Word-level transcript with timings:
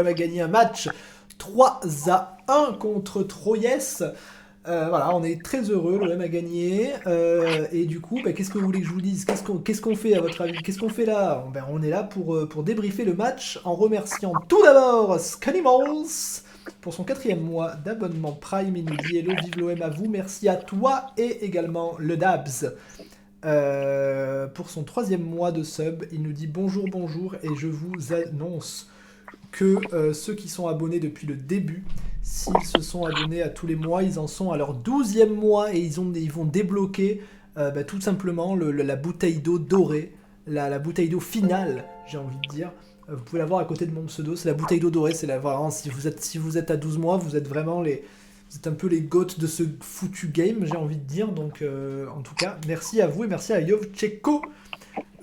l'OM 0.00 0.06
a 0.06 0.14
gagné 0.14 0.40
un 0.40 0.48
match 0.48 0.88
3 1.38 1.80
à 2.08 2.36
1 2.48 2.72
contre 2.74 3.22
Troyes. 3.22 4.02
Euh, 4.68 4.88
voilà, 4.88 5.14
on 5.14 5.22
est 5.22 5.42
très 5.42 5.62
heureux, 5.70 5.98
l'OM 5.98 6.20
a 6.20 6.28
gagné. 6.28 6.92
Euh, 7.06 7.66
et 7.70 7.84
du 7.84 8.00
coup, 8.00 8.20
bah, 8.24 8.32
qu'est-ce 8.32 8.50
que 8.50 8.58
vous 8.58 8.64
voulez 8.64 8.80
que 8.80 8.86
je 8.86 8.92
vous 8.92 9.02
dise? 9.02 9.26
Qu'est-ce 9.26 9.80
qu'on 9.80 9.96
fait 9.96 10.14
à 10.14 10.20
votre 10.20 10.40
avis? 10.40 10.58
Qu'est-ce 10.62 10.78
qu'on 10.78 10.88
fait 10.88 11.04
là? 11.04 11.44
Ben, 11.52 11.64
On 11.70 11.82
est 11.82 11.90
là 11.90 12.02
pour, 12.02 12.34
euh, 12.34 12.48
pour 12.48 12.62
débriefer 12.62 13.04
le 13.04 13.14
match 13.14 13.60
en 13.64 13.74
remerciant 13.74 14.32
tout 14.48 14.62
d'abord 14.62 15.20
Scannimals 15.20 16.06
pour 16.80 16.94
son 16.94 17.04
quatrième 17.04 17.40
mois 17.40 17.74
d'abonnement 17.84 18.32
Prime. 18.32 18.76
Il 18.76 18.86
nous 18.86 18.96
dit 18.96 19.18
Hello, 19.18 19.34
vive 19.42 19.58
l'OM 19.58 19.82
à 19.82 19.90
vous. 19.90 20.08
Merci 20.08 20.48
à 20.48 20.56
toi 20.56 21.08
et 21.18 21.44
également 21.44 21.96
le 21.98 22.16
Dabs. 22.16 22.72
Pour 24.54 24.70
son 24.70 24.82
troisième 24.84 25.24
mois 25.24 25.52
de 25.52 25.62
sub, 25.62 26.04
il 26.10 26.22
nous 26.22 26.32
dit 26.32 26.46
bonjour, 26.46 26.86
bonjour, 26.90 27.34
et 27.42 27.54
je 27.56 27.66
vous 27.66 28.14
annonce 28.14 28.90
que 29.50 29.78
euh, 29.92 30.12
ceux 30.12 30.34
qui 30.34 30.48
sont 30.48 30.68
abonnés 30.68 31.00
depuis 31.00 31.26
le 31.26 31.34
début, 31.34 31.84
s'ils 32.22 32.64
se 32.64 32.80
sont 32.80 33.04
abonnés 33.04 33.42
à 33.42 33.48
tous 33.48 33.66
les 33.66 33.76
mois, 33.76 34.02
ils 34.02 34.18
en 34.18 34.26
sont 34.26 34.52
à 34.52 34.56
leur 34.56 34.74
douzième 34.74 35.34
mois 35.34 35.74
et 35.74 35.78
ils, 35.78 36.00
ont, 36.00 36.12
ils 36.14 36.30
vont 36.30 36.44
débloquer 36.44 37.22
euh, 37.58 37.70
bah, 37.70 37.84
tout 37.84 38.00
simplement 38.00 38.54
la 38.56 38.96
bouteille 38.96 39.40
d'eau 39.40 39.58
dorée, 39.58 40.12
la, 40.46 40.78
bouteille 40.78 41.08
d'eau 41.08 41.20
finale, 41.20 41.84
j'ai 42.06 42.18
envie 42.18 42.36
de 42.36 42.54
dire. 42.54 42.72
Vous 43.08 43.22
pouvez 43.24 43.40
la 43.40 43.46
voir 43.46 43.60
à 43.60 43.64
côté 43.64 43.86
de 43.86 43.92
mon 43.92 44.04
pseudo, 44.04 44.36
c'est 44.36 44.48
la 44.48 44.54
bouteille 44.54 44.78
d'eau 44.78 44.90
dorée, 44.90 45.14
c'est 45.14 45.26
la 45.26 45.38
vraiment, 45.40 45.70
si 45.70 45.88
vous, 45.88 46.06
êtes, 46.06 46.36
vous 46.36 46.58
êtes 46.58 46.70
à 46.70 46.76
12 46.76 46.98
mois, 46.98 47.16
vous 47.16 47.34
êtes 47.34 47.48
vraiment 47.48 47.82
les, 47.82 48.04
c'est 48.50 48.66
un 48.66 48.72
peu 48.72 48.88
les 48.88 49.00
goats 49.00 49.26
de 49.38 49.46
ce 49.46 49.62
foutu 49.80 50.26
game, 50.26 50.66
j'ai 50.66 50.76
envie 50.76 50.96
de 50.96 51.04
dire. 51.04 51.28
Donc, 51.28 51.62
euh, 51.62 52.08
en 52.08 52.20
tout 52.20 52.34
cas, 52.34 52.58
merci 52.66 53.00
à 53.00 53.06
vous 53.06 53.22
et 53.22 53.26
merci 53.28 53.52
à 53.52 53.60
Yovchenko 53.60 54.42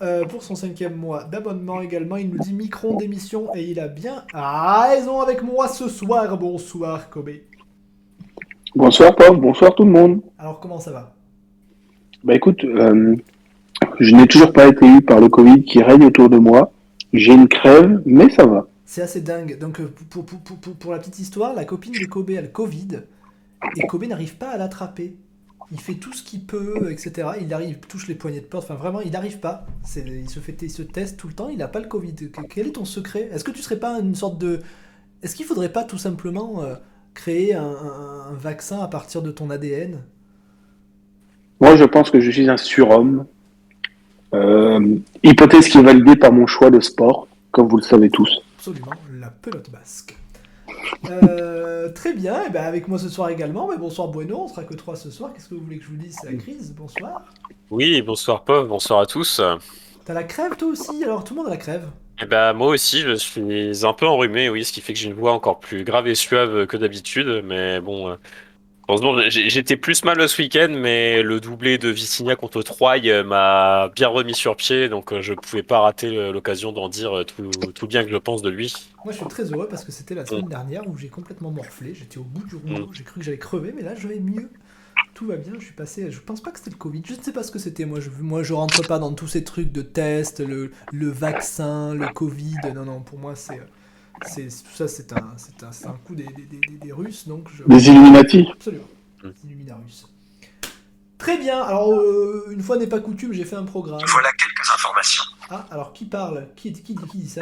euh, 0.01 0.25
pour 0.25 0.43
son 0.43 0.55
cinquième 0.55 0.95
mois 0.95 1.23
d'abonnement 1.23 1.81
également. 1.81 2.17
Il 2.17 2.29
nous 2.29 2.39
dit 2.39 2.53
micron 2.53 2.95
d'émission 2.95 3.49
et 3.55 3.63
il 3.63 3.79
a 3.79 3.87
bien 3.87 4.23
raison 4.33 5.21
avec 5.21 5.43
moi 5.43 5.67
ce 5.67 5.87
soir. 5.87 6.37
Bonsoir, 6.37 7.09
Kobe. 7.09 7.31
Bonsoir, 8.75 9.15
Paul. 9.15 9.37
Bonsoir, 9.37 9.73
tout 9.73 9.85
le 9.85 9.91
monde. 9.91 10.21
Alors, 10.37 10.59
comment 10.59 10.79
ça 10.79 10.91
va? 10.91 11.15
Bah, 12.23 12.35
écoute, 12.35 12.63
euh, 12.63 13.15
je 13.99 14.15
n'ai 14.15 14.27
toujours 14.27 14.53
pas 14.53 14.67
été 14.67 14.85
eu 14.85 15.01
par 15.01 15.19
le 15.19 15.29
Covid 15.29 15.63
qui 15.63 15.81
règne 15.81 16.05
autour 16.05 16.29
de 16.29 16.37
moi. 16.37 16.71
J'ai 17.13 17.33
une 17.33 17.47
crève, 17.47 18.01
mais 18.05 18.29
ça 18.29 18.45
va. 18.45 18.67
C'est 18.85 19.01
assez 19.01 19.21
dingue. 19.21 19.57
Donc, 19.59 19.81
pour, 20.09 20.25
pour, 20.25 20.39
pour, 20.39 20.75
pour, 20.75 20.91
la 20.91 20.99
petite 20.99 21.19
histoire, 21.19 21.53
la 21.53 21.65
copine 21.65 21.93
de 21.93 22.05
Kobe 22.05 22.31
a 22.31 22.41
le 22.41 22.47
Covid 22.47 23.01
et 23.75 23.87
Kobe 23.87 24.05
n'arrive 24.05 24.37
pas 24.37 24.49
à 24.49 24.57
l'attraper. 24.57 25.15
Il 25.71 25.79
fait 25.81 25.95
tout 25.95 26.13
ce 26.13 26.23
qu'il 26.23 26.41
peut, 26.41 26.91
etc. 26.91 27.29
Il 27.41 27.53
arrive, 27.53 27.79
touche 27.79 28.07
les 28.07 28.15
poignées 28.15 28.39
de 28.39 28.45
porte. 28.45 28.63
Enfin, 28.63 28.75
vraiment, 28.75 29.01
il 29.01 29.11
n'arrive 29.11 29.39
pas. 29.39 29.65
Il 29.95 30.29
se 30.29 30.39
fait, 30.39 30.57
il 30.61 30.71
se 30.71 30.81
teste 30.81 31.17
tout 31.17 31.27
le 31.27 31.33
temps. 31.33 31.49
Il 31.49 31.57
n'a 31.57 31.67
pas 31.67 31.79
le 31.79 31.87
Covid. 31.87 32.15
Quel 32.49 32.67
est 32.67 32.71
ton 32.71 32.85
secret? 32.85 33.29
Est-ce 33.33 33.43
que 33.43 33.51
tu 33.51 33.61
serais 33.61 33.79
pas 33.79 33.99
une 33.99 34.15
sorte 34.15 34.37
de 34.37 34.61
Est-ce 35.23 35.35
qu'il 35.35 35.45
faudrait 35.45 35.71
pas 35.71 35.83
tout 35.83 35.97
simplement 35.97 36.63
euh, 36.63 36.75
créer 37.13 37.53
un, 37.53 38.33
vaccin 38.39 38.79
à 38.79 38.87
partir 38.87 39.21
de 39.21 39.31
ton 39.31 39.49
ADN 39.49 39.99
Moi, 41.59 41.75
je 41.75 41.83
pense 41.83 42.11
que 42.11 42.21
je 42.21 42.31
suis 42.31 42.49
un 42.49 42.57
surhomme. 42.57 43.25
Euh, 44.33 44.97
hypothèse 45.23 45.67
qui 45.67 45.79
est 45.79 45.83
validée 45.83 46.15
par 46.15 46.31
mon 46.31 46.47
choix 46.47 46.69
de 46.69 46.79
sport, 46.79 47.27
comme 47.51 47.67
vous 47.67 47.77
le 47.77 47.83
savez 47.83 48.09
tous. 48.09 48.41
Absolument, 48.57 48.91
la 49.19 49.29
pelote 49.29 49.69
basque. 49.69 50.15
Euh, 51.09 51.89
très 51.91 52.13
bien, 52.13 52.45
et 52.45 52.49
ben 52.49 52.63
avec 52.63 52.87
moi 52.87 52.99
ce 52.99 53.09
soir 53.09 53.29
également. 53.29 53.69
Mais 53.69 53.77
bonsoir 53.77 54.07
Bueno, 54.09 54.41
on 54.43 54.47
sera 54.47 54.63
que 54.63 54.73
trois 54.73 54.95
ce 54.95 55.09
soir. 55.09 55.31
Qu'est-ce 55.33 55.49
que 55.49 55.55
vous 55.55 55.61
voulez 55.61 55.77
que 55.77 55.85
je 55.85 55.89
vous 55.89 55.97
dise 55.97 56.15
C'est 56.21 56.31
la 56.31 56.37
crise. 56.37 56.73
Bonsoir. 56.75 57.21
Oui, 57.69 58.01
bonsoir 58.01 58.43
Paul, 58.43 58.67
bonsoir 58.67 58.99
à 59.01 59.05
tous. 59.05 59.41
T'as 60.05 60.13
la 60.13 60.23
crève 60.23 60.55
toi 60.55 60.69
aussi 60.69 61.03
Alors 61.03 61.23
tout 61.23 61.33
le 61.33 61.39
monde 61.39 61.47
a 61.47 61.51
la 61.51 61.57
crève. 61.57 61.85
Eh 62.21 62.25
ben 62.25 62.53
moi 62.53 62.69
aussi, 62.69 63.01
je 63.01 63.13
suis 63.13 63.85
un 63.85 63.93
peu 63.93 64.07
enrhumé, 64.07 64.49
oui, 64.49 64.65
ce 64.65 64.71
qui 64.73 64.81
fait 64.81 64.93
que 64.93 64.99
j'ai 64.99 65.07
une 65.07 65.13
voix 65.13 65.33
encore 65.33 65.59
plus 65.59 65.83
grave 65.83 66.07
et 66.07 66.15
suave 66.15 66.65
que 66.65 66.75
d'habitude. 66.75 67.43
Mais 67.45 67.79
bon, 67.79 68.17
euh, 68.89 69.29
j'étais 69.29 69.77
plus 69.77 70.03
mal 70.05 70.27
ce 70.27 70.41
week-end, 70.41 70.69
mais 70.69 71.21
le 71.21 71.39
doublé 71.39 71.77
de 71.77 71.89
Vicinia 71.89 72.35
contre 72.35 72.61
Troyes 72.61 73.05
euh, 73.05 73.23
m'a 73.23 73.89
bien 73.95 74.07
remis 74.07 74.33
sur 74.33 74.55
pied, 74.55 74.87
donc 74.87 75.11
euh, 75.11 75.21
je 75.21 75.33
pouvais 75.33 75.63
pas 75.63 75.79
rater 75.79 76.31
l'occasion 76.31 76.71
d'en 76.71 76.87
dire 76.87 77.25
tout, 77.25 77.49
tout, 77.71 77.87
bien 77.87 78.03
que 78.03 78.09
je 78.09 78.17
pense 78.17 78.41
de 78.41 78.49
lui. 78.49 78.73
Moi, 79.03 79.13
je 79.13 79.17
suis 79.17 79.27
très 79.27 79.51
heureux 79.51 79.67
parce 79.67 79.83
que 79.83 79.91
c'était 79.91 80.15
la 80.15 80.25
semaine 80.25 80.45
mm. 80.45 80.49
dernière 80.49 80.87
où 80.87 80.97
j'ai 80.97 81.09
complètement 81.09 81.51
morflé. 81.51 81.93
J'étais 81.93 82.17
au 82.17 82.23
bout 82.23 82.45
du 82.45 82.55
rouleau. 82.55 82.87
Mm. 82.87 82.93
J'ai 82.93 83.03
cru 83.03 83.19
que 83.19 83.25
j'allais 83.25 83.37
crever, 83.37 83.73
mais 83.75 83.83
là, 83.83 83.93
je 83.95 84.07
vais 84.07 84.19
mieux. 84.19 84.49
Tout 85.13 85.27
va 85.27 85.35
bien. 85.35 85.53
Je 85.57 85.65
suis 85.65 85.73
passé. 85.73 86.11
Je 86.11 86.19
pense 86.19 86.41
pas 86.41 86.51
que 86.51 86.59
c'était 86.59 86.71
le 86.71 86.77
Covid. 86.77 87.01
Je 87.05 87.13
ne 87.13 87.21
sais 87.21 87.33
pas 87.33 87.43
ce 87.43 87.51
que 87.51 87.59
c'était. 87.59 87.85
Moi, 87.85 87.99
je, 87.99 88.09
moi, 88.21 88.43
je 88.43 88.53
rentre 88.53 88.87
pas 88.87 88.99
dans 88.99 89.13
tous 89.13 89.27
ces 89.27 89.43
trucs 89.43 89.71
de 89.71 89.81
tests, 89.81 90.39
le, 90.39 90.71
le 90.93 91.09
vaccin, 91.09 91.93
le 91.93 92.07
Covid. 92.07 92.73
Non, 92.73 92.85
non. 92.85 93.01
Pour 93.01 93.19
moi, 93.19 93.35
c'est 93.35 93.59
tout 94.21 94.49
ça, 94.49 94.87
c'est 94.87 95.13
un, 95.13 95.33
c'est 95.37 95.63
un, 95.63 95.89
un, 95.89 95.93
coup 96.05 96.15
des, 96.15 96.23
des, 96.23 96.45
des, 96.45 96.77
des, 96.81 96.91
Russes, 96.91 97.27
donc 97.27 97.47
je... 97.53 97.63
Des 97.63 97.87
Illuminati. 97.89 98.47
Absolument. 98.51 98.83
Illuminarus. 99.45 100.07
Très 101.17 101.37
bien. 101.37 101.61
Alors, 101.61 101.93
euh, 101.93 102.45
une 102.51 102.61
fois 102.61 102.77
n'est 102.77 102.87
pas 102.87 102.99
coutume, 102.99 103.33
j'ai 103.33 103.43
fait 103.43 103.55
un 103.55 103.63
programme. 103.63 103.99
Voilà 104.07 104.29
quelques 104.37 104.71
informations. 104.73 105.23
Ah, 105.49 105.65
alors 105.71 105.93
qui 105.93 106.05
parle? 106.05 106.47
Qui, 106.55 106.73
qui, 106.73 106.95
qui, 106.95 107.17
dit 107.17 107.29
ça? 107.29 107.41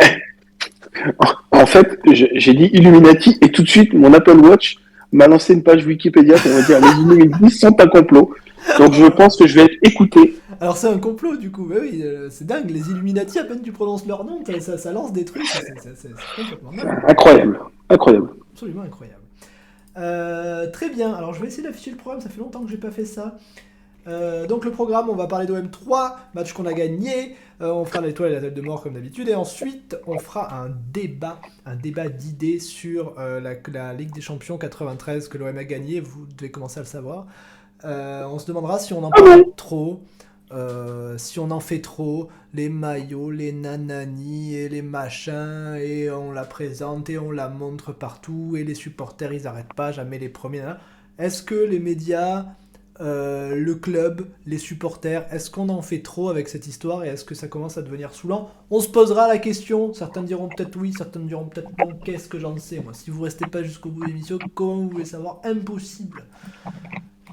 En 1.52 1.66
fait, 1.66 2.00
j'ai 2.12 2.54
dit 2.54 2.70
Illuminati 2.74 3.38
et 3.42 3.52
tout 3.52 3.64
de 3.64 3.68
suite, 3.68 3.94
mon 3.94 4.14
Apple 4.14 4.38
Watch 4.38 4.78
m'a 5.12 5.28
lancé 5.28 5.54
une 5.54 5.64
page 5.64 5.86
Wikipédia 5.86 6.38
pour 6.38 6.52
me 6.52 6.66
dire 6.66 6.80
les 6.80 7.02
Illuminati 7.02 7.52
sont 7.52 7.80
un 7.80 7.88
complot. 7.88 8.34
Donc 8.78 8.94
je 8.94 9.06
pense 9.06 9.38
que 9.38 9.48
je 9.48 9.56
vais 9.56 9.66
être 9.66 9.78
écouté. 9.84 10.40
Alors 10.66 10.78
c'est 10.78 10.88
un 10.88 10.98
complot 10.98 11.38
du 11.38 11.52
coup, 11.52 11.70
oui, 11.70 12.02
euh, 12.02 12.32
c'est 12.32 12.48
dingue, 12.48 12.72
les 12.72 12.90
Illuminati, 12.90 13.38
à 13.38 13.44
peine 13.44 13.62
tu 13.62 13.72
prononces 13.72 14.08
leur 14.08 14.24
nom, 14.24 14.44
ça, 14.62 14.80
ça 14.80 14.92
lance 14.92 15.14
des 15.14 15.24
trucs, 15.24 15.46
c'est 15.46 16.10
complètement 16.36 16.72
Incroyable, 17.08 17.60
incroyable. 17.88 18.30
Absolument 18.52 18.82
incroyable. 18.82 19.22
Euh, 19.96 20.72
très 20.72 20.90
bien, 20.90 21.14
alors 21.14 21.36
je 21.36 21.42
vais 21.42 21.50
essayer 21.50 21.62
d'afficher 21.62 21.92
le 21.92 21.98
programme, 21.98 22.20
ça 22.20 22.30
fait 22.30 22.40
longtemps 22.40 22.64
que 22.64 22.72
j'ai 22.72 22.80
pas 22.80 22.90
fait 22.90 23.06
ça. 23.06 23.38
Euh, 24.08 24.48
donc 24.48 24.66
le 24.66 24.72
programme, 24.72 25.08
on 25.08 25.16
va 25.16 25.28
parler 25.28 25.46
d'OM 25.46 25.70
3, 25.70 26.18
match 26.34 26.52
qu'on 26.54 26.66
a 26.66 26.74
gagné, 26.74 27.36
on 27.60 27.86
fera 27.86 28.02
l'étoile 28.02 28.32
et 28.32 28.34
la 28.34 28.42
tête 28.42 28.56
de 28.56 28.62
mort 28.62 28.82
comme 28.82 28.96
d'habitude, 28.96 29.30
et 29.30 29.36
ensuite 29.36 29.96
on 30.08 30.18
fera 30.18 30.64
un 30.64 30.72
débat, 30.92 31.40
un 31.68 31.76
débat 31.76 32.10
d'idées 32.10 32.58
sur 32.58 33.14
la, 33.20 33.54
la, 33.72 33.94
Ligue 33.94 34.14
des 34.16 34.22
Champions 34.22 34.58
93 34.58 35.28
que 35.28 35.38
l'OM 35.38 35.56
a 35.56 35.64
gagné, 35.64 36.00
vous 36.00 36.26
devez 36.26 36.50
commencer 36.50 36.80
à 36.80 36.82
le 36.82 36.88
savoir. 36.88 37.28
on 37.84 38.40
se 38.40 38.48
demandera 38.48 38.80
si 38.80 38.94
on 38.94 39.04
en 39.04 39.12
parle 39.12 39.46
trop, 39.56 40.02
euh, 40.52 41.18
si 41.18 41.40
on 41.40 41.52
en 41.52 41.60
fait 41.60 41.82
trop, 41.82 42.30
les 42.54 42.70
maillots, 42.70 43.32
les 43.32 43.52
nananis 43.52 44.56
et 44.56 44.70
les 44.70 44.82
machins, 44.82 45.76
et 45.76 46.10
on 46.12 46.32
la 46.32 46.44
présente 46.44 47.10
et 47.10 47.18
on 47.18 47.32
la 47.32 47.50
montre 47.50 47.94
partout, 47.94 48.56
et 48.56 48.64
les 48.64 48.76
supporters 48.76 49.34
ils 49.34 49.48
arrêtent 49.48 49.74
pas, 49.74 49.92
jamais 49.92 50.20
les 50.20 50.30
premiers. 50.30 50.74
Est-ce 51.18 51.42
que 51.42 51.56
les 51.56 51.80
médias, 51.80 52.46
euh, 53.02 53.56
le 53.56 53.76
club, 53.76 54.28
les 54.46 54.58
supporters, 54.58 55.26
est-ce 55.34 55.50
qu'on 55.50 55.70
en 55.70 55.82
fait 55.82 56.02
trop 56.02 56.30
avec 56.30 56.48
cette 56.48 56.68
histoire 56.68 57.04
et 57.04 57.10
est-ce 57.10 57.26
que 57.26 57.36
ça 57.36 57.48
commence 57.48 57.78
à 57.78 57.82
devenir 57.82 58.14
saoulant? 58.14 58.52
On 58.70 58.80
se 58.80 58.90
posera 58.90 59.28
la 59.28 59.40
question, 59.40 59.94
certains 59.94 60.24
diront 60.24 60.50
peut-être 60.50 60.76
oui, 60.78 60.94
certains 60.96 61.22
diront 61.22 61.46
peut-être 61.46 61.72
non, 61.80 61.98
qu'est-ce 62.04 62.30
que 62.30 62.40
j'en 62.40 62.56
sais 62.58 62.80
moi? 62.82 62.94
Si 62.94 63.10
vous 63.10 63.22
restez 63.22 63.48
pas 63.48 63.64
jusqu'au 63.64 63.90
bout 63.90 64.02
de 64.02 64.08
l'émission, 64.08 64.38
comment 64.54 64.78
vous 64.78 64.90
voulez 64.90 65.06
savoir? 65.06 65.42
Impossible 65.44 66.24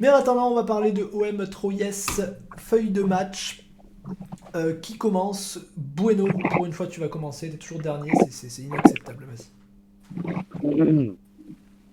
mais 0.02 0.08
en 0.08 0.16
attendant, 0.16 0.50
on 0.50 0.54
va 0.56 0.64
parler 0.64 0.90
de 0.90 1.08
OM 1.12 1.48
Troyes, 1.48 2.10
feuille 2.58 2.90
de 2.90 3.04
match. 3.04 3.62
Euh, 4.56 4.74
qui 4.74 4.98
commence? 4.98 5.60
Bueno, 5.76 6.26
pour 6.50 6.66
une 6.66 6.72
fois 6.72 6.88
tu 6.88 7.00
vas 7.00 7.08
commencer, 7.08 7.48
t'es 7.48 7.56
toujours 7.56 7.78
dernier, 7.78 8.10
c'est 8.30 8.62
inacceptable, 8.62 9.24
vas-y. 9.24 11.12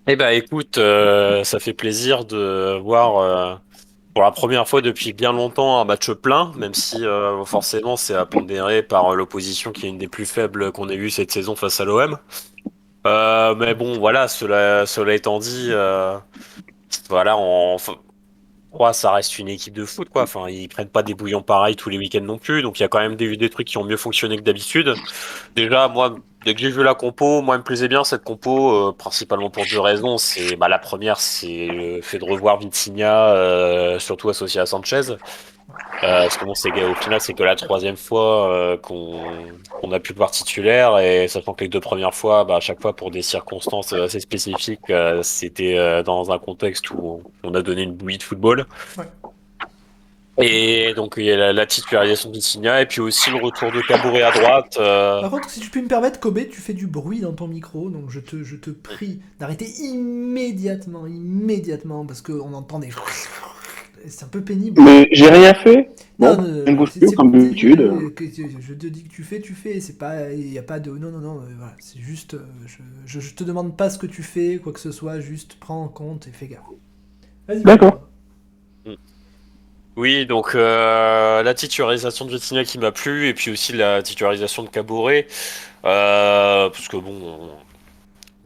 Eh 0.08 0.16
ben 0.16 0.30
écoute, 0.30 0.76
euh, 0.76 1.44
ça 1.44 1.60
fait 1.60 1.72
plaisir 1.72 2.24
de 2.24 2.78
voir 2.82 3.18
euh, 3.18 3.54
pour 4.12 4.24
la 4.24 4.32
première 4.32 4.68
fois 4.68 4.82
depuis 4.82 5.12
bien 5.12 5.32
longtemps 5.32 5.80
un 5.80 5.84
match 5.84 6.10
plein, 6.10 6.52
même 6.56 6.74
si 6.74 7.04
forcément 7.46 7.96
c'est 7.96 8.14
à 8.14 8.26
par 8.82 9.14
l'opposition 9.14 9.70
qui 9.70 9.86
est 9.86 9.88
une 9.88 9.98
des 9.98 10.08
plus 10.08 10.26
faibles 10.26 10.72
qu'on 10.72 10.88
ait 10.88 10.96
vues 10.96 11.10
cette 11.10 11.30
saison 11.30 11.54
face 11.54 11.80
à 11.80 11.84
l'OM. 11.84 12.18
Mais 13.04 13.74
bon, 13.74 13.98
voilà, 13.98 14.26
cela, 14.26 15.14
étant 15.14 15.38
dit, 15.38 15.70
voilà, 17.08 17.36
enfin, 17.36 17.94
ouais, 18.72 18.92
ça 18.92 19.12
reste 19.12 19.38
une 19.38 19.48
équipe 19.48 19.74
de 19.74 19.84
foot, 19.84 20.08
quoi. 20.10 20.22
Enfin, 20.22 20.48
ils 20.48 20.68
prennent 20.68 20.88
pas 20.88 21.02
des 21.02 21.14
bouillons 21.14 21.42
pareils 21.42 21.76
tous 21.76 21.90
les 21.90 21.98
week-ends 21.98 22.20
non 22.22 22.38
plus, 22.38 22.62
donc 22.62 22.78
il 22.78 22.82
y 22.82 22.86
a 22.86 22.88
quand 22.88 23.00
même 23.00 23.16
des, 23.16 23.36
des 23.36 23.50
trucs 23.50 23.66
qui 23.68 23.78
ont 23.78 23.84
mieux 23.84 23.96
fonctionné 23.96 24.36
que 24.36 24.42
d'habitude. 24.42 24.94
Déjà, 25.56 25.88
moi, 25.88 26.14
dès 26.44 26.54
que 26.54 26.60
j'ai 26.60 26.70
vu 26.70 26.82
la 26.82 26.94
compo, 26.94 27.42
moi, 27.42 27.54
elle 27.56 27.60
me 27.60 27.64
plaisait 27.64 27.88
bien 27.88 28.04
cette 28.04 28.24
compo, 28.24 28.88
euh, 28.90 28.92
principalement 28.92 29.50
pour 29.50 29.66
deux 29.66 29.80
raisons. 29.80 30.18
C'est, 30.18 30.56
bah, 30.56 30.68
la 30.68 30.78
première, 30.78 31.20
c'est 31.20 31.66
le 31.66 32.02
fait 32.02 32.18
de 32.18 32.24
revoir 32.24 32.58
Vitinha, 32.58 33.34
euh, 33.34 33.98
surtout 33.98 34.28
associé 34.30 34.60
à 34.60 34.66
Sanchez. 34.66 35.16
Euh, 36.02 36.22
parce 36.22 36.38
que 36.38 36.44
bon, 36.44 36.54
c'est 36.54 36.70
au 36.70 36.94
final, 36.94 37.20
c'est 37.20 37.34
que 37.34 37.42
la 37.42 37.56
troisième 37.56 37.96
fois 37.96 38.52
euh, 38.54 38.76
qu'on 38.76 39.20
qu'on 39.70 39.92
a 39.92 40.00
pu 40.00 40.12
le 40.12 40.18
voir 40.18 40.30
titulaire, 40.30 40.98
et 40.98 41.28
sachant 41.28 41.52
que 41.54 41.64
les 41.64 41.68
deux 41.68 41.80
premières 41.80 42.14
fois, 42.14 42.44
bah, 42.44 42.56
à 42.56 42.60
chaque 42.60 42.80
fois 42.80 42.94
pour 42.94 43.10
des 43.10 43.22
circonstances 43.22 43.92
assez 43.92 44.20
spécifiques, 44.20 44.90
euh, 44.90 45.22
c'était 45.22 45.76
euh, 45.76 46.02
dans 46.02 46.30
un 46.30 46.38
contexte 46.38 46.90
où 46.90 47.22
on 47.42 47.54
a 47.54 47.62
donné 47.62 47.82
une 47.82 47.92
bouillie 47.92 48.18
de 48.18 48.22
football. 48.22 48.66
Ouais. 48.96 49.04
Et 50.42 50.94
donc 50.94 51.14
il 51.18 51.24
y 51.24 51.32
a 51.32 51.36
la, 51.36 51.52
la 51.52 51.66
titularisation 51.66 52.30
de 52.30 52.36
Vitinha, 52.36 52.80
et 52.80 52.86
puis 52.86 53.02
aussi 53.02 53.30
le 53.30 53.36
retour 53.36 53.70
de 53.70 53.82
Caboret 53.82 54.22
à 54.22 54.30
droite. 54.30 54.78
euh, 54.80 55.20
Par 55.20 55.30
contre, 55.30 55.50
si 55.50 55.60
tu 55.60 55.68
peux 55.68 55.82
me 55.82 55.88
permettre, 55.88 56.18
Kobe, 56.18 56.48
tu 56.50 56.62
fais 56.62 56.72
du 56.72 56.86
bruit 56.86 57.20
dans 57.20 57.34
ton 57.34 57.46
micro, 57.46 57.90
donc 57.90 58.08
je 58.08 58.20
te, 58.20 58.42
je 58.42 58.56
te 58.56 58.70
prie 58.70 59.20
d'arrêter 59.38 59.66
immédiatement, 59.80 61.06
immédiatement, 61.06 62.06
parce 62.06 62.22
qu'on 62.22 62.54
entend 62.54 62.78
des... 62.78 62.88
C'est 64.08 64.24
un 64.24 64.28
peu 64.28 64.40
pénible. 64.42 64.80
Mais 64.82 65.08
j'ai 65.12 65.28
rien 65.28 65.54
fait. 65.54 65.90
Non, 66.18 66.36
Bon, 66.36 66.42
non, 66.42 66.48
non, 66.48 66.66
une 66.66 66.76
bouche 66.76 66.90
c'est- 66.92 67.06
c'est- 67.06 67.16
comme 67.16 67.32
d'habitude. 67.32 67.80
euh, 67.80 68.10
Je 68.60 68.74
te 68.74 68.86
dis 68.86 69.04
que 69.04 69.08
tu 69.08 69.22
fais, 69.22 69.40
tu 69.40 69.54
fais. 69.54 69.80
C'est 69.80 69.98
pas, 69.98 70.32
il 70.32 70.52
y 70.52 70.58
a 70.58 70.62
pas 70.62 70.80
de, 70.80 70.90
non, 70.90 71.10
non, 71.10 71.18
non. 71.20 71.40
euh, 71.42 71.46
Voilà, 71.56 71.74
c'est 71.80 72.00
juste, 72.00 72.34
euh, 72.34 72.44
je, 72.66 72.78
je, 73.06 73.20
je 73.20 73.34
te 73.34 73.44
demande 73.44 73.76
pas 73.76 73.90
ce 73.90 73.98
que 73.98 74.06
tu 74.06 74.22
fais, 74.22 74.58
quoi 74.62 74.72
que 74.72 74.80
ce 74.80 74.92
soit. 74.92 75.20
Juste 75.20 75.56
prends 75.60 75.82
en 75.82 75.88
compte 75.88 76.26
et 76.28 76.32
fais 76.32 76.48
gaffe. 76.48 76.60
Vas-y. 77.48 77.62
D'accord. 77.64 78.00
Oui, 79.96 80.24
donc 80.24 80.54
euh, 80.54 81.42
la 81.42 81.54
titularisation 81.54 82.24
de 82.24 82.30
Vitinha 82.32 82.64
qui 82.64 82.78
m'a 82.78 82.92
plu, 82.92 83.28
et 83.28 83.34
puis 83.34 83.50
aussi 83.50 83.72
la 83.72 84.02
titularisation 84.02 84.62
de 84.62 84.68
Caboret, 84.68 85.26
euh, 85.84 86.70
parce 86.70 86.88
que 86.88 86.96
bon, 86.96 87.50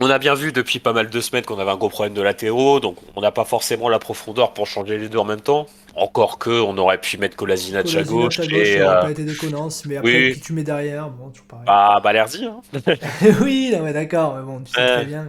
on, 0.01 0.11
a 0.11 0.19
bien 0.19 0.35
vu 0.35 0.53
depuis 0.53 0.79
pas 0.79 0.93
mal 0.93 1.09
de 1.11 1.21
semaines 1.21 1.45
qu'on 1.45 1.59
avait 1.59 1.71
un 1.71 1.77
gros 1.77 1.89
problème 1.89 2.15
de 2.15 2.23
latéraux, 2.23 2.81
donc 2.81 2.97
on 3.17 3.21
n'a 3.21 3.31
pas 3.31 3.45
forcément 3.45 3.89
la 3.89 3.99
profondeur 3.99 4.53
pour 4.53 4.67
changer 4.67 4.99
les 4.99 5.09
deux 5.09 5.19
en 5.19 5.25
même 5.25 5.41
temps. 5.41 5.67
Encore 5.97 6.39
que 6.39 6.51
on 6.51 6.77
aurait 6.79 7.01
pu 7.01 7.19
mettre 7.19 7.37
Kolasinac 7.37 7.87
à 7.95 8.03
gauche, 8.03 8.41
à 8.41 8.47
gauche, 8.47 8.53
et 8.53 8.79
ça 8.79 8.85
aurait 8.87 8.97
euh, 8.97 9.01
pas 9.03 9.11
été 9.13 9.25
déconnant, 9.25 9.69
mais 9.87 9.97
après, 9.99 10.13
oui. 10.29 10.35
qui 10.35 10.41
tu 10.41 10.53
mets 10.53 10.65
derrière, 10.65 11.09
bon, 11.09 11.31
toujours 11.31 11.47
pareil. 11.47 11.65
bah, 11.67 12.01
Balerdi, 12.03 12.45
hein. 12.47 12.61
oui, 13.43 13.71
non, 13.73 13.83
mais 13.85 13.93
d'accord, 13.93 14.35
mais 14.37 14.43
bon, 14.43 14.61
tu 14.65 14.73
sais 14.73 14.81
Euh. 14.81 14.97
très 14.97 15.05
bien. 15.05 15.29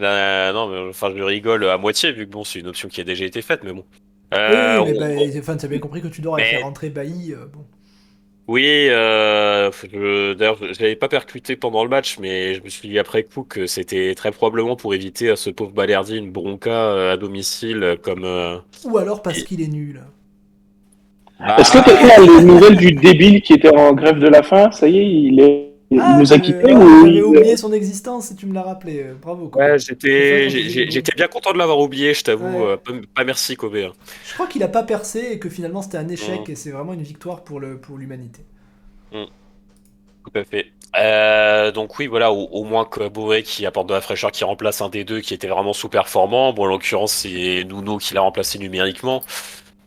Euh, 0.00 0.52
non, 0.52 0.68
mais 0.68 0.88
enfin 0.90 1.10
je 1.16 1.22
rigole 1.22 1.68
à 1.68 1.76
moitié 1.76 2.12
vu 2.12 2.26
que 2.26 2.30
bon, 2.30 2.44
c'est 2.44 2.60
une 2.60 2.68
option 2.68 2.88
qui 2.88 3.00
a 3.00 3.04
déjà 3.04 3.24
été 3.24 3.42
faite, 3.42 3.60
mais 3.64 3.72
bon. 3.72 3.84
Oui, 4.32 4.38
Euh, 4.38 4.84
mais 4.84 4.92
on- 4.96 5.00
bah, 5.44 5.52
as 5.60 5.66
bien 5.66 5.78
compris 5.80 6.00
que 6.00 6.06
tu 6.06 6.20
dois 6.20 6.36
Mais- 6.36 6.44
faire 6.50 6.62
rentrer 6.62 6.88
Bailly. 6.90 7.32
euh, 7.32 7.46
bon. 7.52 7.64
Oui, 8.50 8.88
euh, 8.88 9.70
je, 9.92 10.34
d'ailleurs, 10.34 10.58
je 10.60 10.82
l'avais 10.82 10.96
pas 10.96 11.06
percuté 11.06 11.54
pendant 11.54 11.84
le 11.84 11.88
match, 11.88 12.18
mais 12.18 12.54
je 12.54 12.64
me 12.64 12.68
suis 12.68 12.88
dit 12.88 12.98
après 12.98 13.22
coup 13.22 13.44
que 13.44 13.68
c'était 13.68 14.12
très 14.16 14.32
probablement 14.32 14.74
pour 14.74 14.92
éviter 14.92 15.30
à 15.30 15.36
ce 15.36 15.50
pauvre 15.50 15.70
Balerdi 15.70 16.16
une 16.16 16.32
bronca 16.32 16.68
euh, 16.72 17.12
à 17.12 17.16
domicile, 17.16 17.84
euh, 17.84 17.94
comme. 17.96 18.24
euh, 18.24 18.56
Ou 18.86 18.98
alors 18.98 19.22
parce 19.22 19.44
qu'il 19.44 19.60
est 19.62 19.68
nul. 19.68 20.00
Est-ce 21.58 21.70
que 21.70 21.84
t'as 21.84 21.94
vu 21.94 22.38
les 22.38 22.44
nouvelles 22.44 22.76
du 22.76 22.90
débile 22.90 23.40
qui 23.40 23.52
était 23.52 23.72
en 23.72 23.92
grève 23.92 24.18
de 24.18 24.26
la 24.26 24.42
faim? 24.42 24.72
Ça 24.72 24.88
y 24.88 24.98
est, 24.98 25.06
il, 25.08 25.38
est... 25.38 25.69
il 25.90 26.00
Ah, 26.00 26.14
nous 26.14 26.32
a 26.32 26.36
euh, 26.36 26.38
quittés 26.38 26.74
ou 26.74 26.98
J'avais 26.98 27.22
oublié 27.22 27.56
son 27.56 27.72
existence 27.72 28.30
et 28.32 28.36
tu 28.36 28.46
me 28.46 28.54
l'as 28.54 28.62
rappelé. 28.62 29.02
euh, 29.02 29.14
Bravo. 29.14 29.48
Kobe. 29.48 29.62
Ouais, 29.62 29.78
j'étais, 29.78 30.48
j'étais 30.88 31.12
bien 31.16 31.26
content 31.28 31.52
de 31.52 31.58
l'avoir 31.58 31.78
oublié, 31.80 32.14
je 32.14 32.22
t'avoue. 32.22 32.46
Ouais. 32.46 32.64
euh, 32.64 32.76
pas, 32.76 32.92
pas 33.14 33.24
merci 33.24 33.56
Kobe. 33.56 33.74
hein. 33.76 33.92
Je 34.22 34.32
crois 34.32 34.46
qu'il 34.46 34.62
a 34.62 34.68
pas 34.68 34.82
percé 34.82 35.18
et 35.32 35.38
que 35.38 35.50
finalement 35.50 35.82
c'était 35.82 35.98
un 35.98 36.08
échec 36.08 36.48
Mm. 36.48 36.50
et 36.50 36.54
c'est 36.54 36.70
vraiment 36.70 36.94
une 36.94 37.02
victoire 37.02 37.44
pour 37.44 37.60
le 37.60 37.78
pour 37.80 37.98
l'humanité. 37.98 38.46
Tout 40.24 40.38
à 40.38 40.44
fait. 40.44 40.72
Euh, 40.96 41.70
donc 41.72 41.98
oui, 41.98 42.06
voilà, 42.06 42.32
au, 42.32 42.44
au 42.48 42.64
moins 42.64 42.84
Caboret 42.84 43.42
qui 43.42 43.64
apporte 43.66 43.88
de 43.88 43.94
la 43.94 44.00
fraîcheur, 44.00 44.32
qui 44.32 44.44
remplace 44.44 44.80
un 44.82 44.88
des 44.88 45.04
deux 45.04 45.20
qui 45.20 45.34
était 45.34 45.46
vraiment 45.48 45.72
sous-performant. 45.72 46.52
Bon, 46.52 46.64
en 46.64 46.66
l'occurrence, 46.66 47.12
c'est 47.12 47.64
Nuno 47.64 47.96
qui 47.98 48.14
l'a 48.14 48.20
remplacé 48.20 48.58
numériquement, 48.58 49.22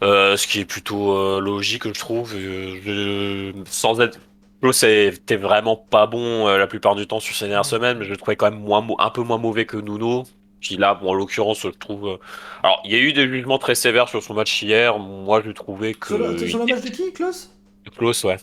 euh, 0.03 0.37
ce 0.37 0.47
qui 0.47 0.59
est 0.61 0.65
plutôt 0.65 1.13
euh, 1.13 1.39
logique, 1.41 1.85
je 1.87 1.99
trouve. 1.99 2.33
Euh, 2.35 3.53
sans 3.67 4.01
être 4.01 4.19
Klaus 4.63 4.81
était 4.83 5.35
vraiment 5.35 5.75
pas 5.75 6.07
bon 6.07 6.47
euh, 6.47 6.57
la 6.57 6.67
plupart 6.67 6.95
du 6.95 7.05
temps 7.05 7.19
sur 7.19 7.35
ces 7.35 7.47
dernières 7.47 7.65
semaines, 7.65 7.97
mais 7.97 8.05
je 8.05 8.11
le 8.11 8.15
trouvais 8.17 8.37
quand 8.37 8.49
même 8.49 8.61
moins, 8.61 8.85
un 8.97 9.09
peu 9.09 9.21
moins 9.21 9.37
mauvais 9.37 9.65
que 9.65 9.75
Nuno. 9.75 10.23
Qui 10.61 10.77
là, 10.77 10.93
bon, 10.95 11.09
en 11.09 11.13
l'occurrence, 11.13 11.59
je 11.59 11.67
trouve. 11.67 12.07
euh, 12.07 12.17
Alors, 12.63 12.81
il 12.85 12.91
y 12.93 12.95
a 12.95 12.99
eu 12.99 13.11
des 13.11 13.27
jugements 13.27 13.57
très 13.57 13.75
sévères 13.75 14.07
sur 14.07 14.23
son 14.23 14.33
match 14.33 14.61
hier. 14.63 14.97
Moi, 14.99 15.41
je 15.45 15.51
trouvais 15.51 15.93
que. 15.93 16.07
Sur 16.07 16.17
le, 16.17 16.37
sur 16.37 16.59
le 16.59 16.65
match 16.65 16.81
de 16.81 16.89
qui, 16.89 17.11
Klaus? 17.11 17.51
Klaus, 17.97 18.23
ouais. 18.23 18.37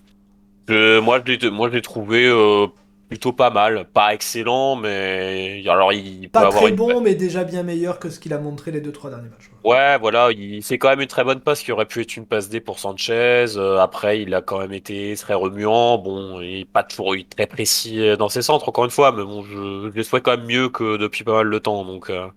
Je- 0.69 1.01
moi, 1.01 1.23
je 1.27 1.33
l'ai, 1.33 1.51
moi, 1.51 1.69
je 1.71 1.75
l'ai 1.75 1.83
trouvé 1.83 2.27
euh, 2.27 2.67
plutôt 3.11 3.33
pas 3.33 3.51
mal. 3.51 3.87
Pas 3.93 4.15
excellent, 4.15 4.77
mais. 4.77 5.63
Alors, 5.69 5.93
il 5.93 6.31
peut 6.31 6.41
Pas 6.41 6.47
avoir 6.47 6.63
très 6.63 6.71
une. 6.71 6.77
bon, 6.77 7.01
mais 7.03 7.15
déjà 7.15 7.45
bien 7.45 7.63
meilleur 7.63 7.99
que 7.99 8.09
ce 8.09 8.19
qu'il 8.21 8.33
a 8.33 8.39
montré 8.39 8.71
les 8.71 8.81
deux 8.81 8.93
trois 8.93 9.11
derniers 9.11 9.29
matchs. 9.29 9.51
Ouais, 9.65 9.99
voilà, 9.99 10.31
il 10.33 10.63
fait 10.63 10.79
quand 10.79 10.89
même 10.89 11.03
une 11.03 11.09
très 11.09 11.25
bonne 11.25 11.41
passe 11.41 11.63
qui 11.63 11.73
aurait 11.73 11.85
pu 11.87 12.01
être 12.01 12.17
une 12.17 12.25
passe 12.25 12.49
D 12.49 12.61
pour 12.61 12.79
Sanchez. 12.79 13.47
Euh, 13.57 13.79
après, 13.79 14.23
il 14.23 14.33
a 14.35 14.41
quand 14.41 14.61
même 14.61 14.73
été 14.73 15.15
très 15.17 15.35
remuant. 15.35 15.99
Bon, 15.99 16.41
il 16.41 16.61
n'est 16.61 16.65
pas 16.65 16.83
toujours 16.85 17.13
eu 17.15 17.25
très 17.25 17.47
précis 17.47 18.01
euh, 18.01 18.17
dans 18.17 18.29
ses 18.31 18.43
centres, 18.43 18.69
encore 18.69 18.85
une 18.87 18.91
fois, 18.91 19.13
mais 19.13 19.25
bon, 19.25 19.43
je, 19.43 19.91
je 19.91 19.97
les 19.97 20.05
souhaite 20.05 20.23
quand 20.23 20.37
même 20.37 20.47
mieux 20.47 20.69
que 20.71 20.97
depuis 20.97 21.25
pas 21.25 21.35
mal 21.35 21.51
de 21.51 21.59
temps. 21.59 21.85
Donc, 21.85 22.09
euh... 22.11 22.29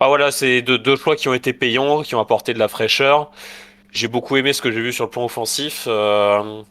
ah, 0.00 0.08
voilà, 0.08 0.30
c'est 0.30 0.62
deux, 0.62 0.78
deux 0.78 0.96
choix 0.96 1.16
qui 1.16 1.28
ont 1.28 1.34
été 1.34 1.52
payants, 1.52 2.02
qui 2.02 2.14
ont 2.14 2.20
apporté 2.20 2.54
de 2.54 2.58
la 2.58 2.68
fraîcheur. 2.68 3.30
J'ai 3.90 4.08
beaucoup 4.08 4.36
aimé 4.36 4.52
ce 4.52 4.62
que 4.62 4.70
j'ai 4.70 4.80
vu 4.80 4.92
sur 4.92 5.04
le 5.04 5.10
plan 5.10 5.24
offensif. 5.24 5.84
Euh, 5.88 6.62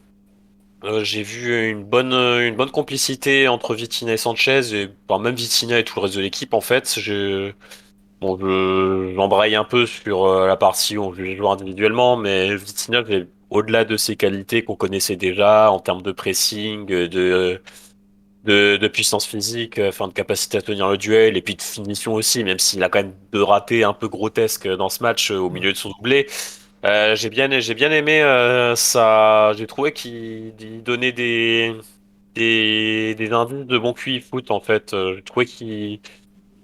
euh, 0.84 1.02
j'ai 1.04 1.22
vu 1.22 1.70
une 1.70 1.84
bonne, 1.84 2.12
une 2.12 2.54
bonne 2.56 2.70
complicité 2.70 3.48
entre 3.48 3.74
Vitinha 3.74 4.12
et 4.14 4.16
Sanchez, 4.16 4.74
et 4.74 4.88
même 5.18 5.34
Vitinha 5.34 5.78
et 5.78 5.84
tout 5.84 5.98
le 5.98 6.02
reste 6.04 6.16
de 6.16 6.20
l'équipe, 6.20 6.54
en 6.54 6.60
fait. 6.60 6.86
J'embraye 8.22 9.54
un 9.54 9.64
peu 9.64 9.86
sur 9.86 10.24
euh, 10.26 10.46
la 10.46 10.56
partie 10.56 10.96
où 10.98 11.04
on 11.04 11.12
les 11.12 11.36
joueurs 11.36 11.52
individuellement, 11.52 12.16
mais 12.16 12.54
Vitinha, 12.56 13.04
j'ai- 13.08 13.26
au-delà 13.50 13.84
de 13.84 13.96
ses 13.96 14.16
qualités 14.16 14.62
qu'on 14.64 14.76
connaissait 14.76 15.16
déjà 15.16 15.70
en 15.70 15.78
termes 15.80 16.02
de 16.02 16.12
pressing, 16.12 16.84
de, 16.86 17.60
de, 18.44 18.76
de 18.76 18.88
puissance 18.88 19.26
physique, 19.26 19.78
euh, 19.78 19.88
enfin 19.88 20.08
de 20.08 20.12
capacité 20.12 20.58
à 20.58 20.62
tenir 20.62 20.88
le 20.88 20.96
duel, 20.98 21.36
et 21.36 21.42
puis 21.42 21.54
de 21.56 21.62
finition 21.62 22.14
aussi, 22.14 22.44
même 22.44 22.58
s'il 22.58 22.82
a 22.82 22.88
quand 22.88 23.00
même 23.02 23.14
deux 23.32 23.42
ratés 23.42 23.84
un 23.84 23.92
peu 23.92 24.08
grotesques 24.08 24.68
dans 24.68 24.88
ce 24.88 25.02
match 25.02 25.30
euh, 25.30 25.38
au 25.38 25.50
milieu 25.50 25.72
de 25.72 25.76
son 25.76 25.90
doublé. 25.90 26.26
Euh, 26.84 27.16
j'ai 27.16 27.28
bien, 27.30 27.58
j'ai 27.60 27.74
bien 27.74 27.90
aimé 27.90 28.22
euh, 28.22 28.76
ça. 28.76 29.52
J'ai 29.56 29.66
trouvé 29.66 29.92
qu'il 29.92 30.54
il 30.60 30.82
donnait 30.82 31.12
des, 31.12 31.74
des, 32.34 33.32
indices 33.32 33.66
de 33.66 33.78
bon 33.78 33.92
QI 33.94 34.20
foot 34.20 34.50
en 34.50 34.60
fait. 34.60 34.94
Euh, 34.94 35.16
J'ai 35.16 35.22
trouvé 35.22 35.46
qu'il 35.46 36.00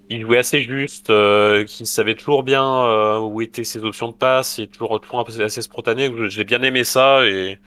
il 0.09 0.21
jouait 0.21 0.37
assez 0.37 0.61
juste, 0.61 1.07
qu'il 1.67 1.87
savait 1.87 2.15
toujours 2.15 2.43
bien 2.43 3.19
où 3.19 3.41
étaient 3.41 3.63
ses 3.63 3.83
options 3.83 4.09
de 4.09 4.13
passe, 4.15 4.59
et 4.59 4.67
toujours, 4.67 5.01
toujours 5.01 5.27
assez 5.41 5.61
spontané. 5.63 6.11
J'ai 6.29 6.43
bien 6.43 6.61
aimé 6.61 6.83
ça 6.83 7.25
et 7.25 7.59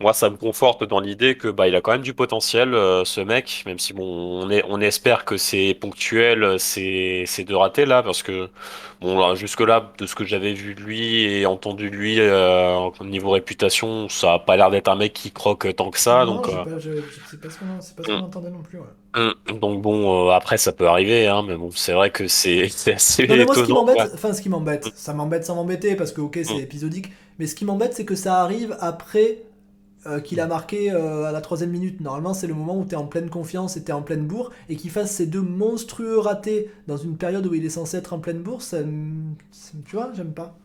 moi 0.00 0.12
ça 0.12 0.28
me 0.30 0.36
conforte 0.36 0.84
dans 0.84 1.00
l'idée 1.00 1.36
que 1.36 1.48
bah 1.48 1.68
il 1.68 1.74
a 1.76 1.80
quand 1.80 1.92
même 1.92 2.02
du 2.02 2.14
potentiel 2.14 2.74
euh, 2.74 3.04
ce 3.04 3.20
mec, 3.20 3.62
même 3.66 3.78
si 3.78 3.92
bon 3.92 4.04
on 4.44 4.50
est, 4.50 4.62
on 4.68 4.80
espère 4.80 5.24
que 5.24 5.36
c'est 5.36 5.74
ponctuel, 5.80 6.58
c'est 6.58 7.24
de 7.46 7.54
rater 7.54 7.86
là 7.86 8.02
parce 8.02 8.22
que 8.22 8.50
bon 9.00 9.18
là, 9.18 9.34
jusque 9.34 9.60
là 9.60 9.92
de 9.98 10.06
ce 10.06 10.14
que 10.14 10.24
j'avais 10.24 10.52
vu 10.52 10.74
de 10.74 10.80
lui 10.80 11.22
et 11.24 11.46
entendu 11.46 11.90
de 11.90 11.96
lui 11.96 12.20
euh, 12.20 12.76
au 13.00 13.04
niveau 13.04 13.30
réputation, 13.30 14.08
ça 14.08 14.34
a 14.34 14.38
pas 14.38 14.56
l'air 14.56 14.70
d'être 14.70 14.88
un 14.88 14.96
mec 14.96 15.12
qui 15.12 15.30
croque 15.32 15.74
tant 15.76 15.90
que 15.90 15.98
ça 15.98 16.24
Non, 16.24 16.34
donc 16.36 16.48
euh, 16.48 16.64
c'est 17.30 17.40
pas 17.40 17.50
ce 17.50 17.58
qu'on 17.58 18.18
Mm. 18.18 18.22
entendait 18.24 18.50
non 18.50 18.62
plus. 18.62 18.78
ouais. 18.78 18.84
Hum, 19.16 19.34
Donc 19.60 19.80
bon, 19.80 20.28
euh, 20.28 20.32
après 20.32 20.58
ça 20.58 20.72
peut 20.72 20.88
arriver, 20.88 21.28
hein, 21.28 21.42
mais 21.46 21.56
bon, 21.56 21.70
c'est 21.70 21.92
vrai 21.92 22.10
que 22.10 22.26
c'est 22.26 22.64
assez 22.92 23.26
Non, 23.28 23.36
mais 23.36 23.44
moi, 23.44 23.54
ce 23.54 23.62
qui 23.62 23.70
étonnant. 23.70 24.32
ce 24.34 24.42
qui 24.42 24.48
m'embête, 24.48 24.92
ça 24.96 25.14
m'embête 25.14 25.44
sans 25.44 25.54
m'embêter 25.54 25.94
parce 25.96 26.12
que, 26.12 26.20
ok, 26.20 26.38
c'est 26.44 26.54
Mm. 26.54 26.60
épisodique, 26.60 27.08
mais 27.38 27.46
ce 27.46 27.54
qui 27.54 27.64
m'embête, 27.64 27.94
c'est 27.94 28.04
que 28.04 28.14
ça 28.16 28.40
arrive 28.42 28.76
après 28.80 29.38
euh, 30.06 30.20
qu'il 30.20 30.40
a 30.40 30.46
marqué 30.46 30.90
euh, 30.92 31.24
à 31.24 31.32
la 31.32 31.40
troisième 31.40 31.70
minute. 31.70 32.00
Normalement, 32.00 32.34
c'est 32.34 32.46
le 32.46 32.54
moment 32.54 32.78
où 32.78 32.84
t'es 32.84 32.96
en 32.96 33.06
pleine 33.06 33.30
confiance 33.30 33.76
et 33.76 33.84
t'es 33.84 33.92
en 33.92 34.02
pleine 34.02 34.26
bourre, 34.26 34.50
et 34.68 34.76
qu'il 34.76 34.90
fasse 34.90 35.12
ces 35.12 35.26
deux 35.26 35.42
monstrueux 35.42 36.18
ratés 36.18 36.70
dans 36.86 36.96
une 36.96 37.16
période 37.16 37.46
où 37.46 37.54
il 37.54 37.64
est 37.64 37.70
censé 37.70 37.96
être 37.98 38.12
en 38.12 38.18
pleine 38.18 38.38
bourre, 38.42 38.62
ça, 38.62 38.78
tu 39.86 39.96
vois, 39.96 40.12
j'aime 40.14 40.32
pas. 40.32 40.56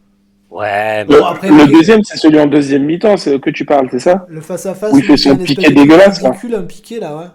Ouais, 0.49 1.05
Le, 1.05 1.19
Bon, 1.19 1.25
après, 1.25 1.49
le 1.49 1.67
deuxième, 1.67 2.03
c'est 2.03 2.17
celui 2.17 2.39
en 2.39 2.47
deuxième 2.47 2.83
mi-temps, 2.85 3.17
c'est 3.17 3.39
que 3.39 3.49
tu 3.51 3.65
parles, 3.65 3.87
c'est 3.91 3.99
ça? 3.99 4.25
Le 4.27 4.41
face 4.41 4.65
à 4.65 4.75
face, 4.75 4.93
Oui, 4.93 5.01
il 5.01 5.05
fait 5.05 5.17
son 5.17 5.37
piqué 5.37 5.71
dégueulasse, 5.71 6.21
là. 6.21 6.31
un 6.55 6.63
piqué 6.63 6.99
là, 6.99 7.17
ouais. 7.17 7.25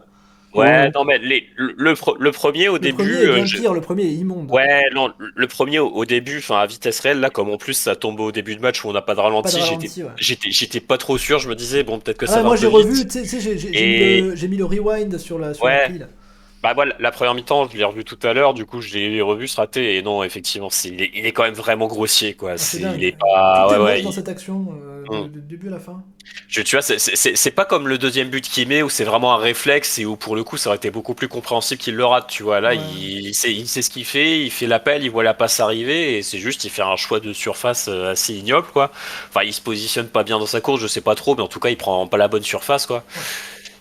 Ouais, 0.55 0.91
non 0.95 1.05
mais 1.05 1.19
les, 1.19 1.49
le, 1.57 1.75
le, 1.77 1.95
le 2.19 2.31
premier 2.33 2.69
au 2.69 2.75
Le 2.75 2.79
début, 2.79 2.97
premier 3.05 3.23
est 3.23 3.27
euh, 3.27 3.35
bien 3.35 3.45
je- 3.45 3.57
pire, 3.59 3.73
le 3.75 3.81
premier 3.81 4.05
est 4.05 4.15
immonde. 4.15 4.51
ouais, 4.51 4.83
non, 4.95 5.13
le 5.19 5.47
premier 5.47 5.79
au, 5.79 5.89
au 5.89 6.05
début, 6.05 6.39
enfin 6.39 6.59
à 6.59 6.67
vitesse 6.67 7.01
réelle, 7.01 7.21
là, 7.21 7.31
comme 7.31 7.51
en 7.51 7.57
plus 7.59 7.75
ça 7.75 7.97
tombe 7.97 8.21
au 8.21 8.33
début 8.33 8.57
de 8.57 8.61
match 8.61 8.85
où 8.85 8.89
on 8.89 8.93
n'a 8.93 9.03
pas 9.03 9.15
de 9.15 9.21
ralenti, 9.21 9.59
j'étais, 9.61 10.03
ouais. 10.03 10.81
pas 10.81 10.99
trop 10.99 11.19
sûr. 11.19 11.39
Je 11.39 11.49
me 11.49 11.55
disais 11.55 11.83
bon, 11.83 11.99
peut-être 11.99 12.19
que 12.19 12.27
Ah 12.27 12.29
ça 12.29 12.37
ouais, 12.37 12.43
va 12.43 12.49
moi 12.49 12.57
j'ai 12.57 12.67
revu, 12.67 13.07
tu 13.07 13.25
sais, 13.25 13.41
j'ai 13.41 13.55
mis, 13.55 14.21
le- 14.31 14.37
j'ai 14.37 14.49
mis 14.49 14.57
le 14.57 14.65
rewind 14.65 15.19
sur 15.19 15.39
la 15.39 15.55
sur 15.55 15.65
Ouais. 15.65 15.89
l'appli, 15.89 16.01
Bah 16.65 16.73
voilà, 16.75 16.95
la 16.99 17.13
première 17.13 17.35
mi-temps, 17.35 17.69
je 17.71 17.77
l'ai 17.77 17.85
revu 17.85 18.05
tout 18.05 18.19
à 18.23 18.33
l'heure, 18.33 18.55
du 18.55 18.65
coup 18.67 18.81
je 18.81 18.95
l'ai 18.95 19.21
revu 19.21 19.47
se 19.49 19.57
rater 19.57 19.97
et 19.97 20.03
non, 20.03 20.23
effectivement, 20.25 20.71
c'est, 20.71 20.89
il, 20.89 21.03
est, 21.03 21.11
il 21.15 21.27
est 21.27 21.33
quand 21.33 21.43
même 21.45 21.55
vraiment 21.55 21.87
grossier 21.87 22.35
quoi. 22.35 22.57
Ah, 22.59 22.79
dingue. 22.81 22.97
il 22.97 23.05
est 23.05 23.17
pas, 23.19 23.69
ouais, 23.69 23.75
est 23.77 23.79
ouais, 23.79 24.03
dans 24.03 24.11
il- 24.11 24.15
cette 24.15 24.29
action, 24.29 24.67
euh, 24.83 24.91
Mm. 25.07 25.29
du 25.29 25.43
début 25.43 25.69
à 25.69 25.73
la 25.73 25.79
fin. 25.81 26.03
je, 26.49 26.63
tu 26.63 26.77
vois, 26.77 26.83
c'est, 26.83 27.51
pas 27.51 27.67
comme 27.67 27.89
le 27.89 27.99
deuxième 27.99 28.31
but 28.31 28.43
qu'il 28.49 28.67
met 28.69 28.81
où 28.83 28.89
c'est 28.89 29.05
vraiment 29.05 29.35
un 29.35 29.37
réflexe 29.37 29.99
et 29.99 30.07
où 30.07 30.17
pour 30.17 30.35
le 30.35 30.43
coup 30.45 30.57
ça 30.57 30.71
aurait 30.71 30.79
été 30.79 30.91
beaucoup 30.91 31.13
plus 31.15 31.29
compréhensible 31.29 31.79
qu'il 31.79 31.95
le 31.95 32.07
rate, 32.07 32.29
tu 32.31 32.43
vois. 32.43 32.61
Là, 32.63 32.71
Ouais. 32.71 32.79
il, 32.97 33.27
il 33.29 33.35
sait, 33.35 33.53
il 33.53 33.69
sait 33.69 33.83
ce 33.83 33.91
qu'il 33.91 34.07
fait, 34.07 34.41
il 34.41 34.51
fait 34.51 34.67
l'appel, 34.67 35.03
il 35.05 35.11
voit 35.11 35.23
la 35.23 35.35
passe 35.35 35.61
arriver 35.61 36.17
et 36.17 36.23
c'est 36.23 36.39
juste, 36.39 36.65
il 36.65 36.71
fait 36.71 36.81
un 36.83 36.97
choix 36.97 37.21
de 37.21 37.35
surface 37.35 37.89
euh, 37.89 38.13
assez 38.13 38.33
ignoble 38.35 38.69
quoi. 38.73 38.91
Enfin, 39.29 39.43
il 39.45 39.53
se 39.53 39.61
positionne 39.61 40.09
pas 40.09 40.23
bien 40.25 40.39
dans 40.39 40.47
sa 40.47 40.63
course, 40.63 40.81
je 40.81 40.87
sais 40.87 41.03
pas 41.03 41.15
trop, 41.15 41.37
mais 41.37 41.43
en 41.43 41.49
tout 41.49 41.61
cas, 41.61 41.69
il 41.69 41.77
prend 41.77 42.07
pas 42.07 42.17
la 42.17 42.29
bonne 42.29 42.43
surface 42.45 42.87
quoi. 42.87 43.05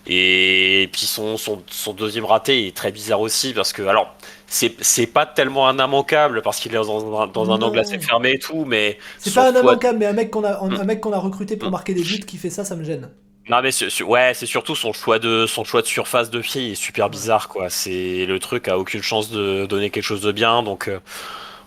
Et 0.06 0.88
puis 0.92 1.06
son, 1.06 1.36
son, 1.38 1.62
son 1.70 1.92
deuxième 1.94 2.24
raté 2.26 2.66
est 2.66 2.76
très 2.76 2.92
bizarre 2.92 3.20
aussi 3.20 3.54
parce 3.54 3.72
que 3.72 3.82
alors 3.82 4.14
c'est 4.46 5.06
pas 5.06 5.26
tellement 5.26 5.66
un 5.68 5.78
immanquable 5.78 6.42
parce 6.42 6.60
qu'il 6.60 6.72
est 6.72 6.76
dans 6.76 7.22
un, 7.22 7.26
dans 7.26 7.50
un 7.50 7.60
angle 7.62 7.78
assez 7.78 7.98
fermé 7.98 8.32
et 8.32 8.38
tout, 8.38 8.64
mais 8.66 8.98
C'est 9.18 9.34
pas 9.34 9.50
un 9.50 9.60
immanquable, 9.60 9.98
mais 9.98 10.06
un 10.06 10.12
mec 10.12 10.30
qu'on 10.30 10.44
a, 10.44 10.60
un, 10.62 10.68
Mm. 10.68 10.80
un 10.80 10.84
mec 10.84 11.00
qu'on 11.00 11.12
a 11.12 11.18
recruté 11.18 11.56
pour 11.56 11.68
Mm. 11.68 11.72
marquer 11.72 11.94
des 11.94 12.02
buts 12.04 12.20
qui 12.26 12.36
fait 12.36 12.50
ça, 12.50 12.64
ça 12.64 12.76
me 12.76 12.84
gêne. 12.84 13.10
Non 13.48 13.60
mais 13.62 13.70
ouais, 14.04 14.32
c'est 14.34 14.46
surtout 14.46 14.74
son 14.74 14.92
choix 14.94 15.18
de 15.18 15.46
son 15.46 15.64
choix 15.64 15.82
de 15.82 15.86
surface 15.86 16.30
de 16.30 16.40
pied 16.40 16.72
est 16.72 16.74
super 16.74 17.10
bizarre 17.10 17.48
quoi. 17.48 17.68
C'est 17.68 18.24
le 18.26 18.38
truc 18.38 18.68
a 18.68 18.78
aucune 18.78 19.02
chance 19.02 19.30
de 19.30 19.66
donner 19.66 19.90
quelque 19.90 20.04
chose 20.04 20.22
de 20.22 20.32
bien 20.32 20.62
donc 20.62 20.88
euh, 20.88 21.00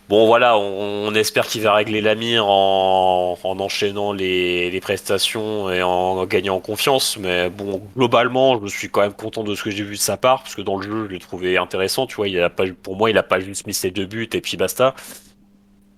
bon 0.10 0.26
voilà, 0.28 0.58
on, 0.58 1.08
on 1.08 1.14
espère 1.16 1.48
qu'il 1.48 1.62
va 1.64 1.74
régler 1.74 2.02
la 2.02 2.16
mire 2.16 2.48
en, 2.48 3.38
en 3.44 3.60
enchaînant 3.60 4.14
les, 4.14 4.72
les 4.72 4.80
prestations 4.82 5.70
et 5.70 5.84
en 5.84 6.26
gagnant 6.26 6.56
en 6.56 6.60
confiance 6.62 7.18
mais 7.18 7.50
bon 7.50 7.82
globalement, 7.96 8.66
je 8.66 8.68
suis 8.68 8.90
quand 8.90 9.02
même 9.02 9.14
content 9.14 9.44
de 9.44 9.54
ce 9.56 9.64
que 9.64 9.72
j'ai 9.72 9.84
vu 9.84 9.96
de 9.96 10.00
sa 10.00 10.18
part 10.18 10.44
parce 10.44 10.56
que 10.56 10.62
dans 10.62 10.78
le 10.78 10.84
jeu, 10.84 11.08
je 11.08 11.14
l'ai 11.14 11.20
trouvé 11.20 11.58
intéressant, 11.58 12.08
tu 12.08 12.16
vois, 12.16 12.28
il 12.28 12.40
a 12.42 12.50
pas 12.50 12.66
pour 12.84 12.96
moi, 12.96 13.10
il 13.10 13.18
a 13.18 13.24
pas 13.24 13.40
juste 13.40 13.68
mis 13.68 13.74
ses 13.74 13.92
deux 13.92 14.06
buts 14.06 14.30
et 14.34 14.42
puis 14.42 14.58
basta. 14.58 14.96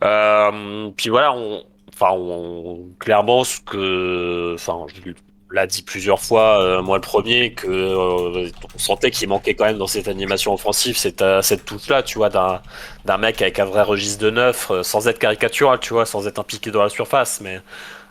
Euh, 0.03 0.91
puis 0.95 1.09
voilà, 1.09 1.33
on, 1.33 1.63
enfin, 1.93 2.11
on, 2.13 2.89
clairement, 2.99 3.43
ce 3.43 3.59
que, 3.61 4.53
enfin, 4.55 4.85
je 5.05 5.11
l'ai 5.51 5.67
dit 5.67 5.81
plusieurs 5.81 6.21
fois, 6.21 6.61
euh, 6.61 6.81
moi 6.81 6.97
le 6.97 7.01
premier, 7.01 7.53
que 7.53 7.67
euh, 7.67 8.49
on 8.75 8.79
sentait 8.79 9.11
qu'il 9.11 9.27
manquait 9.29 9.55
quand 9.55 9.65
même 9.65 9.77
dans 9.77 9.87
cette 9.87 10.07
animation 10.07 10.53
offensive, 10.53 10.97
cette, 10.97 11.21
euh, 11.21 11.41
cette 11.41 11.65
touche-là, 11.65 12.03
tu 12.03 12.17
vois, 12.17 12.29
d'un, 12.29 13.17
mec 13.17 13.41
avec 13.41 13.59
un 13.59 13.65
vrai 13.65 13.81
registre 13.81 14.23
de 14.23 14.29
neuf, 14.29 14.69
euh, 14.71 14.83
sans 14.83 15.07
être 15.07 15.19
caricatural, 15.19 15.79
tu 15.79 15.93
vois, 15.93 16.05
sans 16.05 16.27
être 16.27 16.39
impliqué 16.39 16.71
dans 16.71 16.83
la 16.83 16.89
surface, 16.89 17.41
mais 17.41 17.61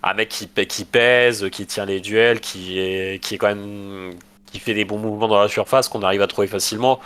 un 0.02 0.14
mec 0.14 0.28
qui, 0.28 0.48
qui 0.48 0.84
pèse, 0.84 1.48
qui 1.50 1.66
tient 1.66 1.86
les 1.86 2.00
duels, 2.00 2.40
qui 2.40 2.78
est, 2.80 3.22
qui 3.22 3.34
est 3.34 3.38
quand 3.38 3.48
même, 3.48 4.14
qui 4.52 4.58
fait 4.58 4.74
des 4.74 4.84
bons 4.84 4.98
mouvements 4.98 5.28
dans 5.28 5.40
la 5.40 5.48
surface 5.48 5.88
qu'on 5.88 6.02
arrive 6.02 6.22
à 6.22 6.26
trouver 6.26 6.48
facilement. 6.48 7.00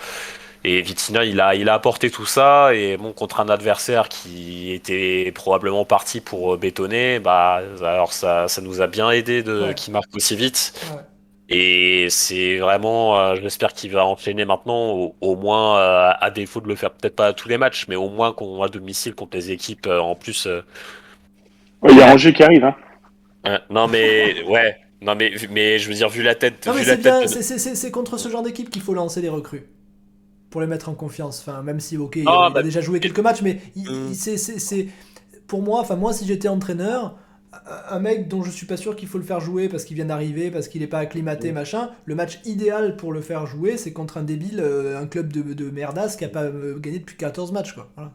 Et 0.65 0.81
Vitinha, 0.83 1.25
il 1.25 1.41
a, 1.41 1.55
il 1.57 1.69
a 1.69 1.75
apporté 1.75 2.11
tout 2.11 2.27
ça. 2.27 2.75
Et 2.75 2.97
bon, 2.97 3.13
contre 3.13 3.41
un 3.41 3.49
adversaire 3.49 4.09
qui 4.09 4.73
était 4.73 5.33
probablement 5.35 5.85
parti 5.85 6.21
pour 6.21 6.55
euh, 6.55 6.57
bétonner, 6.57 7.19
bah, 7.19 7.61
alors 7.83 8.13
ça, 8.13 8.47
ça 8.49 8.61
nous 8.63 8.81
a 8.81 8.87
bien 8.87 9.11
aidé 9.11 9.43
de 9.43 9.63
Ouais. 9.69 9.75
qu'il 9.75 9.93
marque 9.93 10.15
aussi 10.15 10.37
vite. 10.37 10.73
Ouais. 10.95 11.03
Et 11.49 12.07
c'est 12.11 12.59
vraiment, 12.59 13.19
euh, 13.19 13.35
j'espère 13.43 13.75
qu'il 13.75 13.91
va 13.93 14.07
enchaîner 14.07 14.45
maintenant, 14.45 14.93
au, 14.93 15.17
au 15.21 15.37
moins, 15.37 15.79
euh, 15.81 16.13
à 16.21 16.31
défaut 16.31 16.61
de 16.61 16.69
le 16.69 16.77
faire 16.77 16.93
peut-être 16.93 17.17
pas 17.17 17.27
à 17.29 17.33
tous 17.35 17.49
les 17.49 17.59
matchs, 17.59 17.87
mais 17.89 17.97
au 17.97 18.09
moins 18.09 18.33
qu'on 18.33 18.63
a 18.63 18.69
domicile 18.69 19.15
contre 19.15 19.37
les 19.37 19.51
équipes 19.51 19.87
euh, 19.89 20.01
en 20.01 20.15
plus. 20.15 20.47
euh, 20.47 20.63
Ouais, 21.83 21.91
Il 21.93 21.99
y 21.99 22.03
a 22.03 22.13
Angers 22.13 22.33
qui 22.33 22.43
arrive, 22.45 22.65
hein. 22.65 22.77
euh, 23.47 23.59
non 23.71 23.89
mais 23.89 24.43
ouais, 24.45 24.77
non 25.01 25.15
mais 25.17 25.33
mais 25.51 25.79
je 25.81 25.89
veux 25.89 25.95
dire 25.95 26.09
vu 26.09 26.23
la 26.23 26.35
tête, 26.37 26.65
Non, 26.67 26.75
mais 26.75 26.85
c'est 26.85 26.99
bien, 26.99 27.27
c'est- 27.27 27.91
contre 27.91 28.19
ce 28.19 28.29
genre 28.29 28.43
d'équipe 28.43 28.71
qu'il 28.71 28.83
faut 28.83 28.95
lancer 28.95 29.21
les 29.21 29.29
recrues. 29.29 29.65
Pour 30.53 30.61
les 30.61 30.69
mettre 30.69 30.89
en 30.89 30.95
confiance. 30.95 31.41
Enfin, 31.41 31.63
même 31.63 31.81
si, 31.81 31.97
ok, 31.97 32.15
il, 32.17 32.25
Ah, 32.29 32.31
a, 32.31 32.35
il 32.35 32.47
a 32.47 32.51
bah, 32.51 32.63
déjà 32.63 32.81
joué 32.81 33.01
quelques 33.01 33.19
matchs, 33.19 33.43
mais 33.43 33.61
il- 33.75 33.91
Mm. 33.91 34.09
il- 34.11 34.15
c'est-. 34.15 34.87
Pour 35.49 35.63
moi, 35.63 35.81
enfin, 35.81 35.97
moi, 35.97 36.13
si 36.13 36.25
j'étais 36.27 36.47
entraîneur, 36.49 37.19
un- 37.91 37.99
mec 38.01 38.29
dont 38.29 38.43
je 38.43 38.51
suis 38.51 38.67
pas 38.67 38.77
sûr 38.79 38.95
qu'il 38.97 39.09
faut 39.09 39.19
le 39.19 39.25
faire 39.25 39.41
jouer 39.41 39.69
parce 39.69 39.85
qu'il 39.85 39.97
vient 39.97 40.05
d'arriver, 40.07 40.51
parce 40.51 40.69
qu'il 40.69 40.83
est 40.83 40.87
pas 40.87 40.99
acclimaté, 41.01 41.51
Mm. 41.51 41.55
machin, 41.55 41.91
le 42.07 42.15
match 42.15 42.41
idéal 42.45 42.97
pour 42.97 43.13
le 43.13 43.21
faire 43.21 43.47
jouer, 43.47 43.77
c'est 43.77 43.93
contre 43.93 44.17
un 44.19 44.23
débile, 44.23 44.61
euh, 44.61 45.01
un 45.01 45.07
club 45.07 45.33
de, 45.33 45.43
de 45.55 45.71
merdasse 45.71 46.17
qui 46.17 46.25
a 46.25 46.29
pas 46.29 46.45
euh, 46.45 46.79
gagné 46.79 46.99
depuis 47.01 47.17
14 47.17 47.51
matchs, 47.53 47.73
quoi. 47.75 47.91
Voilà. 47.97 48.13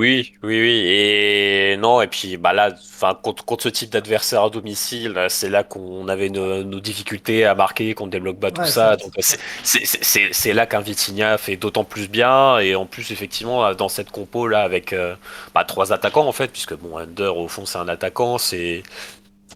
Oui, 0.00 0.32
oui, 0.42 0.60
oui, 0.62 0.84
et 0.86 1.76
non, 1.78 2.00
et 2.00 2.06
puis 2.06 2.38
bah 2.38 2.54
là, 2.54 2.70
enfin 2.72 3.12
contre, 3.22 3.44
contre 3.44 3.64
ce 3.64 3.68
type 3.68 3.90
d'adversaire 3.90 4.42
à 4.44 4.48
domicile, 4.48 5.12
là, 5.12 5.28
c'est 5.28 5.50
là 5.50 5.62
qu'on 5.62 6.08
avait 6.08 6.30
nos, 6.30 6.62
nos 6.64 6.80
difficultés 6.80 7.44
à 7.44 7.54
marquer, 7.54 7.92
qu'on 7.94 8.06
débloque 8.06 8.38
pas 8.38 8.50
tout 8.50 8.62
Ouais, 8.62 8.70
ça, 8.70 8.96
c'est- 8.96 8.96
donc 8.96 9.12
c'est 9.62 10.52
là 10.54 10.66
qu'un 10.66 10.80
Vitinha 10.80 11.36
fait 11.38 11.56
d'autant 11.56 11.84
plus 11.84 12.08
bien, 12.08 12.58
et 12.60 12.74
en 12.76 12.86
plus 12.86 13.10
effectivement 13.12 13.74
dans 13.74 13.88
cette 13.90 14.10
compo 14.10 14.46
là 14.48 14.62
avec 14.62 14.92
euh, 14.94 15.16
bah, 15.54 15.64
trois 15.64 15.92
attaquants 15.92 16.26
en 16.26 16.32
fait, 16.32 16.48
puisque 16.50 16.74
bon 16.76 16.96
Under 16.96 17.36
au 17.36 17.48
fond 17.48 17.66
c'est 17.66 17.78
un 17.78 17.88
attaquant, 17.88 18.38
c'est 18.38 18.82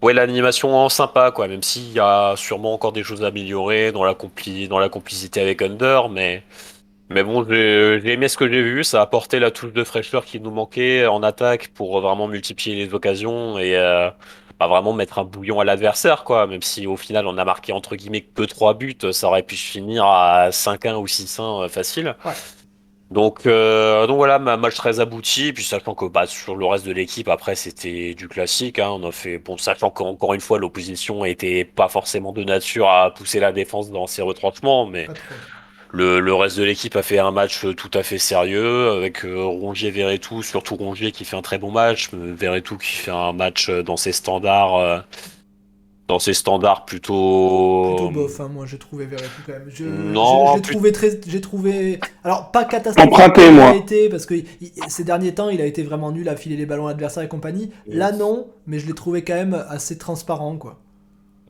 ouais 0.02 0.12
l'animation 0.14 0.88
sympa 0.88 1.30
quoi, 1.32 1.48
même 1.48 1.62
s'il 1.62 1.92
y 1.92 2.00
a 2.00 2.34
sûrement 2.36 2.74
encore 2.74 2.92
des 2.92 3.02
choses 3.04 3.22
à 3.24 3.28
améliorer 3.28 3.92
dans 3.92 4.04
la 4.04 4.14
compli 4.14 4.68
dans 4.68 4.78
la 4.78 4.88
complicité 4.88 5.40
avec 5.40 5.62
Under, 5.62 6.08
mais 6.08 6.44
mais 7.11 7.23
bon, 7.23 7.46
j'ai 7.49 8.00
j'ai 8.02 8.12
aimé 8.12 8.28
ce 8.28 8.37
que 8.37 8.49
j'ai 8.49 8.62
vu. 8.62 8.82
Ça 8.82 9.00
a 9.00 9.02
apporté 9.02 9.38
la 9.38 9.50
touche 9.50 9.73
de 9.73 9.84
fraîcheur 9.84 10.25
qui 10.25 10.40
nous 10.40 10.50
manquait 10.50 11.06
en 11.06 11.23
attaque 11.23 11.68
pour 11.68 12.00
vraiment 12.00 12.28
multiplier 12.28 12.87
les 12.87 12.94
occasions 12.94 13.58
et 13.58 13.76
euh, 13.76 14.11
bah, 14.58 14.68
vraiment 14.68 14.92
mettre 14.94 15.18
un 15.18 15.25
bouillon 15.25 15.61
à 15.61 15.64
l'adversaire, 15.64 16.25
quoi. 16.25 16.46
Même 16.46 16.62
si 16.62 16.87
au 16.87 16.96
final 16.96 17.26
on 17.26 17.37
a 17.37 17.44
marqué 17.44 17.73
entre 17.73 17.96
guillemets 17.96 18.23
que 18.23 18.42
trois 18.44 18.75
buts, 18.75 18.96
ça 19.12 19.28
aurait 19.28 19.42
pu 19.42 19.56
se 19.56 19.70
finir 19.70 20.04
à 20.06 20.50
5-1 20.50 20.94
ou 20.94 21.06
6-1 21.06 21.64
euh, 21.64 21.68
facile. 21.68 22.16
Ouais. 22.25 22.32
Donc, 23.11 23.46
euh, 23.46 24.06
donc 24.06 24.16
voilà, 24.16 24.38
ma 24.38 24.56
match 24.56 24.75
très 24.75 24.99
abouti. 24.99 25.52
Puis 25.52 25.62
sachant 25.62 25.94
que 25.94 26.06
bah, 26.06 26.26
sur 26.26 26.56
le 26.56 26.64
reste 26.66 26.87
de 26.87 26.92
l'équipe, 26.92 27.28
après 27.28 27.54
c'était 27.54 28.14
du 28.14 28.28
classique. 28.28 28.78
Hein, 28.78 28.88
on 28.90 29.06
a 29.06 29.12
fait 29.12 29.38
bon, 29.38 29.58
sachant 29.58 29.90
qu'encore 29.90 30.34
une 30.34 30.40
fois 30.40 30.58
l'opposition 30.58 31.25
était 31.25 31.64
pas 31.64 31.88
forcément 31.88 32.32
de 32.32 32.44
nature 32.44 32.88
à 32.88 33.12
pousser 33.12 33.40
la 33.40 33.52
défense 33.52 33.90
dans 33.90 34.06
ses 34.06 34.23
retranchements, 34.23 34.87
mais. 34.87 35.06
Le, 35.94 36.18
le 36.20 36.34
reste 36.34 36.58
de 36.58 36.64
l'équipe 36.64 36.96
a 36.96 37.02
fait 37.02 37.18
un 37.18 37.30
match 37.30 37.64
euh, 37.64 37.72
tout 37.72 37.90
à 37.94 38.02
fait 38.02 38.18
sérieux 38.18 38.90
avec 38.90 39.24
euh, 39.24 39.44
Rongier, 39.44 39.90
Verretou, 39.90 40.42
surtout 40.42 40.74
Rongier 40.76 41.12
qui 41.12 41.24
fait 41.24 41.36
un 41.36 41.42
très 41.42 41.58
bon 41.58 41.70
match, 41.70 42.10
Verretou 42.12 42.76
qui 42.78 42.92
fait 42.96 43.10
un 43.12 43.32
match 43.32 43.68
euh, 43.68 43.82
dans 43.82 43.96
ses 43.96 44.10
standards, 44.12 44.76
euh, 44.76 44.98
dans 46.08 46.18
ses 46.18 46.34
standards 46.34 46.84
plutôt. 46.84 47.94
Plutôt 47.96 48.10
bof, 48.10 48.40
hein, 48.40 48.48
moi 48.52 48.66
j'ai 48.66 48.76
trouvé 48.78 49.06
Verretou 49.06 49.42
quand 49.46 49.52
même. 49.52 49.66
Je, 49.68 49.84
Non, 49.84 50.60
plus- 50.60 50.74
trouvé 50.74 50.90
très, 50.92 51.20
j'ai 51.26 51.40
trouvé, 51.40 52.00
alors 52.24 52.50
pas 52.50 52.64
catastrophique. 52.64 53.12
Emprunté, 53.12 53.50
moi. 53.52 53.68
a 53.70 53.74
été 53.76 54.08
parce 54.08 54.26
que 54.26 54.34
il- 54.34 54.46
ces 54.88 55.04
derniers 55.04 55.32
temps 55.34 55.48
il 55.48 55.60
a 55.60 55.66
été 55.66 55.82
vraiment 55.82 56.10
nul 56.12 56.28
à 56.28 56.36
filer 56.36 56.56
les 56.56 56.66
ballons 56.66 56.86
à 56.86 56.90
l'adversaire 56.90 57.22
et 57.22 57.28
compagnie. 57.28 57.70
Là 57.86 58.10
non, 58.12 58.48
mais 58.66 58.78
je 58.80 58.86
l'ai 58.86 58.94
trouvé 58.94 59.22
quand 59.22 59.34
même 59.34 59.64
assez 59.68 59.96
transparent 59.96 60.56
quoi. 60.56 60.80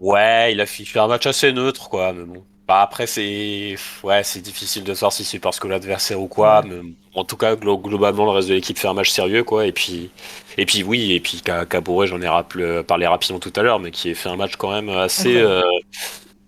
Ouais, 0.00 0.52
il 0.52 0.60
a 0.60 0.66
fait 0.66 0.98
un 0.98 1.06
match 1.06 1.24
assez 1.26 1.52
neutre, 1.52 1.88
quoi. 1.88 2.12
Mais 2.12 2.24
bon. 2.24 2.42
Bah, 2.66 2.80
après, 2.80 3.06
c'est 3.06 3.76
ouais, 4.02 4.22
c'est 4.24 4.40
difficile 4.40 4.84
de 4.84 4.94
savoir 4.94 5.12
si 5.12 5.22
c'est 5.24 5.38
parce 5.38 5.60
que 5.60 5.68
l'adversaire 5.68 6.20
ou 6.20 6.28
quoi. 6.28 6.62
Ouais. 6.62 6.70
Mais 6.70 6.92
en 7.14 7.24
tout 7.24 7.36
cas, 7.36 7.56
glo- 7.56 7.80
globalement, 7.80 8.24
le 8.24 8.30
reste 8.30 8.48
de 8.48 8.54
l'équipe 8.54 8.78
fait 8.78 8.88
un 8.88 8.94
match 8.94 9.10
sérieux, 9.10 9.44
quoi. 9.44 9.66
Et 9.66 9.72
puis, 9.72 10.10
et 10.56 10.64
puis 10.64 10.82
oui, 10.82 11.12
et 11.12 11.20
puis 11.20 11.42
Ca- 11.44 11.66
Caboret, 11.66 12.06
j'en 12.06 12.20
ai 12.22 12.28
rappelé, 12.28 12.82
parlé 12.82 13.06
rapidement 13.06 13.38
tout 13.38 13.52
à 13.56 13.62
l'heure, 13.62 13.80
mais 13.80 13.90
qui 13.90 14.10
a 14.10 14.14
fait 14.14 14.30
un 14.30 14.36
match 14.36 14.56
quand 14.56 14.70
même 14.72 14.88
assez, 14.88 15.36
euh, 15.36 15.60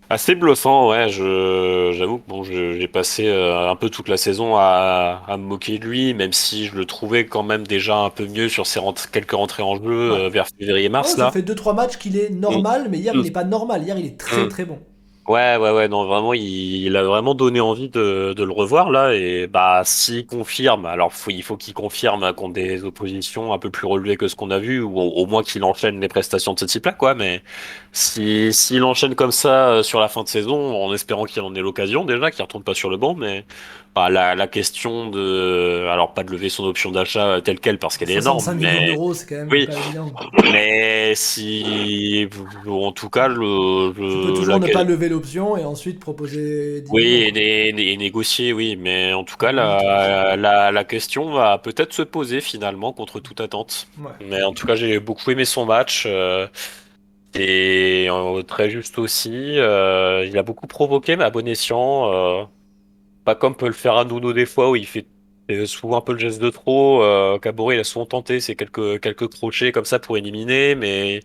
assez 0.08 0.35
bluffant. 0.35 0.88
Ouais, 0.88 1.08
je, 1.11 1.92
j'avoue 1.99 2.16
que 2.18 2.28
bon, 2.28 2.42
j'ai 2.44 2.88
passé 2.88 3.26
euh, 3.28 3.68
un 3.68 3.76
peu 3.76 3.90
toute 3.90 4.08
la 4.08 4.16
saison 4.16 4.56
à, 4.56 5.23
à 5.28 5.37
me 5.37 5.42
moquer 5.44 5.78
de 5.78 5.85
lui, 5.85 6.14
même 6.14 6.32
si 6.32 6.64
je 6.66 6.76
le 6.76 6.87
trouvais 6.87 7.26
quand 7.26 7.42
même 7.42 7.66
déjà 7.66 7.96
un 7.99 8.08
peu 8.11 8.26
mieux 8.26 8.49
sur 8.49 8.66
ses 8.66 8.78
rent- 8.80 8.94
quelques 9.12 9.32
rentrées 9.32 9.62
en 9.62 9.76
jeu 9.76 10.12
Ouais. 10.12 10.20
euh, 10.25 10.28
vers 10.30 10.46
février-mars 10.58 11.12
Ouais, 11.12 11.18
là. 11.18 11.25
ça 11.26 11.32
fait 11.32 11.42
2-3 11.42 11.75
matchs 11.75 11.99
qu'il 11.99 12.16
est 12.16 12.30
normal, 12.30 12.87
mais 12.90 12.96
hier 12.99 13.14
Mm. 13.14 13.18
il 13.18 13.23
n'est 13.25 13.30
pas 13.32 13.44
normal. 13.44 13.82
Hier 13.82 13.99
il 13.99 14.06
est 14.06 14.18
très 14.18 14.44
Mm. 14.44 14.49
très 14.49 14.64
bon. 14.64 14.78
Ouais, 15.28 15.56
ouais, 15.56 15.73
ouais, 15.73 15.88
non, 15.88 16.04
vraiment, 16.06 16.35
il, 16.35 16.97
a 16.97 17.02
vraiment 17.02 17.35
donné 17.35 17.59
envie 17.59 17.88
de, 17.88 18.33
le 18.38 18.52
revoir 18.52 18.92
là, 18.92 19.12
et 19.12 19.49
bah, 19.49 19.83
s'il 19.85 20.25
confirme, 20.25 20.87
alors 20.87 21.12
il 21.26 21.42
faut 21.42 21.56
qu'il 21.56 21.75
confirme 21.75 22.33
contre 22.33 22.54
des 22.54 22.85
oppositions 22.85 23.52
un 23.52 23.59
peu 23.59 23.68
plus 23.68 23.88
relevées 23.88 24.16
que 24.16 24.28
ce 24.28 24.37
qu'on 24.37 24.52
a 24.52 24.61
vu, 24.61 24.80
ou 24.80 25.00
au, 25.00 25.26
moins 25.26 25.42
qu'il 25.42 25.64
enchaîne 25.64 26.00
les 26.00 26.06
prestations 26.06 26.54
de 26.54 26.61
ce 26.61 26.64
type-là, 26.66 26.92
quoi, 26.92 27.16
mais 27.16 27.42
si, 27.90 28.52
s'il 28.52 28.85
enchaîne 28.85 29.16
comme 29.16 29.33
ça 29.33 29.71
euh, 29.71 29.83
sur 29.83 29.99
la 29.99 30.06
fin 30.06 30.23
de 30.23 30.28
saison, 30.28 30.76
en 30.76 30.95
espérant 30.95 31.25
qu'il 31.25 31.42
en 31.42 31.56
ait 31.56 31.61
l'occasion 31.61 32.04
déjà, 32.04 32.30
qu'il 32.30 32.42
retourne 32.42 32.62
pas 32.62 32.75
sur 32.75 32.88
le 32.88 32.97
banc, 32.97 33.14
mais 33.16 33.45
bah, 33.96 34.10
la, 34.10 34.34
la 34.36 34.46
question 34.46 35.08
de, 35.10 35.86
alors 35.90 36.14
pas 36.14 36.22
de 36.22 36.30
lever 36.30 36.50
son 36.50 36.64
option 36.64 36.90
d'achat 36.92 37.26
euh, 37.26 37.40
telle 37.40 37.58
quelle 37.60 37.78
parce 37.78 37.96
qu'elle 37.96 38.10
est 38.10 38.14
énorme, 38.16 38.38
65 38.40 38.54
millions 38.54 38.70
mais, 38.82 38.86
d'euros, 38.86 39.14
c'est 39.14 39.26
quand 39.26 39.36
même 39.36 39.48
Oui. 39.50 39.66
pas 39.66 39.72
évident. 39.74 40.12
mais 40.52 41.14
si, 41.14 42.28
en 42.68 42.92
tout 42.92 43.10
cas, 43.10 43.28
le, 43.28 43.34
Tu 43.36 44.02
le- 44.02 44.22
peux 44.26 44.32
toujours 44.34 44.58
la- 44.60 44.66
ne 44.68 44.72
pas 44.72 44.84
lever 44.84 45.08
l'option 45.08 45.56
et 45.56 45.64
ensuite 45.64 45.98
proposer. 45.98 46.82
10 46.82 46.90
oui, 46.92 47.04
et, 47.34 47.68
et 47.92 47.96
négocier, 47.96 48.52
oui, 48.52 48.76
mais 48.76 49.12
en 49.14 49.24
tout 49.24 49.36
cas, 49.36 49.52
la, 49.52 50.36
la, 50.36 50.70
la 50.72 50.84
question 50.84 51.32
va 51.32 51.58
peut-être 51.58 51.92
se 51.94 52.02
poser 52.02 52.40
finalement 52.40 52.92
contre 52.92 53.20
toute 53.20 53.40
attente. 53.40 53.88
Ouais. 53.98 54.10
Mais 54.28 54.42
en 54.42 54.52
tout 54.52 54.66
cas, 54.66 54.74
j'ai 54.74 55.00
beaucoup 55.00 55.30
aimé 55.30 55.44
son 55.46 55.64
match. 55.66 56.04
euh, 56.06 56.46
et 57.34 58.08
euh, 58.10 58.42
très 58.42 58.70
juste 58.70 58.98
aussi. 58.98 59.58
euh, 59.58 60.24
il 60.26 60.38
a 60.38 60.42
beaucoup 60.42 60.66
provoqué, 60.66 61.16
mais 61.16 61.24
à 61.24 61.30
bon 61.30 61.46
escient. 61.48 62.48
Euh, 63.26 63.35
pas 63.35 63.35
comme 63.35 63.54
peut 63.54 63.66
le 63.66 63.73
faire 63.73 64.04
Nuno 64.04 64.33
des 64.33 64.47
fois 64.47 64.71
où 64.71 64.76
il 64.76 64.87
fait 64.87 65.06
euh, 65.50 65.66
souvent 65.66 65.99
un 65.99 66.00
peu 66.00 66.12
le 66.12 66.18
geste 66.18 66.40
de 66.40 66.50
trop. 66.50 67.02
Euh, 67.02 67.38
Caboret, 67.38 67.76
il 67.76 67.80
a 67.80 67.85
souvent 67.85 68.06
tenté 68.06 68.40
c'est 68.40 68.56
quelques, 68.56 69.00
quelques 69.00 69.28
crochets 69.28 69.73
comme 69.73 69.85
ça 69.85 69.99
pour 69.99 70.16
éliminer, 70.16 70.75
mais 70.75 71.21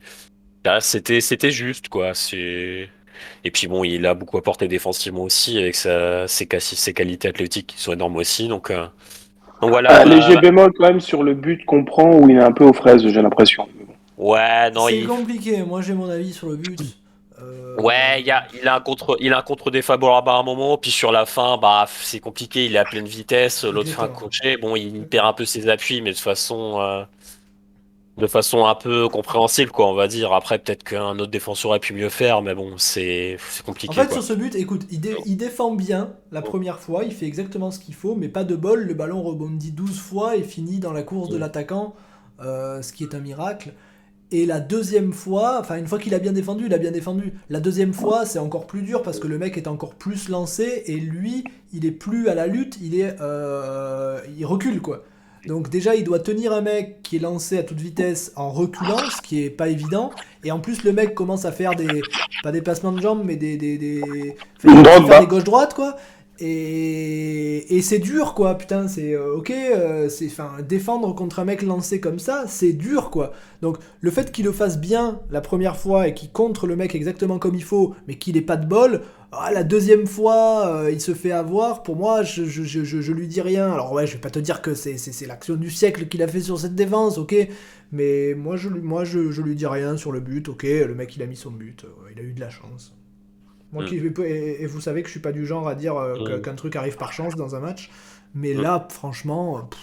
là, 0.66 0.82
c'était, 0.82 1.22
c'était 1.22 1.52
juste, 1.52 1.90
quoi. 1.90 2.14
C'est... 2.14 2.90
Et 3.44 3.52
puis 3.52 3.68
bon, 3.68 3.84
il 3.84 4.06
a 4.06 4.16
beaucoup 4.16 4.38
apporté 4.38 4.68
défensivement 4.68 5.24
aussi 5.24 5.58
avec 5.58 5.76
sa, 5.76 6.28
ses, 6.28 6.48
ses 6.60 6.94
qualités 6.94 7.28
athlétiques 7.28 7.68
qui 7.68 7.80
sont 7.80 7.94
énormes 7.94 8.18
aussi. 8.18 8.48
Donc, 8.48 8.72
euh, 8.72 8.88
donc 9.62 9.70
voilà. 9.72 10.02
Un 10.02 10.06
léger 10.06 10.38
bémol 10.38 10.72
quand 10.76 10.88
même 10.88 11.00
sur 11.00 11.22
le 11.22 11.36
but 11.36 11.64
qu'on 11.66 11.86
prend 11.86 12.18
où 12.18 12.30
il 12.30 12.38
est 12.38 12.42
un 12.42 12.52
peu 12.52 12.64
aux 12.64 12.74
fraises, 12.74 13.06
j'ai 13.08 13.22
l'impression. 13.22 13.68
Ouais, 14.18 14.72
non, 14.72 14.88
C'est 14.88 15.00
il... 15.00 15.08
compliqué, 15.08 15.64
moi 15.64 15.82
j'ai 15.82 15.94
mon 15.94 16.10
avis 16.10 16.34
sur 16.34 16.50
le 16.50 16.56
but. 16.56 16.80
Euh, 17.42 17.76
Ouais, 17.78 18.20
il, 18.22 18.28
y 18.28 18.32
a, 18.32 18.48
il 18.54 18.68
a 18.68 18.76
un 18.76 18.82
contre, 18.82 19.18
il 19.22 19.34
a 19.34 19.40
un 19.40 19.42
contre 19.42 19.72
défavorable 19.72 20.30
à 20.30 20.34
un 20.34 20.44
moment, 20.44 20.78
puis 20.78 20.92
sur 20.92 21.12
la 21.12 21.26
fin, 21.26 21.58
bah 21.58 21.86
c'est 21.90 22.20
compliqué, 22.20 22.66
il 22.66 22.76
est 22.76 22.80
à 22.80 22.86
pleine 22.86 23.08
vitesse, 23.08 23.64
l'autre 23.64 23.90
fait 23.90 24.02
un 24.02 24.10
crochet, 24.10 24.58
bon, 24.58 24.76
il 24.76 25.08
perd 25.08 25.26
un 25.28 25.34
peu 25.34 25.46
ses 25.46 25.70
appuis, 25.70 26.02
mais 26.02 26.12
de 26.12 26.18
façon, 26.18 26.80
euh, 26.82 27.04
de 28.18 28.28
façon 28.28 28.66
un 28.66 28.76
peu 28.76 29.08
compréhensible, 29.10 29.72
quoi, 29.72 29.88
on 29.88 29.94
va 29.94 30.08
dire. 30.08 30.34
Après, 30.34 30.60
peut-être 30.60 30.84
qu'un 30.84 31.18
autre 31.20 31.32
défenseur 31.32 31.72
aurait 31.72 31.80
pu 31.80 31.94
mieux 31.94 32.10
faire, 32.10 32.42
mais 32.42 32.54
bon, 32.54 32.78
c'est, 32.78 33.38
c'est 33.50 33.64
En 33.88 33.94
compliqué, 33.94 33.94
fait, 33.94 34.08
quoi. 34.08 34.22
sur 34.22 34.24
ce 34.24 34.34
but, 34.34 34.56
écoute, 34.56 34.86
il, 34.92 35.00
dé- 35.02 35.16
il 35.26 35.38
défend 35.38 35.74
bien 35.76 36.14
la 36.32 36.42
première 36.42 36.80
fois, 36.80 37.04
il 37.04 37.12
fait 37.14 37.26
exactement 37.26 37.72
ce 37.72 37.80
qu'il 37.80 37.96
faut, 37.96 38.16
mais 38.16 38.30
pas 38.30 38.44
de 38.44 38.56
bol, 38.56 38.84
le 38.84 38.94
ballon 38.94 39.22
rebondit 39.24 39.72
12 39.72 40.00
fois 40.00 40.36
et 40.36 40.44
finit 40.44 40.80
dans 40.80 40.94
la 40.94 41.04
course 41.04 41.30
de 41.30 41.38
l'attaquant, 41.38 41.96
euh, 42.42 42.82
ce 42.82 42.94
qui 42.94 43.04
est 43.04 43.16
un 43.16 43.20
miracle. 43.20 43.74
Et 44.34 44.46
la 44.46 44.62
deuxième 44.62 45.12
fois, 45.12 45.58
enfin 45.60 45.78
une 45.78 45.88
fois 45.88 46.00
qu'il 46.00 46.16
a 46.16 46.20
bien 46.20 46.32
défendu, 46.32 46.66
il 46.68 46.74
a 46.74 46.78
bien 46.78 46.92
défendu. 46.92 47.34
La 47.50 47.60
deuxième 47.60 47.94
fois, 47.94 48.26
c'est 48.26 48.40
encore 48.40 48.66
plus 48.66 48.82
dur 48.82 49.04
parce 49.04 49.20
que 49.20 49.28
le 49.28 49.38
mec 49.38 49.58
est 49.58 49.68
encore 49.68 49.96
plus 49.96 50.30
lancé 50.30 50.84
et 50.86 50.96
lui, 50.96 51.44
il 51.74 51.86
est 51.86 51.92
plus 51.92 52.30
à 52.30 52.36
la 52.36 52.48
lutte, 52.48 52.78
il 52.82 52.98
est, 52.98 53.16
euh, 53.20 54.22
il 54.38 54.46
recule 54.46 54.82
quoi. 54.82 55.04
Donc 55.48 55.70
déjà, 55.70 55.96
il 55.96 56.04
doit 56.04 56.20
tenir 56.20 56.54
un 56.54 56.62
mec 56.62 57.02
qui 57.02 57.18
est 57.18 57.20
lancé 57.20 57.58
à 57.58 57.64
toute 57.64 57.80
vitesse 57.80 58.32
en 58.36 58.52
reculant, 58.52 58.98
ce 58.98 59.22
qui 59.22 59.44
est 59.44 59.50
pas 59.50 59.70
évident. 59.70 60.12
Et 60.44 60.52
en 60.52 60.60
plus, 60.60 60.84
le 60.84 60.94
mec 60.94 61.16
commence 61.16 61.46
à 61.46 61.52
faire 61.52 61.76
des, 61.76 62.02
pas 62.44 62.52
des 62.52 62.62
placements 62.62 62.92
de 62.92 63.02
jambes, 63.02 63.24
mais 63.26 63.36
des, 63.36 63.58
des, 63.58 63.78
des, 63.78 64.36
enfin, 64.64 65.02
bas. 65.02 65.20
des 65.20 65.28
gauche 65.28 65.44
droite 65.44 65.74
quoi. 65.74 65.98
Et, 66.40 67.82
c'est 67.84 68.00
dur 68.00 68.34
quoi, 68.34 68.58
putain, 68.58 68.88
c'est 68.88 69.14
euh, 69.14 69.36
ok, 69.36 69.52
euh, 69.52 70.10
c'est 70.10 70.26
enfin 70.28 70.54
défendre 70.68 71.14
contre 71.14 71.40
un 71.40 71.46
mec 71.46 71.62
lancé 71.62 72.00
comme 72.00 72.18
ça, 72.20 72.46
c'est 72.48 72.74
dur 72.74 73.12
quoi. 73.12 73.32
Donc 73.62 73.78
le 74.00 74.10
fait 74.12 74.32
qu'il 74.32 74.46
le 74.46 74.52
fasse 74.52 74.80
bien 74.80 75.20
la 75.30 75.42
première 75.42 75.78
fois 75.78 76.08
et 76.08 76.14
qu'il 76.16 76.32
contre 76.32 76.66
le 76.68 76.76
mec 76.76 76.96
exactement 76.96 77.38
comme 77.38 77.54
il 77.56 77.64
faut, 77.64 77.96
mais 78.08 78.18
qu'il 78.18 78.38
ait 78.38 78.42
pas 78.42 78.58
de 78.58 78.66
bol, 78.66 79.02
ah, 79.32 79.52
la 79.52 79.64
deuxième 79.64 80.08
fois 80.08 80.68
euh, 80.84 80.92
il 80.92 81.00
se 81.02 81.14
fait 81.14 81.32
avoir, 81.32 81.84
pour 81.84 81.96
moi 81.96 82.24
je, 82.24 82.46
je, 82.46 82.64
je, 82.64 82.84
je- 82.84 83.12
lui 83.14 83.28
dis 83.28 83.42
rien. 83.42 83.72
Alors 83.72 83.92
ouais, 83.92 84.08
je 84.08 84.14
vais 84.14 84.20
pas 84.22 84.32
te 84.32 84.40
dire 84.40 84.62
que 84.62 84.74
c'est, 84.74 84.98
l'action 85.28 85.56
du 85.56 85.70
siècle 85.70 86.08
qu'il 86.08 86.24
a 86.24 86.28
fait 86.28 86.42
sur 86.42 86.60
cette 86.60 86.76
défense, 86.76 87.18
ok, 87.20 87.36
mais 87.92 88.34
moi 88.36 88.56
je, 88.58 88.70
moi 88.70 89.04
je, 89.04 89.20
lui 89.42 89.56
dis 89.56 89.68
rien 89.68 89.96
sur 89.98 90.12
le 90.12 90.20
but, 90.22 90.50
ok, 90.50 90.64
le 90.64 90.96
mec 90.96 91.16
il 91.16 91.22
a 91.22 91.28
mis 91.28 91.36
son 91.36 91.52
but, 91.52 91.86
il 92.16 92.20
a 92.20 92.24
eu 92.24 92.34
de 92.34 92.40
la 92.40 92.50
chance. 92.50 92.94
Moi 93.74 93.84
Mm. 93.84 93.88
qui 93.88 93.96
et, 94.26 94.64
et 94.64 94.66
vous 94.68 94.82
savez 94.82 95.02
que 95.02 95.08
je 95.08 95.12
suis 95.12 95.20
pas 95.22 95.32
du 95.32 95.46
genre 95.46 95.68
à 95.68 95.76
dire 95.76 95.96
euh, 95.96 96.38
Mm. 96.38 96.42
qu'un 96.42 96.56
truc 96.56 96.76
arrive 96.76 96.98
par 96.98 97.14
chance 97.14 97.36
dans 97.36 97.56
un 97.56 97.60
match, 97.60 97.90
mais 98.36 98.54
Mm. 98.54 98.62
là 98.62 98.88
franchement, 98.90 99.58
euh, 99.58 99.62
pff, 99.70 99.80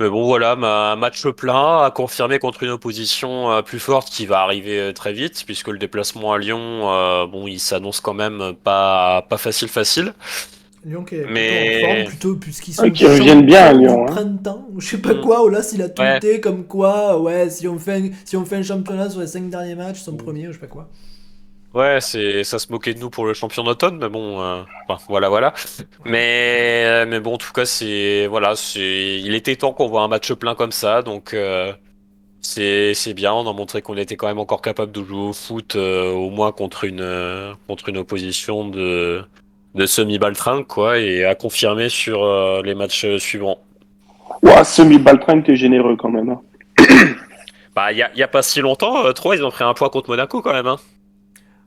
Mais 0.00 0.08
bon, 0.08 0.24
voilà, 0.24 0.56
ma 0.56 0.96
match 0.96 1.26
plein 1.28 1.82
à 1.82 1.90
confirmer 1.90 2.38
contre 2.38 2.62
une 2.62 2.70
opposition 2.70 3.50
euh, 3.52 3.60
plus 3.60 3.78
forte 3.78 4.08
qui 4.08 4.24
va 4.24 4.40
arriver 4.40 4.92
très 4.94 5.12
vite, 5.12 5.42
puisque 5.44 5.68
le 5.68 5.76
déplacement 5.78 6.32
à 6.32 6.38
Lyon, 6.38 6.58
euh, 6.90 7.26
bon, 7.26 7.46
il 7.46 7.60
s'annonce 7.60 8.00
quand 8.00 8.14
même 8.14 8.54
pas, 8.64 9.26
pas 9.28 9.36
facile, 9.36 9.68
facile. 9.68 10.14
Lyon 10.86 11.04
qui 11.04 11.16
est 11.16 11.18
plutôt 11.24 11.34
Mais- 11.34 11.84
en 11.84 11.88
forme, 11.96 12.04
plutôt 12.08 12.36
puisqu'ils 12.36 12.72
sont 12.72 12.82
Ouais, 12.84 12.92
qui 12.92 13.04
reviennent 13.06 13.44
bien, 13.44 13.72
champions 13.72 13.78
Lyon, 13.80 14.02
hein. 14.08 14.12
printemps, 14.12 14.68
ou 14.72 14.80
je 14.80 14.86
sais 14.88 14.98
pas 15.02 15.14
quoi, 15.16 15.44
ou 15.44 15.50
là 15.50 15.62
s'il 15.62 15.82
a 15.82 15.88
Ouais. 15.88 16.18
tweeté 16.18 16.40
comme 16.40 16.64
quoi, 16.64 17.20
ouais, 17.20 17.50
si 17.50 17.68
on 17.68 17.78
fait 17.78 17.92
un, 17.96 18.10
si 18.24 18.38
on 18.38 18.46
fait 18.46 18.56
un 18.56 18.62
championnat 18.62 19.10
sur 19.10 19.20
les 19.20 19.26
5 19.26 19.50
derniers 19.50 19.74
matchs, 19.74 20.00
son 20.00 20.16
premier, 20.16 20.48
ou 20.48 20.52
je 20.52 20.54
sais 20.54 20.60
pas 20.60 20.66
quoi. 20.66 20.88
Ouais, 21.72 21.98
c'est 22.00 22.42
ça 22.42 22.58
se 22.58 22.72
moquait 22.72 22.94
de 22.94 22.98
nous 22.98 23.10
pour 23.10 23.24
le 23.26 23.32
champion 23.32 23.62
d'automne, 23.62 23.98
mais 23.98 24.08
bon, 24.08 24.40
euh, 24.42 24.62
enfin, 24.88 25.00
voilà, 25.08 25.28
voilà. 25.28 25.54
Mais 26.04 26.82
euh, 26.84 27.06
mais 27.06 27.20
bon, 27.20 27.34
en 27.34 27.38
tout 27.38 27.52
cas, 27.52 27.64
c'est 27.64 28.26
voilà, 28.26 28.56
c'est 28.56 29.20
il 29.20 29.34
était 29.36 29.54
temps 29.54 29.72
qu'on 29.72 29.86
voit 29.86 30.02
un 30.02 30.08
match 30.08 30.32
plein 30.32 30.56
comme 30.56 30.72
ça, 30.72 31.02
donc 31.02 31.32
euh, 31.32 31.72
c'est 32.40 32.94
c'est 32.94 33.14
bien. 33.14 33.32
On 33.32 33.48
a 33.48 33.52
montré 33.52 33.82
qu'on 33.82 33.96
était 33.96 34.16
quand 34.16 34.26
même 34.26 34.40
encore 34.40 34.62
capable 34.62 34.90
de 34.92 35.04
jouer 35.04 35.28
au 35.28 35.32
foot, 35.32 35.76
euh, 35.76 36.10
au 36.12 36.30
moins 36.30 36.50
contre 36.52 36.84
une 36.84 37.02
euh, 37.02 37.54
contre 37.68 37.88
une 37.88 37.98
opposition 37.98 38.68
de 38.68 39.22
de 39.76 39.86
semi-baltringue, 39.86 40.66
quoi, 40.66 40.98
et 40.98 41.24
à 41.24 41.36
confirmer 41.36 41.88
sur 41.88 42.24
euh, 42.24 42.62
les 42.64 42.74
matchs 42.74 43.06
suivants. 43.18 43.58
Ouah, 44.42 44.64
semi-baltringue, 44.64 45.44
t'es 45.44 45.54
généreux 45.56 45.96
quand 45.96 46.08
même. 46.10 46.30
hein. 46.30 46.40
Bah, 47.76 47.92
il 47.92 47.98
y 47.98 48.02
a, 48.02 48.10
y 48.16 48.22
a 48.24 48.28
pas 48.28 48.42
si 48.42 48.60
longtemps, 48.60 49.04
euh, 49.06 49.12
trois, 49.12 49.36
ils 49.36 49.44
ont 49.44 49.50
pris 49.52 49.62
un 49.62 49.74
point 49.74 49.88
contre 49.88 50.10
Monaco 50.10 50.42
quand 50.42 50.52
même, 50.52 50.66
hein. 50.66 50.78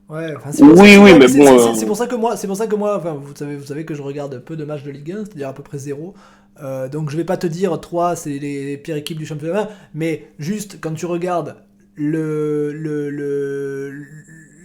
Ouais, 0.08 0.34
enfin, 0.36 0.52
c'est 0.52 0.62
Oui, 0.62 0.96
oui, 0.98 1.12
mais 1.18 1.26
bon, 1.26 1.28
c'est- 1.74 1.84
euh, 1.84 1.86
pour 1.86 1.96
ça 1.96 2.06
que 2.06 2.14
moi, 2.14 2.36
c'est 2.36 2.46
pour 2.46 2.56
ça 2.56 2.66
que 2.66 2.74
moi, 2.76 2.98
enfin, 2.98 3.14
vous 3.14 3.34
savez, 3.34 3.56
vous 3.56 3.64
savez 3.64 3.84
que 3.86 3.94
je 3.94 4.02
regarde 4.02 4.38
peu 4.40 4.54
de 4.56 4.64
matchs 4.64 4.82
de 4.84 4.90
Ligue 4.90 5.12
1, 5.12 5.24
c'est-à-dire 5.24 5.48
à 5.48 5.54
peu 5.54 5.62
près 5.62 5.78
zéro. 5.78 6.14
Euh, 6.62 6.88
donc 6.88 7.10
je 7.10 7.16
vais 7.16 7.24
pas 7.24 7.36
te 7.36 7.48
dire 7.48 7.80
3 7.80 8.14
c'est 8.14 8.38
les, 8.38 8.64
les 8.66 8.76
pires 8.78 8.94
équipes 8.96 9.18
du 9.18 9.26
championnat, 9.26 9.70
mais 9.92 10.28
juste 10.38 10.78
quand 10.80 10.92
tu 10.92 11.04
regardes 11.06 11.56
le, 11.96 12.72
le, 12.72 13.10
le- 13.10 14.04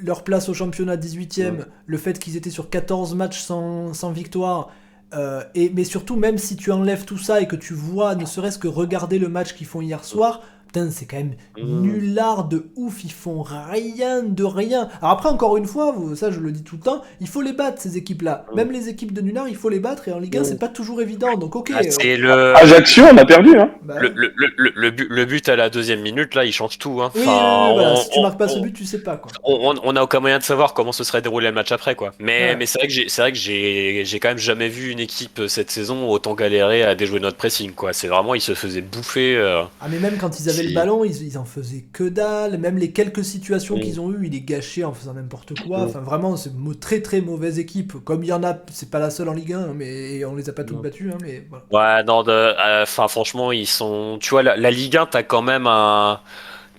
leur 0.03 0.23
place 0.23 0.49
au 0.49 0.53
championnat 0.53 0.97
18ème, 0.97 1.65
le 1.87 1.97
fait 1.97 2.19
qu'ils 2.19 2.37
étaient 2.37 2.49
sur 2.51 2.69
14 2.69 3.15
matchs 3.15 3.39
sans, 3.41 3.93
sans 3.93 4.11
victoire, 4.11 4.69
euh, 5.15 5.41
et, 5.55 5.71
mais 5.75 5.83
surtout 5.83 6.15
même 6.15 6.37
si 6.37 6.55
tu 6.57 6.71
enlèves 6.71 7.05
tout 7.05 7.17
ça 7.17 7.41
et 7.41 7.47
que 7.47 7.55
tu 7.55 7.73
vois 7.73 8.13
ne 8.13 8.25
serait-ce 8.25 8.59
que 8.59 8.67
regarder 8.67 9.17
le 9.17 9.27
match 9.29 9.55
qu'ils 9.55 9.65
font 9.67 9.81
hier 9.81 10.03
soir, 10.03 10.41
putain 10.71 10.89
c'est 10.91 11.05
quand 11.05 11.17
même 11.17 11.33
Mm. 11.57 11.81
nullard 11.81 12.43
de 12.45 12.67
ouf, 12.75 13.03
ils 13.03 13.11
font 13.11 13.41
rien 13.41 14.21
de 14.23 14.43
rien. 14.43 14.87
Alors 15.01 15.11
après, 15.13 15.29
encore 15.29 15.57
une 15.57 15.65
fois, 15.65 15.93
ça 16.15 16.29
je 16.31 16.39
le 16.39 16.51
dis 16.51 16.63
tout 16.63 16.75
le 16.75 16.81
temps, 16.81 17.01
il 17.19 17.27
faut 17.27 17.41
les 17.41 17.53
battre 17.53 17.81
ces 17.81 17.97
équipes-là. 17.97 18.45
Mm. 18.51 18.55
Même 18.55 18.71
les 18.71 18.87
équipes 18.87 19.11
de 19.13 19.21
nullard, 19.21 19.47
il 19.49 19.55
faut 19.55 19.69
les 19.69 19.79
battre 19.79 20.07
et 20.07 20.11
en 20.13 20.19
Ligue 20.19 20.37
1, 20.37 20.41
Mm. 20.41 20.45
c'est 20.45 20.59
pas 20.59 20.67
toujours 20.67 21.01
évident. 21.01 21.35
Donc 21.37 21.55
ok. 21.55 21.71
Ah, 21.73 21.79
euh, 21.83 21.87
c'est 21.89 22.17
le, 22.17 22.55
Ajaccio, 22.55 23.03
on 23.11 23.17
a 23.17 23.25
perdu. 23.25 23.57
Hein. 23.57 23.71
bah, 23.83 23.95
le, 23.99 24.09
le, 24.15 24.31
le, 24.35 24.71
le 24.75 24.91
but, 24.91 25.07
le 25.09 25.25
but 25.25 25.49
à 25.49 25.55
la 25.55 25.69
deuxième 25.69 26.01
minute, 26.01 26.35
là, 26.35 26.45
il 26.45 26.51
change 26.53 26.77
tout, 26.77 27.01
hein. 27.01 27.11
oui, 27.15 27.21
Enfin, 27.25 27.31
oui, 27.31 27.67
oui, 27.69 27.73
voilà, 27.75 27.93
on- 27.93 27.95
si 27.97 28.09
tu 28.11 28.21
marques 28.21 28.37
pas 28.39 28.47
ce 28.47 28.59
but, 28.59 28.73
tu 28.73 28.85
sais 28.85 28.99
pas 29.01 29.17
quoi. 29.17 29.31
on, 29.43 29.71
on- 29.75 29.79
on 29.83 29.95
a 29.95 30.03
aucun 30.03 30.19
moyen 30.19 30.37
de 30.37 30.43
savoir 30.43 30.73
comment 30.73 30.91
se 30.91 31.03
serait 31.03 31.21
déroulé 31.21 31.47
le 31.47 31.53
match 31.53 31.71
après, 31.71 31.95
quoi. 31.95 32.11
Mais, 32.19 32.49
Ouais. 32.51 32.55
mais 32.55 32.65
c'est 32.67 32.77
vrai 32.79 32.87
que 33.31 33.37
j'ai, 33.37 34.19
quand 34.21 34.29
même 34.29 34.37
jamais 34.37 34.67
vu 34.69 34.91
une 34.91 34.99
équipe 34.99 35.39
euh, 35.39 35.47
cette 35.47 35.71
saison 35.71 36.07
autant 36.09 36.35
galérer 36.35 36.83
à 36.83 36.93
déjouer 36.95 37.19
notre 37.19 37.37
pressing, 37.37 37.71
quoi. 37.73 37.91
C'est 37.93 38.07
vraiment, 38.07 38.35
ils 38.35 38.41
se 38.41 38.53
faisaient 38.53 38.81
bouffer. 38.81 39.35
euh. 39.35 39.63
Ah 39.81 39.87
mais 39.89 39.99
même 39.99 40.17
quand 40.17 40.39
ils 40.39 40.49
avaient 40.49 40.58
Le 40.63 40.73
ballon, 40.73 41.03
ils, 41.03 41.23
ils 41.23 41.37
en 41.37 41.45
faisaient 41.45 41.85
que 41.93 42.03
dalle. 42.03 42.57
Même 42.57 42.77
les 42.77 42.91
quelques 42.91 43.23
situations 43.23 43.79
qu'ils 43.79 43.99
ont 43.99 44.11
eues, 44.11 44.25
ils 44.27 44.31
les 44.31 44.41
gâchaient 44.41 44.83
en 44.83 44.93
faisant 44.93 45.13
n'importe 45.13 45.55
quoi. 45.55 45.81
Enfin 45.83 45.99
vraiment, 46.01 46.35
c'est 46.37 46.51
une 46.51 46.75
très 46.75 47.01
très 47.01 47.21
mauvaise 47.21 47.59
équipe. 47.59 47.93
Comme 48.03 48.23
il 48.23 48.27
y 48.27 48.33
en 48.33 48.43
a, 48.43 48.57
c'est 48.71 48.89
pas 48.89 48.99
la 48.99 49.09
seule 49.09 49.29
en 49.29 49.33
Ligue 49.33 49.53
1, 49.53 49.73
mais 49.73 50.15
et 50.15 50.25
on 50.25 50.35
les 50.35 50.49
a 50.49 50.53
pas 50.53 50.63
toutes 50.63 50.81
battues. 50.81 51.11
Hein, 51.11 51.17
mais 51.21 51.47
voilà. 51.49 51.65
Ouais, 51.71 52.03
non, 52.03 52.23
de, 52.23 52.31
euh, 52.31 52.83
enfin, 52.83 53.07
franchement, 53.07 53.51
ils 53.51 53.67
sont. 53.67 54.17
Tu 54.21 54.29
vois, 54.31 54.43
la, 54.43 54.57
la 54.57 54.71
Ligue 54.71 54.97
1, 54.97 55.07
t'as 55.07 55.23
quand 55.23 55.41
même 55.41 55.67
un. 55.67 56.21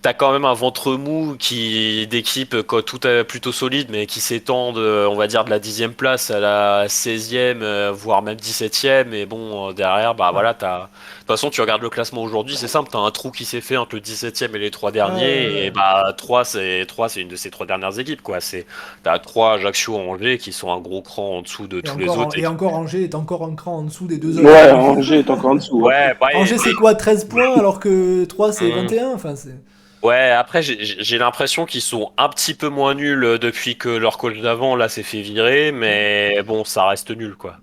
T'as 0.03 0.15
quand 0.15 0.33
même 0.33 0.47
un 0.47 0.55
ventre 0.55 0.93
mou 0.95 1.37
qui 1.39 2.07
d'équipe 2.07 2.63
quoi, 2.63 2.83
tout 2.83 3.07
est 3.07 3.23
plutôt 3.23 3.53
solide, 3.53 3.89
mais 3.91 4.07
qui 4.07 4.21
s'étend 4.21 4.73
de, 4.73 5.07
on 5.07 5.15
va 5.15 5.27
dire, 5.27 5.45
de 5.45 5.51
la 5.51 5.59
dixième 5.59 5.93
place 5.93 6.31
à 6.31 6.41
la 6.41 6.87
16e, 6.87 7.61
euh, 7.63 7.93
voire 7.95 8.23
même 8.23 8.39
17e. 8.39 9.13
Et 9.13 9.27
bon, 9.27 9.69
euh, 9.69 9.73
derrière, 9.75 10.15
bah 10.15 10.31
voilà, 10.33 10.55
t'as. 10.55 10.79
De 10.79 10.85
toute 11.19 11.27
façon, 11.27 11.51
tu 11.51 11.61
regardes 11.61 11.83
le 11.83 11.91
classement 11.91 12.23
aujourd'hui, 12.23 12.57
c'est 12.57 12.67
simple, 12.67 12.89
t'as 12.91 12.99
un 12.99 13.11
trou 13.11 13.31
qui 13.31 13.45
s'est 13.45 13.61
fait 13.61 13.77
entre 13.77 13.95
le 13.95 14.01
17e 14.01 14.57
et 14.57 14.59
les 14.59 14.71
trois 14.71 14.91
derniers. 14.91 15.67
Et 15.67 15.71
bah, 15.71 16.15
3, 16.17 16.45
c'est 16.47 16.87
3, 16.89 17.11
c'est 17.11 17.21
une 17.21 17.29
de 17.29 17.37
ces 17.37 17.51
trois 17.51 17.67
dernières 17.67 17.99
équipes, 17.99 18.23
quoi. 18.23 18.41
C'est, 18.41 18.65
t'as 19.03 19.19
3 19.19 19.53
Ajaccio, 19.53 19.97
Angers 19.97 20.39
qui 20.39 20.53
sont 20.53 20.73
un 20.73 20.79
gros 20.81 21.03
cran 21.03 21.37
en 21.39 21.43
dessous 21.43 21.67
de 21.67 21.81
Et 21.81 21.83
tous 21.83 21.99
les 21.99 22.09
autres. 22.09 22.39
et 22.39 22.47
encore 22.47 22.75
Angers 22.75 23.05
est 23.05 23.15
encore 23.15 23.45
un 23.45 23.55
cran 23.55 23.77
en 23.77 23.83
dessous 23.83 24.07
des 24.07 24.17
deux 24.17 24.39
autres. 24.39 24.49
Ouais, 24.49 24.71
Angers 24.73 25.19
est 25.19 25.31
encore 25.31 25.51
en 25.51 25.55
dessous. 25.57 25.79
hein. 25.81 25.89
Ouais, 25.89 26.15
bah, 26.19 26.29
Angers, 26.37 26.55
et- 26.55 26.59
c'est 26.59 26.73
quoi 26.73 26.95
13 26.95 27.25
points 27.27 27.53
alors 27.59 27.79
que 27.81 28.25
3 28.25 28.51
c'est 28.53 28.65
Mm. 28.71 28.77
21 28.87 29.11
Enfin, 29.15 29.37
c'est. 29.37 29.55
Ouais, 30.03 30.31
après 30.31 30.63
j'ai 30.63 31.19
l'impression 31.19 31.67
qu'ils 31.67 31.83
sont 31.83 32.13
un 32.17 32.29
petit 32.31 32.55
peu 32.55 32.69
moins 32.69 32.95
nuls 32.95 33.23
euh, 33.25 33.39
depuis 33.39 33.77
que 33.77 33.89
leur 33.91 34.17
coach 34.17 34.39
d'avant 34.41 34.75
là 34.75 34.89
s'est 34.89 35.03
fait 35.03 35.21
virer, 35.21 35.73
mais 35.73 36.43
bon, 36.47 36.65
ça 36.65 36.87
reste 36.87 37.11
nul 37.11 37.35
quoi. 37.37 37.57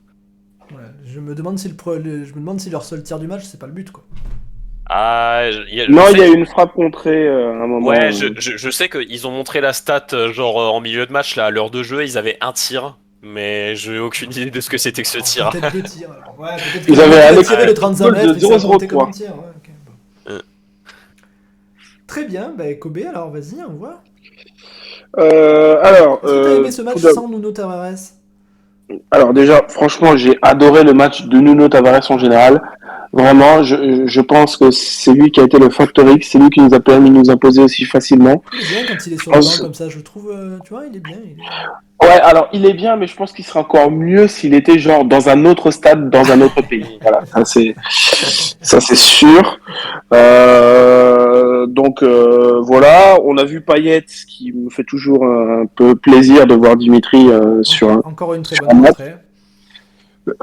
Ouais, 0.72 0.78
je 1.06 1.20
me 1.20 1.34
demande 1.34 1.58
si 1.58 1.68
le, 1.68 1.76
pro- 1.76 1.96
le- 1.98 2.26
je 2.26 2.34
me 2.34 2.40
demande 2.40 2.60
si 2.60 2.70
leur 2.70 2.84
seul 2.84 3.02
tir 3.02 3.18
du 3.20 3.26
match 3.28 3.42
c'est 3.44 3.60
pas 3.60 3.66
le 3.68 3.74
but 3.74 3.90
quoi. 3.92 4.04
Ah, 4.90 5.44
y 5.72 5.82
a- 5.82 5.88
Non, 5.88 6.06
sais 6.08 6.12
il 6.14 6.18
y 6.20 6.22
a 6.22 6.28
une 6.28 6.46
frappe 6.46 6.74
contrée 6.74 7.28
euh, 7.28 7.52
à 7.54 7.64
un 7.64 7.68
moment. 7.68 7.88
Ouais, 7.88 8.06
euh, 8.06 8.12
je, 8.12 8.28
je, 8.40 8.56
je 8.56 8.70
sais 8.70 8.88
qu'ils 8.88 9.26
ont 9.28 9.32
montré 9.32 9.60
la 9.60 9.74
stat 9.74 10.06
genre 10.32 10.58
en 10.74 10.80
milieu 10.80 11.06
de 11.08 11.12
match 11.12 11.36
là 11.36 11.48
à 11.48 11.50
l'heure 11.52 11.72
de 11.72 11.82
jeu, 11.84 12.04
ils 12.06 12.18
avaient 12.18 12.38
un 12.42 12.54
tir, 12.54 12.98
mais 13.24 13.76
j'ai 13.76 13.98
aucune 14.00 14.32
idée 14.32 14.52
de 14.52 14.62
ce 14.62 14.70
que 14.70 14.78
c'était 14.78 15.02
que 15.02 15.08
ce 15.10 15.18
tir. 15.18 15.50
Peut-être 15.50 15.74
deux 15.74 15.84
tirs. 15.84 16.10
alors. 16.12 16.40
Ouais, 16.40 16.56
peut-être 16.56 16.86
Ils 16.88 16.94
qu'ils 16.94 17.02
avaient 17.02 17.44
tiré 17.44 17.66
de 17.66 17.72
35 17.74 18.04
Gold 18.06 18.16
de 18.16 18.28
mètres 18.28 18.38
et 18.38 18.40
ça 18.40 18.54
a 18.54 18.58
0,03. 18.58 18.68
compté 18.68 18.88
comme 18.88 19.02
un 19.08 19.12
tir. 19.12 19.30
Ouais. 19.36 19.42
Très 22.08 22.24
bien, 22.24 22.54
bah 22.58 22.74
Kobe, 22.76 23.00
alors 23.10 23.30
vas-y, 23.30 23.62
on 23.68 23.74
voit. 23.74 24.02
Euh, 25.20 25.78
alors, 25.84 26.22
Est-ce 26.24 26.32
que 26.32 26.44
t'as 26.44 26.50
euh, 26.50 26.58
aimé 26.60 26.72
ce 26.72 26.82
match 26.82 26.98
sans 27.00 27.28
Nuno 27.28 27.52
Tavares? 27.52 27.96
Alors 29.12 29.34
déjà, 29.34 29.66
franchement, 29.68 30.16
j'ai 30.16 30.38
adoré 30.42 30.84
le 30.84 30.94
match 30.94 31.26
de 31.26 31.38
Nuno 31.38 31.68
Tavares 31.68 32.10
en 32.10 32.18
général. 32.18 32.62
Vraiment, 33.14 33.64
je, 33.64 34.06
je 34.06 34.22
pense 34.22 34.58
que 34.58 34.70
c'est 34.70 35.14
lui 35.14 35.32
qui 35.32 35.40
a 35.40 35.44
été 35.44 35.58
le 35.58 35.70
facteur 35.70 36.08
X, 36.10 36.30
c'est 36.32 36.40
lui 36.40 36.50
qui 36.50 36.60
nous 36.62 36.74
a 36.74 36.80
permis 36.80 37.10
de 37.10 37.16
nous 37.16 37.30
imposer 37.32 37.62
aussi 37.64 37.86
facilement. 37.86 38.44
Il 38.54 38.60
est 38.60 38.68
bien 38.70 38.86
quand 38.88 39.08
il 39.08 39.14
est 39.14 39.22
sur 39.22 39.32
le 39.32 39.40
banc 39.40 39.48
comme 39.62 39.74
ça, 39.74 39.90
je 39.90 40.00
trouve, 40.00 40.30
euh, 40.32 40.58
tu 40.66 40.74
vois, 40.74 40.84
il 40.92 40.98
est 40.98 41.00
bien. 41.00 41.18
il 41.24 41.32
est- 41.32 41.36
Ouais, 42.08 42.20
alors 42.22 42.48
il 42.54 42.64
est 42.68 42.74
bien, 42.74 42.96
mais 42.96 43.08
je 43.08 43.16
pense 43.16 43.32
qu'il 43.32 43.44
serait 43.44 43.60
encore 43.62 43.90
mieux 43.90 44.28
s'il 44.28 44.54
était 44.54 44.78
genre 44.78 45.04
dans 45.04 45.30
un 45.30 45.46
autre 45.46 45.72
stade, 45.72 46.12
dans 46.12 46.32
un 46.32 46.42
autre 46.42 46.62
pays. 46.62 47.00
Voilà, 47.02 47.22
ça 47.26 47.44
c'est 47.44 47.74
ça 48.62 48.80
c'est 48.80 48.96
sûr. 48.96 49.58
Euh, 50.14 51.66
donc 51.68 52.04
euh, 52.04 52.60
voilà, 52.62 53.18
on 53.24 53.38
a 53.38 53.44
vu 53.44 53.62
Payet, 53.62 54.04
ce 54.08 54.26
qui 54.26 54.52
me 54.54 54.70
fait 54.70 54.84
toujours 54.84 55.26
un 55.26 55.66
peu 55.76 55.96
plaisir 55.96 56.46
de 56.46 56.54
voir 56.54 56.76
Dimitri 56.76 57.28
sur 57.64 57.90
un 57.90 58.02
Encore 58.06 58.34
une 58.36 58.44
très 58.44 58.58
bonne 58.58 58.86
entrée. 58.86 59.16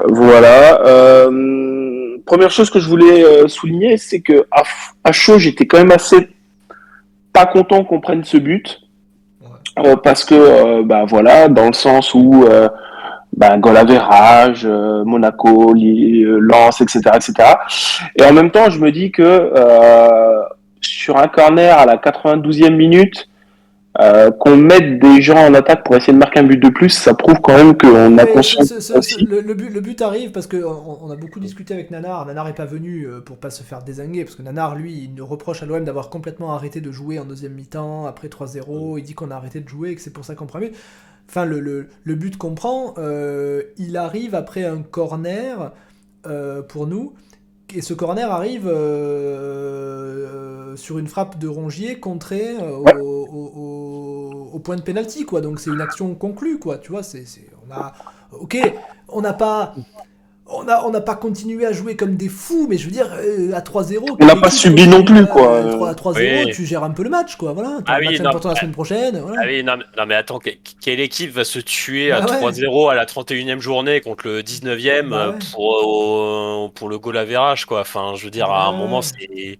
Voilà. 0.07 0.81
Euh, 0.85 2.17
première 2.25 2.51
chose 2.51 2.69
que 2.69 2.79
je 2.79 2.87
voulais 2.87 3.23
euh, 3.23 3.47
souligner, 3.47 3.97
c'est 3.97 4.21
que 4.21 4.45
à, 5.03 5.11
chaud, 5.11 5.37
j'étais 5.37 5.65
quand 5.65 5.77
même 5.77 5.91
assez 5.91 6.29
pas 7.33 7.45
content 7.45 7.83
qu'on 7.83 7.99
prenne 7.99 8.23
ce 8.23 8.37
but. 8.37 8.79
Euh, 9.79 9.97
parce 9.97 10.23
que, 10.23 10.35
euh, 10.35 10.83
bah 10.85 11.03
voilà, 11.05 11.49
dans 11.49 11.67
le 11.67 11.73
sens 11.73 12.13
où 12.13 12.45
bah, 13.35 13.57
goal 13.57 13.77
average, 13.77 14.65
euh, 14.65 15.03
Monaco, 15.03 15.73
Li- 15.73 16.23
euh, 16.23 16.39
Lens, 16.39 16.81
etc., 16.81 17.01
etc. 17.15 17.33
Et 18.17 18.23
en 18.23 18.33
même 18.33 18.51
temps, 18.51 18.69
je 18.69 18.79
me 18.79 18.91
dis 18.91 19.11
que 19.11 19.21
euh, 19.23 20.41
sur 20.81 21.17
un 21.17 21.27
corner 21.27 21.77
à 21.77 21.85
la 21.85 21.97
92e 21.97 22.73
minute, 22.75 23.27
euh, 24.01 24.29
qu'on 24.31 24.57
mette 24.57 24.99
des 24.99 25.21
gens 25.21 25.37
en 25.37 25.53
attaque 25.53 25.83
pour 25.85 25.95
essayer 25.95 26.13
de 26.13 26.17
marquer 26.17 26.39
un 26.39 26.43
but 26.43 26.57
de 26.61 26.69
plus, 26.69 26.89
ça 26.89 27.13
prouve 27.13 27.39
quand 27.41 27.55
même 27.55 27.77
qu'on 27.77 28.17
a 28.17 28.25
conscience 28.25 28.67
ce- 28.67 28.79
ce- 28.81 28.93
ce- 28.93 28.97
aussi. 28.97 29.25
le, 29.25 29.41
le 29.41 29.53
but, 29.53 29.69
le 29.69 29.79
but 29.81 30.01
arrive 30.01 30.31
parce 30.31 30.47
que 30.47 30.57
on, 30.63 31.09
a 31.09 31.15
beaucoup 31.15 31.39
discuté 31.39 31.73
avec 31.73 31.91
Nanar. 31.91 32.25
Nanar 32.25 32.47
est 32.49 32.53
pas 32.55 32.65
venu 32.65 33.05
euh, 33.07 33.21
pour 33.21 33.37
pas 33.37 33.49
se 33.49 33.63
faire 33.63 33.83
désinguer 33.83 34.25
parce 34.25 34.35
que 34.35 34.41
Nanar, 34.41 34.75
lui, 34.75 34.93
il 35.05 35.13
nous 35.15 35.25
reproche 35.25 35.63
à 35.63 35.65
l'OM 35.65 35.83
d'avoir 35.83 36.09
complètement 36.09 36.53
arrêté 36.53 36.81
de 36.81 36.91
jouer 36.91 37.19
en 37.19 37.25
deuxième 37.25 37.53
mi-temps 37.53 38.05
après 38.05 38.27
3-0. 38.27 38.97
Il 38.99 39.03
dit 39.03 39.13
qu'on 39.13 39.31
a 39.31 39.35
arrêté 39.35 39.61
de 39.61 39.69
jouer 39.69 39.91
et 39.91 39.95
que 39.95 40.01
c'est 40.01 40.13
pour 40.13 40.25
ça 40.25 40.35
qu'on 40.35 40.45
prend. 40.45 40.59
Enfin, 41.29 41.45
le, 41.45 41.59
le, 41.59 41.87
le 42.03 42.15
but 42.15 42.37
qu'on 42.37 42.53
prend, 42.53 42.93
euh, 42.97 43.63
il 43.77 43.97
arrive 43.97 44.35
après 44.35 44.63
un 44.65 44.81
corner 44.83 45.71
euh, 46.27 46.61
pour 46.61 46.85
nous. 46.87 47.13
Et 47.73 47.81
ce 47.81 47.93
corner 47.93 48.31
arrive 48.31 48.67
euh, 49.65 50.75
sur 50.77 50.97
une 50.99 51.07
frappe 51.07 51.37
de 51.39 51.47
Rongier 51.47 51.99
contrée 51.99 52.55
euh, 52.57 52.71
au, 52.77 53.27
au- 53.27 53.51
au- 53.55 54.49
au 54.53 54.59
point 54.59 54.75
de 54.75 54.81
pénalty, 54.81 55.25
quoi. 55.25 55.41
Donc 55.41 55.59
c'est 55.59 55.71
une 55.71 55.81
action 55.81 56.13
conclue, 56.15 56.59
quoi. 56.59 56.77
Tu 56.77 56.91
vois, 56.91 57.03
c'est, 57.03 57.25
c'est- 57.25 57.49
on 57.67 57.71
a, 57.73 57.93
ok, 58.31 58.57
on 59.09 59.21
n'a 59.21 59.33
pas, 59.33 59.73
on 60.47 60.67
a, 60.67 60.83
on 60.85 60.91
n'a 60.91 61.01
pas 61.01 61.15
continué 61.15 61.65
à 61.65 61.71
jouer 61.71 61.95
comme 61.95 62.15
des 62.17 62.29
fous, 62.29 62.67
mais 62.69 62.77
je 62.77 62.85
veux 62.85 62.91
dire, 62.91 63.09
euh, 63.17 63.51
à 63.53 63.61
3-0, 63.61 64.17
On 64.19 64.25
n'a 64.25 64.35
pas 64.35 64.51
subi 64.51 64.87
non 64.87 65.03
plus, 65.03 65.21
à- 65.21 65.25
quoi. 65.25 65.89
à 65.89 65.93
3-0, 65.95 66.45
Oui. 66.45 66.51
tu 66.53 66.65
gères 66.65 66.83
un 66.83 66.91
peu 66.91 67.03
le 67.03 67.09
match, 67.09 67.35
quoi. 67.35 67.53
Voilà, 67.53 67.77
t'as 67.85 67.93
Ah 67.93 67.95
un 67.95 67.99
oui, 67.99 68.05
match 68.05 68.19
non, 68.19 68.29
important 68.29 68.49
la 68.49 68.55
ah, 68.55 68.59
semaine 68.59 68.71
prochaine. 68.73 69.19
Voilà. 69.19 69.41
Ah 69.43 69.47
oui, 69.47 69.63
non, 69.63 69.77
mais- 69.77 69.83
non, 69.97 70.05
mais 70.05 70.15
attends, 70.15 70.37
que- 70.39 70.51
quelle 70.81 70.99
équipe 70.99 71.31
va 71.31 71.43
se 71.43 71.57
tuer 71.59 72.11
à 72.11 72.21
Bah 72.21 72.27
ouais. 72.31 72.37
3-0 72.37 72.89
à 72.89 72.95
la 72.95 73.05
31e 73.07 73.59
journée 73.59 74.01
contre 74.01 74.27
le 74.27 74.43
19e 74.43 75.09
Bah 75.09 75.15
euh, 75.17 75.31
ouais. 75.31 75.37
pour, 75.51 75.75
euh, 76.65 76.69
pour 76.75 76.89
le 76.89 76.99
goal 76.99 77.17
average, 77.17 77.65
quoi. 77.65 77.81
Enfin, 77.81 78.13
je 78.15 78.23
veux 78.25 78.31
dire, 78.31 78.49
à 78.51 78.67
un 78.67 78.71
moment, 78.71 79.01
c'est. 79.01 79.57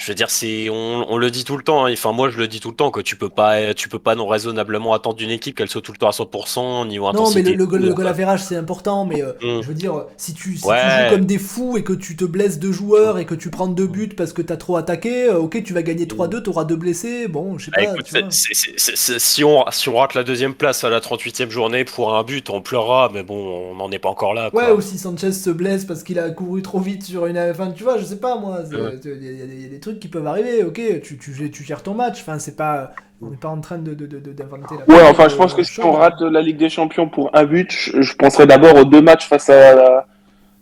Je 0.00 0.06
veux 0.06 0.14
dire, 0.14 0.30
c'est, 0.30 0.70
on, 0.70 1.10
on 1.12 1.16
le 1.18 1.28
dit 1.28 1.42
tout 1.42 1.56
le 1.56 1.64
temps. 1.64 1.84
hein. 1.86 1.92
Enfin, 1.92 2.12
moi, 2.12 2.30
je 2.30 2.38
le 2.38 2.46
dis 2.46 2.60
tout 2.60 2.70
le 2.70 2.76
temps 2.76 2.92
que 2.92 3.00
tu 3.00 3.16
peux 3.16 3.28
pas, 3.28 3.74
tu 3.74 3.88
peux 3.88 3.98
pas 3.98 4.14
non 4.14 4.28
raisonnablement 4.28 4.92
attendre 4.94 5.16
d'une 5.16 5.30
équipe 5.30 5.56
qu'elle 5.56 5.68
soit 5.68 5.80
tout 5.82 5.90
le 5.90 5.98
temps 5.98 6.06
à 6.06 6.12
100% 6.12 6.86
niveau 6.86 7.12
Non, 7.12 7.30
mais 7.34 7.42
le, 7.42 7.54
le, 7.54 7.66
goal- 7.66 7.82
le 7.82 7.92
goal 7.92 8.06
average, 8.06 8.40
c'est 8.44 8.54
important, 8.54 9.04
mais 9.04 9.22
euh, 9.22 9.32
Mm. 9.42 9.60
je 9.62 9.66
veux 9.66 9.74
dire, 9.74 10.04
si 10.16 10.34
tu, 10.34 10.56
si 10.56 10.62
tu 10.62 10.68
joues 10.68 11.10
comme 11.10 11.24
des 11.26 11.38
fous 11.38 11.76
et 11.76 11.82
que 11.82 11.92
tu 11.92 12.14
te 12.14 12.24
blesses 12.24 12.60
deux 12.60 12.70
joueurs 12.70 13.18
et 13.18 13.26
que 13.26 13.34
tu 13.34 13.50
prends 13.50 13.66
deux 13.66 13.88
buts 13.88 14.08
parce 14.16 14.32
que 14.32 14.40
t'as 14.40 14.56
trop 14.56 14.76
attaqué, 14.76 15.24
euh, 15.24 15.38
ok, 15.40 15.64
tu 15.64 15.74
vas 15.74 15.82
gagner 15.82 16.06
3-2, 16.06 16.42
t'auras 16.42 16.64
deux 16.64 16.76
blessés, 16.76 17.26
bon, 17.26 17.58
je 17.58 17.64
sais 17.66 17.70
Ah, 17.74 17.84
pas. 17.84 17.92
écoute, 17.94 18.06
si, 18.30 19.42
on, 19.44 19.64
si 19.70 19.88
on 19.88 19.96
rate 19.96 20.14
la 20.14 20.22
deuxième 20.22 20.54
place 20.54 20.84
à 20.84 20.90
la 20.90 21.00
38e 21.00 21.50
journée 21.50 21.84
pour 21.84 22.14
un 22.14 22.22
but, 22.22 22.50
on 22.50 22.60
pleurera, 22.62 23.10
mais 23.12 23.24
bon, 23.24 23.72
on 23.72 23.74
n'en 23.74 23.90
est 23.90 23.98
pas 23.98 24.08
encore 24.10 24.32
là. 24.34 24.50
Ouais, 24.52 24.70
ou 24.70 24.80
si 24.80 24.96
Sanchez 24.98 25.32
se 25.32 25.50
blesse 25.50 25.84
parce 25.84 26.02
qu'il 26.04 26.18
a 26.20 26.30
couru 26.30 26.62
trop 26.62 26.78
vite 26.80 27.02
sur 27.04 27.26
une. 27.26 27.38
Enfin, 27.38 27.72
tu 27.72 27.82
vois, 27.82 27.98
je 27.98 28.04
sais 28.04 28.18
pas 28.20 28.38
moi. 28.38 28.60
y, 28.70 28.74
y 28.76 29.00
des- 29.00 29.16
il 29.56 29.62
y 29.62 29.64
a 29.66 29.68
des 29.68 29.80
trucs 29.80 29.87
qui 29.94 30.08
peuvent 30.08 30.26
arriver, 30.26 30.62
ok, 30.64 30.80
tu, 31.02 31.18
tu, 31.18 31.50
tu 31.50 31.64
gères 31.64 31.82
ton 31.82 31.94
match. 31.94 32.20
Enfin, 32.20 32.38
c'est 32.38 32.56
pas. 32.56 32.92
On 33.20 33.30
n'est 33.30 33.36
pas 33.36 33.48
en 33.48 33.60
train 33.60 33.78
de, 33.78 33.94
d'inventer 33.94 34.76
la. 34.78 34.94
Ouais, 34.94 35.02
enfin, 35.08 35.28
je 35.28 35.34
pense 35.34 35.52
euh, 35.52 35.56
que 35.56 35.62
si 35.64 35.80
on 35.80 35.92
rate 35.92 36.20
la 36.20 36.40
Ligue 36.40 36.56
des 36.58 36.68
Champions 36.68 37.08
pour 37.08 37.30
un 37.34 37.44
but, 37.44 37.70
je, 37.72 38.14
penserais 38.14 38.46
d'abord 38.46 38.76
aux 38.76 38.84
deux 38.84 39.02
matchs 39.02 39.26
face 39.28 39.50
à 39.50 40.06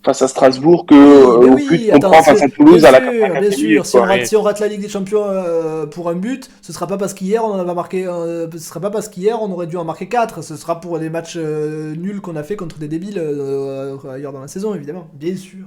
face 0.04 0.22
à 0.22 0.28
Strasbourg 0.28 0.86
que 0.86 0.94
euh, 0.94 1.26
au 1.50 1.54
oui, 1.54 1.66
but 1.68 1.90
qu'on 1.90 1.96
attends, 1.96 2.10
prend 2.12 2.22
face 2.22 2.40
à 2.40 2.48
Toulouse 2.48 2.80
bien 2.80 2.88
à 2.88 2.92
la 2.92 3.00
sûr, 3.00 3.26
84e 3.26 3.40
bien 3.40 3.50
sûr. 3.50 3.86
Si 3.86 3.96
on, 3.96 4.02
rate, 4.02 4.10
Ouais. 4.20 4.24
si 4.24 4.36
on 4.36 4.42
rate 4.42 4.60
la 4.60 4.68
Ligue 4.68 4.80
des 4.80 4.88
Champions 4.88 5.24
euh, 5.26 5.84
pour 5.86 6.08
un 6.08 6.14
but, 6.14 6.48
ce 6.62 6.72
sera 6.72 6.86
pas 6.86 6.96
parce 6.96 7.12
qu'hier 7.12 7.44
on 7.44 7.48
en 7.52 7.58
avait 7.58 7.74
marqué. 7.74 8.06
euh, 8.06 8.48
ce 8.52 8.58
sera 8.58 8.78
pas 8.80 8.90
parce 8.90 9.08
qu'hier 9.08 9.42
on 9.42 9.50
aurait 9.50 9.66
dû 9.66 9.76
en 9.76 9.84
marquer 9.84 10.06
4 10.08 10.42
Ce 10.42 10.56
sera 10.56 10.80
pour 10.80 10.98
des 11.00 11.10
matchs 11.10 11.34
euh, 11.36 11.94
nuls 11.96 12.20
qu'on 12.20 12.36
a 12.36 12.44
fait 12.44 12.54
contre 12.56 12.78
des 12.78 12.86
débiles 12.88 13.18
euh, 13.18 13.96
ailleurs 14.08 14.32
dans 14.32 14.40
la 14.40 14.48
saison, 14.48 14.74
évidemment. 14.76 15.08
Bien 15.12 15.36
sûr. 15.36 15.66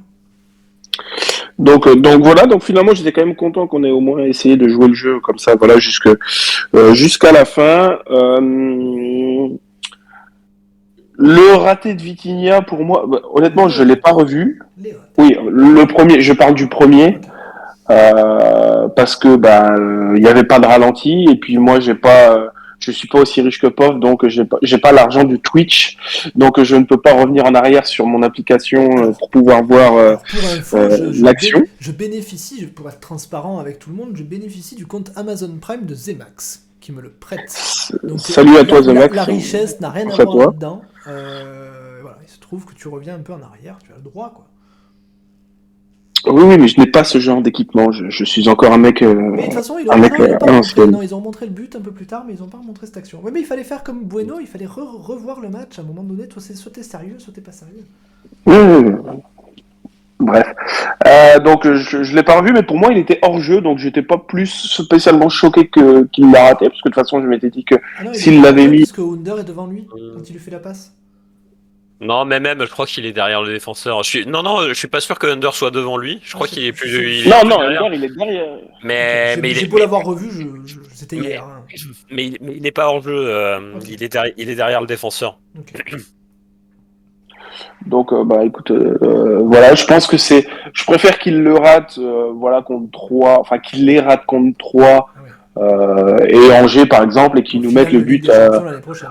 Donc, 1.59 1.87
euh, 1.87 1.95
donc 1.95 2.23
voilà, 2.23 2.45
donc 2.45 2.63
finalement 2.63 2.93
j'étais 2.93 3.11
quand 3.11 3.25
même 3.25 3.35
content 3.35 3.67
qu'on 3.67 3.83
ait 3.83 3.91
au 3.91 3.99
moins 3.99 4.23
essayé 4.23 4.55
de 4.55 4.69
jouer 4.69 4.87
le 4.87 4.93
jeu 4.93 5.19
comme 5.19 5.37
ça, 5.37 5.55
voilà, 5.55 5.77
jusque 5.77 6.07
euh, 6.73 6.93
jusqu'à 6.93 7.33
la 7.33 7.43
fin. 7.43 7.99
Euh, 8.09 9.49
le 11.21 11.55
raté 11.55 11.95
de 11.95 12.01
Vitinha, 12.01 12.61
pour 12.61 12.79
moi, 12.85 13.03
bah, 13.05 13.19
honnêtement, 13.33 13.67
je 13.67 13.83
l'ai 13.83 13.97
pas 13.97 14.11
revu. 14.11 14.61
Oui, 15.17 15.37
le 15.51 15.85
premier, 15.85 16.21
je 16.21 16.31
parle 16.31 16.53
du 16.53 16.69
premier, 16.69 17.19
parce 17.87 19.17
que 19.17 19.27
euh, 19.27 20.17
il 20.17 20.23
y 20.23 20.27
avait 20.27 20.45
pas 20.45 20.59
de 20.59 20.65
ralenti 20.65 21.25
et 21.29 21.35
puis 21.35 21.57
moi 21.57 21.81
j'ai 21.81 21.95
pas, 21.95 22.53
je 22.79 22.91
suis 22.91 23.07
pas 23.07 23.19
aussi 23.19 23.41
riche 23.41 23.59
que 23.59 23.67
Pov, 23.67 23.99
donc 23.99 24.27
j'ai 24.27 24.45
pas, 24.45 24.57
j'ai 24.61 24.77
pas 24.77 24.91
l'argent 24.91 25.23
du 25.23 25.39
Twitch, 25.39 25.97
donc 26.35 26.61
je 26.61 26.75
ne 26.75 26.85
peux 26.85 26.99
pas 26.99 27.13
revenir 27.13 27.45
en 27.45 27.53
arrière 27.53 27.85
sur 27.85 28.05
mon 28.05 28.23
application 28.23 28.89
euh, 28.97 29.11
pour 29.11 29.29
pouvoir 29.29 29.63
voir. 29.63 29.93
euh, 29.95 30.15
euh, 30.73 31.11
l'action. 31.15 31.61
je 31.79 31.91
bénéficie, 31.91 32.65
pour 32.67 32.89
être 32.89 32.99
transparent 32.99 33.59
avec 33.59 33.79
tout 33.79 33.89
le 33.89 33.95
monde, 33.95 34.11
je 34.15 34.23
bénéficie 34.23 34.75
du 34.75 34.85
compte 34.85 35.11
Amazon 35.15 35.57
Prime 35.59 35.85
de 35.85 35.95
Zemax, 35.95 36.67
qui 36.79 36.91
me 36.91 37.01
le 37.01 37.09
prête. 37.09 37.91
Donc, 38.03 38.19
Salut 38.19 38.57
à 38.57 38.63
toi, 38.63 38.81
Zemax. 38.81 39.15
La 39.15 39.23
richesse 39.23 39.79
n'a 39.79 39.89
rien 39.89 40.09
à 40.09 40.23
voir 40.23 40.37
là-dedans. 40.47 40.81
Voilà, 41.05 42.17
il 42.25 42.29
se 42.31 42.39
trouve 42.39 42.65
que 42.65 42.73
tu 42.73 42.87
reviens 42.87 43.15
un 43.15 43.19
peu 43.19 43.33
en 43.33 43.41
arrière, 43.41 43.77
tu 43.83 43.91
as 43.91 43.95
le 43.97 44.01
droit, 44.01 44.31
quoi. 44.33 44.45
Oui, 46.25 46.43
oui, 46.45 46.57
mais 46.59 46.67
je 46.67 46.79
n'ai 46.79 46.85
pas 46.87 47.03
ce 47.03 47.17
genre 47.19 47.41
d'équipement. 47.41 47.91
Je, 47.91 48.09
je 48.09 48.23
suis 48.25 48.49
encore 48.49 48.71
un 48.73 48.77
mec. 48.77 49.01
euh, 49.01 49.13
Mais 49.13 49.37
de 49.37 49.43
toute 49.45 49.53
façon, 49.53 49.77
ils 49.79 49.89
un 49.89 49.95
ont, 49.95 49.99
mec, 49.99 50.11
non, 50.19 50.25
ils 50.25 50.31
ont 50.31 50.33
euh, 50.33 50.37
pas 50.37 50.45
à 50.47 50.51
montré, 50.51 50.55
l'ancienne. 50.57 50.91
non, 50.91 51.01
ils 51.01 51.15
ont 51.15 51.21
montré 51.21 51.45
le 51.45 51.51
but 51.51 51.75
un 51.75 51.81
peu 51.81 51.91
plus 51.91 52.05
tard, 52.05 52.25
mais 52.27 52.33
ils 52.33 52.41
n'ont 52.41 52.47
pas 52.49 52.59
montré 52.65 52.87
cette 52.87 52.97
action. 52.97 53.21
Ouais, 53.23 53.31
mais 53.31 53.39
il 53.39 53.45
fallait 53.45 53.63
faire 53.63 53.83
comme 53.83 54.03
Bueno, 54.03 54.39
il 54.39 54.47
fallait 54.47 54.65
re- 54.65 55.01
revoir 55.01 55.39
le 55.39 55.49
match 55.49 55.79
à 55.79 55.81
un 55.81 55.85
moment 55.85 56.03
donné. 56.03 56.27
Toi, 56.27 56.41
c'est 56.45 56.55
soit 56.55 56.71
t'es 56.71 56.83
sérieux, 56.83 57.15
soit 57.19 57.33
t'es 57.33 57.41
pas 57.41 57.51
sérieux. 57.53 57.85
oui, 58.45 58.55
oui, 58.55 58.83
oui. 58.91 59.11
Bref. 60.21 60.53
Euh, 61.07 61.39
donc, 61.39 61.65
je, 61.71 62.03
je 62.03 62.13
l'ai 62.15 62.23
pas 62.23 62.37
revu, 62.41 62.51
mais 62.51 62.63
pour 62.63 62.77
moi, 62.77 62.89
il 62.91 62.97
était 62.97 63.19
hors 63.21 63.39
jeu, 63.39 63.61
donc 63.61 63.77
j'étais 63.77 64.01
pas 64.01 64.17
plus 64.17 64.47
spécialement 64.47 65.29
choqué 65.29 65.67
que 65.69 66.03
qu'il 66.11 66.29
l'a 66.29 66.49
raté, 66.49 66.67
parce 66.67 66.81
que 66.81 66.89
de 66.89 66.93
toute 66.93 67.01
façon, 67.01 67.21
je 67.21 67.27
m'étais 67.27 67.49
dit 67.49 67.63
que 67.63 67.75
Ah 67.97 68.13
S'il 68.13 68.41
l'avait 68.41 68.67
mis- 68.67 68.79
Parce 68.79 68.91
que 68.91 69.01
Wunder 69.01 69.35
est 69.39 69.45
devant 69.45 69.65
lui 69.67 69.87
quand 69.87 70.29
il 70.29 70.33
lui 70.33 70.39
fait 70.39 70.51
la 70.51 70.59
passe. 70.59 70.93
Non, 72.01 72.23
mais 72.23 72.39
même, 72.39 72.59
je 72.65 72.71
crois 72.71 72.85
qu'il 72.85 73.05
est 73.05 73.11
derrière 73.11 73.41
le 73.41 73.51
défenseur. 73.51 74.03
Je 74.03 74.09
suis... 74.09 74.25
Non, 74.25 74.41
non, 74.41 74.61
je 74.69 74.73
suis 74.73 74.87
pas 74.87 75.01
sûr 75.01 75.19
que 75.19 75.27
Under 75.27 75.53
soit 75.53 75.69
devant 75.69 75.97
lui. 75.97 76.21
Je 76.23 76.33
crois 76.33 76.47
Ah, 76.49 76.53
qu'il 76.53 76.63
est 76.65 76.71
plus. 76.71 76.87
il 77.19 77.27
est 77.27 77.29
non, 77.29 77.39
plus 77.41 77.49
non, 77.49 77.59
derrière. 77.59 77.83
Under, 77.83 77.93
il 77.97 78.03
est 78.05 78.15
derrière. 78.15 78.45
Mais, 78.83 79.35
mais, 79.37 79.49
il 79.51 79.55
j'ai 79.57 79.65
est... 79.65 79.67
beau 79.67 79.77
l'avoir 79.79 80.03
revu, 80.03 80.29
je, 80.31 80.73
je- 80.73 80.79
c'était 80.93 81.17
hier. 81.17 81.43
hein. 81.43 81.63
mais, 82.09 82.27
il- 82.27 82.37
mais 82.39 82.53
il 82.55 82.61
n'est 82.61 82.71
pas 82.71 82.87
hors 82.87 83.01
jeu. 83.01 83.11
euh, 83.13 83.73
il, 83.85 84.01
est 84.01 84.07
derrière... 84.09 84.33
il 84.37 84.49
est 84.49 84.55
derrière 84.55 84.79
le 84.79 84.87
défenseur. 84.87 85.39
Donc, 87.85 88.13
euh, 88.13 88.23
bah, 88.23 88.45
écoute, 88.45 88.71
euh, 88.71 89.39
voilà, 89.43 89.75
je 89.75 89.85
pense 89.85 90.07
que 90.07 90.17
c'est, 90.17 90.47
je 90.73 90.83
préfère 90.85 91.17
qu'il 91.19 91.41
le 91.41 91.55
rate, 91.55 91.97
euh, 91.97 92.31
voilà, 92.33 92.61
contre 92.61 92.91
3, 92.91 93.39
enfin, 93.39 93.57
qu'il 93.59 93.85
les 93.85 93.99
rate 93.99 94.25
contre 94.25 94.57
3, 94.57 95.09
Ah 95.15 95.21
ouais. 95.59 95.63
euh, 95.63 96.17
et 96.27 96.53
Angers, 96.53 96.85
par 96.85 97.03
exemple, 97.03 97.39
et 97.39 97.43
qu'il 97.43 97.61
nous 97.61 97.71
mette 97.71 97.91
le 97.91 97.99
but, 97.99 98.29
euh, 98.29 98.79
prochaine. 98.81 99.09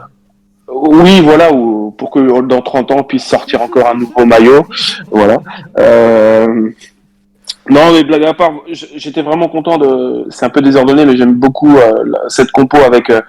oui, 0.68 1.20
voilà, 1.20 1.53
ou, 1.53 1.77
pour 1.98 2.11
que 2.11 2.40
dans 2.42 2.62
30 2.62 2.92
ans, 2.92 2.96
on 3.00 3.02
puisse 3.02 3.26
sortir 3.26 3.61
encore 3.61 3.88
un 3.88 3.94
nouveau 3.94 4.24
maillot, 4.24 4.64
voilà. 5.11 5.38
Euh, 5.78 6.70
non, 7.68 7.92
mais 7.92 8.04
blague 8.04 8.24
à 8.24 8.32
part, 8.32 8.52
j'étais 8.70 9.20
vraiment 9.20 9.48
content 9.48 9.76
de, 9.76 10.26
c'est 10.30 10.46
un 10.46 10.48
peu 10.48 10.62
désordonné, 10.62 11.04
mais 11.04 11.16
j'aime 11.16 11.34
beaucoup 11.34 11.76
euh, 11.76 11.92
cette 12.28 12.50
compo 12.50 12.78
avec, 12.78 13.11
euh, 13.11 13.20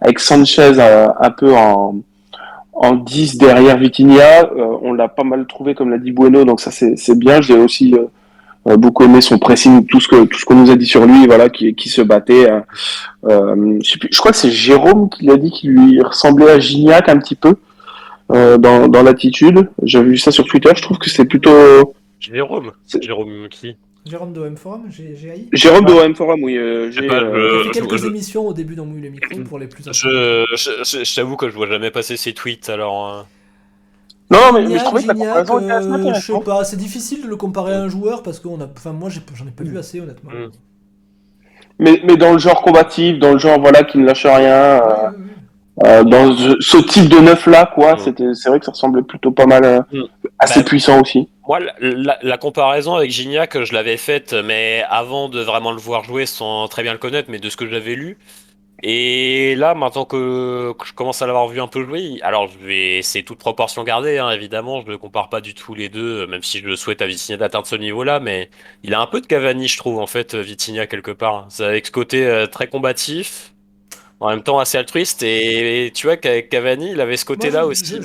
avec 0.00 0.20
Sanchez 0.20 0.74
un 0.78 1.30
peu 1.30 1.52
en, 1.52 1.96
en 2.72 2.92
10 2.92 3.38
derrière 3.38 3.78
Vitinha. 3.78 4.48
On 4.82 4.92
l'a 4.92 5.08
pas 5.08 5.24
mal 5.24 5.46
trouvé, 5.46 5.74
comme 5.74 5.90
l'a 5.90 5.98
dit 5.98 6.12
Bueno, 6.12 6.44
donc 6.44 6.60
ça 6.60 6.70
c'est 6.70 7.18
bien. 7.18 7.40
J'ai 7.40 7.58
aussi 7.58 7.96
beaucoup 8.64 9.04
aimé 9.04 9.20
son 9.20 9.38
pressing, 9.38 9.84
tout 9.86 10.00
ce 10.00 10.06
que 10.06 10.24
tout 10.24 10.38
ce 10.38 10.44
qu'on 10.44 10.54
nous 10.54 10.70
a 10.70 10.76
dit 10.76 10.86
sur 10.86 11.04
lui, 11.04 11.26
voilà, 11.26 11.48
qui, 11.48 11.74
qui 11.74 11.88
se 11.88 12.02
battait. 12.02 12.48
je, 13.24 13.96
je 14.10 14.18
crois 14.18 14.30
que 14.30 14.36
c'est 14.36 14.50
Jérôme 14.50 15.08
qui 15.10 15.26
l'a 15.26 15.36
dit 15.36 15.50
qu'il 15.50 15.70
lui 15.70 16.00
ressemblait 16.00 16.50
à 16.50 16.60
Gignac 16.60 17.08
un 17.08 17.18
petit 17.18 17.34
peu. 17.34 17.56
Dans, 18.30 18.88
dans 18.88 19.02
l'attitude. 19.02 19.70
J'avais 19.82 20.10
vu 20.10 20.16
ça 20.16 20.30
sur 20.30 20.44
Twitter. 20.46 20.70
Je 20.74 20.82
trouve 20.82 20.98
que 20.98 21.10
c'est 21.10 21.24
plutôt. 21.24 21.94
Jérôme. 22.18 22.72
Jérôme 23.00 23.48
qui? 23.50 23.76
Jérôme 24.06 24.32
de 24.32 24.40
OM 24.40 24.56
Forum, 24.56 24.88
GAI 24.88 25.48
Jérôme 25.52 25.84
de 25.84 25.92
OM 25.92 26.14
Forum, 26.14 26.42
oui. 26.42 26.58
j'ai 26.90 27.06
fait 27.06 27.70
quelques 27.70 28.04
émissions 28.06 28.46
au 28.46 28.54
début 28.54 28.74
dans 28.74 28.86
Mouille 28.86 29.02
le 29.02 29.10
micro 29.10 29.40
pour 29.40 29.58
les 29.58 29.66
plus 29.66 29.84
Je, 29.84 30.46
je, 30.56 31.04
je 31.04 31.14
t'avoue 31.14 31.36
que 31.36 31.50
je 31.50 31.54
vois 31.54 31.66
jamais 31.66 31.90
passer 31.90 32.16
ces 32.16 32.32
tweets 32.32 32.70
alors. 32.70 33.26
Non, 34.30 34.52
mais, 34.54 34.78
je 34.78 34.84
trouvais 34.84 35.02
que 35.02 35.08
la 35.08 35.14
comparaison 35.14 36.08
euh, 36.08 36.14
Je 36.14 36.20
sais 36.20 36.40
pas, 36.44 36.64
c'est 36.64 36.76
difficile 36.76 37.22
de 37.22 37.26
le 37.26 37.36
comparer 37.36 37.74
à 37.74 37.80
un 37.80 37.88
joueur 37.88 38.22
parce 38.22 38.38
que 38.38 38.48
a... 38.48 38.68
enfin, 38.76 38.92
moi 38.92 39.08
j'en 39.10 39.46
ai, 39.46 39.50
pas 39.50 39.64
vu 39.64 39.76
assez 39.76 40.00
honnêtement. 40.00 40.30
Mm. 40.30 40.50
Mais, 41.80 42.00
mais 42.04 42.16
dans 42.16 42.32
le 42.32 42.38
genre 42.38 42.62
combatif, 42.62 43.18
dans 43.18 43.32
le 43.32 43.38
genre 43.38 43.60
voilà 43.60 43.82
qui 43.82 43.98
ne 43.98 44.06
lâche 44.06 44.26
rien, 44.26 44.80
euh, 44.82 45.10
euh, 45.86 46.04
dans 46.04 46.36
ce, 46.60 46.76
type 46.78 47.08
de 47.08 47.18
neuf 47.18 47.46
là, 47.46 47.70
quoi, 47.74 47.94
mm. 47.94 48.34
c'est 48.34 48.48
vrai 48.48 48.58
que 48.58 48.66
ça 48.66 48.72
ressemblait 48.72 49.02
plutôt 49.02 49.30
pas 49.30 49.46
mal, 49.46 49.86
mm. 49.92 50.02
assez 50.38 50.60
bah, 50.60 50.66
puissant 50.66 51.00
aussi. 51.00 51.28
Moi, 51.48 51.58
la, 51.80 52.18
la, 52.22 52.38
comparaison 52.38 52.94
avec 52.94 53.10
Gignac, 53.10 53.62
je 53.62 53.72
l'avais 53.72 53.96
faite, 53.96 54.34
mais 54.44 54.84
avant 54.88 55.28
de 55.28 55.40
vraiment 55.40 55.72
le 55.72 55.78
voir 55.78 56.04
jouer 56.04 56.26
sans 56.26 56.68
très 56.68 56.82
bien 56.82 56.92
le 56.92 56.98
connaître, 56.98 57.30
mais 57.30 57.38
de 57.38 57.48
ce 57.48 57.56
que 57.56 57.66
j'avais 57.66 57.94
lu. 57.94 58.18
Et 58.82 59.54
là, 59.56 59.74
maintenant 59.74 60.06
que, 60.06 60.72
je 60.86 60.92
commence 60.94 61.20
à 61.20 61.26
l'avoir 61.26 61.48
vu 61.48 61.60
un 61.60 61.66
peu 61.66 61.84
jouer, 61.84 62.18
alors 62.22 62.48
je 62.48 62.58
vais, 62.64 63.00
c'est 63.02 63.22
toute 63.22 63.38
proportion 63.38 63.84
gardée, 63.84 64.16
hein, 64.18 64.30
évidemment, 64.30 64.80
je 64.80 64.90
ne 64.90 64.96
compare 64.96 65.28
pas 65.28 65.42
du 65.42 65.52
tout 65.52 65.74
les 65.74 65.90
deux, 65.90 66.26
même 66.26 66.42
si 66.42 66.60
je 66.60 66.74
souhaite 66.76 67.02
à 67.02 67.06
Vitinha 67.06 67.36
d'atteindre 67.36 67.66
ce 67.66 67.76
niveau-là, 67.76 68.20
mais 68.20 68.48
il 68.82 68.94
a 68.94 69.00
un 69.00 69.06
peu 69.06 69.20
de 69.20 69.26
Cavani, 69.26 69.68
je 69.68 69.76
trouve, 69.76 69.98
en 69.98 70.06
fait, 70.06 70.34
Vitinha, 70.34 70.86
quelque 70.86 71.10
part. 71.10 71.46
C'est 71.50 71.64
avec 71.64 71.86
ce 71.86 71.90
côté 71.90 72.26
euh, 72.26 72.46
très 72.46 72.68
combatif, 72.68 73.52
en 74.20 74.28
même 74.28 74.42
temps 74.42 74.58
assez 74.58 74.76
altruiste, 74.76 75.22
et, 75.22 75.90
tu 75.94 76.06
vois 76.06 76.18
qu'avec 76.18 76.50
Cavani, 76.50 76.90
il 76.92 77.00
avait 77.00 77.16
ce 77.16 77.24
côté-là 77.24 77.66
aussi. 77.66 77.98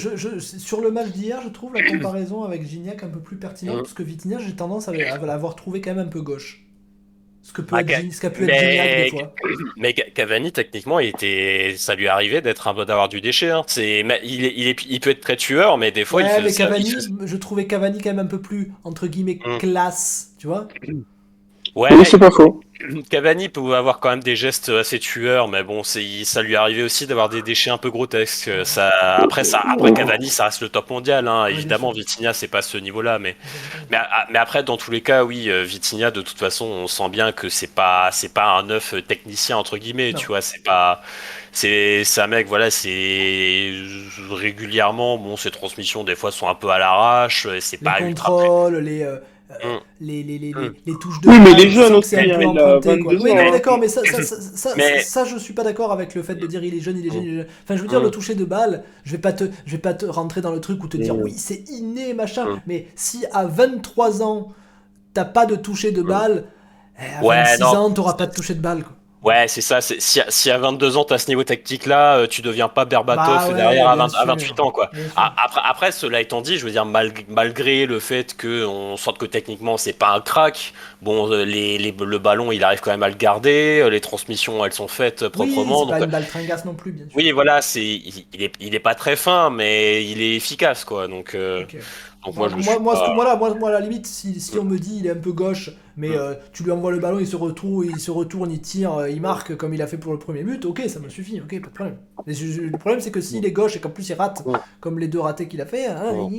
sur 0.58 0.82
le 0.82 0.90
match 0.90 1.10
d'hier, 1.10 1.42
je 1.44 1.50
trouve 1.50 1.74
la 1.74 1.84
comparaison 1.84 2.44
avec 2.44 2.66
Gignac 2.66 3.04
un 3.04 3.10
peu 3.10 3.20
plus 3.20 3.38
pertinente, 3.38 3.76
mmh. 3.76 3.82
parce 3.82 3.94
que 3.94 4.04
Vitinha, 4.04 4.40
j'ai 4.40 4.56
tendance 4.56 4.88
à 4.88 4.94
l'avoir 4.94 5.56
trouvé 5.56 5.82
quand 5.82 5.94
même 5.94 6.08
un 6.08 6.10
peu 6.10 6.22
gauche. 6.22 6.62
Ce 7.46 7.54
que 7.54 7.62
peut 7.62 7.76
ah, 7.78 7.82
être, 7.82 8.12
ce 8.12 8.20
qu'a 8.20 8.32
pu 8.32 8.46
être 8.46 8.50
mais... 8.50 9.04
des 9.04 9.10
fois. 9.12 9.34
Mais 9.78 9.94
Cavani, 9.94 10.52
techniquement, 10.52 11.00
il 11.00 11.10
était, 11.10 11.76
ça 11.78 11.94
lui 11.94 12.08
arrivait 12.08 12.42
d'être 12.42 12.68
un 12.68 12.74
peu 12.74 12.86
d'avoir 12.86 13.08
du 13.08 13.22
déchet. 13.22 13.52
Hein. 13.52 13.62
C'est, 13.68 14.00
il, 14.00 14.12
est, 14.46 14.54
il, 14.56 14.68
est, 14.68 14.86
il, 14.90 15.00
peut 15.00 15.12
être 15.12 15.22
très 15.22 15.36
tueur, 15.36 15.78
mais 15.78 15.92
des 15.92 16.06
fois, 16.06 16.24
il 16.24 16.28
fait. 16.28 16.42
Mais 16.42 16.52
Cavani, 16.52 16.96
je 17.24 17.38
trouvais 17.38 17.68
Cavani 17.68 18.00
quand 18.02 18.10
même 18.10 18.26
un 18.26 18.26
peu 18.26 18.42
plus 18.42 18.72
entre 18.84 19.06
guillemets 19.06 19.38
mm. 19.46 19.60
classe, 19.60 20.32
tu 20.40 20.48
vois. 20.48 20.68
Ouais, 21.76 21.90
oui, 21.94 22.04
c'est 22.04 22.18
pas 22.18 22.32
faux. 22.32 22.62
Cavani 23.10 23.50
peut 23.50 23.76
avoir 23.76 24.00
quand 24.00 24.10
même 24.10 24.24
des 24.24 24.36
gestes 24.36 24.70
assez 24.70 25.00
tueurs, 25.00 25.48
mais 25.48 25.64
bon, 25.64 25.84
ça 25.84 26.42
lui 26.42 26.56
arrivait 26.56 26.84
aussi 26.84 27.08
d'avoir 27.08 27.30
des 27.30 27.42
déchets 27.42 27.70
un 27.70 27.78
peu 27.78 27.90
grotesques. 27.90 28.52
Ça, 28.66 28.90
après, 29.18 29.44
ça, 29.44 29.64
après 29.68 29.94
Cavani, 29.94 30.30
ça 30.30 30.46
reste 30.46 30.62
le 30.62 30.70
top 30.70 30.90
mondial. 30.90 31.28
Hein. 31.28 31.48
Évidemment, 31.48 31.92
Vitinha, 31.92 32.34
c'est 32.34 32.48
pas 32.48 32.62
ce 32.62 32.78
niveau-là, 32.78 33.20
mais, 33.20 33.36
mais, 33.90 33.98
mais, 34.30 34.40
après, 34.40 34.64
dans 34.64 34.78
tous 34.78 34.92
les 34.92 35.02
cas, 35.02 35.24
oui, 35.24 35.50
euh, 35.50 35.64
Vitinha, 35.64 36.12
de 36.12 36.22
toute 36.22 36.40
façon, 36.40 36.66
on 36.66 36.88
sent 36.88 37.10
bien 37.10 37.32
que 37.32 37.50
c'est 37.50 37.74
pas, 37.74 38.10
c'est 38.12 38.34
pas 38.34 38.46
un 38.46 38.64
neuf 38.64 38.94
technicien 39.08 39.58
entre 39.58 39.78
guillemets. 39.78 40.14
Tu 40.14 40.28
vois, 40.28 40.42
c'est 40.42 40.64
pas, 40.64 41.02
c'est, 41.52 42.04
un 42.18 42.28
mec, 42.28 42.48
voilà, 42.48 42.70
c'est 42.70 43.74
régulièrement, 44.30 45.18
bon, 45.18 45.38
ses 45.38 45.52
transmissions 45.52 46.04
des 46.04 46.16
fois 46.16 46.32
sont 46.32 46.48
un 46.50 46.56
peu 46.56 46.70
à 46.70 46.80
l'arrache. 46.80 47.48
C'est 47.60 47.82
pas 47.82 48.00
les 48.00 48.08
contrôles, 48.08 48.78
les 48.78 49.04
euh, 49.04 49.18
euh, 49.64 49.76
mm. 49.76 49.80
les, 50.02 50.24
les, 50.24 50.38
les, 50.40 50.54
mm. 50.54 50.74
les, 50.86 50.94
touches 51.00 51.22
de. 51.22 51.30
Oui, 51.30 51.40
mais 51.40 51.54
les 51.54 51.70
jeunes 51.70 51.94
aussi, 51.94 52.16
il 52.16 52.32
a 52.32 52.38
22 52.38 53.18
Oui, 53.22 53.32
mais 53.36 53.52
d'accord, 53.52 53.78
mais 53.80 53.88
ça, 53.88 54.02
ça, 54.04 54.24
ça, 54.24 54.76
ça, 55.02 55.26
je 55.26 55.38
suis 55.38 55.54
pas 55.54 55.64
d'accord 55.64 55.92
avec 55.92 56.16
le 56.16 56.24
fait 56.24 56.36
de 56.36 56.48
dire 56.48 56.64
il 56.64 56.76
est 56.76 56.80
jeune, 56.80 56.98
il 56.98 57.08
est 57.08 57.12
jeune, 57.12 57.24
il 57.24 57.30
est 57.30 57.38
jeune. 57.38 57.48
Enfin, 57.64 57.76
je 57.76 57.82
veux 57.82 57.88
dire, 57.88 58.02
le 58.02 58.08
mm. 58.08 58.12
toucher 58.12 58.36
de 58.36 58.46
balle, 58.46 58.84
je 59.04 59.12
vais 59.12 59.18
pas 59.18 59.34
te, 59.34 59.46
je 59.66 59.72
vais 59.72 59.82
pas 59.82 59.94
te 59.94 60.06
rentrer 60.06 60.42
dans 60.42 60.52
le 60.52 60.60
truc 60.60 60.84
ou 60.84 60.88
te 60.88 60.98
dire 60.98 61.18
oui, 61.18 61.34
c'est 61.36 61.70
inné, 61.70 62.14
machin. 62.14 62.62
Mais 62.68 62.88
si 62.96 63.26
à 63.32 63.46
23 63.46 64.24
ans, 64.24 64.50
t'as 65.14 65.26
pas 65.26 65.46
de 65.46 65.56
toucher 65.56 65.92
de 65.92 66.02
balle, 66.02 66.46
eh, 67.00 67.28
à 67.28 67.46
26 67.46 67.64
ans, 67.64 67.92
t'auras 67.92 68.14
pas 68.14 68.28
de 68.28 68.34
toucher 68.34 68.54
de 68.54 68.62
balle, 68.62 68.84
quoi. 68.84 68.96
Ouais, 69.26 69.48
c'est 69.48 69.62
ça. 69.62 69.82
Si, 69.82 70.22
si, 70.30 70.52
à 70.52 70.58
22 70.60 70.98
ans, 70.98 71.04
tu 71.04 71.14
as 71.16 71.18
ce 71.18 71.30
niveau 71.30 71.44
tactique-là, 71.44 72.18
euh, 72.18 72.28
tu 72.28 72.44
deviens 72.44 72.70
pas 72.70 72.86
Berbatov 72.86 73.48
bah 73.50 73.54
derrière 73.54 73.90
à, 73.90 73.96
28 73.96 74.60
ans. 74.60 74.70
quoi. 74.70 74.92
Ah, 75.16 75.34
après, 75.44 75.62
après, 75.64 75.92
cela 75.92 76.22
étant 76.22 76.42
dit, 76.42 76.58
je 76.58 76.66
veux 76.66 76.72
dire, 76.72 76.86
malgré 76.86 77.88
le 77.88 78.00
fait 78.00 78.40
qu'on 78.40 78.96
sente 78.98 79.18
que 79.18 79.26
techniquement, 79.26 79.78
c'est 79.78 79.94
pas 79.94 80.12
un 80.12 80.22
crack, 80.22 80.74
bon, 81.02 81.32
euh, 81.32 81.44
les, 81.44 81.80
les, 81.80 81.92
le 81.92 82.20
ballon, 82.20 82.52
il 82.52 82.64
arrive 82.64 82.82
quand 82.82 82.92
même 82.92 83.02
à 83.02 83.10
le 83.10 83.16
garder, 83.16 83.82
euh, 83.82 83.90
les 83.90 84.00
transmissions, 84.00 84.64
elles 84.64 84.74
sont 84.74 84.88
faites 84.88 85.28
proprement. 85.28 85.86
Oui, 85.86 85.88
c'est 85.90 85.98
pas 86.00 86.06
une 86.06 86.12
balle 86.12 86.28
tringasse 86.28 86.66
non 86.66 86.76
plus, 86.76 86.92
bien 86.92 87.06
sûr. 87.06 87.16
Oui, 87.16 87.32
voilà, 87.32 87.64
c'est, 87.64 87.84
il, 87.84 88.28
il, 88.32 88.44
est, 88.44 88.54
il 88.60 88.76
est 88.76 88.80
pas 88.80 88.94
très 88.94 89.16
fin, 89.16 89.50
mais 89.50 90.06
il 90.06 90.22
est 90.22 90.36
efficace, 90.36 90.86
quoi. 90.86 91.08
Donc, 91.08 91.36
moi, 92.34 92.50
moi, 92.50 92.80
moi, 92.80 93.36
moi, 93.36 93.56
moi, 93.56 93.70
à 93.70 93.74
la 93.74 93.80
limite, 93.80 94.08
si, 94.08 94.40
si, 94.40 94.58
on 94.58 94.64
me 94.64 94.78
dit 94.78 94.98
il 95.00 95.08
est 95.08 95.12
un 95.12 95.16
peu 95.16 95.32
gauche, 95.32 95.72
mais 95.98 96.16
euh, 96.16 96.34
tu 96.52 96.64
lui 96.64 96.72
envoies 96.72 96.92
le 96.92 97.00
ballon, 97.00 97.20
il 97.20 97.28
se 97.28 97.36
retourne, 97.36 97.88
il 97.88 98.00
se 98.00 98.12
retourne, 98.12 98.52
il 98.52 98.62
tire, 98.62 98.94
euh, 98.94 99.10
il 99.10 99.22
marque 99.22 99.56
comme 99.56 99.74
il 99.74 99.82
a 99.82 99.88
fait 99.88 99.98
pour 99.98 100.12
le 100.12 100.20
premier 100.20 100.44
but, 100.44 100.66
ok, 100.66 100.84
ça 100.88 101.00
me 101.00 101.10
suffit, 101.10 101.40
ok, 101.40 101.62
pas 101.62 101.68
de 101.68 101.74
problème. 101.74 101.98
Mais 102.28 102.34
le 102.34 102.78
problème, 102.78 103.00
c'est 103.00 103.12
que 103.12 103.22
s'il 103.22 103.46
est 103.46 103.52
gauche 103.52 103.76
et 103.76 103.80
qu'en 103.80 103.90
plus 103.90 104.10
il 104.10 104.14
rate, 104.14 104.44
comme 104.80 105.00
les 105.00 105.08
deux 105.08 105.20
ratés 105.20 105.48
qu'il 105.48 105.62
a 105.62 105.66
fait, 105.66 105.88
hein, 105.88 106.30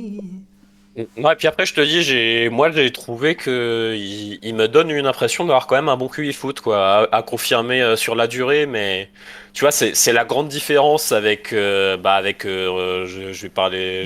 Ouais, 0.97 1.33
et 1.33 1.35
puis 1.35 1.47
après, 1.47 1.67
je 1.67 1.75
te 1.75 1.81
dis, 1.81 2.01
j'ai, 2.01 2.49
moi, 2.49 2.71
j'ai 2.71 2.91
trouvé 2.91 3.35
que 3.35 3.95
il, 3.95 4.55
me 4.55 4.67
donne 4.67 4.89
une 4.89 5.05
impression 5.05 5.45
d'avoir 5.45 5.67
quand 5.67 5.75
même 5.75 5.89
un 5.89 5.95
bon 5.95 6.07
QI 6.07 6.33
foot, 6.33 6.59
quoi, 6.59 7.07
à, 7.11 7.21
confirmer 7.21 7.83
euh, 7.83 7.95
sur 7.95 8.15
la 8.15 8.25
durée, 8.25 8.65
mais 8.65 9.11
tu 9.53 9.61
vois, 9.61 9.69
c'est, 9.69 9.95
c'est 9.95 10.11
la 10.11 10.25
grande 10.25 10.47
différence 10.47 11.11
avec, 11.11 11.53
euh, 11.53 11.97
bah, 11.97 12.13
avec, 12.15 12.45
euh, 12.45 13.05
je, 13.05 13.31
je, 13.31 13.41
vais 13.43 13.49
parler. 13.49 14.05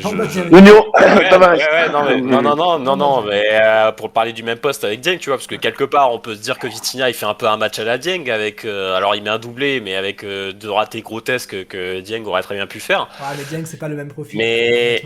L'Union. 0.51 0.85
non, 2.23 2.41
non, 2.41 2.55
non, 2.57 2.79
non, 2.79 2.97
non, 2.97 3.21
mais 3.21 3.61
pour 3.95 4.11
parler 4.11 4.33
du 4.33 4.43
même 4.43 4.59
poste 4.59 4.83
avec 4.83 4.99
Dieng, 4.99 5.17
tu 5.17 5.29
vois, 5.29 5.37
parce 5.37 5.47
que 5.47 5.55
quelque 5.55 5.85
part, 5.85 6.11
on 6.13 6.19
peut 6.19 6.35
se 6.35 6.41
dire 6.41 6.59
que 6.59 6.67
Vitinha, 6.67 7.07
il 7.07 7.13
fait 7.13 7.25
un 7.25 7.35
peu 7.35 7.47
un 7.47 7.55
match 7.55 7.79
à 7.79 7.85
la 7.85 7.97
Dieng 7.97 8.29
avec, 8.29 8.65
alors 8.65 9.15
il 9.15 9.23
met 9.23 9.29
un 9.29 9.39
doublé, 9.39 9.79
mais 9.79 9.95
avec 9.95 10.25
deux 10.25 10.71
ratés 10.71 11.01
grotesques 11.01 11.67
que 11.67 12.01
Dieng 12.01 12.25
aurait 12.25 12.43
très 12.43 12.55
bien 12.55 12.67
pu 12.67 12.81
faire. 12.81 13.07
Ouais, 13.21 13.37
mais 13.37 13.45
Dieng, 13.45 13.63
c'est 13.65 13.79
pas 13.79 13.87
le 13.87 13.95
même 13.95 14.09
profil. 14.09 14.37
Mais. 14.37 15.03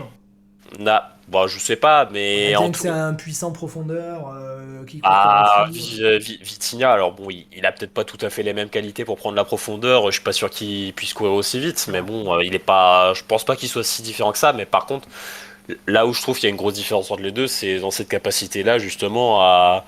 Na, 0.80 1.15
Bon, 1.28 1.48
je 1.48 1.58
sais 1.58 1.74
pas, 1.74 2.08
mais. 2.12 2.54
En 2.54 2.72
c'est 2.72 2.88
un 2.88 3.14
puissant 3.14 3.50
profondeur 3.50 4.32
euh, 4.32 4.84
qui. 4.84 5.00
Ah, 5.02 5.66
Vitinha, 5.70 6.92
alors 6.92 7.12
bon, 7.12 7.28
il, 7.30 7.66
a 7.66 7.72
peut-être 7.72 7.92
pas 7.92 8.04
tout 8.04 8.18
à 8.20 8.30
fait 8.30 8.44
les 8.44 8.52
mêmes 8.52 8.68
qualités 8.68 9.04
pour 9.04 9.16
prendre 9.16 9.34
la 9.34 9.44
profondeur. 9.44 10.06
Je 10.06 10.12
suis 10.12 10.22
pas 10.22 10.32
sûr 10.32 10.50
qu'il 10.50 10.92
puisse 10.94 11.14
courir 11.14 11.32
aussi 11.32 11.58
vite, 11.58 11.88
mais 11.90 12.00
bon, 12.00 12.32
euh, 12.32 12.44
il 12.44 12.54
est 12.54 12.60
pas. 12.60 13.12
Je 13.14 13.22
pense 13.26 13.44
pas 13.44 13.56
qu'il 13.56 13.68
soit 13.68 13.82
si 13.82 14.02
différent 14.02 14.30
que 14.30 14.38
ça, 14.38 14.52
mais 14.52 14.66
par 14.66 14.86
contre, 14.86 15.08
là 15.88 16.06
où 16.06 16.12
je 16.12 16.22
trouve 16.22 16.36
qu'il 16.36 16.44
y 16.44 16.46
a 16.46 16.50
une 16.50 16.56
grosse 16.56 16.74
différence 16.74 17.10
entre 17.10 17.22
les 17.22 17.32
deux, 17.32 17.48
c'est 17.48 17.80
dans 17.80 17.90
cette 17.90 18.08
capacité-là, 18.08 18.78
justement, 18.78 19.42
à 19.42 19.84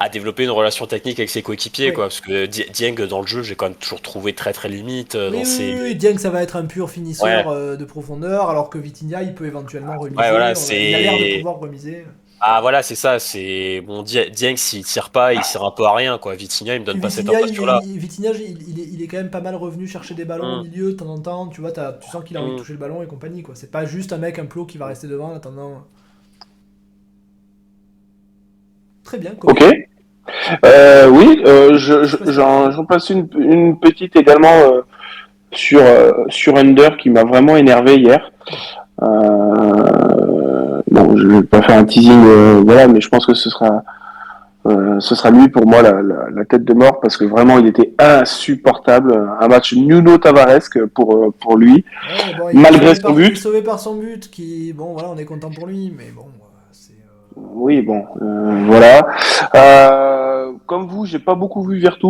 à 0.00 0.08
développer 0.08 0.44
une 0.44 0.50
relation 0.50 0.86
technique 0.86 1.18
avec 1.18 1.28
ses 1.28 1.42
coéquipiers, 1.42 1.92
quoi. 1.92 2.04
Parce 2.04 2.22
que 2.22 2.46
Dieng, 2.46 2.94
dans 3.06 3.20
le 3.20 3.26
jeu, 3.26 3.42
j'ai 3.42 3.54
quand 3.54 3.66
même 3.66 3.74
toujours 3.74 4.00
trouvé 4.00 4.32
très 4.32 4.54
très 4.54 4.70
limite. 4.70 5.14
Euh, 5.14 5.30
dans 5.30 5.44
ses... 5.44 5.78
oui, 5.78 5.94
Dieng, 5.94 6.16
ça 6.16 6.30
va 6.30 6.42
être 6.42 6.56
un 6.56 6.64
pur 6.64 6.90
finisseur 6.90 7.48
euh, 7.48 7.76
de 7.76 7.84
profondeur, 7.84 8.48
alors 8.48 8.70
que 8.70 8.78
Vitinha, 8.78 9.22
il 9.22 9.34
peut 9.34 9.44
éventuellement 9.44 9.98
remiser. 9.98 10.18
Ouais, 10.18 10.30
voilà, 10.30 10.54
il 10.54 10.94
a 10.94 11.00
l'air 11.00 11.12
de 11.12 11.36
pouvoir 11.36 11.58
remiser. 11.58 12.06
Ah 12.42 12.62
voilà, 12.62 12.82
c'est 12.82 12.94
ça, 12.94 13.18
c'est 13.18 13.82
bon 13.86 14.02
Dieng 14.02 14.56
s'il 14.56 14.82
tire 14.86 15.10
pas, 15.10 15.34
il 15.34 15.44
sert 15.44 15.62
un 15.62 15.72
peu 15.72 15.84
à 15.84 15.94
rien 15.94 16.16
quoi. 16.16 16.34
Vitinha, 16.34 16.74
il 16.74 16.80
me 16.80 16.86
donne 16.86 16.98
pas 16.98 17.10
cette 17.10 17.28
impression 17.28 17.66
là. 17.66 17.82
Vitinha, 17.84 18.30
il, 18.30 18.80
est, 18.80 18.84
il, 18.90 19.02
est, 19.02 19.06
quand 19.06 19.18
même 19.18 19.28
pas 19.28 19.42
mal 19.42 19.54
revenu 19.56 19.86
chercher 19.86 20.14
des 20.14 20.24
ballons 20.24 20.60
au 20.60 20.64
mm. 20.64 20.68
milieu 20.68 20.92
de 20.92 20.96
temps 20.96 21.10
en 21.10 21.18
temps, 21.18 21.48
tu 21.48 21.60
vois, 21.60 21.72
tu 21.72 22.10
sens 22.10 22.24
qu'il 22.24 22.38
a 22.38 22.40
envie 22.40 22.52
de 22.52 22.54
mm. 22.54 22.58
toucher 22.60 22.72
le 22.72 22.78
ballon 22.78 23.02
et 23.02 23.06
compagnie 23.06 23.42
quoi. 23.42 23.54
C'est 23.54 23.70
pas 23.70 23.84
juste 23.84 24.14
un 24.14 24.18
mec 24.18 24.38
un 24.38 24.46
plot 24.46 24.64
qui 24.64 24.78
va 24.78 24.86
rester 24.86 25.06
devant 25.06 25.32
en 25.32 25.36
attendant. 25.36 25.82
Très 29.04 29.18
bien. 29.18 29.34
Ok. 29.42 29.62
Euh, 30.64 31.08
oui, 31.08 31.42
euh, 31.46 31.76
j'en 31.76 32.84
passe 32.84 33.10
une, 33.10 33.28
une, 33.38 33.78
petite 33.78 34.16
également 34.16 34.48
euh, 34.48 34.80
sur, 35.52 35.82
sur 36.28 36.56
Under 36.56 36.96
qui 36.96 37.10
m'a 37.10 37.24
vraiment 37.24 37.56
énervé 37.56 37.96
hier. 37.96 38.30
bon, 39.00 41.16
je 41.16 41.26
vais 41.26 41.42
pas 41.42 41.62
faire 41.62 41.78
un 41.78 41.84
teasing, 41.84 42.62
voilà, 42.64 42.88
mais 42.88 43.00
je 43.00 43.08
pense 43.08 43.26
que 43.26 43.34
ce 43.34 43.50
sera, 43.50 43.82
ce 44.64 45.14
sera 45.14 45.30
lui 45.30 45.48
pour 45.48 45.66
moi 45.66 45.82
la, 45.82 46.00
la, 46.02 46.44
tête 46.44 46.64
de 46.64 46.74
mort 46.74 47.00
parce 47.00 47.16
que 47.16 47.24
vraiment 47.24 47.58
il 47.58 47.66
était 47.66 47.94
insupportable. 47.98 49.28
Un 49.40 49.48
match 49.48 49.74
Nuno 49.74 50.18
Tavaresque 50.18 50.84
pour, 50.86 51.32
pour 51.40 51.56
lui, 51.56 51.84
malgré 52.52 52.94
son 52.94 53.12
but. 53.12 53.36
Sauvé 53.36 53.62
par 53.62 53.80
son 53.80 53.96
but, 53.96 54.30
qui, 54.30 54.72
bon, 54.72 54.92
voilà, 54.92 55.10
on 55.10 55.18
est 55.18 55.24
content 55.24 55.50
pour 55.50 55.66
lui, 55.66 55.92
mais 55.96 56.10
bon. 56.14 56.26
Oui, 57.36 57.82
bon, 57.82 58.04
euh, 58.20 58.64
voilà. 58.66 59.06
Euh, 59.54 60.52
comme 60.66 60.86
vous, 60.86 61.06
j'ai 61.06 61.18
pas 61.18 61.34
beaucoup 61.34 61.62
vu 61.62 61.78
Vertu, 61.78 62.06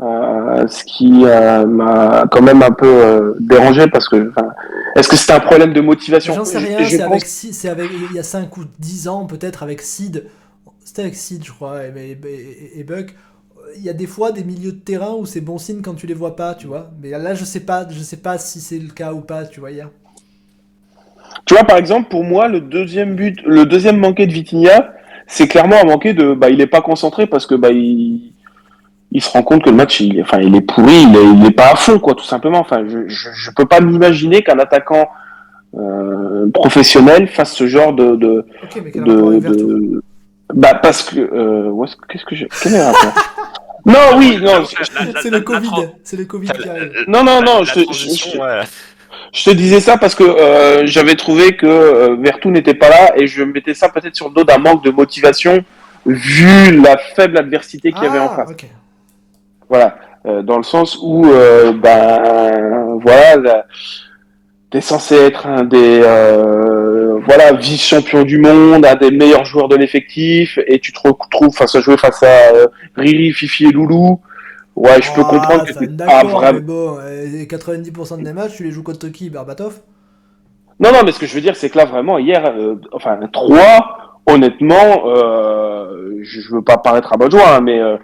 euh, 0.00 0.66
ce 0.66 0.84
qui 0.84 1.24
m'a 1.24 2.24
quand 2.30 2.42
même 2.42 2.62
un 2.62 2.70
peu 2.70 3.36
dérangé 3.40 3.86
parce 3.88 4.08
que, 4.08 4.32
est-ce 4.96 5.08
que 5.08 5.16
c'était 5.16 5.34
un 5.34 5.40
problème 5.40 5.72
de 5.72 5.80
motivation? 5.80 6.34
J'en 6.34 6.44
sais 6.44 6.58
rien. 6.58 6.84
C'est 6.84 7.68
avec, 7.68 7.90
il 8.10 8.16
y 8.16 8.18
a 8.18 8.22
5 8.22 8.56
ou 8.56 8.64
10 8.78 9.08
ans 9.08 9.26
peut-être 9.26 9.62
avec 9.62 9.80
Sid. 9.82 10.26
C'était 10.84 11.02
avec 11.02 11.14
Sid, 11.14 11.44
je 11.44 11.52
crois, 11.52 11.84
et, 11.84 12.84
Buck 12.84 13.14
il 13.76 13.82
y 13.82 13.88
a 13.88 13.94
des 13.94 14.06
fois 14.06 14.32
des 14.32 14.44
milieux 14.44 14.72
de 14.72 14.80
terrain 14.80 15.14
où 15.14 15.24
c'est 15.24 15.40
bon 15.40 15.56
signe 15.56 15.80
quand 15.80 15.94
tu 15.94 16.06
les 16.06 16.12
vois 16.12 16.36
pas, 16.36 16.54
tu 16.54 16.66
vois. 16.66 16.90
Mais 17.00 17.08
là, 17.10 17.32
je 17.34 17.44
sais 17.44 17.60
pas, 17.60 17.88
je 17.88 18.00
sais 18.00 18.18
pas 18.18 18.36
si 18.36 18.60
c'est 18.60 18.78
le 18.78 18.90
cas 18.90 19.14
ou 19.14 19.22
pas, 19.22 19.46
tu 19.46 19.60
vois, 19.60 19.70
hier. 19.70 19.88
Tu 21.44 21.54
vois, 21.54 21.64
par 21.64 21.76
exemple, 21.76 22.08
pour 22.08 22.24
moi, 22.24 22.48
le 22.48 22.60
deuxième 22.60 23.14
but, 23.14 23.40
le 23.44 23.66
deuxième 23.66 23.98
manqué 23.98 24.26
de 24.26 24.32
Vitinha, 24.32 24.92
c'est 25.26 25.48
clairement 25.48 25.76
un 25.82 25.86
manqué 25.86 26.14
de, 26.14 26.34
bah, 26.34 26.50
il 26.50 26.60
est 26.60 26.66
pas 26.66 26.80
concentré 26.80 27.26
parce 27.26 27.46
que, 27.46 27.54
bah, 27.54 27.70
il, 27.70 28.32
il 29.10 29.22
se 29.22 29.28
rend 29.30 29.42
compte 29.42 29.62
que 29.64 29.70
le 29.70 29.76
match, 29.76 30.00
il, 30.00 30.20
enfin, 30.22 30.38
il 30.40 30.54
est 30.54 30.60
pourri, 30.60 31.02
il 31.02 31.16
est, 31.16 31.24
il 31.40 31.46
est 31.46 31.50
pas 31.50 31.72
à 31.72 31.76
fond, 31.76 31.98
quoi, 31.98 32.14
tout 32.14 32.24
simplement. 32.24 32.58
Enfin, 32.60 32.84
je, 32.88 33.08
je, 33.08 33.28
je 33.34 33.50
peux 33.50 33.66
pas 33.66 33.80
m'imaginer 33.80 34.42
qu'un 34.42 34.58
attaquant 34.58 35.08
euh, 35.76 36.48
professionnel 36.52 37.28
fasse 37.28 37.52
ce 37.54 37.66
genre 37.66 37.92
de, 37.92 38.16
de, 38.16 38.46
Ok, 38.62 38.80
mais 38.84 38.90
quel 38.90 39.04
de, 39.04 40.02
bah, 40.54 40.74
parce 40.74 41.02
que, 41.02 41.18
euh, 41.18 41.72
qu'est-ce 42.08 42.24
que 42.24 42.36
j'ai, 42.36 42.48
quel 42.62 42.74
est 42.74 42.82
rapport? 42.84 43.14
Non, 43.84 44.16
oui, 44.16 44.38
non, 44.40 44.64
je- 44.64 44.76
La- 45.04 45.12
la- 45.12 45.20
C'est 45.20 45.30
la- 45.30 45.38
le 45.38 45.44
la- 45.44 45.60
la 45.60 45.60
Covid, 45.60 45.88
c'est 46.04 46.16
le 46.16 46.24
Covid 46.26 46.48
qui 46.48 46.68
arrive. 46.68 46.92
non, 47.08 47.24
non, 47.24 47.40
non, 47.42 47.58
la 47.60 47.64
je, 47.64 47.80
je- 47.80 47.84
transition, 47.84 48.30
je- 48.34 48.38
ouais. 48.38 48.60
Je 49.32 49.44
te 49.44 49.50
disais 49.50 49.80
ça 49.80 49.96
parce 49.96 50.14
que 50.14 50.24
euh, 50.24 50.86
j'avais 50.86 51.14
trouvé 51.14 51.56
que 51.56 51.66
euh, 51.66 52.16
Vertu 52.20 52.48
n'était 52.48 52.74
pas 52.74 52.88
là 52.88 53.12
et 53.16 53.26
je 53.26 53.42
mettais 53.42 53.74
ça 53.74 53.88
peut-être 53.88 54.16
sur 54.16 54.28
le 54.28 54.34
dos 54.34 54.44
d'un 54.44 54.58
manque 54.58 54.84
de 54.84 54.90
motivation 54.90 55.64
vu 56.06 56.80
la 56.82 56.96
faible 56.98 57.38
adversité 57.38 57.92
qu'il 57.92 58.02
y 58.02 58.06
avait 58.06 58.18
en 58.18 58.30
Ah, 58.32 58.36
face. 58.36 58.50
Voilà, 59.68 59.96
Euh, 60.24 60.42
dans 60.42 60.56
le 60.56 60.62
sens 60.62 60.98
où 61.02 61.26
ben 61.84 62.98
voilà, 63.02 63.64
t'es 64.70 64.80
censé 64.80 65.16
être 65.16 65.46
un 65.46 65.64
des 65.64 66.00
voilà 67.26 67.52
vice-champion 67.52 68.22
du 68.22 68.38
monde, 68.38 68.84
un 68.86 68.94
des 68.94 69.10
meilleurs 69.10 69.44
joueurs 69.44 69.68
de 69.68 69.76
l'effectif 69.76 70.58
et 70.66 70.78
tu 70.78 70.92
te 70.92 71.00
retrouves 71.00 71.54
face 71.54 71.74
à 71.74 71.80
jouer 71.80 71.96
face 71.96 72.22
à 72.22 72.52
Riri, 72.96 73.32
Fifi 73.32 73.66
et 73.66 73.72
Loulou. 73.72 74.20
Ouais, 74.74 75.02
je 75.02 75.12
peux 75.12 75.20
Ah, 75.20 75.24
comprendre 75.24 75.64
que 75.64 75.72
ça, 75.72 75.80
c'est 75.80 75.96
pas 76.04 76.24
mais 76.52 76.60
bon, 76.60 76.98
euh, 76.98 77.44
90% 77.46 78.22
des 78.22 78.32
matchs, 78.32 78.56
tu 78.56 78.64
les 78.64 78.70
joues 78.72 78.82
contre 78.82 79.08
qui 79.08 79.30
Berbatov? 79.30 79.80
Non, 80.80 80.90
non, 80.92 81.00
mais 81.04 81.12
ce 81.12 81.18
que 81.18 81.26
je 81.26 81.34
veux 81.34 81.40
dire, 81.40 81.56
c'est 81.56 81.70
que 81.70 81.78
là, 81.78 81.84
vraiment, 81.84 82.18
hier, 82.18 82.44
euh, 82.46 82.76
enfin, 82.92 83.18
3, 83.32 84.20
honnêtement, 84.26 85.06
euh, 85.06 86.18
je, 86.22 86.40
je 86.40 86.54
veux 86.54 86.62
pas 86.62 86.78
paraître 86.78 87.12
à 87.12 87.16
bonne 87.16 87.30
joie, 87.30 87.56
hein, 87.56 87.60
mais 87.60 87.78
euh, 87.78 87.96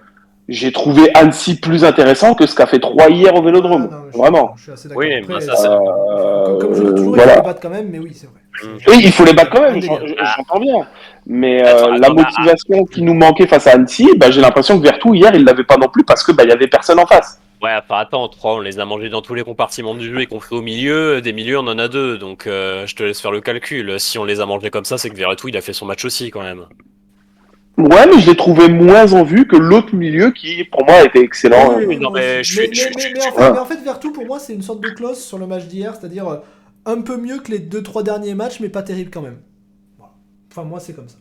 j'ai 0.48 0.72
trouvé 0.72 1.11
Annecy 1.14 1.61
plus 1.61 1.84
intéressant 1.84 2.34
que 2.34 2.46
ce 2.46 2.54
qu'a 2.54 2.66
fait 2.66 2.78
3 2.78 3.11
hier 3.11 3.34
au 3.34 3.42
Vélodrome. 3.42 3.88
Ah, 3.90 3.94
non, 3.94 4.00
mais 4.06 4.12
je- 4.12 4.18
vraiment. 4.18 4.54
Je 4.56 4.62
suis 4.62 4.72
assez 4.72 4.88
d'accord. 4.88 5.04
Oui, 5.04 5.14
Après, 5.14 5.34
bah, 5.34 5.40
ça, 5.40 5.52
euh, 5.52 5.56
c'est- 5.56 6.50
comme, 6.52 6.58
comme 6.61 6.74
je 6.74 6.82
dis 6.82 6.88
toujours, 6.94 7.16
il 7.16 7.16
voilà. 7.16 7.32
faut 7.34 7.38
les 7.40 7.42
battre 7.46 7.61
quand 7.61 7.70
même, 7.70 7.88
mais 7.90 7.98
oui, 7.98 8.12
c'est 8.14 8.26
vrai. 8.26 8.74
Oui, 8.88 9.00
il 9.04 9.12
faut 9.12 9.24
les 9.24 9.32
battre 9.34 9.50
quand 9.50 9.61
même, 9.61 9.80
j'entends 9.80 10.58
bien. 10.61 10.87
Mais 11.26 11.62
euh, 11.62 11.76
Attends, 11.76 11.90
la 11.92 12.08
bah, 12.08 12.14
motivation 12.14 12.84
qui 12.87 13.02
nous 13.02 13.14
manquait 13.14 13.46
face 13.46 13.66
à 13.66 13.72
Annecy, 13.72 14.08
bah, 14.16 14.30
j'ai 14.30 14.40
l'impression 14.40 14.78
que 14.78 14.84
Vertou, 14.84 15.14
hier, 15.14 15.30
il 15.34 15.44
l'avait 15.44 15.64
pas 15.64 15.76
non 15.76 15.88
plus 15.88 16.02
parce 16.04 16.24
que 16.24 16.32
bah, 16.32 16.42
il 16.44 16.48
y 16.48 16.52
avait 16.52 16.66
personne 16.66 16.98
en 16.98 17.06
face. 17.06 17.40
Ouais, 17.62 17.70
enfin 17.76 18.00
attends, 18.00 18.28
trois, 18.28 18.54
on 18.54 18.61
les 18.61 18.78
a 18.78 18.84
mangés 18.84 19.08
dans 19.11 19.20
tous 19.20 19.34
les 19.34 19.42
compartiments 19.42 19.94
du 19.94 20.08
jeu, 20.08 20.22
y 20.22 20.26
compris 20.28 20.54
au 20.56 20.62
milieu. 20.62 21.20
Des 21.20 21.32
milieux, 21.32 21.58
on 21.58 21.66
en 21.66 21.78
a 21.78 21.88
deux, 21.88 22.16
donc 22.16 22.46
euh, 22.46 22.87
je 22.87 22.94
te 22.94 23.02
laisse 23.02 23.20
faire 23.20 23.32
le 23.32 23.40
calcul. 23.40 23.98
Si 24.00 24.16
on 24.18 24.24
les 24.24 24.40
a 24.40 24.46
mangés 24.46 24.70
comme 24.70 24.84
ça, 24.84 24.96
c'est 24.96 25.11
que 25.11 25.16
Verretou, 25.16 25.48
il 25.48 25.56
a 25.56 25.61
fait 25.61 25.72
son 25.72 25.84
match 25.84 26.04
aussi 26.04 26.30
quand 26.30 26.42
même. 26.42 26.64
Ouais, 27.78 28.06
mais 28.12 28.20
je 28.20 28.28
l'ai 28.28 28.36
trouvé 28.36 28.68
moins 28.68 29.12
en 29.12 29.22
vue 29.22 29.46
que 29.46 29.54
l'autre 29.54 29.94
milieu 29.94 30.32
qui, 30.32 30.64
pour 30.64 30.84
moi, 30.84 31.04
était 31.04 31.20
excellent. 31.20 31.76
Oui, 31.76 31.84
oui, 31.86 31.94
oui, 31.94 31.98
non, 31.98 32.10
mais 32.10 32.42
je 32.42 32.62
suis- 32.62 32.70
en 33.40 33.64
fait, 33.64 33.82
Vertu, 33.84 34.10
pour 34.10 34.26
moi, 34.26 34.40
c'est 34.40 34.52
une 34.52 34.62
sorte 34.62 34.82
de 34.82 34.88
clause 34.88 35.22
sur 35.22 35.38
le 35.38 35.46
match 35.46 35.66
d'hier, 35.66 35.94
c'est-à-dire 35.94 36.26
euh, 36.28 36.36
un 36.86 37.00
peu 37.02 37.16
mieux 37.16 37.38
que 37.38 37.52
les 37.52 37.60
2-3 37.60 38.02
derniers 38.02 38.34
matchs, 38.34 38.58
mais 38.58 38.68
pas 38.68 38.82
terrible 38.82 39.10
quand 39.12 39.22
même. 39.22 39.38
Voilà. 39.96 40.12
Enfin, 40.50 40.64
moi, 40.64 40.80
c'est 40.80 40.92
comme 40.92 41.08
ça. 41.08 41.18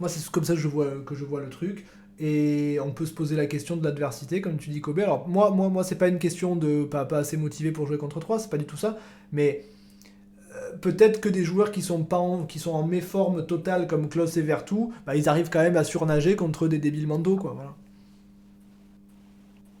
Moi, 0.00 0.08
c'est 0.08 0.28
comme 0.30 0.44
ça 0.44 0.54
que 0.54 0.60
je, 0.60 0.66
vois, 0.68 0.86
que 1.06 1.14
je 1.14 1.24
vois 1.24 1.40
le 1.40 1.48
truc. 1.48 1.86
Et 2.18 2.78
on 2.84 2.90
peut 2.90 3.06
se 3.06 3.12
poser 3.14 3.36
la 3.36 3.46
question 3.46 3.76
de 3.76 3.84
l'adversité, 3.84 4.40
comme 4.40 4.56
tu 4.56 4.70
dis, 4.70 4.80
Kobe. 4.80 4.98
Alors, 4.98 5.28
moi, 5.28 5.50
moi, 5.50 5.68
moi 5.68 5.84
c'est 5.84 5.94
pas 5.96 6.08
une 6.08 6.18
question 6.18 6.56
de 6.56 6.84
pas, 6.84 7.04
pas 7.06 7.18
assez 7.18 7.36
motivé 7.36 7.70
pour 7.70 7.86
jouer 7.86 7.96
contre 7.98 8.20
3, 8.20 8.38
c'est 8.40 8.50
pas 8.50 8.58
du 8.58 8.66
tout 8.66 8.76
ça. 8.76 8.98
Mais 9.32 9.64
peut-être 10.80 11.20
que 11.20 11.28
des 11.28 11.44
joueurs 11.44 11.70
qui 11.72 11.82
sont, 11.82 12.02
pas 12.04 12.18
en, 12.18 12.44
qui 12.44 12.58
sont 12.58 12.72
en 12.72 12.86
méforme 12.86 13.46
totale, 13.46 13.86
comme 13.86 14.08
Klaus 14.08 14.36
et 14.36 14.42
Vertu, 14.42 14.74
bah, 15.06 15.16
ils 15.16 15.28
arrivent 15.28 15.50
quand 15.50 15.60
même 15.62 15.76
à 15.76 15.84
surnager 15.84 16.36
contre 16.36 16.68
des 16.68 16.78
débiles 16.78 17.06
mando, 17.06 17.36
quoi. 17.36 17.52
Voilà. 17.54 17.72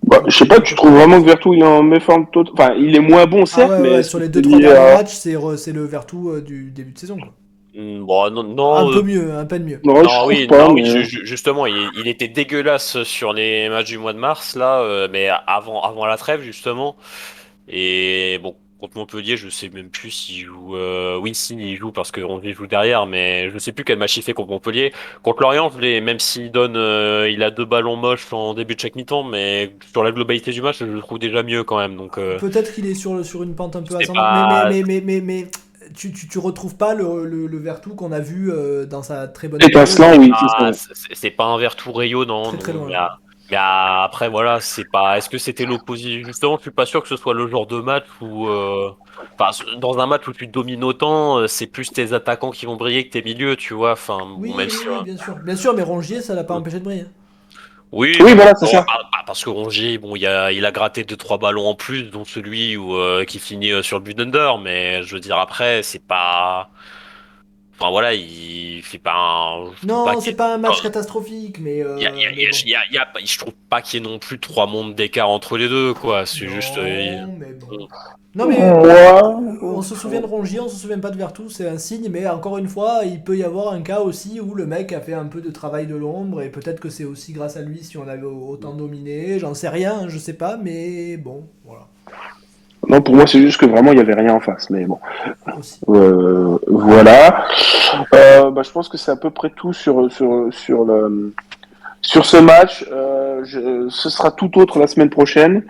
Bah, 0.06 0.22
je 0.26 0.36
sais 0.36 0.46
pas, 0.46 0.60
tu 0.60 0.74
trouves 0.74 0.92
vraiment 0.94 1.20
que 1.20 1.26
Vertou, 1.26 1.54
il 1.54 1.60
est 1.60 1.66
en 1.66 1.82
méforme 1.82 2.26
totale. 2.30 2.52
Enfin, 2.54 2.74
il 2.78 2.96
est 2.96 3.00
moins 3.00 3.26
bon, 3.26 3.42
Ah 3.42 3.46
certes, 3.46 3.70
ouais, 3.70 3.80
mais. 3.80 3.90
ouais, 3.90 4.02
sur 4.02 4.18
les 4.18 4.26
c'est 4.26 4.40
2-3 4.40 4.58
lié 4.58 4.58
derniers 4.66 4.76
à- 4.78 4.94
matchs, 4.96 5.12
c'est 5.14 5.34
re- 5.34 5.56
c'est 5.56 5.72
le 5.72 5.84
Vertu 5.84 6.16
euh, 6.26 6.40
du 6.40 6.70
début 6.70 6.92
de 6.92 6.98
saison. 6.98 7.16
Quoi. 7.16 7.32
Bon, 7.74 8.30
non, 8.32 8.42
non, 8.42 8.74
un 8.74 8.90
euh, 8.90 8.94
peu 8.94 9.02
mieux, 9.02 9.32
un 9.32 9.44
peu 9.44 9.58
mieux. 9.60 9.80
Non, 9.84 10.02
Non, 10.02 10.26
oui, 10.26 10.46
pas, 10.48 10.66
non, 10.66 10.74
mais- 10.74 10.84
ju- 11.04 11.24
justement, 11.24 11.66
il, 11.66 11.88
il 11.96 12.08
était 12.08 12.26
dégueulasse 12.28 13.02
sur 13.04 13.32
les 13.32 13.68
matchs 13.68 13.88
du 13.90 13.98
mois 13.98 14.12
de 14.12 14.18
mars, 14.18 14.56
là, 14.56 14.80
euh, 14.80 15.06
mais 15.12 15.28
avant, 15.46 15.80
avant 15.82 16.06
la 16.06 16.16
trêve, 16.16 16.40
justement. 16.40 16.96
Et 17.68 18.40
bon, 18.42 18.56
contre 18.80 18.98
Montpellier, 18.98 19.36
je 19.36 19.48
sais 19.48 19.68
même 19.68 19.90
plus 19.90 20.10
s'il 20.10 20.44
joue. 20.46 20.76
euh, 20.76 21.20
si, 21.32 21.54
il 21.54 21.76
joue 21.76 21.92
parce 21.92 22.10
qu'on 22.10 22.40
joue 22.42 22.66
derrière, 22.66 23.06
mais 23.06 23.50
je 23.50 23.58
sais 23.58 23.72
plus 23.72 23.84
quel 23.84 23.98
match 23.98 24.16
il 24.16 24.22
fait 24.22 24.32
contre 24.32 24.50
Montpellier. 24.50 24.92
Contre 25.22 25.42
Lorient, 25.42 25.70
même 26.00 26.18
s'il 26.18 26.50
donne. 26.50 26.76
euh, 26.76 27.30
il 27.30 27.42
a 27.42 27.50
deux 27.50 27.64
ballons 27.64 27.96
moches 27.96 28.32
en 28.32 28.54
début 28.54 28.74
de 28.74 28.80
chaque 28.80 28.96
mi-temps, 28.96 29.22
mais 29.24 29.72
sur 29.92 30.02
la 30.02 30.12
globalité 30.12 30.50
du 30.50 30.62
match, 30.62 30.78
je 30.80 30.84
le 30.86 31.00
trouve 31.00 31.18
déjà 31.18 31.42
mieux 31.42 31.62
quand 31.64 31.78
même. 31.78 31.96
Donc, 31.96 32.18
euh, 32.18 32.38
Peut-être 32.38 32.72
qu'il 32.72 32.86
est 32.86 32.94
sur, 32.94 33.24
sur 33.24 33.42
une 33.42 33.54
pente 33.54 33.76
un 33.76 33.82
peu 33.82 33.96
ascendante, 33.96 34.24
pas- 34.24 34.64
mais, 34.66 34.82
mais, 34.82 34.82
mais, 34.82 35.00
mais, 35.04 35.20
mais, 35.20 35.46
tu, 35.94 36.12
tu, 36.12 36.28
tu 36.28 36.38
retrouves 36.38 36.76
pas 36.76 36.94
le, 36.94 37.24
le, 37.24 37.46
qu'on 37.96 38.12
a 38.12 38.20
vu 38.20 38.50
euh, 38.52 38.86
dans 38.86 39.02
sa 39.02 39.28
très 39.28 39.48
bonne 39.48 39.60
Étincelant, 39.62 40.16
oui, 40.18 40.32
c'est 40.38 40.46
Ah, 40.58 40.70
c'est 40.72 41.14
c'est 41.14 41.30
pas 41.30 41.44
un 41.44 41.58
Vertu 41.58 41.90
rayonnant. 41.90 42.50
Très, 42.50 42.58
très 42.58 42.72
loin. 42.72 42.88
Mais 43.50 43.56
après, 43.58 44.28
voilà, 44.28 44.60
c'est 44.60 44.84
pas. 44.84 45.18
Est-ce 45.18 45.28
que 45.28 45.38
c'était 45.38 45.66
l'opposition 45.66 46.24
Justement, 46.24 46.56
je 46.56 46.62
suis 46.62 46.70
pas 46.70 46.86
sûr 46.86 47.02
que 47.02 47.08
ce 47.08 47.16
soit 47.16 47.34
le 47.34 47.48
genre 47.48 47.66
de 47.66 47.80
match 47.80 48.06
où. 48.20 48.48
euh, 48.48 48.90
Enfin, 49.38 49.50
dans 49.78 49.98
un 49.98 50.06
match 50.06 50.28
où 50.28 50.32
tu 50.32 50.46
domines 50.46 50.84
autant, 50.84 51.38
euh, 51.38 51.46
c'est 51.46 51.66
plus 51.66 51.92
tes 51.92 52.12
attaquants 52.12 52.50
qui 52.50 52.66
vont 52.66 52.76
briller 52.76 53.06
que 53.06 53.12
tes 53.12 53.22
milieux, 53.22 53.56
tu 53.56 53.74
vois. 53.74 53.92
Enfin, 53.92 54.18
Oui, 54.34 54.48
bon, 54.48 54.54
même 54.54 54.68
oui, 54.68 54.70
si, 54.70 54.88
oui, 54.88 55.02
bien 55.02 55.16
sûr. 55.16 55.36
Bien 55.36 55.56
sûr, 55.56 55.74
mais 55.74 55.82
Rongier, 55.82 56.20
ça 56.20 56.34
l'a 56.34 56.44
pas 56.44 56.54
empêché 56.54 56.78
de 56.80 56.84
briller. 56.84 57.06
Oui, 57.92 58.16
Oui, 58.18 58.34
voilà, 58.34 58.52
c'est 58.54 58.66
bon, 58.66 58.68
ça. 58.68 58.86
bah, 58.86 58.98
bah, 59.12 59.18
parce 59.26 59.42
que 59.44 59.50
Rongier, 59.50 59.98
bon, 59.98 60.14
il 60.14 60.24
a, 60.26 60.52
il 60.52 60.64
a 60.64 60.70
gratté 60.70 61.02
deux 61.04 61.16
trois 61.16 61.38
ballons 61.38 61.66
en 61.66 61.74
plus, 61.74 62.04
dont 62.04 62.24
celui 62.24 62.76
où, 62.76 62.94
euh, 62.96 63.24
qui 63.24 63.40
finit 63.40 63.82
sur 63.82 63.98
le 63.98 64.04
but 64.04 64.16
d'Under, 64.16 64.52
mais 64.62 65.02
je 65.02 65.14
veux 65.16 65.20
dire 65.20 65.38
après, 65.38 65.82
c'est 65.82 66.06
pas. 66.06 66.70
Enfin 67.80 67.90
voilà, 67.90 68.12
il 68.12 68.82
fait 68.82 68.98
pas 68.98 69.14
un. 69.14 69.64
Non, 69.86 70.04
c'est 70.20 70.34
pas 70.34 70.54
un 70.54 70.58
match 70.58 70.76
Oh. 70.80 70.82
catastrophique, 70.82 71.58
mais. 71.60 71.82
euh, 71.82 71.96
Il 71.96 72.02
y 72.02 72.06
a- 72.06 72.10
a- 72.10 72.12
mais 72.14 72.46
bon. 72.50 73.18
a- 73.18 73.24
je 73.24 73.38
trouve 73.38 73.54
pas 73.70 73.80
qu'il 73.80 74.02
y 74.02 74.06
ait 74.06 74.10
non 74.10 74.18
plus 74.18 74.38
trois 74.38 74.66
mondes 74.66 74.94
d'écart 74.94 75.30
entre 75.30 75.56
les 75.56 75.68
deux, 75.68 75.94
quoi. 75.94 76.26
C'est 76.26 76.44
Non, 76.44 76.52
juste. 76.52 76.76
euh, 76.76 77.26
mais 77.38 77.52
bon. 77.54 77.66
bon. 77.78 77.88
Non, 78.34 78.46
mais. 78.46 78.58
Ouais. 78.58 79.10
On 79.62 79.80
se 79.80 79.94
souvient 79.94 80.20
de 80.20 80.26
Rongier, 80.26 80.60
on 80.60 80.68
se 80.68 80.76
souvient 80.76 80.98
pas 80.98 81.08
de 81.10 81.16
Vertu, 81.16 81.48
c'est 81.48 81.66
un 81.68 81.78
signe, 81.78 82.08
mais 82.10 82.28
encore 82.28 82.58
une 82.58 82.68
fois, 82.68 83.00
il 83.04 83.22
peut 83.24 83.36
y 83.38 83.42
avoir 83.44 83.72
un 83.72 83.80
cas 83.80 84.00
aussi 84.00 84.40
où 84.40 84.54
le 84.54 84.66
mec 84.66 84.92
a 84.92 85.00
fait 85.00 85.14
un 85.14 85.24
peu 85.26 85.40
de 85.40 85.50
travail 85.50 85.86
de 85.86 85.96
l'ombre, 85.96 86.42
et 86.42 86.50
peut-être 86.50 86.80
que 86.80 86.90
c'est 86.90 87.04
aussi 87.04 87.32
grâce 87.32 87.56
à 87.56 87.62
lui 87.62 87.82
si 87.82 87.96
on 87.96 88.06
avait 88.06 88.22
autant 88.26 88.74
dominé, 88.74 89.38
j'en 89.38 89.54
sais 89.54 89.68
rien, 89.70 90.06
je 90.08 90.18
sais 90.18 90.34
pas, 90.34 90.58
mais 90.58 91.16
bon, 91.16 91.48
voilà. 91.64 91.86
Non, 92.90 93.00
pour 93.00 93.14
moi, 93.14 93.26
c'est 93.26 93.40
juste 93.40 93.60
que 93.60 93.66
vraiment, 93.66 93.92
il 93.92 93.98
y 93.98 94.00
avait 94.00 94.14
rien 94.14 94.34
en 94.34 94.40
face. 94.40 94.68
Mais 94.70 94.84
bon. 94.84 94.98
Euh, 95.88 96.58
voilà. 96.66 97.44
Euh, 98.14 98.50
bah, 98.50 98.62
je 98.64 98.70
pense 98.70 98.88
que 98.88 98.98
c'est 98.98 99.12
à 99.12 99.16
peu 99.16 99.30
près 99.30 99.50
tout 99.50 99.72
sur 99.72 100.10
sur 100.12 100.48
sur 100.50 100.84
le 100.84 101.32
sur 102.00 102.24
ce 102.26 102.36
match. 102.38 102.84
Euh, 102.90 103.42
je- 103.44 103.88
ce 103.88 104.10
sera 104.10 104.30
tout 104.32 104.58
autre 104.58 104.78
la 104.80 104.88
semaine 104.88 105.10
prochaine. 105.10 105.62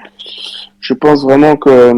Je 0.80 0.94
pense 0.94 1.22
vraiment 1.22 1.56
que 1.56 1.92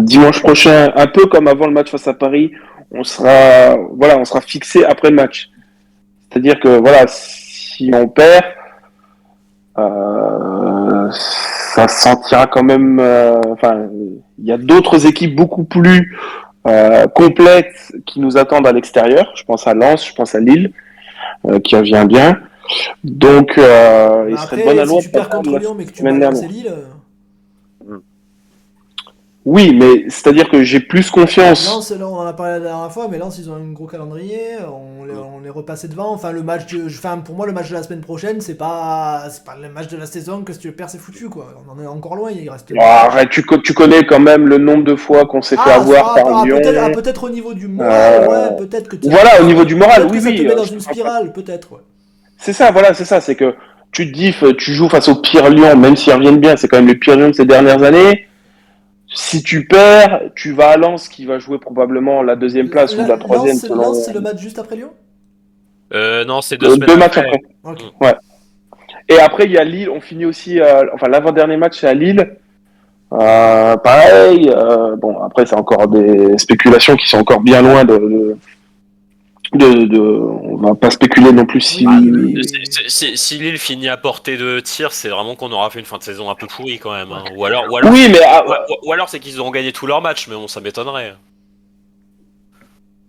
dimanche 0.00 0.40
prochain, 0.42 0.90
un 0.96 1.06
peu 1.06 1.26
comme 1.26 1.46
avant 1.46 1.66
le 1.66 1.72
match 1.72 1.90
face 1.90 2.08
à 2.08 2.14
Paris, 2.14 2.50
on 2.90 3.04
sera 3.04 3.76
voilà, 3.92 4.18
on 4.18 4.24
sera 4.24 4.40
fixé 4.40 4.84
après 4.84 5.10
le 5.10 5.16
match. 5.16 5.50
C'est-à-dire 6.28 6.58
que 6.58 6.80
voilà, 6.80 7.04
si 7.06 7.90
on 7.94 8.08
perd, 8.08 8.44
euh, 9.78 10.75
ça 11.12 11.88
se 11.88 12.00
sentira 12.02 12.46
quand 12.46 12.62
même. 12.62 12.98
euh, 13.00 13.40
Enfin, 13.52 13.86
il 14.38 14.44
y 14.44 14.52
a 14.52 14.58
d'autres 14.58 15.06
équipes 15.06 15.34
beaucoup 15.36 15.64
plus 15.64 16.16
euh, 16.66 17.06
complètes 17.06 17.92
qui 18.06 18.20
nous 18.20 18.36
attendent 18.36 18.66
à 18.66 18.72
l'extérieur. 18.72 19.32
Je 19.36 19.44
pense 19.44 19.66
à 19.66 19.74
Lens, 19.74 20.06
je 20.06 20.14
pense 20.14 20.34
à 20.34 20.40
Lille, 20.40 20.72
euh, 21.46 21.58
qui 21.60 21.76
revient 21.76 22.04
bien. 22.08 22.38
Donc, 23.04 23.52
il 23.56 23.62
serait 24.38 24.56
de 24.56 24.62
bonne 24.64 25.00
si 25.00 25.06
tu 25.06 25.10
perds 25.10 25.28
contre 25.28 25.58
Lyon, 25.58 25.74
mais 25.76 25.84
que 25.84 25.92
tu. 25.92 26.02
Lille, 26.48 26.72
Oui, 29.48 29.72
mais 29.72 30.06
c'est-à-dire 30.08 30.48
que 30.48 30.64
j'ai 30.64 30.80
plus 30.80 31.08
confiance. 31.08 31.68
Lens, 31.68 31.92
là, 31.92 32.08
on 32.08 32.16
en 32.16 32.26
a 32.26 32.32
parlé 32.32 32.54
la 32.54 32.58
dernière 32.58 32.90
fois, 32.90 33.06
mais 33.08 33.16
Lens, 33.16 33.38
ils 33.38 33.48
ont 33.48 33.54
un 33.54 33.72
gros 33.72 33.86
calendrier, 33.86 34.40
on 34.66 35.04
les, 35.04 35.12
on 35.14 35.38
les 35.38 35.50
repassait 35.50 35.86
devant, 35.86 36.12
enfin, 36.12 36.32
le 36.32 36.42
match 36.42 36.66
de, 36.74 36.84
enfin, 36.86 37.18
pour 37.18 37.36
moi, 37.36 37.46
le 37.46 37.52
match 37.52 37.68
de 37.68 37.74
la 37.74 37.84
semaine 37.84 38.00
prochaine, 38.00 38.40
c'est 38.40 38.56
pas, 38.56 39.22
c'est 39.30 39.44
pas 39.44 39.54
le 39.62 39.68
match 39.68 39.86
de 39.86 39.96
la 39.98 40.06
saison 40.06 40.42
que 40.42 40.52
si 40.52 40.58
tu 40.58 40.66
le 40.66 40.74
perds, 40.74 40.90
c'est 40.90 40.98
foutu, 40.98 41.28
quoi. 41.28 41.54
On 41.64 41.70
en 41.70 41.80
est 41.80 41.86
encore 41.86 42.16
loin, 42.16 42.32
il 42.32 42.50
reste... 42.50 42.72
Arrête, 42.76 43.28
tu, 43.30 43.44
tu 43.62 43.72
connais 43.72 44.04
quand 44.04 44.18
même 44.18 44.48
le 44.48 44.58
nombre 44.58 44.82
de 44.82 44.96
fois 44.96 45.26
qu'on 45.26 45.42
s'est 45.42 45.54
fait 45.54 45.62
Ah, 45.64 45.74
avoir 45.76 46.14
ah, 46.16 46.20
par 46.20 46.38
ah, 46.40 46.44
Lyon. 46.44 46.56
peut-être, 46.60 46.80
ah, 46.82 46.90
peut-être 46.90 47.22
au 47.24 47.30
niveau 47.30 47.54
du 47.54 47.68
moral, 47.68 47.92
Euh, 48.24 48.50
ouais, 48.50 48.56
peut-être 48.56 48.88
que 48.88 48.96
tu- 48.96 49.08
Voilà, 49.08 49.40
au 49.40 49.44
niveau 49.44 49.64
du 49.64 49.76
moral, 49.76 50.08
que 50.08 50.12
oui, 50.12 50.20
ça 50.22 50.28
oui. 50.30 50.38
te 50.38 50.42
met 50.42 50.50
euh, 50.50 50.56
dans 50.56 50.64
une 50.64 50.80
spirale, 50.80 51.32
peut-être, 51.32 51.70
ouais. 51.70 51.80
C'est 52.36 52.52
ça, 52.52 52.72
voilà, 52.72 52.94
c'est 52.94 53.04
ça. 53.04 53.20
C'est 53.20 53.36
que 53.36 53.54
tu 53.92 54.10
te 54.10 54.12
dis, 54.12 54.30
f- 54.32 54.56
tu 54.56 54.72
joues 54.74 54.88
face 54.88 55.06
au 55.08 55.14
pire 55.14 55.48
Lyon, 55.50 55.76
même 55.76 55.94
s'ils 55.94 56.12
reviennent 56.14 56.40
bien, 56.40 56.56
c'est 56.56 56.66
quand 56.66 56.78
même 56.78 56.88
le 56.88 56.96
pire 56.98 57.14
Lyon 57.14 57.28
de 57.28 57.34
ces 57.34 57.44
dernières 57.46 57.84
années. 57.84 58.26
Si 59.16 59.42
tu 59.42 59.66
perds, 59.66 60.30
tu 60.34 60.52
vas 60.52 60.70
à 60.70 60.76
Lens 60.76 61.08
qui 61.08 61.24
va 61.24 61.38
jouer 61.38 61.58
probablement 61.58 62.22
la 62.22 62.36
deuxième 62.36 62.68
place 62.68 62.96
ou 62.96 63.06
la 63.06 63.16
troisième. 63.16 63.56
Lens, 63.74 64.04
c'est 64.04 64.12
le 64.12 64.20
match 64.20 64.38
juste 64.38 64.58
après 64.58 64.76
Lyon? 64.76 64.90
Euh, 65.92 66.24
Non, 66.24 66.40
c'est 66.40 66.56
deux, 66.56 66.76
deux 66.76 66.96
matchs 66.96 67.18
après. 67.18 67.42
Ouais. 68.00 68.14
Et 69.08 69.18
après, 69.18 69.44
il 69.44 69.52
y 69.52 69.58
a 69.58 69.64
Lille. 69.64 69.88
On 69.90 70.00
finit 70.00 70.26
aussi, 70.26 70.60
enfin 70.92 71.08
l'avant-dernier 71.08 71.56
match, 71.56 71.78
c'est 71.80 71.88
à 71.88 71.94
Lille. 71.94 72.36
Euh, 73.12 73.76
pareil, 73.76 74.50
euh, 74.50 74.96
bon 74.96 75.22
après 75.22 75.46
c'est 75.46 75.54
encore 75.54 75.86
des 75.86 76.36
spéculations 76.38 76.96
qui 76.96 77.08
sont 77.08 77.18
encore 77.18 77.40
bien 77.40 77.62
loin 77.62 77.84
de, 77.84 77.96
de, 77.96 78.36
de, 79.54 79.98
on 79.98 80.56
va 80.56 80.74
pas 80.74 80.90
spéculer 80.90 81.32
non 81.32 81.46
plus 81.46 81.60
si... 81.60 81.86
Si, 82.88 83.16
si, 83.16 83.38
Lille 83.38 83.58
finit 83.58 83.88
à 83.88 83.96
portée 83.96 84.36
de 84.36 84.60
tir, 84.60 84.92
c'est 84.92 85.08
vraiment 85.08 85.34
qu'on 85.34 85.52
aura 85.52 85.70
fait 85.70 85.78
une 85.78 85.84
fin 85.84 85.98
de 85.98 86.02
saison 86.02 86.30
un 86.30 86.34
peu 86.34 86.46
pourrie 86.46 86.78
quand 86.78 86.92
même. 86.92 87.12
Hein. 87.12 87.24
Ou 87.36 87.44
alors, 87.44 87.64
ou 87.70 87.76
alors, 87.76 87.90
oui, 87.92 88.08
mais, 88.10 88.20
ah, 88.26 88.44
ou, 88.84 88.92
alors 88.92 89.08
c'est 89.08 89.20
qu'ils 89.20 89.40
auront 89.40 89.50
gagné 89.50 89.72
tous 89.72 89.86
leurs 89.86 90.02
matchs, 90.02 90.28
mais 90.28 90.34
bon, 90.34 90.48
ça 90.48 90.60
m'étonnerait. 90.60 91.14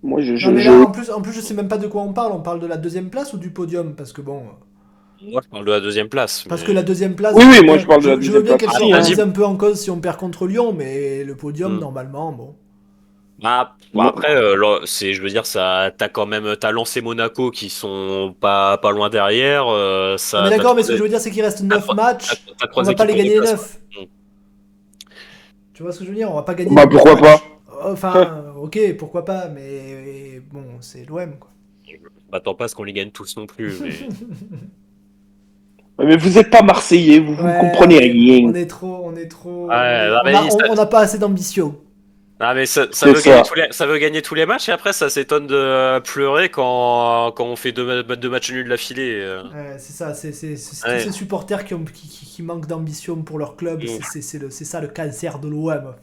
Moi, 0.03 0.21
je, 0.21 0.35
je, 0.35 0.49
en, 0.69 0.91
plus, 0.91 1.09
en 1.09 1.21
plus, 1.21 1.33
je 1.33 1.41
sais 1.41 1.53
même 1.53 1.67
pas 1.67 1.77
de 1.77 1.87
quoi 1.87 2.01
on 2.03 2.13
parle. 2.13 2.31
On 2.31 2.41
parle 2.41 2.59
de 2.59 2.67
la 2.67 2.77
deuxième 2.77 3.09
place 3.09 3.33
ou 3.33 3.37
du 3.37 3.49
podium? 3.49 3.95
Parce 3.95 4.13
que 4.13 4.21
bon. 4.21 4.43
Moi, 5.21 5.41
je 5.43 5.49
parle 5.49 5.65
de 5.65 5.71
la 5.71 5.79
deuxième 5.79 6.09
place. 6.09 6.45
Parce 6.47 6.63
que 6.63 6.71
la 6.71 6.83
deuxième 6.83 7.15
place. 7.15 7.33
Oui, 7.35 7.43
oui, 7.49 7.65
moi 7.65 7.77
je 7.77 7.87
parle 7.87 8.03
de 8.03 8.09
la 8.09 8.15
deuxième 8.15 8.43
place. 8.43 8.45
Je 8.45 8.51
veux 8.51 8.57
bien 8.57 9.03
qu'elle 9.03 9.15
soit 9.15 9.23
un 9.23 9.29
peu 9.29 9.43
en 9.43 9.55
cause 9.55 9.79
si 9.79 9.89
on 9.89 9.99
perd 9.99 10.17
contre 10.17 10.45
Lyon, 10.45 10.73
mais 10.77 11.23
le 11.23 11.35
podium, 11.35 11.75
hmm. 11.75 11.79
normalement, 11.79 12.31
bon. 12.31 12.55
Bah, 13.39 13.75
après, 13.99 14.35
euh, 14.35 14.79
c'est, 14.85 15.13
je 15.13 15.21
veux 15.21 15.29
dire, 15.29 15.45
ça, 15.45 15.91
t'as 15.95 16.09
quand 16.09 16.25
même, 16.25 16.55
t'as 16.59 16.71
lancé 16.71 17.01
Monaco 17.01 17.51
qui 17.51 17.69
sont 17.69 18.35
pas, 18.39 18.77
pas 18.77 18.91
loin 18.91 19.09
derrière. 19.09 19.67
Euh, 19.67 20.17
ça, 20.17 20.43
mais 20.43 20.57
d'accord, 20.57 20.75
mais 20.75 20.83
ce 20.83 20.89
que 20.89 20.97
je 20.97 21.03
veux 21.03 21.09
dire, 21.09 21.19
c'est 21.19 21.31
qu'il 21.31 21.43
reste 21.43 21.61
9 21.61 21.87
matchs. 21.95 22.43
on 22.75 22.81
va 22.81 22.93
pas 22.93 23.05
les 23.05 23.15
gagner 23.15 23.39
9. 23.39 23.79
Hmm. 23.95 24.05
Tu 25.73 25.83
vois 25.83 25.91
ce 25.91 25.99
que 25.99 26.05
je 26.05 26.09
veux 26.09 26.15
dire 26.15 26.31
On 26.31 26.35
va 26.35 26.41
pas 26.41 26.55
gagner. 26.55 26.73
Bah, 26.73 26.87
pourquoi 26.89 27.15
pas 27.15 27.41
Enfin, 27.83 28.45
ok, 28.57 28.97
pourquoi 28.97 29.23
pas, 29.23 29.47
mais 29.49 30.41
bon, 30.51 30.63
c'est 30.79 31.07
l'OM, 31.07 31.37
quoi. 31.39 31.51
M'attends 32.31 32.55
pas 32.55 32.65
à 32.65 32.67
ce 32.67 32.75
qu'on 32.75 32.83
les 32.83 32.93
gagne 32.93 33.11
tous 33.11 33.37
non 33.37 33.45
plus, 33.45 33.79
mais. 33.81 33.91
Mais 35.99 36.15
vous 36.15 36.29
n'êtes 36.29 36.51
pas 36.51 36.61
Marseillais, 36.61 37.17
vous, 37.17 37.31
ne 37.31 37.59
comprenez 37.59 37.97
rien. 37.97 38.47
On 38.47 38.53
est 38.53 38.67
trop, 38.67 39.01
on 39.03 39.15
est 39.15 39.27
trop. 39.27 39.67
on 39.67 40.75
n'a 40.75 40.85
pas 40.85 40.99
assez 40.99 41.17
d'ambition. 41.17 41.75
Ah 42.39 42.53
mais 42.53 42.67
ça, 42.67 42.85
veut 42.85 43.97
gagner 43.97 44.21
tous 44.21 44.35
les, 44.35 44.45
matchs 44.45 44.69
et 44.69 44.71
après 44.71 44.93
ça 44.93 45.09
s'étonne 45.09 45.47
de 45.47 45.99
pleurer 45.99 46.49
quand, 46.49 47.31
quand 47.31 47.45
on 47.45 47.55
fait 47.55 47.71
deux, 47.71 48.03
deux 48.03 48.29
matchs 48.29 48.51
nuls 48.51 48.69
d'affilée. 48.69 49.19
Euh. 49.21 49.43
Ouais, 49.45 49.75
c'est 49.79 49.93
ça, 49.93 50.13
c'est 50.13 50.31
ces 50.31 51.11
supporters 51.11 51.65
qui, 51.65 51.73
ont, 51.73 51.83
qui, 51.83 52.43
manquent 52.43 52.67
d'ambition 52.67 53.15
pour 53.23 53.39
leur 53.39 53.55
club, 53.55 53.81
mm. 53.81 53.87
c'est 54.11 54.21
ça 54.21 54.81
le 54.81 54.87
cancer 54.87 55.39
de 55.39 55.47
l'OM, 55.47 55.95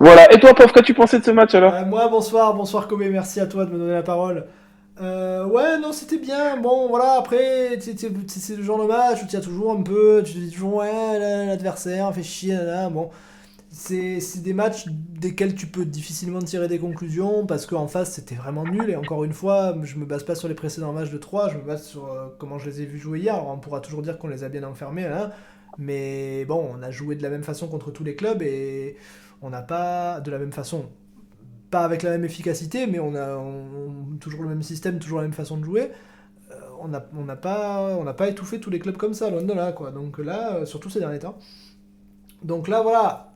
Voilà, 0.00 0.32
et 0.32 0.40
toi 0.40 0.54
Pauvre, 0.54 0.72
qu'as-tu 0.72 0.94
pensé 0.94 1.20
de 1.20 1.24
ce 1.24 1.30
match 1.30 1.54
alors? 1.54 1.74
Euh, 1.74 1.84
Moi 1.84 2.08
bonsoir, 2.08 2.54
bonsoir 2.54 2.88
Kobe, 2.88 3.02
merci 3.02 3.38
à 3.38 3.46
toi 3.46 3.64
de 3.64 3.70
me 3.70 3.78
donner 3.78 3.92
la 3.92 4.02
parole. 4.02 4.44
Euh, 5.00 5.44
ouais, 5.46 5.78
non, 5.78 5.92
c'était 5.92 6.18
bien. 6.18 6.56
Bon, 6.56 6.88
voilà, 6.88 7.14
après, 7.18 7.78
c'est 7.80 8.56
le 8.56 8.62
genre 8.62 8.80
de 8.80 8.86
match 8.86 9.22
où 9.22 9.26
tu 9.26 9.36
as 9.36 9.40
toujours 9.40 9.72
un 9.72 9.82
peu, 9.82 10.22
tu 10.24 10.34
te 10.34 10.38
dis 10.38 10.50
toujours, 10.50 10.74
ouais, 10.76 11.18
l'adversaire 11.46 12.12
fait 12.12 12.22
chier, 12.22 12.54
là, 12.54 12.88
bon. 12.88 13.10
C'est 13.76 14.40
des 14.42 14.52
matchs 14.52 14.86
desquels 14.88 15.56
tu 15.56 15.66
peux 15.66 15.84
difficilement 15.84 16.38
tirer 16.38 16.68
des 16.68 16.78
conclusions 16.78 17.44
parce 17.44 17.66
qu'en 17.66 17.88
face 17.88 18.12
c'était 18.12 18.36
vraiment 18.36 18.62
nul. 18.62 18.88
Et 18.88 18.94
encore 18.94 19.24
une 19.24 19.32
fois, 19.32 19.74
je 19.82 19.96
me 19.96 20.06
base 20.06 20.22
pas 20.22 20.36
sur 20.36 20.46
les 20.46 20.54
précédents 20.54 20.92
matchs 20.92 21.10
de 21.10 21.18
3, 21.18 21.48
je 21.48 21.58
me 21.58 21.62
base 21.62 21.84
sur 21.84 22.06
euh, 22.06 22.28
comment 22.38 22.56
je 22.58 22.70
les 22.70 22.82
ai 22.82 22.86
vus 22.86 23.00
jouer 23.00 23.18
hier. 23.18 23.44
on 23.44 23.58
pourra 23.58 23.80
toujours 23.80 24.02
dire 24.02 24.16
qu'on 24.16 24.28
les 24.28 24.44
a 24.44 24.48
bien 24.48 24.62
enfermés, 24.62 25.06
hein, 25.06 25.30
mais 25.76 26.44
bon, 26.44 26.70
on 26.72 26.82
a 26.84 26.92
joué 26.92 27.16
de 27.16 27.22
la 27.24 27.30
même 27.30 27.42
façon 27.42 27.66
contre 27.66 27.90
tous 27.90 28.04
les 28.04 28.14
clubs 28.14 28.42
et 28.42 28.96
on 29.42 29.50
n'a 29.50 29.62
pas 29.62 30.20
de 30.20 30.30
la 30.30 30.38
même 30.38 30.52
façon 30.52 30.86
pas 31.72 31.80
avec 31.80 32.04
la 32.04 32.10
même 32.10 32.24
efficacité, 32.24 32.86
mais 32.86 33.00
on 33.00 33.16
a 33.16 33.42
toujours 34.20 34.44
le 34.44 34.50
même 34.50 34.62
système, 34.62 35.00
toujours 35.00 35.18
la 35.18 35.24
même 35.24 35.32
façon 35.32 35.56
de 35.56 35.64
jouer. 35.64 35.90
Euh, 36.52 36.54
on 36.80 36.86
n'a 36.86 37.04
on 37.16 37.26
pas, 37.36 37.96
on 37.98 38.04
pas 38.12 38.28
étouffé 38.28 38.60
tous 38.60 38.70
les 38.70 38.78
clubs 38.78 38.96
comme 38.96 39.14
ça, 39.14 39.30
loin 39.30 39.42
de 39.42 39.52
là, 39.52 39.72
quoi. 39.72 39.90
Donc 39.90 40.18
là, 40.18 40.58
euh, 40.58 40.66
surtout 40.66 40.90
ces 40.90 41.00
derniers 41.00 41.18
temps. 41.18 41.36
Donc 42.44 42.68
là, 42.68 42.80
voilà. 42.80 43.33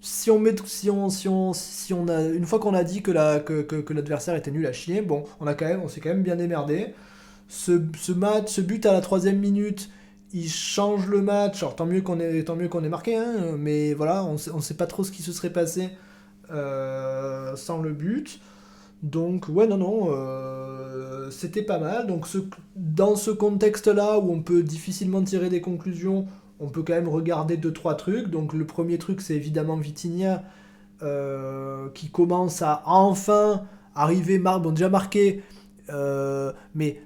Si 0.00 0.30
on 0.30 0.38
met, 0.38 0.54
si 0.64 0.90
si 1.12 1.28
on, 1.94 2.08
a, 2.08 2.22
une 2.22 2.44
fois 2.44 2.60
qu'on 2.60 2.74
a 2.74 2.84
dit 2.84 3.02
que 3.02 3.10
la, 3.10 3.40
que, 3.40 3.62
que, 3.62 3.92
l'adversaire 3.92 4.36
était 4.36 4.52
nul 4.52 4.66
à 4.66 4.72
chier, 4.72 5.02
bon, 5.02 5.24
on 5.40 5.46
a 5.46 5.54
quand 5.54 5.80
on 5.82 5.88
s'est 5.88 6.00
quand 6.00 6.10
même 6.10 6.22
bien 6.22 6.36
démerdé. 6.36 6.94
Ce, 7.48 7.80
ce 7.98 8.12
match, 8.12 8.60
but 8.60 8.84
à 8.86 8.92
la 8.92 9.00
troisième 9.00 9.38
minute, 9.38 9.90
il 10.32 10.48
change 10.48 11.06
le 11.08 11.22
match. 11.22 11.62
Alors 11.62 11.76
tant 11.76 11.86
mieux 11.86 12.02
qu'on 12.02 12.20
ait, 12.20 12.44
tant 12.44 12.56
mieux 12.56 12.68
qu'on 12.68 12.84
ait 12.84 12.88
marqué, 12.88 13.16
hein, 13.16 13.56
mais 13.58 13.94
voilà, 13.94 14.24
on 14.24 14.36
on 14.54 14.60
sait 14.60 14.74
pas 14.74 14.86
trop 14.86 15.04
ce 15.04 15.10
qui 15.10 15.22
se 15.22 15.32
serait 15.32 15.52
passé 15.52 15.90
euh, 16.50 17.56
sans 17.56 17.80
le 17.82 17.92
but. 17.92 18.40
Donc 19.02 19.48
ouais 19.48 19.66
non 19.66 19.76
non, 19.76 20.08
euh, 20.10 21.30
c'était 21.30 21.62
pas 21.62 21.78
mal. 21.78 22.06
Donc 22.06 22.26
dans 22.76 23.16
ce 23.16 23.30
contexte-là 23.30 24.18
où 24.18 24.32
on 24.32 24.42
peut 24.42 24.62
difficilement 24.62 25.22
tirer 25.22 25.48
des 25.48 25.60
conclusions, 25.60 26.26
on 26.60 26.68
peut 26.68 26.82
quand 26.82 26.94
même 26.94 27.08
regarder 27.08 27.56
deux 27.56 27.72
trois 27.72 27.94
trucs. 27.94 28.28
Donc 28.28 28.52
le 28.52 28.66
premier 28.66 28.98
truc 28.98 29.20
c'est 29.20 29.34
évidemment 29.34 29.76
Vitinha 29.76 30.42
euh, 31.02 31.88
qui 31.94 32.10
commence 32.10 32.62
à 32.62 32.82
enfin 32.86 33.64
arriver, 33.94 34.38
mar 34.38 34.60
bon 34.60 34.70
déjà 34.70 34.88
marqué, 34.88 35.42
mais 36.74 37.00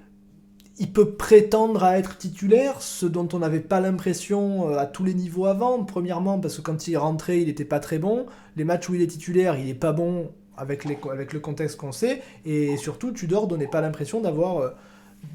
il 0.79 0.91
peut 0.91 1.11
prétendre 1.11 1.83
à 1.83 1.97
être 1.97 2.17
titulaire, 2.17 2.81
ce 2.81 3.05
dont 3.05 3.27
on 3.33 3.39
n'avait 3.39 3.59
pas 3.59 3.79
l'impression 3.79 4.69
euh, 4.69 4.77
à 4.77 4.85
tous 4.85 5.03
les 5.03 5.13
niveaux 5.13 5.45
avant. 5.45 5.83
Premièrement, 5.83 6.39
parce 6.39 6.57
que 6.57 6.61
quand 6.61 6.87
il 6.87 6.93
est 6.95 6.97
rentré, 6.97 7.39
il 7.39 7.47
n'était 7.47 7.65
pas 7.65 7.79
très 7.79 7.99
bon. 7.99 8.25
Les 8.55 8.63
matchs 8.63 8.89
où 8.89 8.95
il 8.95 9.01
est 9.01 9.07
titulaire, 9.07 9.57
il 9.57 9.65
n'est 9.65 9.75
pas 9.75 9.91
bon 9.93 10.31
avec, 10.57 10.85
avec 11.11 11.33
le 11.33 11.39
contexte 11.39 11.77
qu'on 11.77 11.91
sait. 11.91 12.21
Et 12.45 12.77
surtout, 12.77 13.11
Tudor 13.11 13.47
donnait 13.47 13.67
pas 13.67 13.81
l'impression 13.81 14.19
d'avoir 14.21 14.57
euh, 14.57 14.69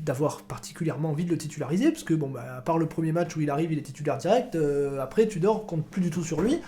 d'avoir 0.04 0.42
particulièrement 0.42 1.10
envie 1.10 1.24
de 1.24 1.30
le 1.30 1.38
titulariser, 1.38 1.90
parce 1.90 2.04
que 2.04 2.14
bon, 2.14 2.28
bah, 2.28 2.56
à 2.58 2.60
part 2.60 2.78
le 2.78 2.86
premier 2.86 3.12
match 3.12 3.36
où 3.36 3.40
il 3.40 3.50
arrive, 3.50 3.72
il 3.72 3.78
est 3.78 3.82
titulaire 3.82 4.18
direct. 4.18 4.54
Euh, 4.54 5.00
après, 5.00 5.26
Tudor 5.26 5.66
compte 5.66 5.86
plus 5.86 6.02
du 6.02 6.10
tout 6.10 6.22
sur 6.22 6.40
lui. 6.40 6.60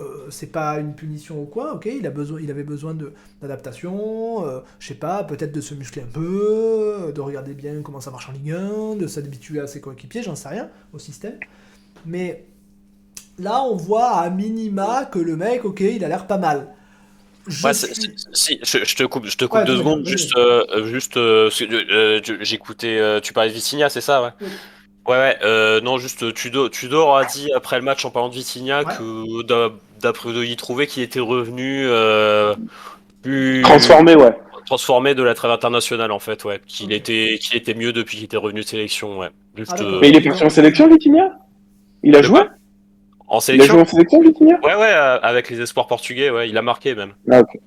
Euh, 0.00 0.28
c'est 0.28 0.50
pas 0.50 0.80
une 0.80 0.94
punition 0.94 1.40
ou 1.40 1.46
quoi, 1.46 1.74
ok, 1.74 1.86
il, 1.86 2.04
a 2.04 2.10
besoin, 2.10 2.40
il 2.40 2.50
avait 2.50 2.64
besoin 2.64 2.96
d'adaptation, 3.40 4.44
euh, 4.44 4.58
je 4.80 4.88
sais 4.88 4.94
pas, 4.94 5.22
peut-être 5.22 5.52
de 5.52 5.60
se 5.60 5.72
muscler 5.72 6.02
un 6.02 6.06
peu, 6.06 7.12
de 7.14 7.20
regarder 7.20 7.54
bien 7.54 7.80
comment 7.80 8.00
ça 8.00 8.10
marche 8.10 8.28
en 8.28 8.32
Ligue 8.32 8.50
1, 8.50 8.96
de 8.96 9.06
s'habituer 9.06 9.60
à 9.60 9.68
ses 9.68 9.80
coéquipiers, 9.80 10.24
j'en 10.24 10.34
sais 10.34 10.48
rien, 10.48 10.68
au 10.92 10.98
système. 10.98 11.38
Mais 12.06 12.44
là, 13.38 13.62
on 13.62 13.76
voit 13.76 14.16
à 14.16 14.30
minima 14.30 15.04
que 15.04 15.20
le 15.20 15.36
mec, 15.36 15.64
ok, 15.64 15.80
il 15.80 16.04
a 16.04 16.08
l'air 16.08 16.26
pas 16.26 16.38
mal. 16.38 16.74
Je, 17.46 17.68
si, 18.32 18.58
je, 18.62 18.94
te 18.94 19.04
coupe, 19.04 19.26
je 19.26 19.36
te 19.36 19.44
coupe 19.44 19.64
deux 19.64 19.78
secondes, 19.78 20.06
juste, 20.06 20.34
juste 20.84 21.18
j'écoutais, 22.40 23.20
tu 23.22 23.32
parlais 23.32 23.50
de 23.50 23.54
Vicinha, 23.54 23.88
c'est 23.88 24.00
ça, 24.00 24.22
ouais? 24.22 24.46
Ouais, 25.06 25.16
ouais, 25.16 25.36
euh, 25.42 25.82
non, 25.82 25.98
juste 25.98 26.32
Tudor, 26.32 26.70
Tudor 26.70 27.18
a 27.18 27.26
dit 27.26 27.50
après 27.54 27.76
le 27.76 27.84
match 27.84 28.04
en 28.06 28.10
parlant 28.10 28.30
de 28.30 28.34
Vitinha 28.34 28.84
que 28.84 29.42
d'après 30.00 30.30
il 30.30 30.56
trouvait 30.56 30.86
qu'il 30.86 31.02
était 31.02 31.20
revenu 31.20 31.84
euh, 31.86 32.54
plus 33.22 33.60
transformé, 33.62 34.16
ouais. 34.16 34.34
Transformé 34.64 35.14
de 35.14 35.22
la 35.22 35.34
trêve 35.34 35.50
internationale 35.50 36.10
en 36.10 36.18
fait, 36.18 36.44
ouais. 36.44 36.58
Qu'il 36.66 36.90
était, 36.92 37.38
qu'il 37.38 37.54
était 37.58 37.74
mieux 37.74 37.92
depuis 37.92 38.16
qu'il 38.16 38.24
était 38.24 38.38
revenu 38.38 38.62
de 38.62 38.66
sélection, 38.66 39.18
ouais. 39.18 39.28
Juste, 39.56 39.74
ah, 39.78 39.82
euh, 39.82 39.98
Mais 40.00 40.08
il 40.08 40.16
est 40.16 40.22
parti 40.22 40.42
en 40.42 40.48
sélection, 40.48 40.88
Vitinha? 40.88 41.38
Il 42.02 42.16
a 42.16 42.22
joué? 42.22 42.40
En 43.26 43.40
sélection 43.40 43.74
Il 43.74 43.80
a 43.80 43.82
joué 43.82 43.82
en 43.82 43.90
sélection, 43.90 44.20
Vitinha 44.20 44.60
Ouais, 44.62 44.74
ouais, 44.74 44.92
avec 45.22 45.50
les 45.50 45.60
espoirs 45.60 45.86
portugais, 45.86 46.30
ouais, 46.30 46.48
il 46.48 46.56
a 46.56 46.62
marqué 46.62 46.94
même. 46.94 47.14
Ah, 47.30 47.40
ok. 47.40 47.58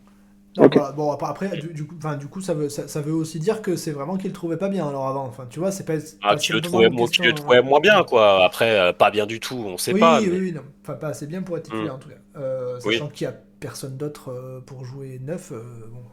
Bah, 0.57 0.93
bon, 0.95 1.11
après, 1.11 1.49
du, 1.57 1.85
coup, 1.85 1.95
du 2.19 2.27
coup 2.27 2.41
ça, 2.41 2.53
veut, 2.53 2.69
ça, 2.69 3.01
veut 3.01 3.13
aussi 3.13 3.39
dire 3.39 3.61
que 3.61 3.75
c'est 3.75 3.91
vraiment 3.91 4.17
qu'il 4.17 4.29
le 4.29 4.33
trouvait 4.33 4.57
pas 4.57 4.69
bien 4.69 4.87
alors 4.87 5.07
avant. 5.07 5.25
Enfin, 5.25 5.45
tu 5.49 5.59
vois, 5.59 5.71
c'est 5.71 5.85
pas. 5.85 5.93
Ah, 6.23 6.35
tu 6.35 6.53
le 6.53 6.61
trouvais, 6.61 6.89
tu 7.11 7.21
le 7.21 7.33
trouvais 7.33 7.61
moins 7.61 7.79
bien, 7.79 8.03
quoi. 8.03 8.43
Après, 8.43 8.79
euh, 8.79 8.93
pas 8.93 9.11
bien 9.11 9.25
du 9.25 9.39
tout, 9.39 9.63
on 9.65 9.77
sait 9.77 9.93
pas. 9.93 10.19
Oui, 10.19 10.29
oui, 10.31 10.51
non. 10.51 10.61
Enfin, 10.83 10.93
pas 10.93 11.09
assez 11.09 11.27
bien 11.27 11.41
pour 11.41 11.57
être 11.57 11.63
titulaire, 11.63 11.93
mm. 11.93 11.95
en 11.95 11.99
tout 11.99 12.09
cas. 12.09 12.15
Euh, 12.37 12.79
sachant 12.79 13.07
qu'il 13.07 13.25
y 13.25 13.29
a 13.29 13.35
personne 13.59 13.97
d'autre 13.97 14.31
euh, 14.31 14.59
pour 14.61 14.85
jouer 14.85 15.19
neuf, 15.23 15.51
bon, 15.51 16.03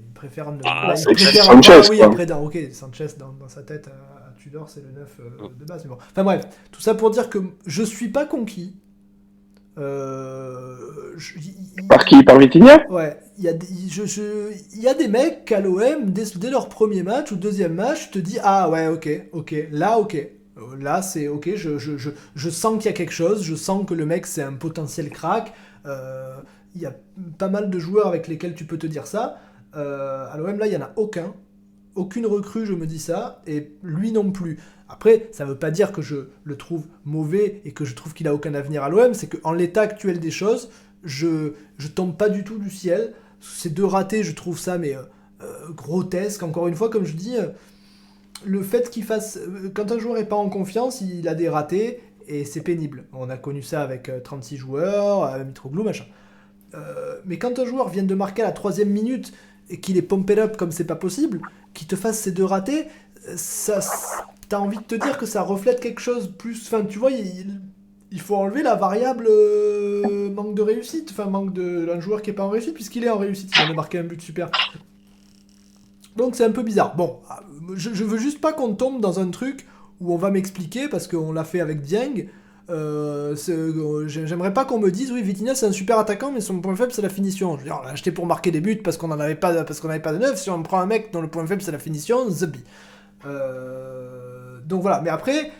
il 0.00 0.12
préfère. 0.14 0.52
Ah, 0.64 0.94
il 0.96 1.14
préfère 1.14 1.44
Sanchez, 1.44 1.80
oui, 1.90 2.02
après, 2.02 2.26
dans, 2.26 2.42
ok, 2.42 2.58
Sanchez 2.72 3.08
dans, 3.18 3.32
dans 3.32 3.48
sa 3.48 3.62
tête 3.62 3.88
Tudor, 4.46 4.70
c'est 4.70 4.84
le 4.84 4.92
neuf 4.92 5.18
mm. 5.18 5.58
de 5.58 5.64
base. 5.64 5.82
Mais 5.82 5.90
bon. 5.90 5.98
Enfin, 6.12 6.22
bref, 6.22 6.46
tout 6.70 6.80
ça 6.80 6.94
pour 6.94 7.10
dire 7.10 7.28
que 7.28 7.38
je 7.66 7.82
suis 7.82 8.10
pas 8.10 8.26
conquis 8.26 8.76
euh, 9.76 11.16
par 11.88 12.04
qui? 12.04 12.22
Par 12.22 12.38
Vitinha? 12.38 12.86
Ouais. 12.88 13.18
Il 13.38 13.44
y, 13.44 13.48
a 13.48 13.52
des, 13.52 13.66
y 13.66 14.88
a 14.88 14.94
des 14.94 15.08
mecs 15.08 15.50
à 15.50 15.60
l'OM, 15.60 16.10
dès, 16.10 16.50
leur 16.50 16.68
premier 16.68 17.02
match 17.02 17.32
ou 17.32 17.36
deuxième 17.36 17.74
match, 17.74 18.12
te 18.12 18.20
dis 18.20 18.38
Ah 18.42 18.70
ouais, 18.70 18.86
ok, 18.86 19.08
ok, 19.32 19.54
là, 19.72 19.98
ok. 19.98 20.14
Euh, 20.14 20.60
là, 20.80 21.02
c'est 21.02 21.26
ok, 21.26 21.50
je, 21.56 21.76
je, 21.76 21.98
je, 21.98 22.10
je 22.36 22.50
sens 22.50 22.76
qu'il 22.76 22.86
y 22.86 22.94
a 22.94 22.96
quelque 22.96 23.12
chose, 23.12 23.42
je 23.42 23.56
sens 23.56 23.84
que 23.84 23.94
le 23.94 24.06
mec, 24.06 24.26
c'est 24.26 24.42
un 24.42 24.54
potentiel 24.54 25.10
crack. 25.10 25.52
Euh, 25.86 26.36
il 26.76 26.80
y 26.80 26.86
a 26.86 26.94
pas 27.36 27.48
mal 27.48 27.68
de 27.68 27.78
joueurs 27.80 28.06
avec 28.06 28.28
lesquels 28.28 28.54
tu 28.54 28.64
peux 28.64 28.78
te 28.78 28.86
dire 28.86 29.08
ça. 29.08 29.40
à 29.74 30.36
l'OM, 30.38 30.56
là, 30.56 30.66
il 30.66 30.70
n'y 30.70 30.76
en 30.76 30.82
a 30.82 30.92
aucun. 30.94 31.34
Aucune 31.96 32.26
recrue, 32.26 32.66
je 32.66 32.74
me 32.74 32.86
dis 32.86 32.98
ça, 33.00 33.42
et 33.46 33.72
lui 33.82 34.12
non 34.12 34.30
plus. 34.30 34.58
Après, 34.88 35.28
ça 35.32 35.44
ne 35.44 35.50
veut 35.50 35.58
pas 35.58 35.70
dire 35.70 35.90
que 35.90 36.02
je 36.02 36.28
le 36.44 36.56
trouve 36.56 36.86
mauvais 37.04 37.60
et 37.64 37.72
que 37.72 37.84
je 37.84 37.94
trouve 37.94 38.14
qu'il 38.14 38.28
a 38.28 38.34
aucun 38.34 38.54
avenir 38.54 38.84
à 38.84 38.88
l'OM, 38.88 39.14
c'est 39.14 39.26
qu'en 39.26 39.52
l'état 39.52 39.82
actuel 39.82 40.20
des 40.20 40.30
choses, 40.30 40.70
je, 41.02 41.54
je 41.78 41.88
tombe 41.88 42.16
pas 42.16 42.28
du 42.28 42.44
tout 42.44 42.58
du 42.58 42.70
ciel. 42.70 43.14
Ces 43.40 43.70
deux 43.70 43.84
ratés, 43.84 44.22
je 44.22 44.32
trouve 44.32 44.58
ça 44.58 44.78
mais 44.78 44.94
euh, 44.94 45.02
euh, 45.42 45.70
grotesque. 45.70 46.42
Encore 46.42 46.68
une 46.68 46.74
fois, 46.74 46.88
comme 46.88 47.04
je 47.04 47.14
dis, 47.14 47.36
euh, 47.36 47.48
le 48.44 48.62
fait 48.62 48.90
qu'il 48.90 49.04
fasse. 49.04 49.40
quand 49.74 49.90
un 49.90 49.98
joueur 49.98 50.18
est 50.18 50.28
pas 50.28 50.36
en 50.36 50.48
confiance, 50.48 51.00
il 51.00 51.26
a 51.26 51.34
des 51.34 51.48
ratés 51.48 52.00
et 52.28 52.44
c'est 52.44 52.60
pénible. 52.60 53.06
On 53.12 53.28
a 53.28 53.36
connu 53.36 53.62
ça 53.62 53.82
avec 53.82 54.10
36 54.22 54.56
joueurs, 54.56 55.44
Mitroglou, 55.44 55.82
machin. 55.82 56.04
mais 57.24 57.38
quand 57.38 57.58
un 57.58 57.64
joueur 57.64 57.88
vient 57.88 58.02
de 58.02 58.14
marquer 58.14 58.42
à 58.42 58.46
la 58.46 58.52
troisième 58.52 58.90
minute 58.90 59.32
et 59.68 59.80
qu'il 59.80 59.96
est 59.96 60.02
pumped 60.02 60.38
up 60.38 60.56
comme 60.56 60.72
c'est 60.72 60.84
pas 60.84 60.96
possible, 60.96 61.40
qu'il 61.74 61.86
te 61.86 61.96
fasse 61.96 62.20
ces 62.20 62.32
deux 62.32 62.44
ratés, 62.44 62.86
ça, 63.36 63.80
t'as 64.48 64.58
envie 64.58 64.78
de 64.78 64.82
te 64.82 64.94
dire 64.94 65.18
que 65.18 65.26
ça 65.26 65.42
reflète 65.42 65.80
quelque 65.80 66.00
chose 66.00 66.32
plus. 66.38 66.62
Enfin, 66.66 66.84
tu 66.84 66.98
vois, 66.98 67.10
il, 67.10 67.60
il 68.12 68.20
faut 68.20 68.36
enlever 68.36 68.62
la 68.62 68.74
variable 68.74 69.26
euh, 69.28 70.30
manque 70.30 70.54
de 70.54 70.62
réussite, 70.62 71.10
enfin, 71.10 71.28
manque 71.28 71.52
d'un 71.52 72.00
joueur 72.00 72.22
qui 72.22 72.30
est 72.30 72.32
pas 72.32 72.44
en 72.44 72.50
réussite, 72.50 72.74
puisqu'il 72.74 73.04
est 73.04 73.10
en 73.10 73.18
réussite, 73.18 73.50
il 73.60 73.68
de 73.68 73.74
marquer 73.74 73.98
un 73.98 74.04
but 74.04 74.20
super. 74.20 74.50
Donc 76.16 76.34
c'est 76.36 76.44
un 76.44 76.50
peu 76.50 76.62
bizarre. 76.62 76.96
Bon, 76.96 77.18
je, 77.74 78.04
veux 78.04 78.18
juste 78.18 78.40
pas 78.40 78.52
qu'on 78.52 78.74
tombe 78.74 79.00
dans 79.00 79.20
un 79.20 79.28
truc 79.28 79.66
où 80.00 80.12
on 80.12 80.16
va 80.16 80.30
m'expliquer, 80.30 80.88
parce 80.88 81.08
qu'on 81.08 81.32
l'a 81.32 81.44
fait 81.44 81.60
avec 81.60 81.82
Dieng. 81.82 82.26
Euh, 82.68 83.36
J'aimerais 84.06 84.52
pas 84.52 84.64
qu'on 84.64 84.80
me 84.80 84.90
dise 84.90 85.12
oui 85.12 85.22
Vitinha 85.22 85.54
c'est 85.54 85.66
un 85.66 85.72
super 85.72 86.00
attaquant 86.00 86.32
mais 86.32 86.40
son 86.40 86.60
point 86.60 86.74
faible 86.74 86.92
c'est 86.92 87.02
la 87.02 87.08
finition. 87.08 87.52
Je 87.52 87.58
veux 87.58 87.64
dire 87.64 87.78
on 87.80 87.84
l'a 87.84 87.92
acheté 87.92 88.10
pour 88.10 88.26
marquer 88.26 88.50
des 88.50 88.60
buts 88.60 88.80
parce 88.82 88.96
qu'on 88.96 89.10
en 89.12 89.20
avait 89.20 89.36
pas 89.36 89.64
parce 89.64 89.80
qu'on 89.80 89.90
avait 89.90 90.00
pas 90.00 90.12
de 90.12 90.18
neuf. 90.18 90.38
Si 90.40 90.50
on 90.50 90.62
prend 90.62 90.80
un 90.80 90.86
mec 90.86 91.12
dont 91.12 91.20
le 91.20 91.28
point 91.28 91.46
faible 91.46 91.62
c'est 91.62 91.72
la 91.72 91.78
finition, 91.78 92.28
zabi. 92.28 92.64
Euh, 93.24 94.58
donc 94.64 94.82
voilà. 94.82 95.00
Mais 95.00 95.10
après 95.10 95.52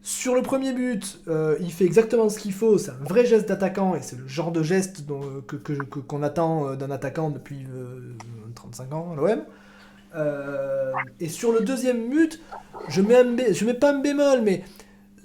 sur 0.00 0.34
le 0.34 0.42
premier 0.42 0.72
but, 0.72 1.20
euh, 1.28 1.56
il 1.60 1.70
fait 1.70 1.84
exactement 1.84 2.28
ce 2.30 2.38
qu'il 2.38 2.52
faut, 2.52 2.78
c'est 2.78 2.92
un 2.92 3.04
vrai 3.04 3.26
geste 3.26 3.46
d'attaquant, 3.46 3.94
et 3.94 4.00
c'est 4.00 4.16
le 4.16 4.26
genre 4.26 4.52
de 4.52 4.62
geste 4.62 5.06
qu'on 5.06 5.42
que, 5.46 5.56
que, 5.56 6.22
attend 6.22 6.76
d'un 6.76 6.90
attaquant 6.90 7.28
depuis 7.28 7.66
35 8.54 8.94
ans 8.94 9.12
à 9.12 9.16
l'OM. 9.16 9.42
et 11.20 11.28
sur 11.28 11.52
le 11.52 11.60
deuxième 11.60 12.08
but, 12.08 12.40
je 12.88 13.02
mets, 13.02 13.16
un 13.16 13.36
je 13.52 13.64
mets 13.66 13.74
pas 13.74 13.92
un 13.92 13.98
bémol, 13.98 14.40
mais 14.42 14.64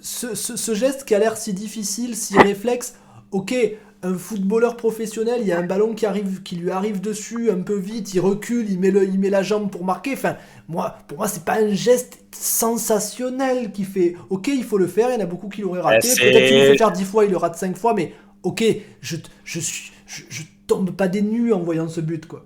ce, 0.04 0.74
geste 0.74 1.04
qui 1.04 1.14
a 1.14 1.18
l'air 1.18 1.36
si 1.36 1.54
difficile, 1.54 2.14
si 2.14 2.38
réflexe, 2.38 2.94
ok, 3.30 3.54
un 4.02 4.18
footballeur 4.18 4.76
professionnel, 4.76 5.38
il 5.40 5.46
y 5.46 5.52
a 5.52 5.58
un 5.58 5.66
ballon 5.66 5.94
qui, 5.94 6.04
arrive, 6.04 6.42
qui 6.42 6.56
lui 6.56 6.70
arrive 6.70 7.00
dessus 7.00 7.50
un 7.50 7.62
peu 7.62 7.76
vite, 7.76 8.12
il 8.12 8.20
recule, 8.20 8.70
il 8.70 8.78
met, 8.78 8.90
le, 8.90 9.04
il 9.04 9.18
met 9.18 9.30
la 9.30 9.42
jambe 9.42 9.70
pour 9.70 9.82
marquer. 9.82 10.12
Enfin, 10.12 10.36
moi, 10.68 10.98
pour 11.08 11.18
moi, 11.18 11.26
c'est 11.26 11.44
pas 11.44 11.58
un 11.58 11.72
geste 11.72 12.18
sensationnel 12.32 13.72
qui 13.72 13.84
fait. 13.84 14.14
Ok, 14.28 14.48
il 14.48 14.64
faut 14.64 14.76
le 14.76 14.86
faire, 14.86 15.08
il 15.08 15.14
y 15.14 15.16
en 15.16 15.20
a 15.20 15.26
beaucoup 15.26 15.48
qui 15.48 15.62
l'auraient 15.62 15.80
raté. 15.80 16.08
Peut-être 16.08 16.48
qu'il 16.48 16.58
le 16.58 16.64
fait 16.66 16.76
faire 16.76 16.92
dix 16.92 17.04
fois, 17.04 17.24
il 17.24 17.30
le 17.30 17.38
rate 17.38 17.56
cinq 17.56 17.76
fois, 17.76 17.94
mais 17.94 18.12
ok, 18.42 18.62
je, 19.00 19.16
je, 19.44 19.60
je, 20.06 20.22
je 20.28 20.42
tombe 20.66 20.90
pas 20.90 21.08
des 21.08 21.22
nues 21.22 21.54
en 21.54 21.60
voyant 21.60 21.88
ce 21.88 22.02
but, 22.02 22.26
quoi. 22.26 22.44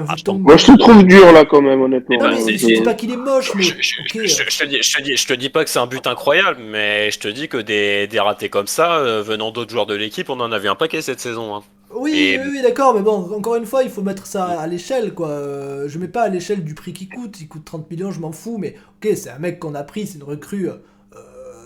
Moi, 0.00 0.56
je 0.56 0.66
te 0.66 0.78
trouve 0.78 1.04
dur 1.04 1.32
là 1.32 1.44
quand 1.44 1.62
même, 1.62 1.80
honnêtement. 1.82 2.16
Non, 2.18 2.30
mais 2.30 2.56
je 2.56 2.66
dis 2.66 2.82
pas 2.82 2.94
qu'il 2.94 3.10
est 3.10 3.16
moche, 3.16 3.52
mais. 3.54 3.62
Je, 3.62 3.72
te 3.72 4.66
dis, 4.66 4.78
je, 5.16 5.26
te 5.26 5.32
dis, 5.34 5.48
pas 5.48 5.64
que 5.64 5.70
c'est 5.70 5.78
un 5.78 5.86
but 5.86 6.06
incroyable, 6.06 6.58
mais 6.60 7.10
je 7.10 7.18
te 7.18 7.28
dis 7.28 7.48
que 7.48 7.58
des, 7.58 8.06
des 8.06 8.20
ratés 8.20 8.48
comme 8.48 8.66
ça, 8.66 8.96
euh, 8.96 9.22
venant 9.22 9.50
d'autres 9.50 9.70
joueurs 9.70 9.86
de 9.86 9.94
l'équipe, 9.94 10.30
on 10.30 10.40
en 10.40 10.52
avait 10.52 10.68
un 10.68 10.74
paquet 10.74 11.02
cette 11.02 11.20
saison. 11.20 11.54
Hein. 11.54 11.62
Oui, 11.94 12.38
oui, 12.44 12.60
d'accord, 12.62 12.94
mais 12.94 13.02
bon, 13.02 13.32
encore 13.34 13.56
une 13.56 13.66
fois, 13.66 13.82
il 13.84 13.90
faut 13.90 14.02
mettre 14.02 14.26
ça 14.26 14.44
à 14.46 14.66
l'échelle, 14.66 15.14
quoi. 15.14 15.28
Euh, 15.28 15.88
je 15.88 15.98
mets 15.98 16.08
pas 16.08 16.22
à 16.22 16.28
l'échelle 16.28 16.64
du 16.64 16.74
prix 16.74 16.92
qui 16.92 17.08
coûte, 17.08 17.40
il 17.40 17.46
coûte 17.46 17.64
30 17.64 17.90
millions, 17.90 18.10
je 18.10 18.20
m'en 18.20 18.32
fous, 18.32 18.58
mais 18.58 18.74
ok, 18.96 19.12
c'est 19.14 19.30
un 19.30 19.38
mec 19.38 19.60
qu'on 19.60 19.74
a 19.74 19.84
pris, 19.84 20.06
c'est 20.06 20.18
une 20.18 20.24
recrue. 20.24 20.68
Euh, 20.68 20.74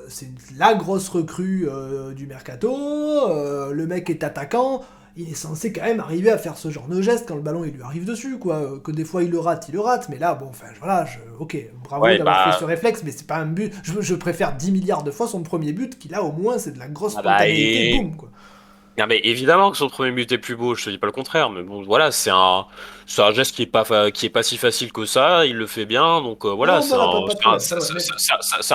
c'est 0.08 0.28
la 0.58 0.74
grosse 0.74 1.08
recrue 1.08 1.68
du 2.16 2.26
mercato. 2.26 2.74
le 3.72 3.86
mec 3.86 4.08
est 4.10 4.24
attaquant 4.24 4.82
il 5.18 5.28
est 5.28 5.34
censé 5.34 5.72
quand 5.72 5.82
même 5.82 5.98
arriver 5.98 6.30
à 6.30 6.38
faire 6.38 6.56
ce 6.56 6.70
genre 6.70 6.86
de 6.86 7.02
geste 7.02 7.26
quand 7.26 7.34
le 7.34 7.42
ballon 7.42 7.64
il 7.64 7.72
lui 7.72 7.82
arrive 7.82 8.04
dessus, 8.04 8.38
quoi. 8.38 8.78
Que 8.82 8.92
des 8.92 9.04
fois 9.04 9.24
il 9.24 9.30
le 9.30 9.40
rate, 9.40 9.66
il 9.68 9.74
le 9.74 9.80
rate, 9.80 10.08
mais 10.08 10.16
là, 10.16 10.34
bon, 10.34 10.46
enfin, 10.48 10.66
voilà, 10.78 11.06
je, 11.06 11.18
ok, 11.40 11.56
bravo 11.82 12.06
d'avoir 12.06 12.46
bah 12.46 12.52
fait 12.52 12.58
ce 12.60 12.64
réflexe, 12.64 13.02
mais 13.04 13.10
c'est 13.10 13.26
pas 13.26 13.38
un 13.38 13.46
but. 13.46 13.74
Je, 13.82 14.14
préfère 14.14 14.56
10 14.56 14.70
milliards 14.70 15.02
de 15.02 15.10
fois 15.10 15.26
son 15.26 15.42
premier 15.42 15.72
but, 15.72 15.98
qui 15.98 16.08
là 16.08 16.22
au 16.22 16.30
moins 16.30 16.58
c'est 16.58 16.70
de 16.70 16.78
la 16.78 16.86
grosse 16.86 17.16
ah 17.18 17.22
bah, 17.22 17.38
spontanéité, 17.38 17.98
boum, 17.98 18.16
quoi. 18.16 18.30
Non, 18.98 19.06
mais 19.08 19.20
évidemment 19.22 19.70
que 19.70 19.76
son 19.76 19.88
premier 19.88 20.10
but 20.10 20.32
est 20.32 20.38
plus 20.38 20.56
beau, 20.56 20.74
je 20.74 20.84
te 20.84 20.90
dis 20.90 20.98
pas 20.98 21.06
le 21.06 21.12
contraire, 21.12 21.50
mais 21.50 21.62
bon, 21.62 21.84
voilà, 21.84 22.10
c'est 22.10 22.32
un, 22.32 22.66
c'est 23.06 23.22
un 23.22 23.30
geste 23.30 23.54
qui 23.54 23.62
est 23.62 23.66
pas, 23.66 24.10
qui 24.10 24.26
est 24.26 24.30
pas 24.30 24.42
si 24.42 24.56
facile 24.56 24.92
que 24.92 25.04
ça, 25.04 25.46
il 25.46 25.54
le 25.54 25.68
fait 25.68 25.86
bien, 25.86 26.20
donc 26.20 26.44
euh, 26.44 26.50
voilà, 26.50 26.82
c'est 26.82 26.94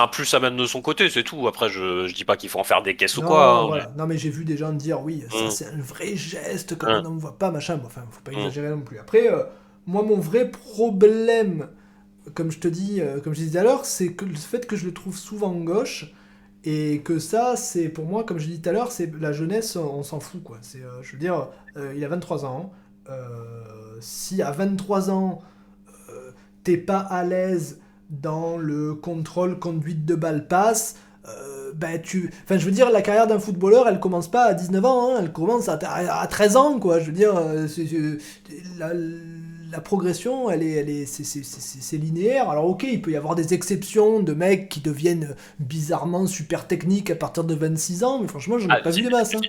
un, 0.00 0.08
plus 0.08 0.32
à 0.32 0.40
même 0.40 0.56
de 0.56 0.64
son 0.64 0.80
côté, 0.80 1.10
c'est 1.10 1.24
tout. 1.24 1.46
Après, 1.46 1.68
je, 1.68 2.06
je 2.06 2.14
dis 2.14 2.24
pas 2.24 2.38
qu'il 2.38 2.48
faut 2.48 2.58
en 2.58 2.64
faire 2.64 2.82
des 2.82 2.96
caisses 2.96 3.18
ou 3.18 3.22
quoi. 3.22 3.76
Hein, 3.76 3.86
non, 3.98 4.06
mais 4.06 4.16
j'ai 4.16 4.30
vu 4.30 4.46
des 4.46 4.56
gens 4.56 4.72
dire, 4.72 5.02
oui, 5.02 5.24
ça 5.30 5.44
mm. 5.44 5.50
c'est 5.50 5.66
un 5.66 5.80
vrai 5.80 6.16
geste, 6.16 6.78
quand 6.78 6.88
mm. 6.88 7.06
on 7.06 7.10
ne 7.10 7.20
voit 7.20 7.38
pas, 7.38 7.50
machin, 7.50 7.78
enfin, 7.84 8.02
faut 8.10 8.22
pas 8.22 8.30
mm. 8.30 8.38
exagérer 8.38 8.70
non 8.70 8.80
plus. 8.80 8.98
Après, 8.98 9.30
euh, 9.30 9.42
moi, 9.86 10.02
mon 10.02 10.16
vrai 10.16 10.50
problème, 10.50 11.68
comme 12.34 12.50
je 12.50 12.60
te 12.60 12.68
dis, 12.68 13.02
euh, 13.02 13.20
comme 13.20 13.34
je 13.34 13.40
disais 13.40 13.58
alors, 13.58 13.84
c'est 13.84 14.14
que 14.14 14.24
le 14.24 14.36
fait 14.36 14.66
que 14.66 14.76
je 14.76 14.86
le 14.86 14.94
trouve 14.94 15.18
souvent 15.18 15.52
gauche, 15.52 16.06
et 16.64 17.02
que 17.04 17.18
ça, 17.18 17.56
c'est 17.56 17.90
pour 17.90 18.06
moi, 18.06 18.24
comme 18.24 18.38
je 18.38 18.46
dit 18.46 18.60
tout 18.60 18.70
à 18.70 18.72
l'heure, 18.72 18.90
c'est 18.90 19.12
la 19.20 19.32
jeunesse, 19.32 19.76
on, 19.76 20.02
s'en 20.02 20.18
fout 20.18 20.42
quoi. 20.42 20.56
C'est, 20.62 20.82
euh, 20.82 21.02
je 21.02 21.12
veux 21.12 21.18
dire, 21.18 21.48
euh, 21.76 21.92
il 21.94 22.02
a 22.02 22.08
23 22.08 22.46
ans. 22.46 22.72
Euh, 23.10 23.98
si 24.00 24.40
à 24.40 24.50
23 24.50 25.10
ans, 25.10 25.42
t'es 26.62 26.78
pas 26.78 27.00
à 27.00 27.22
l'aise 27.24 27.80
dans 28.08 28.56
le 28.56 28.94
contrôle 28.94 29.58
conduite 29.58 30.06
de 30.06 30.14
balle 30.14 30.48
passe, 30.48 30.96
ben 31.74 32.00
tu. 32.00 32.30
Enfin, 32.44 32.56
je 32.56 32.64
veux 32.64 32.70
dire, 32.70 32.90
la 32.90 33.02
carrière 33.02 33.26
d'un 33.26 33.38
footballeur, 33.38 33.86
elle 33.86 34.00
commence 34.00 34.30
pas 34.30 34.44
à 34.44 34.54
19 34.54 34.84
ans, 34.84 35.10
hein, 35.10 35.18
elle 35.20 35.32
commence 35.32 35.68
à, 35.68 35.78
à, 35.82 36.26
13 36.26 36.56
ans, 36.56 36.78
quoi. 36.78 37.00
Je 37.00 37.06
veux 37.06 37.12
dire, 37.12 37.34
la 39.74 39.80
progression, 39.80 40.50
elle 40.50 40.62
est, 40.62 40.72
elle 40.74 40.88
est, 40.88 41.04
c'est 41.04 41.96
linéaire. 41.96 42.48
Alors 42.48 42.66
ok, 42.66 42.84
il 42.84 43.02
peut 43.02 43.10
y 43.10 43.16
avoir 43.16 43.34
des 43.34 43.54
exceptions 43.54 44.20
de 44.20 44.32
mecs 44.32 44.68
qui 44.68 44.80
deviennent 44.80 45.34
bizarrement 45.58 46.28
super 46.28 46.68
techniques 46.68 47.10
à 47.10 47.16
partir 47.16 47.42
de 47.42 47.56
26 47.56 48.04
ans, 48.04 48.20
mais 48.20 48.28
franchement, 48.28 48.56
je 48.58 48.68
n'ai 48.68 48.74
ah, 48.74 48.80
pas 48.80 48.90
vu 48.90 49.02
de 49.02 49.10
masse. 49.10 49.34
Hein. 49.34 49.40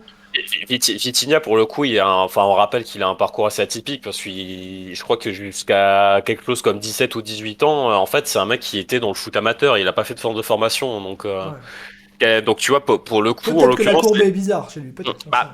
Vitinha, 0.67 1.39
pour 1.39 1.57
le 1.57 1.67
coup, 1.67 1.85
il 1.85 1.99
a 1.99 2.09
enfin, 2.09 2.43
on 2.43 2.53
rappelle 2.53 2.83
qu'il 2.83 3.03
a 3.03 3.07
un 3.07 3.13
parcours 3.13 3.45
assez 3.45 3.61
atypique 3.61 4.03
parce 4.03 4.19
que 4.19 4.31
je 4.31 5.01
crois 5.03 5.17
que 5.17 5.31
jusqu'à 5.31 6.23
quelque 6.25 6.43
chose 6.43 6.63
comme 6.63 6.79
17 6.79 7.13
ou 7.13 7.21
18 7.21 7.61
ans, 7.61 7.93
en 7.93 8.05
fait, 8.07 8.27
c'est 8.27 8.39
un 8.39 8.45
mec 8.45 8.61
qui 8.61 8.79
était 8.79 8.99
dans 8.99 9.09
le 9.09 9.13
foot 9.13 9.35
amateur. 9.35 9.77
Il 9.77 9.85
n'a 9.85 9.93
pas 9.93 10.03
fait 10.03 10.15
de 10.15 10.19
forme 10.19 10.35
de 10.35 10.41
formation, 10.41 11.01
donc. 11.01 11.25
Euh, 11.25 11.51
donc 12.45 12.57
tu 12.57 12.71
vois, 12.71 12.83
pour, 12.85 13.21
le 13.21 13.33
coup, 13.33 13.51
en 13.51 13.65
l'occurrence, 13.65 14.03
la 14.03 14.09
courbe 14.09 14.21
est 14.21 14.31
bizarre 14.31 14.69
chez 14.69 14.79
lui. 14.79 14.93
Bah, 15.27 15.53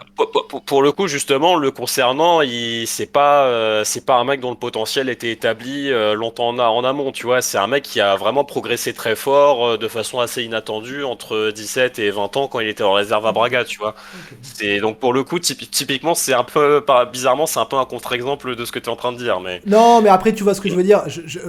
pour, 0.66 0.82
le 0.82 0.92
coup, 0.92 1.08
justement, 1.08 1.56
le 1.56 1.72
concernant, 1.72 2.42
il 2.42 2.86
c'est 2.88 3.12
pas 3.12 3.46
euh, 3.46 3.84
c'est 3.84 4.06
pas 4.06 4.16
un 4.16 4.24
mec 4.24 4.40
dont 4.40 4.52
le 4.52 4.58
potentiel 4.58 5.10
était 5.10 5.32
établi 5.32 5.92
euh, 5.92 6.14
longtemps 6.14 6.50
en, 6.50 6.60
en, 6.60 6.84
amont. 6.84 7.12
Tu 7.12 7.26
vois, 7.26 7.42
c'est 7.42 7.58
un 7.58 7.68
mec 7.68 7.84
qui 7.84 8.00
a 8.00 8.16
vraiment 8.16 8.44
progressé 8.44 8.94
très 8.94 9.16
fort, 9.16 9.66
euh, 9.66 9.78
de 9.78 9.88
façon 9.88 10.20
assez 10.20 10.44
inattendue 10.44 11.04
entre 11.04 11.52
17 11.52 12.00
et 12.00 12.12
20 12.12 12.38
ans 12.38 12.48
quand 12.48 12.60
il 12.60 12.68
était 12.68 12.84
en 12.84 12.94
réserve 12.94 13.26
à 13.26 13.32
Braga. 13.32 13.66
Tu 13.66 13.80
vois. 13.80 13.96
C'est 14.42 14.80
donc 14.80 15.00
pour 15.00 15.14
le 15.14 15.24
coup, 15.24 15.40
typiquement, 15.40 16.16
c'est 16.16 16.34
un 16.34 16.44
peu 16.44 16.84
bizarrement, 17.12 17.46
c'est 17.46 17.60
un 17.60 17.66
peu 17.66 17.78
un 17.78 17.86
contre-exemple 17.86 18.56
de 18.56 18.66
ce 18.66 18.72
que 18.72 18.80
tu 18.80 18.86
es 18.86 18.90
en 18.90 18.96
train 18.96 19.12
de 19.12 19.18
dire. 19.18 19.40
Mais 19.40 19.62
non, 19.66 20.02
mais 20.02 20.10
après, 20.10 20.34
tu 20.34 20.44
vois 20.44 20.54
ce 20.54 20.62
que 20.62 20.70
je 20.70 20.76
veux 20.76 20.84
dire. 20.84 21.04
Je, 21.08 21.40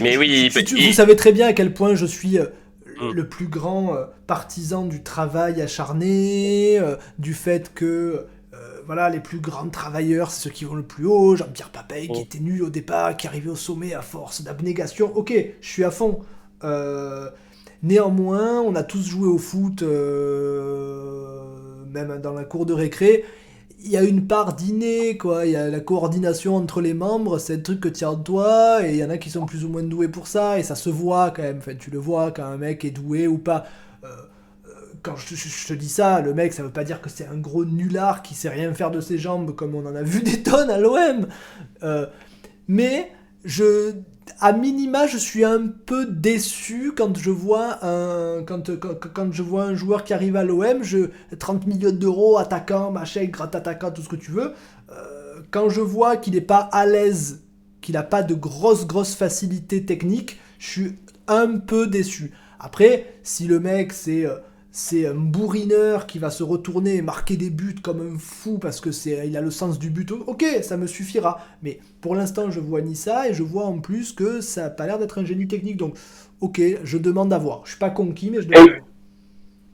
mais 0.00 0.16
oui, 0.16 0.48
vous 0.48 0.92
savez 0.92 1.14
très 1.14 1.32
bien 1.32 1.48
à 1.48 1.52
quel 1.52 1.74
point 1.74 1.94
je 1.94 2.06
suis. 2.06 2.38
Le 3.00 3.28
plus 3.28 3.46
grand 3.46 3.94
euh, 3.94 4.04
partisan 4.26 4.84
du 4.84 5.02
travail 5.02 5.60
acharné, 5.60 6.78
euh, 6.78 6.96
du 7.18 7.34
fait 7.34 7.72
que 7.74 8.26
euh, 8.54 8.80
voilà, 8.86 9.10
les 9.10 9.20
plus 9.20 9.40
grands 9.40 9.68
travailleurs, 9.68 10.30
c'est 10.30 10.44
ceux 10.44 10.50
qui 10.50 10.64
vont 10.64 10.74
le 10.74 10.82
plus 10.82 11.06
haut. 11.06 11.36
Jean-Pierre 11.36 11.70
Papey, 11.70 12.08
qui 12.08 12.20
mm. 12.20 12.22
était 12.22 12.40
nul 12.40 12.62
au 12.62 12.70
départ, 12.70 13.16
qui 13.16 13.26
arrivait 13.26 13.50
au 13.50 13.56
sommet 13.56 13.94
à 13.94 14.02
force 14.02 14.42
d'abnégation. 14.42 15.16
Ok, 15.16 15.32
je 15.60 15.68
suis 15.68 15.84
à 15.84 15.90
fond. 15.90 16.20
néanmoins, 17.82 18.60
on 18.60 18.74
a 18.74 18.82
tous 18.82 19.06
joué 19.06 19.28
au 19.28 19.38
foot, 19.38 19.82
même 19.82 19.88
dans 22.20 22.32
la 22.32 22.44
cour 22.44 22.66
de 22.66 22.72
récré 22.72 23.24
il 23.84 23.90
y 23.90 23.98
a 23.98 24.02
une 24.02 24.26
part 24.26 24.56
d'inné, 24.56 25.18
quoi. 25.18 25.44
Il 25.44 25.52
y 25.52 25.56
a 25.56 25.68
la 25.68 25.80
coordination 25.80 26.56
entre 26.56 26.80
les 26.80 26.94
membres, 26.94 27.38
c'est 27.38 27.56
un 27.56 27.60
truc 27.60 27.80
que 27.80 27.88
tu 27.88 28.04
as 28.04 28.10
en 28.10 28.16
toi, 28.16 28.78
et 28.82 28.92
il 28.92 28.96
y 28.96 29.04
en 29.04 29.10
a 29.10 29.18
qui 29.18 29.28
sont 29.28 29.44
plus 29.44 29.64
ou 29.64 29.68
moins 29.68 29.82
doués 29.82 30.08
pour 30.08 30.26
ça, 30.26 30.58
et 30.58 30.62
ça 30.62 30.74
se 30.74 30.88
voit 30.88 31.30
quand 31.30 31.42
même. 31.42 31.58
Enfin, 31.58 31.74
tu 31.78 31.90
le 31.90 31.98
vois 31.98 32.32
quand 32.32 32.44
un 32.44 32.56
mec 32.56 32.84
est 32.84 32.90
doué 32.90 33.26
ou 33.26 33.36
pas. 33.36 33.66
Euh, 34.02 34.06
euh, 34.06 34.70
quand 35.02 35.16
je, 35.16 35.68
te 35.68 35.74
dis 35.74 35.90
ça, 35.90 36.22
le 36.22 36.32
mec, 36.32 36.54
ça 36.54 36.62
veut 36.62 36.70
pas 36.70 36.84
dire 36.84 37.02
que 37.02 37.10
c'est 37.10 37.26
un 37.26 37.36
gros 37.36 37.66
nulard 37.66 38.22
qui 38.22 38.34
sait 38.34 38.48
rien 38.48 38.72
faire 38.72 38.90
de 38.90 39.02
ses 39.02 39.18
jambes, 39.18 39.54
comme 39.54 39.74
on 39.74 39.84
en 39.84 39.94
a 39.94 40.02
vu 40.02 40.22
des 40.22 40.42
tonnes 40.42 40.70
à 40.70 40.78
l'OM. 40.78 41.26
Euh, 41.82 42.06
mais 42.68 43.12
je 43.44 43.92
à 44.40 44.52
minima, 44.52 45.06
je 45.06 45.18
suis 45.18 45.44
un 45.44 45.66
peu 45.68 46.06
déçu 46.06 46.92
quand 46.96 47.16
je 47.16 47.30
vois 47.30 47.84
un, 47.84 48.42
quand, 48.42 48.70
quand, 48.78 49.32
je 49.32 49.42
vois 49.42 49.64
un 49.64 49.74
joueur 49.74 50.04
qui 50.04 50.14
arrive 50.14 50.36
à 50.36 50.44
l'OM, 50.44 50.82
je 50.82 51.10
30 51.38 51.66
millions 51.66 51.92
d'euros, 51.92 52.38
attaquant, 52.38 52.90
machin, 52.90 53.24
grand 53.24 53.54
attaquant, 53.54 53.90
tout 53.90 54.02
ce 54.02 54.08
que 54.08 54.16
tu 54.16 54.30
veux. 54.30 54.52
Euh, 54.90 55.40
quand 55.50 55.68
je 55.68 55.80
vois 55.80 56.16
qu'il 56.16 56.34
n'est 56.34 56.40
pas 56.40 56.68
à 56.72 56.86
l'aise 56.86 57.42
qu'il 57.80 57.94
n'a 57.94 58.02
pas 58.02 58.22
de 58.22 58.34
grosses, 58.34 58.86
grosses 58.86 59.14
facilités 59.14 59.84
techniques, 59.84 60.38
je 60.58 60.66
suis 60.66 60.98
un 61.26 61.58
peu 61.58 61.86
déçu. 61.86 62.32
Après, 62.58 63.14
si 63.22 63.46
le 63.46 63.60
mec, 63.60 63.92
c'est 63.92 64.26
c'est 64.76 65.06
un 65.06 65.14
bourrineur 65.14 66.04
qui 66.08 66.18
va 66.18 66.30
se 66.30 66.42
retourner 66.42 66.96
et 66.96 67.02
marquer 67.02 67.36
des 67.36 67.48
buts 67.48 67.76
comme 67.80 68.00
un 68.00 68.18
fou 68.18 68.58
parce 68.58 68.80
que 68.80 68.90
c'est 68.90 69.24
il 69.24 69.36
a 69.36 69.40
le 69.40 69.52
sens 69.52 69.78
du 69.78 69.88
but. 69.88 70.10
Ok, 70.26 70.44
ça 70.62 70.76
me 70.76 70.88
suffira. 70.88 71.38
Mais 71.62 71.78
pour 72.00 72.16
l'instant, 72.16 72.50
je 72.50 72.58
vois 72.58 72.80
ni 72.80 72.96
ça 72.96 73.28
et 73.28 73.34
je 73.34 73.44
vois 73.44 73.66
en 73.66 73.78
plus 73.78 74.12
que 74.12 74.40
ça 74.40 74.62
n'a 74.62 74.70
pas 74.70 74.86
l'air 74.86 74.98
d'être 74.98 75.20
un 75.20 75.24
génie 75.24 75.46
technique. 75.46 75.76
Donc, 75.76 75.96
ok, 76.40 76.60
je 76.82 76.98
demande 76.98 77.32
à 77.32 77.38
voir. 77.38 77.60
Je 77.62 77.70
suis 77.70 77.78
pas 77.78 77.90
conquis, 77.90 78.32
mais 78.32 78.42
je 78.42 78.48
demande. 78.48 78.68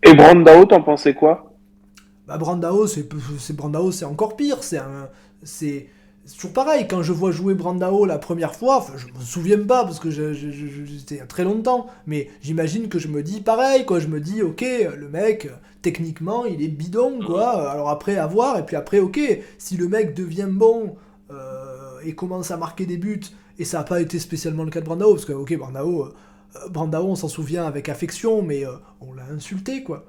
Et, 0.05 0.11
et 0.11 0.15
Brandao, 0.15 0.67
t'en 0.67 0.83
pensais 0.83 1.15
quoi? 1.15 1.55
Bah 2.29 2.37
Brandao, 2.37 2.87
c'est 2.87 3.09
Brandao, 3.57 3.93
c'est 3.93 4.05
encore 4.05 4.37
pire. 4.37 4.63
C'est 4.63 4.77
un, 4.77 5.09
c'est 5.43 5.87
c'est 6.31 6.37
toujours 6.37 6.53
pareil, 6.53 6.87
quand 6.87 7.03
je 7.03 7.13
vois 7.13 7.33
jouer 7.33 7.55
Brandao 7.55 8.05
la 8.05 8.17
première 8.17 8.55
fois, 8.55 8.87
je 8.97 9.07
me 9.07 9.21
souviens 9.21 9.59
pas 9.59 9.83
parce 9.83 9.99
que 9.99 10.13
c'était 10.13 11.17
il 11.17 11.19
y 11.19 11.21
a 11.21 11.27
très 11.27 11.43
longtemps, 11.43 11.89
mais 12.07 12.31
j'imagine 12.41 12.89
que 12.89 13.01
je 13.01 13.09
me 13.09 13.25
dis 13.25 13.41
pareil, 13.41 13.85
quoi. 13.85 13.99
Je 13.99 14.07
me 14.07 14.21
dis, 14.21 14.41
ok, 14.41 14.65
le 14.97 15.09
mec, 15.09 15.51
techniquement, 15.83 16.45
il 16.45 16.63
est 16.63 16.69
bidon, 16.69 17.19
quoi. 17.27 17.69
Alors 17.69 17.89
après, 17.89 18.17
à 18.17 18.29
voir, 18.29 18.57
et 18.59 18.65
puis 18.65 18.77
après, 18.77 19.01
ok, 19.01 19.19
si 19.59 19.77
le 19.77 19.89
mec 19.89 20.15
devient 20.15 20.47
bon 20.49 20.95
euh, 21.33 21.99
et 22.05 22.15
commence 22.15 22.53
à 22.53 22.57
marquer 22.57 22.87
des 22.87 22.97
buts, 22.97 23.21
et 23.59 23.65
ça 23.65 23.79
n'a 23.79 23.85
pas 23.85 24.01
été 24.01 24.21
spécialement 24.21 24.63
le 24.63 24.71
cas 24.71 24.81
de 24.81 24.87
Brandao, 24.87 25.15
parce 25.15 25.25
que, 25.25 25.33
ok, 25.33 25.59
Brandao, 25.59 26.05
euh, 26.05 26.69
Brandao 26.71 27.07
on 27.07 27.17
s'en 27.17 27.29
souvient 27.29 27.67
avec 27.67 27.89
affection, 27.89 28.41
mais 28.41 28.65
euh, 28.65 28.75
on 29.01 29.15
l'a 29.15 29.25
insulté, 29.35 29.83
quoi. 29.83 30.07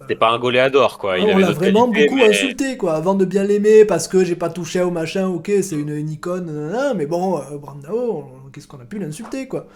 C'était 0.00 0.16
pas 0.16 0.30
un 0.30 0.38
goléador, 0.38 0.98
quoi. 0.98 1.18
Il 1.18 1.24
on 1.24 1.38
l'a 1.38 1.50
vraiment 1.50 1.88
beaucoup 1.88 2.20
insulté, 2.22 2.76
quoi. 2.76 2.94
Avant 2.94 3.14
de 3.14 3.24
bien 3.24 3.44
l'aimer, 3.44 3.84
parce 3.84 4.08
que 4.08 4.24
j'ai 4.24 4.36
pas 4.36 4.48
touché 4.48 4.80
au 4.80 4.90
machin, 4.90 5.28
ok, 5.28 5.50
c'est 5.62 5.76
une, 5.76 6.08
icône, 6.10 6.72
mais 6.96 7.06
bon, 7.06 7.38
euh, 7.38 7.58
Brandao, 7.58 8.26
qu'est-ce 8.52 8.68
qu'on 8.68 8.80
a 8.80 8.84
pu 8.84 8.98
l'insulter, 8.98 9.48
quoi. 9.48 9.66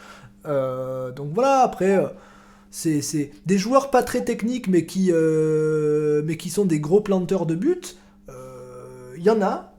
Euh, 0.46 1.12
donc 1.12 1.30
voilà, 1.34 1.60
après, 1.60 1.96
euh, 1.96 2.08
c'est 2.70 3.30
des 3.46 3.58
joueurs 3.58 3.90
pas 3.90 4.02
très 4.02 4.24
techniques, 4.24 4.68
mais 4.68 4.86
qui, 4.86 5.12
mais 5.12 6.36
qui 6.36 6.50
sont 6.50 6.64
des 6.64 6.80
gros 6.80 7.00
planteurs 7.00 7.46
de 7.46 7.54
but. 7.54 7.96
Il 9.16 9.22
y 9.22 9.30
en 9.30 9.40
a, 9.40 9.71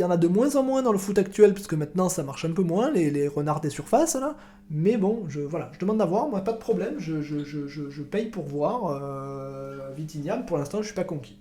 y 0.00 0.04
en 0.04 0.10
a 0.10 0.16
de 0.16 0.28
moins 0.28 0.56
en 0.56 0.62
moins 0.62 0.82
dans 0.82 0.92
le 0.92 0.98
foot 0.98 1.18
actuel, 1.18 1.54
puisque 1.54 1.74
maintenant 1.74 2.08
ça 2.08 2.22
marche 2.22 2.44
un 2.44 2.52
peu 2.52 2.62
moins, 2.62 2.90
les, 2.90 3.10
les 3.10 3.28
renards 3.28 3.60
des 3.60 3.70
surfaces, 3.70 4.16
là. 4.16 4.36
Mais 4.70 4.96
bon, 4.96 5.24
je, 5.28 5.40
voilà, 5.40 5.70
je 5.72 5.78
demande 5.78 6.00
à 6.02 6.06
voir, 6.06 6.28
moi 6.28 6.40
pas 6.40 6.52
de 6.52 6.58
problème, 6.58 6.96
je, 6.98 8.02
paye 8.02 8.26
pour 8.26 8.44
voir 8.44 8.86
euh, 8.86 9.92
pour 10.46 10.58
l'instant 10.58 10.80
je 10.80 10.86
suis 10.86 10.94
pas 10.94 11.04
conquis. 11.04 11.38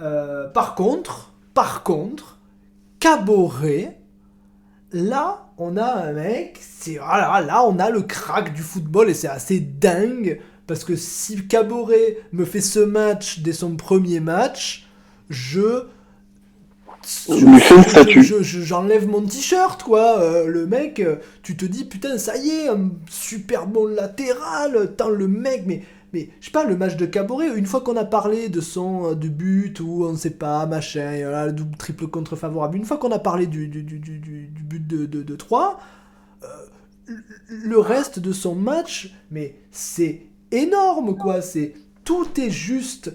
Euh, 0.00 0.48
par 0.48 0.76
contre, 0.76 1.32
par 1.54 1.82
contre, 1.82 2.38
Caboret, 3.00 3.98
là 4.92 5.48
on 5.58 5.76
a 5.76 6.06
un 6.06 6.12
mec, 6.12 6.58
c'est 6.60 6.98
voilà, 6.98 7.40
là 7.40 7.64
on 7.64 7.78
a 7.80 7.90
le 7.90 8.02
crack 8.02 8.54
du 8.54 8.62
football 8.62 9.10
et 9.10 9.14
c'est 9.14 9.28
assez 9.28 9.58
dingue 9.58 10.40
parce 10.68 10.84
que 10.84 10.94
si 10.94 11.48
Caboret 11.48 12.18
me 12.32 12.44
fait 12.44 12.60
ce 12.60 12.78
match 12.78 13.40
dès 13.40 13.52
son 13.52 13.74
premier 13.74 14.20
match, 14.20 14.88
je 15.28 15.86
J'enlève 18.42 19.08
mon 19.08 19.22
t-shirt, 19.22 19.82
quoi. 19.82 20.20
Euh, 20.20 20.46
le 20.46 20.66
mec, 20.66 21.00
euh, 21.00 21.16
tu 21.42 21.56
te 21.56 21.64
dis, 21.64 21.84
putain, 21.84 22.18
ça 22.18 22.36
y 22.36 22.50
est, 22.50 22.68
un 22.68 22.90
super 23.08 23.66
bon 23.66 23.86
latéral. 23.86 24.94
Tant 24.96 25.08
le 25.08 25.26
mec, 25.26 25.64
mais, 25.66 25.82
mais 26.12 26.28
je 26.40 26.46
sais 26.46 26.50
pas, 26.52 26.64
le 26.64 26.76
match 26.76 26.96
de 26.96 27.06
Caboret, 27.06 27.48
une 27.56 27.66
fois 27.66 27.80
qu'on 27.80 27.96
a 27.96 28.04
parlé 28.04 28.48
de 28.48 28.60
son 28.60 29.12
euh, 29.12 29.14
de 29.14 29.28
but 29.28 29.80
ou 29.80 30.04
on 30.04 30.14
sait 30.16 30.30
pas, 30.30 30.66
machin, 30.66 31.46
le 31.46 31.52
double, 31.52 31.76
triple 31.76 32.06
contre 32.06 32.36
favorable, 32.36 32.76
une 32.76 32.84
fois 32.84 32.98
qu'on 32.98 33.12
a 33.12 33.18
parlé 33.18 33.46
du, 33.46 33.68
du, 33.68 33.82
du, 33.82 33.98
du, 33.98 34.50
but 34.62 34.86
de, 34.86 35.06
de, 35.06 35.22
de 35.22 35.36
3, 35.36 35.80
le 37.48 37.78
reste 37.78 38.20
de 38.20 38.32
son 38.32 38.54
match, 38.54 39.12
mais 39.30 39.56
c'est 39.72 40.26
énorme, 40.52 41.16
quoi. 41.16 41.42
C'est 41.42 41.74
tout 42.04 42.28
est 42.38 42.50
juste 42.50 43.12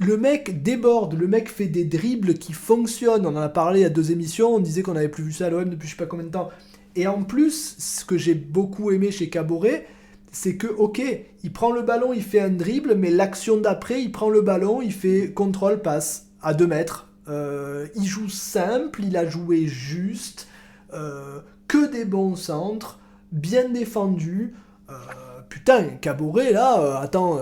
le 0.00 0.16
mec 0.16 0.62
déborde, 0.62 1.14
le 1.14 1.26
mec 1.26 1.48
fait 1.48 1.66
des 1.66 1.84
dribbles 1.84 2.34
qui 2.34 2.52
fonctionnent. 2.52 3.26
On 3.26 3.36
en 3.36 3.40
a 3.40 3.48
parlé 3.48 3.84
à 3.84 3.90
deux 3.90 4.10
émissions, 4.10 4.54
on 4.54 4.60
disait 4.60 4.82
qu'on 4.82 4.94
n'avait 4.94 5.08
plus 5.08 5.24
vu 5.24 5.32
ça 5.32 5.46
à 5.46 5.50
l'OM 5.50 5.68
depuis 5.68 5.86
je 5.86 5.92
sais 5.92 5.98
pas 5.98 6.06
combien 6.06 6.26
de 6.26 6.30
temps. 6.30 6.50
Et 6.96 7.06
en 7.06 7.22
plus, 7.22 7.76
ce 7.78 8.04
que 8.04 8.16
j'ai 8.16 8.34
beaucoup 8.34 8.90
aimé 8.90 9.10
chez 9.10 9.28
Caboret, 9.28 9.86
c'est 10.30 10.56
que, 10.56 10.66
ok, 10.66 11.02
il 11.42 11.52
prend 11.52 11.70
le 11.70 11.82
ballon, 11.82 12.12
il 12.12 12.22
fait 12.22 12.40
un 12.40 12.50
dribble, 12.50 12.94
mais 12.94 13.10
l'action 13.10 13.56
d'après, 13.56 14.02
il 14.02 14.12
prend 14.12 14.30
le 14.30 14.42
ballon, 14.42 14.82
il 14.82 14.92
fait 14.92 15.32
contrôle, 15.32 15.80
passe 15.80 16.26
à 16.42 16.54
2 16.54 16.66
mètres. 16.66 17.08
Euh, 17.28 17.86
il 17.94 18.04
joue 18.04 18.28
simple, 18.28 19.02
il 19.04 19.16
a 19.16 19.28
joué 19.28 19.66
juste, 19.66 20.48
euh, 20.92 21.40
que 21.68 21.90
des 21.90 22.04
bons 22.04 22.36
centres, 22.36 22.98
bien 23.32 23.68
défendu. 23.68 24.54
Euh, 24.90 24.94
putain, 25.48 25.84
Caboret, 26.00 26.52
là, 26.52 26.98
attends 27.00 27.38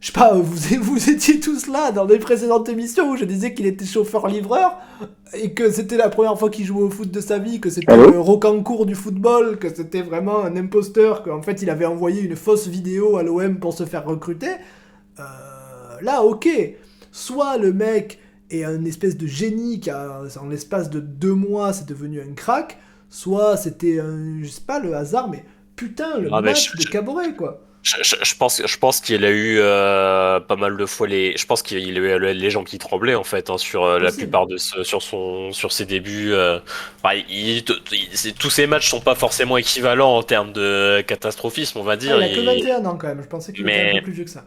je 0.00 0.06
sais 0.06 0.12
pas, 0.12 0.34
vous, 0.34 0.56
vous 0.82 1.10
étiez 1.10 1.40
tous 1.40 1.66
là 1.66 1.90
dans 1.90 2.04
les 2.04 2.18
précédentes 2.18 2.68
émissions 2.68 3.10
où 3.10 3.16
je 3.16 3.24
disais 3.24 3.54
qu'il 3.54 3.66
était 3.66 3.84
chauffeur-livreur 3.84 4.78
et 5.34 5.54
que 5.54 5.70
c'était 5.70 5.96
la 5.96 6.08
première 6.08 6.38
fois 6.38 6.50
qu'il 6.50 6.64
jouait 6.64 6.82
au 6.82 6.90
foot 6.90 7.10
de 7.10 7.20
sa 7.20 7.38
vie, 7.38 7.60
que 7.60 7.70
c'était 7.70 7.96
le 7.96 8.20
rocancourt 8.20 8.86
du 8.86 8.94
football, 8.94 9.58
que 9.58 9.68
c'était 9.68 10.02
vraiment 10.02 10.44
un 10.44 10.56
imposteur, 10.56 11.22
qu'en 11.22 11.42
fait 11.42 11.62
il 11.62 11.70
avait 11.70 11.86
envoyé 11.86 12.22
une 12.22 12.36
fausse 12.36 12.68
vidéo 12.68 13.16
à 13.16 13.22
l'OM 13.22 13.58
pour 13.58 13.74
se 13.74 13.84
faire 13.84 14.04
recruter. 14.04 14.50
Euh, 15.18 15.22
là, 16.00 16.22
ok, 16.22 16.48
soit 17.10 17.58
le 17.58 17.72
mec 17.72 18.20
est 18.50 18.64
un 18.64 18.84
espèce 18.84 19.16
de 19.16 19.26
génie 19.26 19.80
qui 19.80 19.90
a, 19.90 20.22
en 20.40 20.48
l'espace 20.48 20.90
de 20.90 21.00
deux 21.00 21.34
mois, 21.34 21.72
c'est 21.72 21.88
devenu 21.88 22.20
un 22.20 22.32
crack, 22.34 22.78
soit 23.10 23.56
c'était 23.56 23.98
un, 23.98 24.42
je 24.42 24.48
sais 24.48 24.62
pas, 24.64 24.78
le 24.78 24.94
hasard, 24.94 25.28
mais 25.28 25.44
putain, 25.74 26.18
le 26.18 26.28
ah, 26.32 26.40
match 26.40 26.76
de 26.76 26.84
Caboret, 26.84 27.34
quoi. 27.34 27.67
Je, 27.82 28.34
pense, 28.34 28.62
je 28.64 28.78
pense 28.78 29.00
qu'il 29.00 29.24
a 29.24 29.30
eu 29.30 29.58
euh, 29.60 30.40
pas 30.40 30.56
mal 30.56 30.76
de 30.76 30.84
fois 30.84 31.06
les. 31.06 31.36
Je 31.36 31.46
pense 31.46 31.62
qu'il 31.62 31.78
a 31.78 31.80
eu 31.80 32.34
les 32.34 32.50
gens 32.50 32.64
qui 32.64 32.78
tremblaient 32.78 33.14
en 33.14 33.24
fait 33.24 33.50
hein, 33.50 33.58
sur 33.58 33.84
euh, 33.84 33.98
la 33.98 34.10
plupart 34.10 34.46
de 34.46 34.56
sur 34.56 35.02
son 35.02 35.52
sur 35.52 35.72
ses 35.72 35.86
débuts. 35.86 36.32
Euh, 36.32 36.58
bah, 37.02 37.10
tous 38.38 38.50
ces 38.50 38.66
matchs 38.66 38.88
sont 38.88 39.00
pas 39.00 39.14
forcément 39.14 39.56
équivalents 39.56 40.16
en 40.16 40.22
termes 40.22 40.52
de 40.52 41.02
catastrophisme, 41.02 41.78
on 41.78 41.82
va 41.82 41.96
dire. 41.96 42.18
Ah, 42.20 42.26
il 42.26 42.48
a 42.48 42.54
que 42.54 42.60
21 42.60 42.84
ans 42.84 42.96
quand 42.96 43.08
même. 43.08 43.22
Je 43.22 43.28
pensais 43.28 43.52
qu'il 43.52 43.68
était 43.68 43.90
un 43.90 43.94
peu 43.98 44.02
plus 44.02 44.12
vieux 44.12 44.24
que 44.24 44.30
ça. 44.30 44.44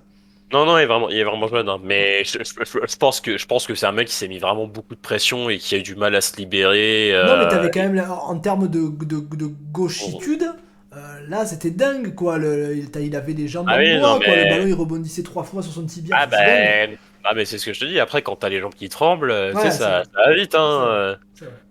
Non, 0.53 0.65
non, 0.65 0.77
il 0.77 0.81
est 0.81 0.85
vraiment, 0.85 1.09
il 1.09 1.17
est 1.17 1.23
vraiment 1.23 1.47
jeune. 1.47 1.69
Hein. 1.69 1.79
Mais 1.81 2.25
je, 2.25 2.97
pense 2.97 3.21
que 3.21 3.37
je 3.37 3.45
pense 3.47 3.65
que 3.65 3.73
c'est 3.73 3.85
un 3.85 3.93
mec 3.93 4.09
qui 4.09 4.13
s'est 4.13 4.27
mis 4.27 4.39
vraiment 4.39 4.67
beaucoup 4.67 4.95
de 4.95 4.99
pression 4.99 5.49
et 5.49 5.57
qui 5.57 5.75
a 5.75 5.77
eu 5.77 5.83
du 5.83 5.95
mal 5.95 6.13
à 6.13 6.21
se 6.21 6.35
libérer. 6.35 7.13
Non, 7.25 7.37
mais 7.37 7.47
t'avais 7.47 7.71
quand 7.71 7.79
même 7.79 8.05
en 8.09 8.37
termes 8.37 8.67
de, 8.67 8.89
de, 9.05 9.21
de 9.35 9.51
gauchitude. 9.71 10.53
Euh, 10.93 10.97
là, 11.29 11.45
c'était 11.45 11.71
dingue, 11.71 12.13
quoi. 12.15 12.37
Le, 12.37 12.75
il 12.75 13.15
avait 13.15 13.33
des 13.33 13.47
jambes 13.47 13.67
ah 13.69 13.77
bois, 13.77 14.19
quoi. 14.23 14.35
Le 14.35 14.49
ballon, 14.49 14.67
il 14.67 14.73
rebondissait 14.73 15.23
trois 15.23 15.43
fois 15.43 15.63
sur 15.63 15.71
son 15.71 15.85
tibia. 15.85 16.15
Ah, 16.19 16.27
ben. 16.27 16.97
Ah, 17.23 17.33
mais 17.35 17.45
c'est 17.45 17.57
ce 17.59 17.65
que 17.67 17.73
je 17.73 17.79
te 17.79 17.85
dis. 17.85 17.99
Après, 17.99 18.21
quand 18.21 18.35
t'as 18.35 18.49
les 18.49 18.59
jambes 18.59 18.73
qui 18.73 18.89
tremblent, 18.89 19.33
tu 19.53 19.61
sais, 19.61 19.71
ça, 19.71 20.03
va 20.13 20.33
vite, 20.33 20.55
hein. 20.55 21.17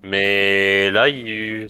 Mais 0.03 0.91
là, 0.91 1.09
j'ai 1.11 1.69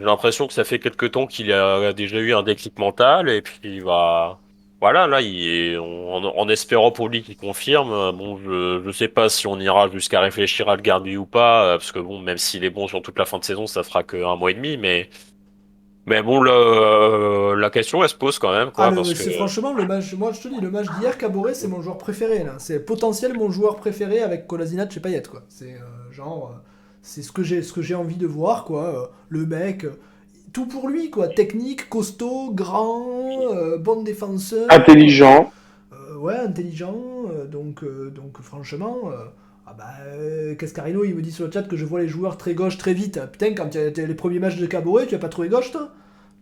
l'impression 0.00 0.46
que 0.46 0.52
ça 0.52 0.64
fait 0.64 0.78
quelques 0.78 1.12
temps 1.12 1.26
qu'il 1.26 1.52
a 1.52 1.92
déjà 1.92 2.16
eu 2.16 2.34
un 2.34 2.42
déclic 2.42 2.78
mental 2.78 3.28
et 3.28 3.42
puis 3.42 3.58
il 3.64 3.82
va. 3.82 4.38
Voilà, 4.80 5.06
là, 5.06 5.22
il 5.22 5.78
en, 5.78 6.48
espérant 6.48 6.90
pour 6.90 7.08
lui 7.08 7.22
qu'il 7.22 7.36
confirme, 7.36 8.12
bon, 8.12 8.38
je, 8.38 8.82
je 8.84 8.90
sais 8.90 9.08
pas 9.08 9.28
si 9.28 9.46
on 9.46 9.58
ira 9.58 9.88
jusqu'à 9.90 10.20
réfléchir 10.20 10.68
à 10.68 10.76
le 10.76 10.82
garder 10.82 11.16
ou 11.16 11.24
pas, 11.24 11.78
parce 11.78 11.90
que 11.90 12.00
bon, 12.00 12.20
même 12.20 12.36
s'il 12.36 12.64
est 12.64 12.70
bon 12.70 12.86
sur 12.86 13.00
toute 13.00 13.18
la 13.18 13.24
fin 13.24 13.38
de 13.38 13.44
saison, 13.44 13.66
ça 13.66 13.82
fera 13.82 14.02
qu'un 14.02 14.36
mois 14.36 14.50
et 14.50 14.54
demi, 14.54 14.76
mais 14.76 15.08
mais 16.06 16.22
bon, 16.22 16.40
le, 16.40 17.54
la 17.58 17.70
question, 17.70 18.02
elle 18.02 18.10
se 18.10 18.14
pose 18.14 18.38
quand 18.38 18.52
même. 18.52 18.70
Quoi, 18.70 18.92
ah, 18.94 19.04
Franchement, 19.36 19.72
le 19.72 19.86
match, 19.86 20.12
moi 20.14 20.32
je 20.32 20.40
te 20.40 20.48
dis, 20.48 20.60
le 20.60 20.70
match 20.70 20.86
d'hier, 20.98 21.16
Caboret, 21.16 21.54
c'est 21.54 21.68
mon 21.68 21.80
joueur 21.80 21.96
préféré. 21.96 22.44
C'est 22.58 22.84
potentiel 22.84 23.34
mon 23.34 23.50
joueur 23.50 23.76
préféré 23.76 24.20
avec 24.20 24.46
Kolasinac 24.46 24.94
et 24.94 25.00
Payet. 25.00 25.22
Quoi. 25.22 25.42
C'est 25.48 25.72
euh, 25.72 26.12
genre, 26.12 26.52
euh, 26.54 26.60
c'est 27.00 27.22
ce 27.22 27.32
que 27.32 27.42
j'ai, 27.42 27.62
ce 27.62 27.72
que 27.72 27.80
j'ai 27.80 27.94
envie 27.94 28.16
de 28.16 28.26
voir. 28.26 28.64
Quoi. 28.64 28.82
Euh, 28.84 29.06
le 29.30 29.46
mec, 29.46 29.86
tout 30.52 30.66
pour 30.66 30.88
lui. 30.88 31.10
quoi. 31.10 31.28
Technique, 31.28 31.88
costaud, 31.88 32.50
grand, 32.52 33.48
bon 33.78 34.02
défenseur. 34.02 34.66
Intelligent. 34.70 35.50
ouais, 36.18 36.36
intelligent. 36.36 36.96
donc, 37.50 37.82
donc 38.14 38.42
franchement. 38.42 39.10
Ah 39.66 39.72
bah, 39.72 39.84
euh, 40.06 40.54
Cascarino, 40.56 41.04
il 41.04 41.14
me 41.14 41.22
dit 41.22 41.32
sur 41.32 41.46
le 41.46 41.50
chat 41.50 41.62
que 41.62 41.76
je 41.76 41.86
vois 41.86 42.02
les 42.02 42.08
joueurs 42.08 42.36
très 42.36 42.54
gauche 42.54 42.76
très 42.76 42.92
vite. 42.92 43.18
Putain, 43.32 43.54
quand 43.54 43.70
tu 43.70 43.78
as 43.78 44.06
les 44.06 44.14
premiers 44.14 44.38
matchs 44.38 44.56
de 44.56 44.66
Caboret, 44.66 45.06
tu 45.06 45.14
as 45.14 45.18
pas 45.18 45.30
trouvé 45.30 45.48
gauche, 45.48 45.72
toi? 45.72 45.90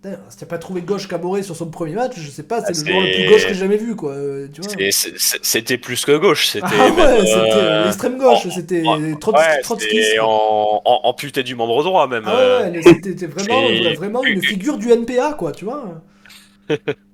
Putain, 0.03 0.19
si 0.29 0.39
tu 0.39 0.47
pas 0.47 0.59
trouvé 0.59 0.83
gauche 0.83 1.07
Caboret 1.07 1.45
sur 1.45 1.55
son 1.55 1.71
premier 1.71 1.95
match, 1.95 2.15
je 2.17 2.29
sais 2.29 2.43
pas, 2.43 2.61
c'est 2.63 2.77
le 2.85 2.91
joueur 2.91 3.01
le 3.01 3.15
plus 3.15 3.29
gauche 3.29 3.43
que 3.43 3.55
j'ai 3.55 3.61
jamais 3.61 3.77
vu, 3.77 3.95
quoi. 3.95 4.11
Euh, 4.15 4.49
c'était 4.91 5.79
plus 5.79 6.05
que 6.05 6.17
gauche, 6.17 6.49
c'était. 6.49 6.67
Ah 6.69 6.89
ouais, 6.89 7.21
c'était 7.21 7.53
euh, 7.55 7.85
l'extrême 7.85 8.19
gauche, 8.19 8.49
c'était 8.53 8.83
Trotsky. 9.21 10.19
En, 10.21 10.83
en, 10.85 11.01
amputé 11.05 11.45
du 11.45 11.55
membre 11.55 11.85
droit, 11.85 12.09
même. 12.09 12.25
Ah 12.27 12.63
ouais, 12.63 12.83
c'était 12.83 13.27
vraiment, 13.27 13.95
vraiment 13.95 14.25
une 14.25 14.43
figure 14.43 14.79
du 14.79 14.91
NPA, 14.91 15.35
quoi, 15.35 15.53
tu 15.53 15.65
vois. 15.65 16.03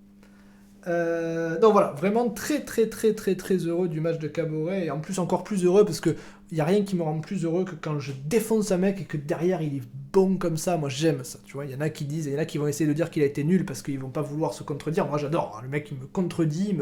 Euh, 0.88 1.58
donc 1.58 1.72
voilà, 1.72 1.88
vraiment 1.96 2.30
très 2.30 2.60
très 2.60 2.88
très 2.88 3.14
très 3.14 3.34
très 3.34 3.56
heureux 3.56 3.88
du 3.88 4.00
match 4.00 4.18
de 4.18 4.28
Caboret 4.28 4.86
et 4.86 4.90
en 4.90 5.00
plus 5.00 5.18
encore 5.18 5.44
plus 5.44 5.64
heureux 5.64 5.84
parce 5.84 6.00
que 6.00 6.16
il 6.50 6.54
n'y 6.54 6.60
a 6.62 6.64
rien 6.64 6.82
qui 6.82 6.96
me 6.96 7.02
rend 7.02 7.20
plus 7.20 7.44
heureux 7.44 7.64
que 7.64 7.74
quand 7.74 7.98
je 7.98 8.12
défonce 8.24 8.72
un 8.72 8.78
mec 8.78 9.00
et 9.02 9.04
que 9.04 9.18
derrière 9.18 9.60
il 9.60 9.76
est 9.76 9.82
bon 10.12 10.38
comme 10.38 10.56
ça. 10.56 10.78
Moi 10.78 10.88
j'aime 10.88 11.22
ça, 11.22 11.38
tu 11.44 11.52
vois. 11.52 11.66
Il 11.66 11.72
y 11.72 11.74
en 11.74 11.80
a 11.82 11.90
qui 11.90 12.06
disent, 12.06 12.26
il 12.26 12.32
y 12.32 12.36
en 12.36 12.38
a 12.38 12.46
qui 12.46 12.56
vont 12.56 12.66
essayer 12.66 12.88
de 12.88 12.94
dire 12.94 13.10
qu'il 13.10 13.22
a 13.22 13.26
été 13.26 13.44
nul 13.44 13.66
parce 13.66 13.82
qu'ils 13.82 13.98
vont 13.98 14.08
pas 14.08 14.22
vouloir 14.22 14.54
se 14.54 14.62
contredire. 14.62 15.06
Moi 15.06 15.18
j'adore, 15.18 15.56
hein. 15.58 15.62
le 15.62 15.68
mec 15.68 15.88
il 15.90 15.98
me 15.98 16.06
contredit. 16.06 16.74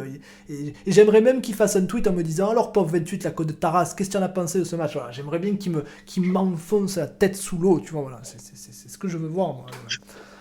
Et, 0.49 0.73
j'aimerais 0.87 1.21
même 1.21 1.41
qu'il 1.41 1.57
fasse 1.57 1.75
un 1.75 1.87
tweet 1.87 2.07
en 2.07 2.13
me 2.13 2.23
disant 2.23 2.51
Alors 2.51 2.71
pauvre 2.71 2.91
28, 2.93 3.25
la 3.25 3.33
côte 3.33 3.49
de 3.49 3.53
Taras, 3.53 3.95
qu'est-ce 3.97 4.09
que 4.09 4.13
tu 4.13 4.19
en 4.19 4.23
as 4.23 4.29
pensé 4.29 4.61
de 4.61 4.65
ce 4.65 4.77
match? 4.77 4.97
J'aimerais 5.11 5.41
bien 5.41 5.57
qu'il 5.57 5.73
me, 5.73 5.85
m'enfonce 6.19 6.97
la 6.97 7.09
tête 7.09 7.35
sous 7.35 7.59
l'eau, 7.59 7.81
tu 7.81 7.93
vois. 7.93 8.03
Voilà, 8.03 8.21
c'est, 8.23 8.39
ce 8.39 8.99
que 8.99 9.09
je 9.09 9.19
veux 9.19 9.29
voir. 9.29 9.55
Moi. 9.55 9.67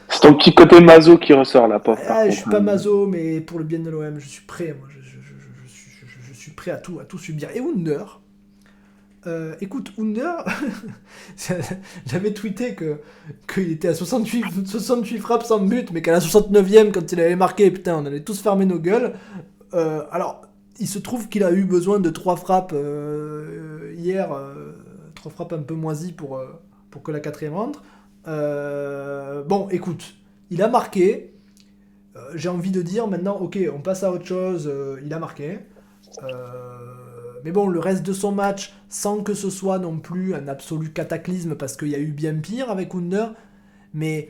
C'est 0.09 0.21
ton 0.21 0.35
petit 0.35 0.53
côté 0.53 0.79
mazo 0.79 1.17
qui 1.17 1.33
ressort 1.33 1.67
là, 1.67 1.79
pauvre. 1.79 1.99
Ah, 2.07 2.29
je 2.29 2.35
suis 2.35 2.49
pas 2.49 2.59
mazo, 2.59 3.07
mais 3.07 3.41
pour 3.41 3.59
le 3.59 3.65
bien 3.65 3.79
de 3.79 3.89
l'OM, 3.89 4.19
je 4.19 4.27
suis 4.27 4.45
prêt. 4.45 4.75
Moi, 4.79 4.87
je, 4.89 4.99
je, 4.99 6.33
suis 6.33 6.51
prêt 6.51 6.71
à 6.71 6.77
tout, 6.77 6.99
à 6.99 7.05
tout 7.05 7.17
subir. 7.17 7.49
Et 7.55 7.59
Wunder 7.59 8.03
euh, 9.27 9.55
écoute, 9.59 9.91
Under, 9.97 10.45
j'avais 12.05 12.31
tweeté 12.33 12.75
que 12.75 12.99
qu'il 13.51 13.71
était 13.71 13.87
à 13.87 13.95
68, 13.95 14.67
68 14.67 15.17
frappes 15.17 15.43
sans 15.43 15.59
but, 15.59 15.91
mais 15.91 16.03
qu'à 16.03 16.11
la 16.11 16.19
69e, 16.19 16.91
quand 16.91 17.11
il 17.11 17.19
avait 17.19 17.35
marqué, 17.35 17.71
putain, 17.71 17.97
on 17.97 18.05
allait 18.05 18.19
tous 18.19 18.39
fermer 18.39 18.65
nos 18.65 18.77
gueules. 18.77 19.13
Euh, 19.73 20.03
alors, 20.11 20.43
il 20.79 20.87
se 20.87 20.99
trouve 20.99 21.27
qu'il 21.27 21.43
a 21.43 21.51
eu 21.51 21.65
besoin 21.65 21.99
de 21.99 22.09
trois 22.11 22.35
frappes 22.35 22.73
euh, 22.75 23.95
hier, 23.97 24.29
trois 25.15 25.31
frappes 25.31 25.53
un 25.53 25.63
peu 25.63 25.73
moisies 25.73 26.13
pour, 26.13 26.39
pour 26.91 27.01
que 27.01 27.11
la 27.11 27.19
quatrième 27.19 27.55
rentre. 27.55 27.81
Bon, 28.25 29.67
écoute, 29.71 30.15
il 30.49 30.61
a 30.61 30.67
marqué. 30.67 31.31
J'ai 32.33 32.49
envie 32.49 32.71
de 32.71 32.81
dire 32.81 33.07
maintenant, 33.07 33.37
ok, 33.37 33.59
on 33.73 33.81
passe 33.81 34.03
à 34.03 34.11
autre 34.11 34.25
chose. 34.25 34.71
il 35.03 35.13
a 35.13 35.19
marqué. 35.19 35.59
Euh, 36.23 37.41
mais 37.43 37.51
bon, 37.51 37.67
le 37.67 37.79
reste 37.79 38.03
de 38.03 38.13
son 38.13 38.31
match, 38.31 38.73
sans 38.89 39.21
que 39.21 39.33
ce 39.33 39.49
soit 39.49 39.79
non 39.79 39.99
plus 39.99 40.33
un 40.33 40.47
absolu 40.47 40.91
cataclysme, 40.91 41.55
parce 41.55 41.77
qu'il 41.77 41.89
y 41.89 41.95
a 41.95 41.99
eu 41.99 42.11
bien 42.11 42.35
pire 42.35 42.69
avec 42.71 42.93
Wunder, 42.93 43.27
mais 43.93 44.29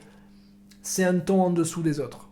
c'est 0.82 1.04
un 1.04 1.18
ton 1.18 1.42
en 1.42 1.50
dessous 1.50 1.82
des 1.82 2.00
autres. 2.00 2.28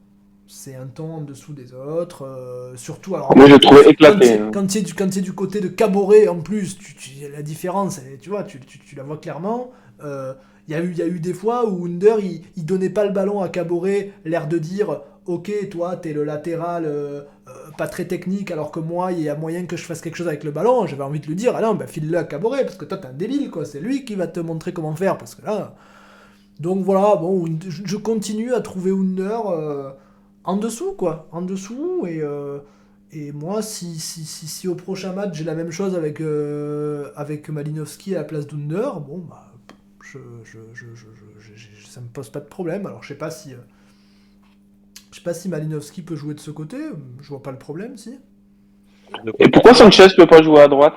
C'est 0.46 0.74
un 0.74 0.86
ton 0.86 1.14
en 1.14 1.20
dessous 1.22 1.54
des 1.54 1.72
autres, 1.72 2.26
euh, 2.26 2.76
surtout 2.76 3.16
alors. 3.16 3.34
Moi, 3.34 3.48
je 3.48 3.56
trouvé 3.56 3.88
éclaté. 3.88 4.40
Quand 4.52 4.66
tu 4.66 4.78
es, 4.78 5.22
du 5.22 5.32
côté 5.32 5.60
de 5.60 5.68
Caboret 5.68 6.28
en 6.28 6.40
plus, 6.40 6.76
tu, 6.76 7.10
la 7.32 7.42
différence, 7.42 8.00
tu 8.20 8.28
vois, 8.28 8.44
tu, 8.44 8.60
la 8.94 9.02
vois 9.02 9.16
clairement. 9.16 9.70
Euh, 10.02 10.34
il 10.68 10.72
y, 10.72 11.02
a 11.02 11.06
eu, 11.06 11.20
des 11.20 11.34
fois 11.34 11.68
où 11.68 11.82
Wunder, 11.82 12.16
il, 12.20 12.42
il 12.56 12.64
donnait 12.64 12.90
pas 12.90 13.04
le 13.04 13.12
ballon 13.12 13.40
à 13.40 13.48
Caboret, 13.48 14.12
l'air 14.24 14.48
de 14.48 14.58
dire 14.58 15.00
ok, 15.26 15.68
toi, 15.70 15.96
t'es 15.96 16.12
le 16.12 16.24
latéral 16.24 16.84
euh, 16.84 17.22
euh, 17.48 17.70
pas 17.78 17.88
très 17.88 18.04
technique, 18.04 18.50
alors 18.50 18.70
que 18.70 18.80
moi, 18.80 19.12
il 19.12 19.20
y 19.20 19.28
a 19.28 19.36
moyen 19.36 19.66
que 19.66 19.76
je 19.76 19.84
fasse 19.84 20.00
quelque 20.00 20.16
chose 20.16 20.28
avec 20.28 20.44
le 20.44 20.50
ballon, 20.50 20.86
j'avais 20.86 21.02
envie 21.02 21.20
de 21.20 21.26
lui 21.26 21.34
dire, 21.34 21.54
ah 21.56 21.62
non, 21.62 21.74
bah, 21.74 21.86
file-le 21.86 22.18
à 22.18 22.24
Caboret, 22.24 22.64
parce 22.64 22.76
que 22.76 22.84
toi, 22.84 22.98
t'es 22.98 23.06
un 23.06 23.12
débile, 23.12 23.50
quoi, 23.50 23.64
c'est 23.64 23.80
lui 23.80 24.04
qui 24.04 24.14
va 24.14 24.26
te 24.26 24.40
montrer 24.40 24.72
comment 24.72 24.94
faire, 24.94 25.18
parce 25.18 25.34
que 25.34 25.44
là... 25.44 25.74
Donc 26.60 26.84
voilà, 26.84 27.16
bon, 27.16 27.44
je 27.68 27.96
continue 27.96 28.54
à 28.54 28.60
trouver 28.60 28.92
Under 28.92 29.48
euh, 29.48 29.90
en 30.44 30.56
dessous, 30.56 30.92
quoi, 30.92 31.26
en 31.32 31.42
dessous, 31.42 32.06
et, 32.06 32.22
et 33.10 33.32
moi, 33.32 33.60
si, 33.60 33.98
si, 33.98 34.24
si, 34.24 34.68
au 34.68 34.76
prochain 34.76 35.12
match, 35.12 35.34
j'ai 35.34 35.42
la 35.42 35.56
même 35.56 35.72
chose 35.72 35.96
avec, 35.96 36.22
avec 37.16 37.48
Malinowski 37.48 38.14
à 38.14 38.18
la 38.18 38.24
place 38.24 38.46
d'Under, 38.46 39.00
bon, 39.04 39.18
bah, 39.18 39.53
je, 40.44 40.58
je, 40.72 40.86
je, 40.94 41.56
je, 41.56 41.86
ça 41.86 42.00
me 42.00 42.08
pose 42.08 42.30
pas 42.30 42.40
de 42.40 42.46
problème, 42.46 42.86
alors 42.86 43.02
je 43.02 43.08
sais 43.08 43.18
pas 43.18 43.30
si... 43.30 43.54
Je 45.10 45.16
sais 45.18 45.24
pas 45.24 45.34
si 45.34 45.48
Malinowski 45.48 46.02
peut 46.02 46.16
jouer 46.16 46.34
de 46.34 46.40
ce 46.40 46.50
côté, 46.50 46.76
je 47.20 47.28
vois 47.28 47.42
pas 47.42 47.52
le 47.52 47.58
problème, 47.58 47.96
si. 47.96 48.18
Et 49.38 49.48
pourquoi 49.48 49.72
Sanchez 49.74 50.08
peut 50.16 50.26
pas 50.26 50.42
jouer 50.42 50.60
à 50.60 50.68
droite? 50.68 50.94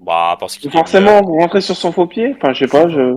Bah, 0.00 0.36
parce 0.38 0.58
qu'il. 0.58 0.70
Forcément, 0.70 1.20
rentrer 1.20 1.60
sur 1.60 1.76
son 1.76 1.92
faux 1.92 2.06
pied? 2.06 2.34
Enfin, 2.36 2.52
je 2.52 2.64
sais 2.64 2.70
pas, 2.70 2.88
je. 2.88 3.16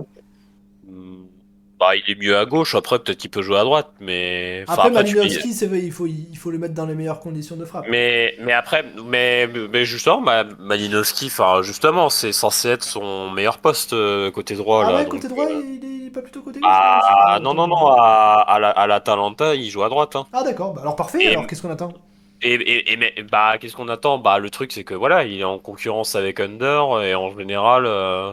Bah, 1.80 1.96
il 1.96 2.08
est 2.10 2.20
mieux 2.20 2.38
à 2.38 2.44
gauche, 2.44 2.76
après 2.76 3.00
peut-être 3.00 3.18
qu'il 3.18 3.30
peut 3.30 3.42
jouer 3.42 3.58
à 3.58 3.64
droite, 3.64 3.90
mais. 4.00 4.64
après, 4.68 4.90
Malinowski, 4.90 5.50
il 5.72 5.92
faut, 5.92 6.06
il 6.06 6.36
faut 6.36 6.50
le 6.50 6.58
mettre 6.58 6.74
dans 6.74 6.86
les 6.86 6.94
meilleures 6.94 7.18
conditions 7.18 7.56
de 7.56 7.64
frappe. 7.64 7.86
Mais, 7.90 8.36
mais 8.40 8.52
après, 8.52 8.84
mais, 9.04 9.48
mais 9.48 9.84
justement, 9.84 10.22
Malinowski, 10.60 11.26
enfin, 11.26 11.62
justement, 11.62 12.10
c'est 12.10 12.32
censé 12.32 12.68
être 12.68 12.84
son 12.84 13.30
meilleur 13.30 13.58
poste 13.58 13.92
euh, 13.92 14.30
côté 14.30 14.54
droit. 14.54 14.84
Ah 14.86 14.92
là, 14.92 14.98
ouais, 14.98 15.08
côté 15.08 15.26
droit, 15.26 15.46
euh, 15.46 15.62
il, 15.64 16.06
est, 16.06 16.10
pas 16.10 16.22
plutôt 16.22 16.42
côté 16.42 16.60
gauche 16.60 16.70
Ah, 16.70 17.40
non, 17.42 17.54
non, 17.54 17.66
non, 17.66 17.88
à, 17.88 18.44
à, 18.46 18.58
la, 18.60 18.70
à 18.70 19.54
il 19.54 19.68
joue 19.68 19.82
à 19.82 19.88
droite. 19.88 20.14
Hein. 20.14 20.26
Ah, 20.32 20.44
d'accord, 20.44 20.74
bah, 20.74 20.82
alors 20.82 20.94
parfait, 20.94 21.26
alors 21.26 21.46
qu'est-ce 21.48 21.62
qu'on 21.62 21.70
attend? 21.70 21.92
et, 22.40 22.54
et, 22.54 22.92
et, 22.92 22.96
mais, 22.96 23.14
bah, 23.28 23.58
qu'est-ce 23.58 23.74
qu'on 23.74 23.88
attend? 23.88 24.18
Bah, 24.18 24.38
le 24.38 24.48
truc, 24.48 24.70
c'est 24.70 24.84
que 24.84 24.94
voilà, 24.94 25.24
il 25.24 25.40
est 25.40 25.44
en 25.44 25.58
concurrence 25.58 26.14
avec 26.14 26.38
Under, 26.38 27.02
et 27.02 27.16
en 27.16 27.36
général. 27.36 27.84
Euh, 27.86 28.32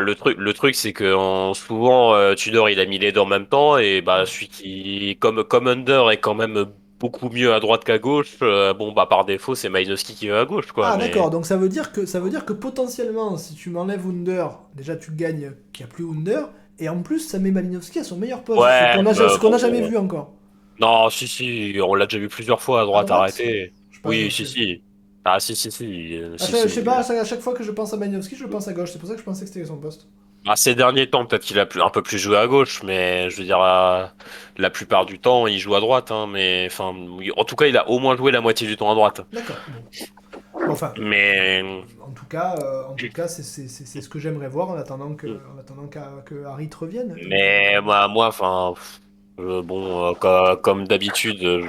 le 0.00 0.14
truc, 0.14 0.36
le 0.38 0.52
truc, 0.52 0.74
c'est 0.74 0.92
que 0.92 1.14
souvent 1.54 2.14
euh, 2.14 2.34
Tudor 2.34 2.70
il 2.70 2.80
a 2.80 2.86
mis 2.86 2.98
les 2.98 3.12
deux 3.12 3.20
en 3.20 3.26
même 3.26 3.46
temps 3.46 3.76
et 3.78 4.00
bah 4.00 4.24
celui 4.26 4.48
qui, 4.48 5.16
comme 5.20 5.44
comme 5.44 5.68
Under 5.68 6.10
est 6.10 6.18
quand 6.18 6.34
même 6.34 6.66
beaucoup 6.98 7.28
mieux 7.28 7.52
à 7.52 7.60
droite 7.60 7.84
qu'à 7.84 7.98
gauche, 7.98 8.36
euh, 8.42 8.72
bon 8.72 8.92
bah 8.92 9.06
par 9.06 9.24
défaut 9.24 9.54
c'est 9.54 9.68
Malinowski 9.68 10.14
qui 10.14 10.28
va 10.28 10.40
à 10.40 10.44
gauche 10.44 10.72
quoi. 10.72 10.90
Ah 10.92 10.96
d'accord, 10.96 11.30
donc 11.30 11.44
ça 11.46 11.56
veut 11.56 11.68
dire 11.68 11.92
que 11.92 12.06
ça 12.06 12.20
veut 12.20 12.30
dire 12.30 12.44
que 12.44 12.52
potentiellement 12.52 13.36
si 13.36 13.54
tu 13.54 13.70
m'enlèves 13.70 14.06
Under, 14.06 14.58
déjà 14.74 14.96
tu 14.96 15.12
gagnes 15.12 15.52
qu'il 15.72 15.84
n'y 15.84 15.90
a 15.90 15.94
plus 15.94 16.04
Under 16.04 16.48
et 16.78 16.88
en 16.88 17.02
plus 17.02 17.20
ça 17.20 17.38
met 17.38 17.50
Malinowski 17.50 17.98
à 17.98 18.04
son 18.04 18.16
meilleur 18.16 18.42
poste, 18.42 18.60
ce 18.60 19.38
qu'on 19.38 19.50
n'a 19.50 19.58
jamais 19.58 19.82
vu 19.82 19.96
encore. 19.96 20.32
Non, 20.80 21.08
si 21.08 21.28
si, 21.28 21.78
on 21.80 21.94
l'a 21.94 22.06
déjà 22.06 22.18
vu 22.18 22.28
plusieurs 22.28 22.60
fois 22.60 22.80
à 22.80 22.84
droite, 22.84 23.10
arrêté. 23.10 23.72
Oui, 24.04 24.30
si 24.30 24.44
si. 24.46 24.82
Ah 25.24 25.40
si 25.40 25.56
si 25.56 25.70
si. 25.70 26.16
Euh, 26.16 26.36
je 26.38 26.68
sais 26.68 26.84
pas, 26.84 26.98
à 26.98 27.24
chaque 27.24 27.40
fois 27.40 27.54
que 27.54 27.62
je 27.62 27.70
pense 27.70 27.94
à 27.94 27.96
Malinowski, 27.96 28.36
je 28.36 28.44
pense 28.46 28.68
à 28.68 28.74
gauche. 28.74 28.90
C'est 28.92 28.98
pour 28.98 29.08
ça 29.08 29.14
que 29.14 29.20
je 29.20 29.24
pensais 29.24 29.44
que 29.44 29.50
c'était 29.50 29.64
son 29.64 29.78
poste. 29.78 30.06
Ah, 30.46 30.56
ces 30.56 30.74
derniers 30.74 31.08
temps, 31.08 31.24
peut-être 31.24 31.42
qu'il 31.42 31.58
a 31.58 31.62
un 31.62 31.88
peu 31.88 32.02
plus 32.02 32.18
joué 32.18 32.36
à 32.36 32.46
gauche, 32.46 32.82
mais 32.82 33.30
je 33.30 33.38
veux 33.38 33.44
dire, 33.44 33.62
euh, 33.62 34.04
la 34.58 34.68
plupart 34.68 35.06
du 35.06 35.18
temps, 35.18 35.46
il 35.46 35.58
joue 35.58 35.74
à 35.74 35.80
droite. 35.80 36.10
Hein, 36.10 36.26
mais 36.30 36.68
enfin, 36.70 36.94
en 37.36 37.44
tout 37.44 37.56
cas, 37.56 37.66
il 37.66 37.76
a 37.78 37.88
au 37.88 37.98
moins 37.98 38.14
joué 38.16 38.30
la 38.30 38.42
moitié 38.42 38.66
du 38.66 38.76
temps 38.76 38.90
à 38.90 38.94
droite. 38.94 39.22
D'accord. 39.32 39.56
Enfin. 40.68 40.92
Mais. 41.00 41.62
En 42.02 42.10
tout 42.10 42.26
cas, 42.26 42.56
euh, 42.62 42.84
en 42.90 42.94
tout 42.94 43.08
cas, 43.08 43.26
c'est 43.26 43.42
ce 43.42 44.08
que 44.10 44.18
j'aimerais 44.18 44.48
voir 44.48 44.68
en 44.68 44.76
attendant 44.76 45.14
que, 45.14 45.26
en 45.26 45.58
attendant 45.58 45.88
que 45.88 46.44
Harit 46.44 46.70
revienne. 46.78 47.16
Mais 47.26 47.80
moi, 47.80 48.06
moi, 48.08 48.26
enfin, 48.26 48.74
euh, 49.40 49.62
bon, 49.62 50.14
euh, 50.24 50.54
comme 50.54 50.86
d'habitude, 50.86 51.42
euh, 51.42 51.62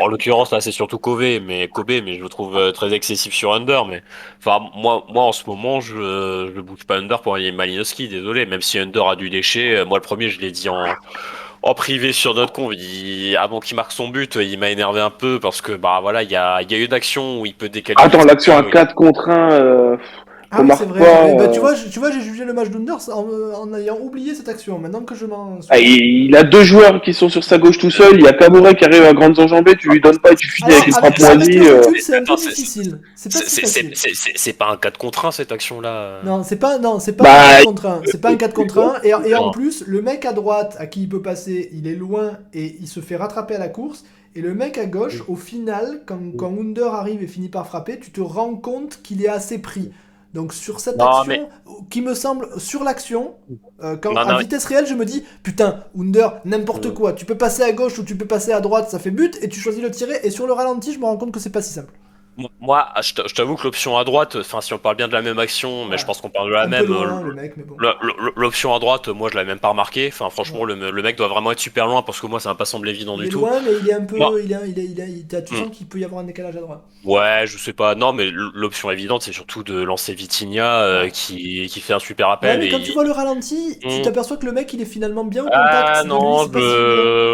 en 0.00 0.08
l'occurrence 0.08 0.50
là 0.50 0.60
c'est 0.60 0.72
surtout 0.72 0.98
Kobe, 0.98 1.40
mais 1.40 1.68
Kobe, 1.68 1.92
mais 2.04 2.14
je 2.14 2.22
le 2.22 2.28
trouve 2.28 2.72
très 2.72 2.92
excessif 2.92 3.32
sur 3.32 3.54
Under. 3.54 3.86
Mais 3.86 4.02
enfin 4.40 4.66
moi, 4.74 5.04
moi 5.08 5.22
en 5.22 5.32
ce 5.32 5.48
moment 5.48 5.80
je 5.80 6.50
je 6.54 6.60
bouge 6.60 6.84
pas 6.84 6.96
Under 6.96 7.22
pour 7.22 7.34
Malinowski, 7.34 8.08
désolé. 8.08 8.44
Même 8.44 8.60
si 8.60 8.78
Under 8.80 9.06
a 9.06 9.14
du 9.14 9.30
déchet, 9.30 9.84
moi 9.84 9.98
le 9.98 10.02
premier 10.02 10.30
je 10.30 10.40
l'ai 10.40 10.50
dit 10.50 10.68
en 10.68 10.84
en 11.62 11.74
privé 11.74 12.12
sur 12.12 12.34
notre 12.34 12.52
con, 12.52 12.70
avant 13.38 13.60
qu'il 13.60 13.76
marque 13.76 13.90
son 13.90 14.08
but, 14.08 14.36
il 14.36 14.58
m'a 14.58 14.70
énervé 14.70 15.00
un 15.00 15.10
peu 15.10 15.40
parce 15.40 15.60
que 15.60 15.72
bah 15.72 15.98
voilà, 16.00 16.22
il 16.22 16.30
y 16.30 16.36
a, 16.36 16.62
y 16.62 16.74
a 16.74 16.78
eu 16.78 16.86
d'action 16.86 17.40
où 17.40 17.46
il 17.46 17.54
peut 17.54 17.68
décaler. 17.68 17.96
Attends, 17.98 18.24
l'action 18.24 18.56
à 18.56 18.62
4 18.62 18.94
contre 18.94 19.30
1, 19.30 19.98
ah 20.50 20.62
oui, 20.62 20.70
c'est 20.76 20.84
vrai. 20.84 21.34
Bah, 21.36 21.48
tu 21.48 21.60
vois, 21.60 21.74
tu 21.74 21.98
vois, 21.98 22.10
j'ai 22.10 22.20
jugé 22.20 22.44
le 22.44 22.52
match 22.52 22.68
d'Unders 22.68 23.08
en, 23.08 23.26
en, 23.54 23.74
ayant 23.74 23.98
oublié 23.98 24.34
cette 24.34 24.48
action. 24.48 24.78
Maintenant 24.78 25.02
que 25.02 25.14
je 25.14 25.26
m'en. 25.26 25.58
Ah, 25.70 25.78
il 25.78 26.34
a 26.36 26.44
deux 26.44 26.62
joueurs 26.62 27.02
qui 27.02 27.14
sont 27.14 27.28
sur 27.28 27.44
sa 27.44 27.58
gauche 27.58 27.78
tout 27.78 27.90
seul. 27.90 28.16
Il 28.18 28.24
y 28.24 28.28
a 28.28 28.32
Kamura 28.32 28.74
qui 28.74 28.84
arrive 28.84 29.02
à 29.02 29.12
grandes 29.12 29.38
enjambées. 29.38 29.76
Tu 29.76 29.90
lui 29.90 30.00
donnes 30.00 30.18
pas 30.18 30.32
et 30.32 30.36
tu 30.36 30.48
finis 30.48 30.72
avec 30.72 30.86
les 30.86 30.92
frappes 30.92 31.18
moisies. 31.18 31.58
Euh... 31.58 31.82
C'est 32.00 32.16
un 32.16 32.24
peu 32.24 32.36
difficile. 32.36 33.00
C'est 33.14 34.52
pas, 34.52 34.66
pas 34.66 34.72
un 34.72 34.76
4 34.76 34.98
contre 34.98 35.26
1 35.26 35.30
cette 35.32 35.52
action-là. 35.52 36.20
Non, 36.24 36.42
c'est 36.42 36.56
pas, 36.56 36.78
non, 36.78 37.00
c'est 37.00 37.12
pas 37.12 37.24
bah, 37.24 37.30
un 37.30 37.56
4 37.56 37.64
contre 37.64 37.86
1. 37.86 38.00
C'est 38.06 38.20
pas 38.20 38.30
un 38.30 38.36
4 38.36 38.54
contre 38.54 38.78
1. 38.78 38.94
Et, 39.02 39.30
et 39.30 39.34
en 39.34 39.50
plus, 39.50 39.84
le 39.86 40.02
mec 40.02 40.24
à 40.24 40.32
droite 40.32 40.76
à 40.78 40.86
qui 40.86 41.02
il 41.02 41.08
peut 41.08 41.22
passer, 41.22 41.70
il 41.72 41.86
est 41.86 41.96
loin 41.96 42.38
et 42.54 42.76
il 42.80 42.86
se 42.86 43.00
fait 43.00 43.16
rattraper 43.16 43.56
à 43.56 43.58
la 43.58 43.68
course. 43.68 44.04
Et 44.36 44.42
le 44.42 44.54
mec 44.54 44.76
à 44.76 44.84
gauche, 44.84 45.22
au 45.28 45.34
final, 45.34 46.02
quand, 46.04 46.18
quand 46.36 46.50
Wunder 46.50 46.90
arrive 46.92 47.22
et 47.22 47.26
finit 47.26 47.48
par 47.48 47.66
frapper, 47.66 47.98
tu 47.98 48.10
te 48.10 48.20
rends 48.20 48.54
compte 48.54 49.00
qu'il 49.02 49.24
est 49.24 49.28
assez 49.28 49.56
pris. 49.56 49.92
Donc 50.36 50.52
sur 50.52 50.80
cette 50.80 51.00
action, 51.00 51.48
qui 51.88 52.02
me 52.02 52.12
semble 52.12 52.48
sur 52.58 52.84
l'action, 52.84 53.36
euh, 53.82 53.96
quand 53.96 54.14
à 54.14 54.38
vitesse 54.38 54.66
réelle, 54.66 54.86
je 54.86 54.92
me 54.92 55.06
dis 55.06 55.24
putain, 55.42 55.84
Under, 55.98 56.42
n'importe 56.44 56.92
quoi. 56.92 57.14
Tu 57.14 57.24
peux 57.24 57.38
passer 57.38 57.62
à 57.62 57.72
gauche 57.72 57.98
ou 57.98 58.04
tu 58.04 58.16
peux 58.16 58.26
passer 58.26 58.52
à 58.52 58.60
droite, 58.60 58.90
ça 58.90 58.98
fait 58.98 59.10
but, 59.10 59.38
et 59.40 59.48
tu 59.48 59.60
choisis 59.60 59.82
le 59.82 59.90
tirer. 59.90 60.20
Et 60.24 60.30
sur 60.30 60.46
le 60.46 60.52
ralenti, 60.52 60.92
je 60.92 60.98
me 60.98 61.06
rends 61.06 61.16
compte 61.16 61.32
que 61.32 61.40
c'est 61.40 61.48
pas 61.48 61.62
si 61.62 61.72
simple. 61.72 61.94
Moi, 62.60 62.88
je 63.02 63.34
t'avoue 63.34 63.56
que 63.56 63.64
l'option 63.64 63.96
à 63.96 64.04
droite, 64.04 64.36
enfin, 64.36 64.60
si 64.60 64.74
on 64.74 64.78
parle 64.78 64.96
bien 64.96 65.08
de 65.08 65.14
la 65.14 65.22
même 65.22 65.38
action, 65.38 65.86
mais 65.86 65.96
je 65.96 66.04
pense 66.04 66.20
qu'on 66.20 66.28
parle 66.28 66.48
de 66.48 66.54
la 66.54 66.66
même. 66.66 66.94
L'option 68.36 68.74
à 68.74 68.78
droite, 68.78 69.08
moi, 69.08 69.30
je 69.30 69.36
l'avais 69.36 69.48
même 69.48 69.58
pas 69.58 69.70
remarqué. 69.70 70.08
Enfin, 70.08 70.28
franchement, 70.28 70.64
le, 70.64 71.02
mec 71.02 71.16
doit 71.16 71.28
vraiment 71.28 71.52
être 71.52 71.60
super 71.60 71.86
loin 71.86 72.02
parce 72.02 72.20
que 72.20 72.26
moi, 72.26 72.38
ça 72.38 72.50
m'a 72.50 72.54
pas 72.54 72.66
semblé 72.66 72.90
évident 72.90 73.16
du 73.16 73.28
tout. 73.30 73.40
Loin, 73.40 73.60
mais 73.64 73.72
il 73.80 73.88
est 73.88 73.94
un 73.94 74.04
peu, 74.04 74.16
il 74.44 74.52
a, 74.52 74.66
il 74.66 74.78
a, 74.78 74.82
il 74.82 75.00
a, 75.00 75.06
il 75.06 75.26
tu 75.26 75.56
sens 75.56 75.68
hmm. 75.68 75.70
qu'il 75.70 75.86
peut 75.86 75.98
y 75.98 76.04
avoir 76.04 76.20
un 76.22 76.24
décalage 76.24 76.56
à 76.56 76.60
droite. 76.60 76.82
Ouais, 77.04 77.44
je 77.46 77.56
sais 77.56 77.72
pas. 77.72 77.94
Non, 77.94 78.12
mais 78.12 78.28
l'option 78.30 78.90
évidente, 78.90 79.22
c'est 79.22 79.32
surtout 79.32 79.62
de 79.62 79.80
lancer 79.80 80.12
Vitinha 80.12 80.82
euh, 80.82 81.08
qui, 81.08 81.66
qui 81.68 81.80
fait 81.80 81.94
un 81.94 81.98
super 81.98 82.28
appel. 82.28 82.58
mais 82.58 82.68
quand 82.68 82.80
tu 82.80 82.92
vois 82.92 83.04
le 83.04 83.12
ralenti, 83.12 83.78
tu 83.80 83.88
hmm. 83.88 84.02
t'aperçois 84.02 84.36
que 84.36 84.46
le 84.46 84.52
mec, 84.52 84.72
il 84.74 84.82
est 84.82 84.86
finalement 84.86 85.24
bien 85.24 85.42
au 85.42 85.46
contact. 85.46 85.88
Ah 85.94 86.04
non, 86.04 86.48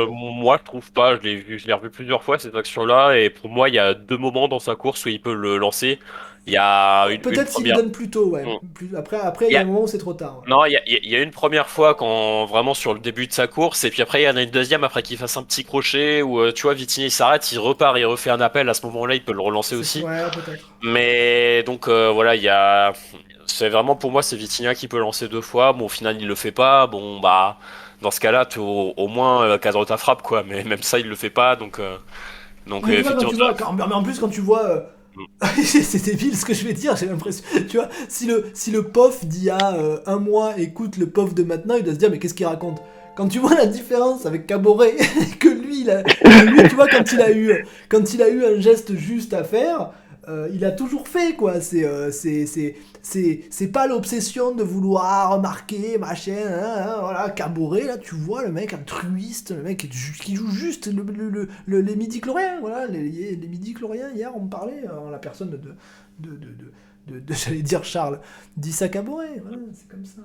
moi, 0.07 0.59
je 0.61 0.64
trouve 0.64 0.92
pas. 0.92 1.16
Je 1.16 1.22
l'ai 1.22 1.36
vu, 1.36 1.59
je 1.59 1.66
l'ai 1.66 1.72
revu 1.72 1.90
plusieurs 1.90 2.22
fois 2.22 2.38
cette 2.38 2.55
action-là, 2.55 3.16
et 3.16 3.30
pour 3.30 3.48
moi, 3.48 3.68
il 3.68 3.74
y 3.74 3.80
a 3.80 3.94
deux 3.94 4.18
moments 4.18 4.46
dans 4.46 4.61
sa 4.61 4.76
course 4.76 4.91
où 5.05 5.09
il 5.09 5.20
peut 5.20 5.34
le 5.34 5.57
lancer 5.59 5.99
Il 6.47 6.53
y 6.53 6.57
a 6.57 7.07
une, 7.09 7.20
Peut-être 7.20 7.49
s'il 7.49 7.55
première... 7.64 7.76
donne 7.76 7.93
plus 7.93 8.11
tôt, 8.11 8.26
ouais. 8.30 8.45
Mm. 8.45 8.97
Après, 8.97 9.16
après, 9.20 9.47
il 9.49 9.53
y 9.53 9.57
a 9.57 9.61
un 9.61 9.64
moment 9.64 9.82
où 9.82 9.86
c'est 9.86 9.99
trop 9.99 10.12
tard. 10.14 10.40
ouais. 10.40 10.51
Non, 10.51 10.64
il 10.64 10.72
y 10.72 10.76
a, 10.76 10.80
il 10.86 11.09
y 11.09 11.14
a 11.16 11.20
une 11.20 11.30
première 11.30 11.68
fois 11.68 11.95
quand 11.95 12.47
vraiment 12.47 12.74
sur 12.74 12.95
le 12.95 13.01
début 13.01 13.26
de 13.28 13.32
sa 13.32 13.47
course, 13.47 13.84
et 13.84 13.90
puis 13.90 14.03
après 14.03 14.22
il 14.22 14.24
y 14.24 14.28
en 14.28 14.36
a 14.36 14.43
une 14.43 14.51
deuxième 14.51 14.82
après 14.84 15.03
qu'il 15.03 15.16
fasse 15.18 15.36
un 15.36 15.45
petit 15.45 15.64
crochet 15.64 16.20
où 16.22 16.40
euh, 16.40 16.53
tu 16.53 16.62
vois 16.62 16.74
Vitigny 16.74 17.07
il 17.07 17.11
s'arrête, 17.11 17.51
il 17.53 17.59
repart, 17.61 17.97
il 17.99 18.07
refait 18.07 18.30
un 18.30 18.40
appel. 18.40 18.68
À 18.68 18.74
ce 18.74 18.84
moment-là, 18.86 19.14
il 19.14 19.22
peut 19.24 19.32
le 19.32 19.40
relancer 19.40 19.76
aussi. 19.76 20.03
Ouais, 20.03 20.22
peut-être. 20.32 20.64
Mais 20.82 21.62
donc 21.62 21.86
euh, 21.88 22.11
voilà, 22.11 22.34
il 22.34 22.43
y 22.43 22.49
a, 22.49 22.93
c'est 23.47 23.68
vraiment 23.68 23.95
pour 23.97 24.11
moi 24.11 24.22
c'est 24.22 24.36
Vitinha 24.36 24.74
qui 24.74 24.88
peut 24.88 24.99
lancer 24.99 25.28
deux 25.28 25.40
fois. 25.43 25.72
Bon, 25.72 25.84
au 25.86 25.88
final 25.88 26.20
il 26.20 26.26
le 26.26 26.34
fait 26.34 26.53
pas. 26.53 26.86
Bon 26.88 27.20
bah 27.20 27.59
dans 28.01 28.11
ce 28.11 28.18
cas-là, 28.18 28.47
tu 28.47 28.59
au, 28.59 28.95
au 28.97 29.07
moins 29.07 29.45
euh, 29.45 29.59
cadre 29.59 29.84
ta 29.84 29.97
frappe 29.97 30.22
quoi. 30.22 30.43
Mais 30.45 30.64
même 30.64 30.82
ça 30.82 30.99
il 30.99 31.07
le 31.09 31.14
fait 31.14 31.30
pas. 31.30 31.55
Donc 31.55 31.78
euh, 31.78 31.97
donc 32.66 32.86
Mais 32.86 32.98
euh, 32.98 33.02
vois, 33.02 33.12
quand 33.12 33.18
tu 33.18 33.24
effectivement. 33.26 33.46
vois- 33.46 33.54
quand- 33.54 33.72
mais 33.88 33.94
en 33.94 34.02
plus, 34.02 34.18
quand 34.18 34.28
tu 34.28 34.40
vois. 34.40 34.64
euh, 34.66 34.80
c'est 35.62 36.02
débile 36.04 36.36
ce 36.36 36.44
que 36.44 36.54
je 36.54 36.64
vais 36.64 36.72
dire, 36.72 36.96
j'ai 36.96 37.06
l'impression. 37.06 37.44
Tu 37.68 37.76
vois, 37.76 37.88
si 38.08 38.26
le, 38.26 38.46
si 38.54 38.70
le 38.70 38.84
POF 38.84 39.24
d'il 39.26 39.44
y 39.44 39.50
a 39.50 39.74
euh, 39.74 39.98
un 40.06 40.18
mois 40.18 40.58
écoute 40.58 40.96
le 40.96 41.06
POF 41.06 41.34
de 41.34 41.42
maintenant, 41.42 41.74
il 41.76 41.82
doit 41.84 41.92
se 41.94 41.98
dire, 41.98 42.10
mais 42.10 42.18
qu'est-ce 42.18 42.34
qu'il 42.34 42.46
raconte? 42.46 42.80
Quand 43.14 43.28
tu 43.28 43.38
vois 43.40 43.54
la 43.54 43.66
différence 43.66 44.24
avec 44.24 44.46
Caboret, 44.46 44.96
que 45.38 45.48
lui, 45.48 45.82
il 45.82 45.90
a- 45.90 46.02
que 46.02 46.46
lui, 46.46 46.68
tu 46.68 46.74
vois, 46.74 46.88
quand 46.88 47.12
il, 47.12 47.20
a 47.20 47.30
eu, 47.30 47.66
quand 47.90 48.14
il 48.14 48.22
a 48.22 48.28
eu 48.30 48.44
un 48.44 48.58
geste 48.60 48.94
juste 48.96 49.34
à 49.34 49.44
faire, 49.44 49.90
euh, 50.28 50.48
il 50.52 50.64
a 50.64 50.70
toujours 50.70 51.08
fait, 51.08 51.34
quoi. 51.34 51.60
C'est 51.60 51.84
euh, 51.84 52.10
pas 53.72 53.86
l'obsession 53.86 54.54
de 54.54 54.62
vouloir 54.62 55.40
marquer, 55.40 55.98
machin, 55.98 56.36
hein, 56.46 56.74
hein, 56.78 56.96
voilà. 57.00 57.30
Caboret, 57.30 57.82
là, 57.84 57.98
tu 57.98 58.14
vois, 58.14 58.44
le 58.44 58.52
mec, 58.52 58.72
un 58.72 58.78
truiste, 58.78 59.50
le 59.50 59.62
mec 59.62 59.88
qui 59.88 60.34
joue- 60.36 60.50
juste 60.50 60.86
le, 60.86 61.02
le- 61.02 61.28
le- 61.28 61.48
le- 61.66 61.80
les 61.80 61.96
midi-chloriens, 61.96 62.60
voilà. 62.60 62.86
Les, 62.86 63.34
les 63.36 63.48
midi-chloriens, 63.48 64.10
hier, 64.14 64.30
on 64.36 64.42
me 64.44 64.50
parlait, 64.50 64.84
la 65.10 65.18
personne 65.18 65.50
de, 65.50 65.56
de, 65.56 66.30
de, 67.08 67.18
de, 67.18 67.34
j'allais 67.34 67.62
dire 67.62 67.82
Charles, 67.84 68.20
d'Issa 68.56 68.88
Caboret, 68.88 69.40
voilà, 69.44 69.58
c'est 69.74 69.88
comme 69.88 70.04
ça. 70.04 70.22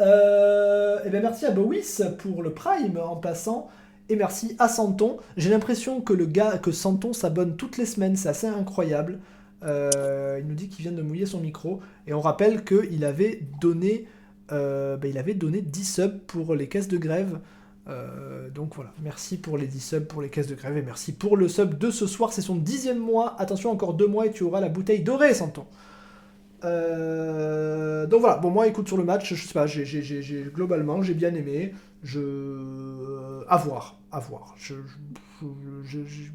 Euh, 0.00 1.04
et 1.04 1.10
bien 1.10 1.20
merci 1.20 1.46
à 1.46 1.50
Bowis 1.52 2.00
pour 2.18 2.42
le 2.42 2.52
Prime 2.52 2.98
en 2.98 3.16
passant. 3.16 3.70
Et 4.08 4.16
merci 4.16 4.54
à 4.58 4.68
Santon. 4.68 5.16
J'ai 5.36 5.50
l'impression 5.50 6.00
que 6.00 6.12
le 6.12 6.26
gars, 6.26 6.58
que 6.58 6.72
Santon 6.72 7.12
s'abonne 7.12 7.56
toutes 7.56 7.78
les 7.78 7.86
semaines, 7.86 8.16
c'est 8.16 8.28
assez 8.28 8.46
incroyable. 8.46 9.18
Euh, 9.64 10.38
il 10.40 10.46
nous 10.46 10.54
dit 10.54 10.68
qu'il 10.68 10.82
vient 10.82 10.92
de 10.92 11.02
mouiller 11.02 11.26
son 11.26 11.40
micro. 11.40 11.80
Et 12.06 12.12
on 12.12 12.20
rappelle 12.20 12.64
qu'il 12.64 13.04
avait 13.04 13.40
donné, 13.60 14.06
euh, 14.52 14.96
ben, 14.96 15.10
il 15.10 15.16
avait 15.16 15.34
donné 15.34 15.62
10 15.62 15.84
subs 15.84 16.18
pour 16.26 16.54
les 16.54 16.68
caisses 16.68 16.88
de 16.88 16.98
grève. 16.98 17.40
Euh, 17.88 18.50
donc 18.50 18.74
voilà, 18.74 18.92
merci 19.02 19.38
pour 19.38 19.58
les 19.58 19.66
10 19.66 19.80
subs 19.80 20.06
pour 20.06 20.22
les 20.22 20.30
caisses 20.30 20.46
de 20.46 20.54
grève 20.54 20.76
et 20.76 20.82
merci 20.82 21.12
pour 21.12 21.36
le 21.36 21.48
sub 21.48 21.78
de 21.78 21.90
ce 21.90 22.06
soir. 22.06 22.32
C'est 22.32 22.42
son 22.42 22.56
dixième 22.56 22.98
mois. 22.98 23.36
Attention, 23.38 23.70
encore 23.70 23.94
deux 23.94 24.06
mois 24.06 24.26
et 24.26 24.32
tu 24.32 24.44
auras 24.44 24.60
la 24.60 24.68
bouteille 24.68 25.02
dorée, 25.02 25.32
Santon. 25.32 25.64
Donc 26.62 28.20
voilà, 28.20 28.38
bon 28.38 28.50
moi 28.50 28.66
écoute 28.66 28.88
sur 28.88 28.96
le 28.96 29.04
match, 29.04 29.34
je 29.34 29.46
sais 29.46 29.52
pas, 29.52 29.66
globalement 30.54 31.02
j'ai 31.02 31.12
bien 31.12 31.34
aimé, 31.34 31.74
je... 32.04 33.42
À 33.48 33.56
voir, 33.56 33.98
à 34.12 34.20
voir. 34.20 34.54
Je, 34.56 34.74
je, 35.42 35.46
je, 35.84 36.04
je- 36.06 36.30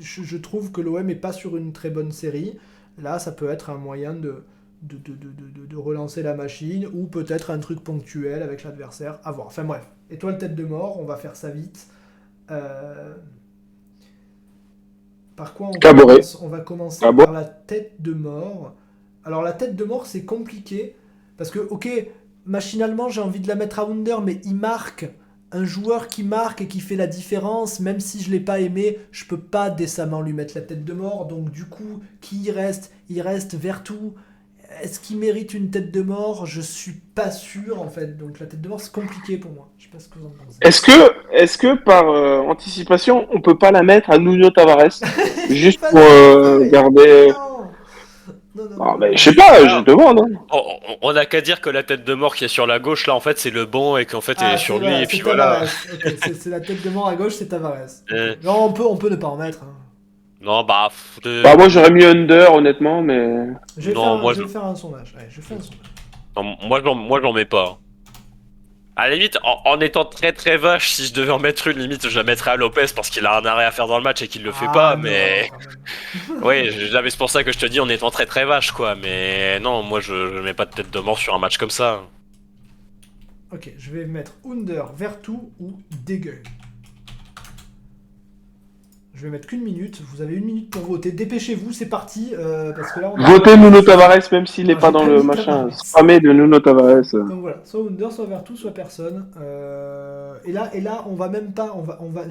je- 0.00 0.22
je 0.22 0.36
trouve 0.36 0.72
que 0.72 0.80
l'OM 0.80 1.08
est 1.10 1.14
pas 1.14 1.32
sur 1.32 1.56
une 1.56 1.72
très 1.72 1.90
bonne 1.90 2.10
série, 2.12 2.58
là 2.98 3.18
ça 3.18 3.32
peut 3.32 3.48
être 3.50 3.70
un 3.70 3.76
moyen 3.78 4.14
de, 4.14 4.44
de, 4.82 4.96
de, 4.96 5.12
de, 5.14 5.30
de- 5.60 5.66
de 5.66 5.76
relancer 5.76 6.22
la 6.22 6.34
machine, 6.34 6.86
ou 6.92 7.06
peut-être 7.06 7.50
un 7.50 7.58
truc 7.58 7.80
ponctuel 7.84 8.42
avec 8.42 8.64
l'adversaire, 8.64 9.18
à 9.24 9.32
voir. 9.32 9.46
Enfin 9.48 9.64
bref, 9.64 9.86
étoile 10.10 10.38
tête 10.38 10.54
de 10.54 10.64
mort, 10.64 10.98
on 11.00 11.04
va 11.04 11.16
faire 11.16 11.36
ça 11.36 11.50
vite. 11.50 11.88
Euh, 12.50 13.14
Par 15.36 15.54
quoi 15.54 15.68
on 15.68 15.72
Caboret. 15.72 16.14
commence 16.16 16.38
On 16.42 16.48
va 16.48 16.60
commencer 16.60 17.04
Ah 17.06 17.12
bon 17.12 17.24
par 17.24 17.32
la 17.32 17.44
tête 17.44 18.00
de 18.00 18.12
mort. 18.12 18.74
Alors 19.24 19.42
la 19.42 19.52
tête 19.52 19.76
de 19.76 19.84
mort 19.84 20.06
c'est 20.06 20.24
compliqué 20.24 20.96
parce 21.36 21.50
que 21.50 21.58
ok 21.60 21.88
machinalement 22.48 23.08
j'ai 23.08 23.20
envie 23.20 23.40
de 23.40 23.46
la 23.46 23.54
mettre 23.54 23.78
à 23.78 23.84
Wunder 23.84 24.16
mais 24.24 24.40
il 24.44 24.56
marque. 24.56 25.08
Un 25.50 25.64
joueur 25.64 26.08
qui 26.08 26.24
marque 26.24 26.60
et 26.60 26.68
qui 26.68 26.80
fait 26.80 26.96
la 26.96 27.06
différence 27.06 27.80
même 27.80 28.00
si 28.00 28.22
je 28.22 28.30
l'ai 28.30 28.40
pas 28.40 28.60
aimé 28.60 28.98
je 29.12 29.24
peux 29.24 29.40
pas 29.40 29.70
décemment 29.70 30.20
lui 30.20 30.32
mettre 30.32 30.54
la 30.56 30.62
tête 30.62 30.84
de 30.84 30.92
mort. 30.92 31.26
Donc 31.26 31.50
du 31.50 31.64
coup 31.64 32.00
qui 32.20 32.36
y 32.42 32.50
reste? 32.50 32.92
Il 33.08 33.22
reste 33.22 33.54
Vertou 33.54 34.14
est-ce 34.82 35.00
qu'il 35.00 35.18
mérite 35.18 35.54
une 35.54 35.70
tête 35.70 35.90
de 35.90 36.02
mort? 36.02 36.46
Je 36.46 36.60
suis 36.60 36.92
pas 37.14 37.30
sûr 37.30 37.80
en 37.80 37.88
fait. 37.88 38.16
Donc 38.16 38.38
la 38.38 38.46
tête 38.46 38.60
de 38.60 38.68
mort 38.68 38.80
c'est 38.80 38.92
compliqué 38.92 39.38
pour 39.38 39.50
moi. 39.50 39.68
Je 39.78 39.84
sais 39.84 39.90
pas 39.90 39.98
ce 39.98 40.08
que 40.08 40.18
vous 40.18 40.26
en 40.26 40.44
pensez. 40.44 40.58
Est-ce 40.60 40.82
que, 40.82 41.34
est-ce 41.34 41.58
que 41.58 41.74
par 41.74 42.08
euh, 42.08 42.40
anticipation, 42.40 43.26
on 43.32 43.40
peut 43.40 43.56
pas 43.56 43.70
la 43.70 43.82
mettre 43.82 44.10
à 44.10 44.18
Nuno 44.18 44.50
Tavares? 44.50 45.00
Juste 45.50 45.80
pour 45.80 45.98
euh, 45.98 46.68
garder. 46.68 47.28
non. 47.28 47.57
Non, 48.58 48.64
non, 48.64 48.76
Ah, 48.84 48.96
non. 48.98 49.06
je 49.12 49.18
sais 49.22 49.34
pas, 49.34 49.68
je 49.68 49.84
demande. 49.84 50.18
hein. 50.20 50.38
On, 50.50 50.58
on- 50.58 50.96
on 51.02 51.16
a 51.16 51.24
qu'à 51.26 51.40
dire 51.40 51.60
que 51.60 51.70
la 51.70 51.82
tête 51.84 52.04
de 52.04 52.14
mort 52.14 52.34
qui 52.34 52.44
est 52.44 52.48
sur 52.48 52.66
la 52.66 52.78
gauche 52.80 53.06
là 53.06 53.14
en 53.14 53.20
fait 53.20 53.38
c'est 53.38 53.50
le 53.50 53.64
banc 53.66 53.96
et 53.96 54.04
qu'en 54.06 54.20
fait 54.20 54.36
elle 54.40 54.48
Ah, 54.50 54.54
est 54.54 54.58
sur 54.58 54.78
lui 54.78 54.88
et 55.02 55.06
puis 55.06 55.18
c'est 55.18 55.22
voilà. 55.22 55.44
Tavares. 55.60 55.68
Ok, 55.94 56.14
c'est 56.24 56.34
c'est 56.34 56.50
la 56.50 56.60
tête 56.60 56.82
de 56.82 56.90
mort 56.90 57.08
à 57.08 57.14
gauche, 57.14 57.34
c'est 57.34 57.48
Tavares. 57.48 57.76
Euh. 58.12 58.34
Non, 58.42 58.64
on 58.64 58.72
peut, 58.72 58.84
on 58.84 58.96
peut 58.96 59.10
ne 59.10 59.16
pas 59.16 59.28
en 59.28 59.36
mettre. 59.36 59.60
hein. 59.62 59.74
Non 60.40 60.62
bah. 60.64 60.88
pff, 60.90 61.20
de- 61.24 61.42
Bah, 61.42 61.56
moi, 61.56 61.68
j'aurais 61.68 61.90
mis 61.90 62.04
under, 62.04 62.54
honnêtement, 62.54 63.02
mais. 63.02 63.48
Je 63.76 63.88
vais, 63.90 63.94
Non, 63.94 64.02
faire, 64.02 64.12
un- 64.12 64.18
moi, 64.18 64.34
je 64.34 64.42
vais 64.42 64.48
faire 64.48 64.64
un 64.64 64.74
sondage. 64.76 65.12
Ouais, 65.16 65.26
je 65.30 65.40
fais 65.40 65.54
un 65.54 65.60
sondage. 65.60 65.80
Non, 66.36 66.56
moi, 66.68 66.80
j'en, 66.84 66.94
moi, 66.94 67.20
j'en 67.22 67.32
mets 67.32 67.44
pas. 67.44 67.78
À 68.98 69.08
la 69.08 69.14
limite, 69.14 69.38
en, 69.44 69.60
en 69.64 69.80
étant 69.80 70.04
très 70.04 70.32
très 70.32 70.56
vache, 70.56 70.90
si 70.90 71.06
je 71.06 71.14
devais 71.14 71.30
en 71.30 71.38
mettre 71.38 71.68
une, 71.68 71.78
limite, 71.78 72.08
je 72.08 72.16
la 72.18 72.24
mettrais 72.24 72.50
à 72.50 72.56
Lopez 72.56 72.86
parce 72.96 73.10
qu'il 73.10 73.24
a 73.26 73.38
un 73.38 73.44
arrêt 73.44 73.64
à 73.64 73.70
faire 73.70 73.86
dans 73.86 73.96
le 73.96 74.02
match 74.02 74.20
et 74.22 74.26
qu'il 74.28 74.42
le 74.42 74.50
fait 74.50 74.66
Ah, 74.68 74.72
pas. 74.72 74.96
non, 74.96 75.02
mais 75.04 75.48
oui, 76.42 76.70
j'avais 76.90 77.08
c'est 77.08 77.16
pour 77.16 77.30
ça 77.30 77.44
que 77.44 77.52
je 77.52 77.58
te 77.58 77.66
dis 77.66 77.78
en 77.78 77.88
étant 77.88 78.10
très 78.10 78.26
très 78.26 78.44
vache, 78.44 78.72
quoi. 78.72 78.96
Mais 78.96 79.60
non, 79.60 79.84
moi, 79.84 80.00
je, 80.00 80.34
je 80.34 80.40
mets 80.40 80.52
pas 80.52 80.64
de 80.66 80.72
tête 80.72 80.90
de 80.90 80.98
mort 80.98 81.16
sur 81.16 81.32
un 81.32 81.38
match 81.38 81.58
comme 81.58 81.70
ça. 81.70 82.02
Ok, 83.52 83.70
je 83.78 83.90
vais 83.92 84.04
mettre 84.04 84.32
Under, 84.44 84.92
Vertu 84.92 85.30
ou 85.60 85.80
Degel. 86.04 86.42
Je 89.18 89.24
vais 89.24 89.30
mettre 89.30 89.48
qu'une 89.48 89.64
minute. 89.64 90.00
Vous 90.12 90.22
avez 90.22 90.36
une 90.36 90.44
minute 90.44 90.70
pour 90.70 90.82
voter. 90.82 91.10
Dépêchez-vous, 91.10 91.72
c'est 91.72 91.86
parti. 91.88 92.30
euh, 92.34 92.72
parce 92.72 92.92
que 92.92 93.00
là, 93.00 93.12
on 93.12 93.20
a- 93.20 93.32
Votez 93.32 93.56
Nuno 93.56 93.82
Tavares, 93.82 94.16
même 94.30 94.46
s'il 94.46 94.68
n'est 94.68 94.74
Ah, 94.76 94.80
pas 94.80 94.90
dans 94.92 95.04
le 95.04 95.22
machin. 95.24 95.64
De 95.66 96.32
Nuno 96.32 96.60
Tavares. 96.60 97.02
Donc 97.12 97.40
voilà, 97.40 97.60
soit 97.64 97.80
Under, 97.80 98.12
soit 98.12 98.26
Vertu, 98.26 98.56
soit 98.56 98.72
personne. 98.72 99.26
Euh, 99.40 100.34
et 100.44 100.52
là, 100.52 100.70
et 100.72 100.80
là, 100.80 101.04
on 101.08 101.14
va 101.14 101.28
même 101.28 101.52
pas, 101.52 101.72
on 101.76 101.82
va, 101.82 101.98
on 102.00 102.10
va, 102.10 102.26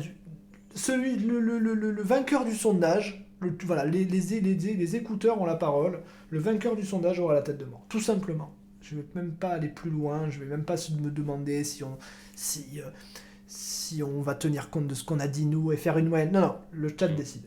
celui, 0.75 1.17
le, 1.17 1.41
le, 1.41 1.59
le, 1.59 1.73
le- 1.73 2.01
vainqueur 2.01 2.45
du 2.45 2.55
sondage, 2.55 3.25
le- 3.41 3.53
voilà, 3.65 3.83
les, 3.83 4.05
les, 4.05 4.39
les, 4.39 4.53
les- 4.55 4.95
écouteurs 4.95 5.41
ont 5.41 5.45
la 5.45 5.55
parole. 5.55 5.99
Le 6.29 6.39
vainqueur 6.39 6.77
du 6.77 6.85
sondage 6.85 7.19
aura 7.19 7.33
la 7.33 7.41
tête 7.41 7.57
de 7.57 7.65
mort, 7.65 7.83
tout 7.89 7.99
simplement. 7.99 8.51
Je 8.81 8.95
vais 8.95 9.05
même 9.15 9.31
pas 9.31 9.49
aller 9.49 9.67
plus 9.67 9.89
loin. 9.89 10.29
Je 10.29 10.39
vais 10.39 10.45
même 10.45 10.63
pas 10.63 10.75
me 11.01 11.09
demander 11.09 11.65
si 11.65 11.83
on, 11.83 11.97
si, 12.35 12.65
euh, 12.79 12.83
si 13.47 14.03
on 14.03 14.21
va 14.21 14.35
tenir 14.35 14.69
compte 14.69 14.87
de 14.87 14.93
ce 14.95 15.03
qu'on 15.03 15.19
a 15.19 15.27
dit 15.27 15.45
nous 15.45 15.71
et 15.71 15.77
faire 15.77 15.97
une 15.97 16.09
moyenne. 16.09 16.31
Non, 16.31 16.41
non, 16.41 16.55
le 16.71 16.89
chat 16.97 17.07
décide. 17.07 17.43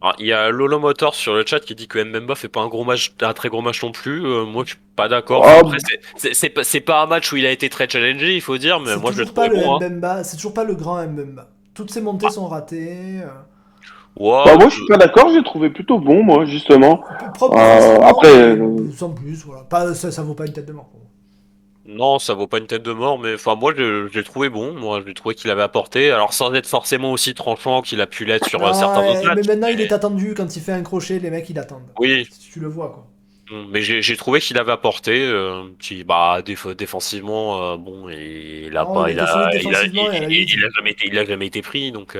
Alors, 0.00 0.16
Il 0.18 0.26
y 0.26 0.32
a 0.32 0.50
Lolo 0.50 0.78
Motor 0.80 1.14
sur 1.14 1.32
le 1.34 1.44
chat 1.46 1.60
qui 1.60 1.74
dit 1.74 1.86
que 1.88 2.02
Mbemba 2.02 2.34
fait 2.34 2.48
pas 2.48 2.60
un 2.60 2.68
gros 2.68 2.84
match, 2.84 3.14
un 3.22 3.32
très 3.34 3.48
gros 3.48 3.62
match 3.62 3.82
non 3.82 3.92
plus. 3.92 4.24
Euh, 4.26 4.44
moi, 4.44 4.64
je 4.64 4.70
suis 4.70 4.78
pas 4.96 5.08
d'accord. 5.08 5.42
Oh. 5.46 5.48
Après, 5.60 5.78
c'est- 5.78 6.00
c'est- 6.16 6.34
c'est 6.34 6.50
pas, 6.50 6.64
c'est 6.64 6.80
pas 6.80 7.02
un 7.02 7.06
match 7.06 7.32
où 7.32 7.36
il 7.36 7.46
a 7.46 7.50
été 7.52 7.68
très 7.68 7.88
challengé, 7.88 8.34
il 8.34 8.40
faut 8.40 8.58
dire, 8.58 8.80
mais 8.80 8.94
C'est 8.94 9.00
moi, 9.00 9.12
je 9.12 9.18
le 9.18 9.26
toujours 9.26 9.34
pas 9.34 9.48
trouve 9.48 9.60
le 9.60 9.66
hein. 9.68 9.78
Mbemba, 9.88 10.24
c'est 10.24 10.36
toujours 10.36 10.54
pas 10.54 10.64
le 10.64 10.74
grand 10.74 11.06
Mbemba. 11.06 11.50
Toutes 11.74 11.90
ses 11.90 12.00
montées 12.00 12.30
sont 12.30 12.48
ratées. 12.48 13.20
euh, 13.22 13.28
Ouais, 14.16 14.42
Bah, 14.44 14.56
moi, 14.56 14.68
je 14.68 14.74
suis 14.74 14.86
pas 14.88 14.98
d'accord, 14.98 15.30
j'ai 15.32 15.42
trouvé 15.42 15.70
plutôt 15.70 15.98
bon, 15.98 16.22
moi, 16.22 16.44
justement. 16.44 17.02
propre 17.34 17.56
Euh, 17.56 17.98
après, 18.02 18.28
euh, 18.58 18.90
sans 18.92 19.10
plus, 19.10 19.44
voilà. 19.46 19.62
Pas, 19.64 19.94
ça, 19.94 20.10
ça 20.12 20.22
vaut 20.22 20.34
pas 20.34 20.46
une 20.46 20.52
tête 20.52 20.66
de 20.66 20.72
mort. 20.72 20.90
Non, 21.84 22.18
ça 22.18 22.34
vaut 22.34 22.46
pas 22.46 22.58
une 22.58 22.66
tête 22.66 22.82
de 22.82 22.92
mort, 22.92 23.18
mais 23.18 23.34
enfin 23.34 23.54
moi 23.56 23.72
je, 23.76 24.06
je 24.08 24.18
l'ai 24.18 24.24
trouvé 24.24 24.48
bon, 24.48 24.72
moi 24.72 25.02
j'ai 25.06 25.14
trouvé 25.14 25.34
qu'il 25.34 25.50
avait 25.50 25.62
apporté, 25.62 26.10
alors 26.12 26.32
sans 26.32 26.52
être 26.54 26.66
forcément 26.68 27.10
aussi 27.12 27.34
tranchant 27.34 27.82
qu'il 27.82 28.00
a 28.00 28.06
pu 28.06 28.24
l'être 28.24 28.44
sur 28.46 28.64
euh, 28.64 28.72
Ah, 28.72 28.72
certains 28.72 29.04
autres 29.04 29.20
ouais, 29.20 29.24
matchs. 29.24 29.40
mais 29.40 29.42
maintenant 29.42 29.68
il 29.68 29.80
est 29.80 29.92
attendu 29.92 30.34
quand 30.34 30.56
il 30.56 30.62
fait 30.62 30.72
un 30.72 30.82
crochet, 30.82 31.18
les 31.18 31.30
mecs 31.30 31.48
ils 31.50 31.58
attendent. 31.58 31.90
Oui, 31.98 32.26
Si 32.28 32.50
tu 32.50 32.60
le 32.60 32.68
vois 32.68 32.90
quoi. 32.92 33.06
mais 33.68 33.82
j'ai 33.82 34.16
trouvé 34.16 34.40
qu'il 34.40 34.56
avait 34.58 34.72
apporté, 34.72 35.24
euh, 35.26 35.64
qui 35.78 36.04
bah 36.04 36.40
déf- 36.42 36.74
défensivement, 36.74 37.72
euh, 37.72 37.76
bon, 37.76 38.08
il 38.08 38.74
a 38.76 38.84
Non, 38.84 38.92
pas, 38.94 39.10
il 39.10 39.20
a, 39.20 39.50
il 39.62 39.74
a, 39.74 39.84
il- 39.84 39.92
limite, 40.28 40.52
il 40.54 40.64
a 40.64 40.70
jamais 40.70 40.90
été, 40.92 41.06
il 41.08 41.18
a 41.18 41.24
jamais 41.24 41.46
été 41.48 41.60
pris, 41.60 41.92
donc. 41.92 42.16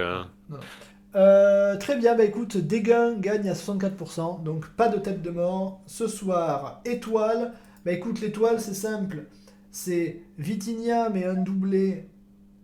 Euh, 1.15 1.77
très 1.77 1.97
bien, 1.97 2.15
bah 2.15 2.25
écoute, 2.25 2.57
Dégain 2.57 3.15
gagne 3.19 3.49
à 3.49 3.55
64%, 3.55 4.39
donc 4.43 4.67
pas 4.77 4.89
de 4.89 4.99
tête 4.99 5.21
de 5.23 5.31
mort. 5.31 5.81
Ce 5.87 6.07
soir, 6.09 6.81
étoile. 6.85 7.53
Bah 7.85 7.93
écoute, 7.93 8.21
l'étoile 8.21 8.61
c'est 8.61 8.75
simple. 8.75 9.27
C'est 9.73 10.20
Vitinha 10.39 11.09
mais 11.11 11.25
un 11.25 11.35
doublé 11.35 12.09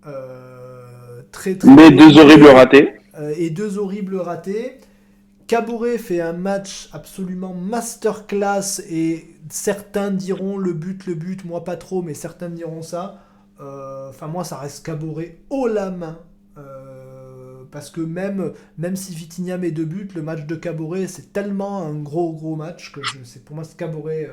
euh, 0.07 1.23
très 1.33 1.57
très. 1.57 1.75
Mais 1.75 1.91
deux 1.91 2.19
horribles 2.19 2.47
ratés. 2.49 2.95
euh, 3.19 3.35
et 3.37 3.51
deux 3.51 3.79
horribles 3.79 4.17
ratés. 4.17 4.79
Caboret 5.47 5.99
fait 5.99 6.21
un 6.21 6.35
match 6.35 6.91
absolument 6.93 7.55
masterclass 7.55 8.83
et 8.91 9.35
certains 9.51 10.11
diront 10.11 10.59
le 10.59 10.75
but, 10.75 11.07
le 11.07 11.15
but, 11.15 11.45
moi 11.47 11.65
pas 11.65 11.77
trop, 11.77 12.03
mais 12.03 12.15
certains 12.15 12.51
diront 12.51 12.83
ça. 12.83 13.23
Euh, 13.61 14.11
Enfin, 14.11 14.27
moi 14.29 14.45
ça 14.45 14.57
reste 14.59 14.85
Caboret 14.87 15.39
haut 15.51 15.67
la 15.69 15.91
main 15.91 16.19
euh, 16.59 17.65
parce 17.71 17.91
que 17.91 18.01
même, 18.01 18.53
même 18.79 18.97
si 18.97 19.15
Vitinha 19.15 19.59
met 19.59 19.71
deux 19.71 19.85
buts, 19.85 20.09
le 20.15 20.23
match 20.23 20.47
de 20.47 20.55
Caboret, 20.57 21.07
c'est 21.09 21.33
tellement 21.33 21.83
un 21.83 21.95
gros, 21.95 22.33
gros 22.33 22.57
match 22.57 22.93
que 22.93 23.01
c'est 23.25 23.45
pour 23.45 23.57
moi, 23.57 23.65
c'est 23.65 23.77
Caboret. 23.77 24.31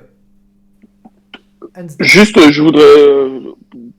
Juste, 1.99 2.51
je 2.51 2.61
voudrais 2.61 2.84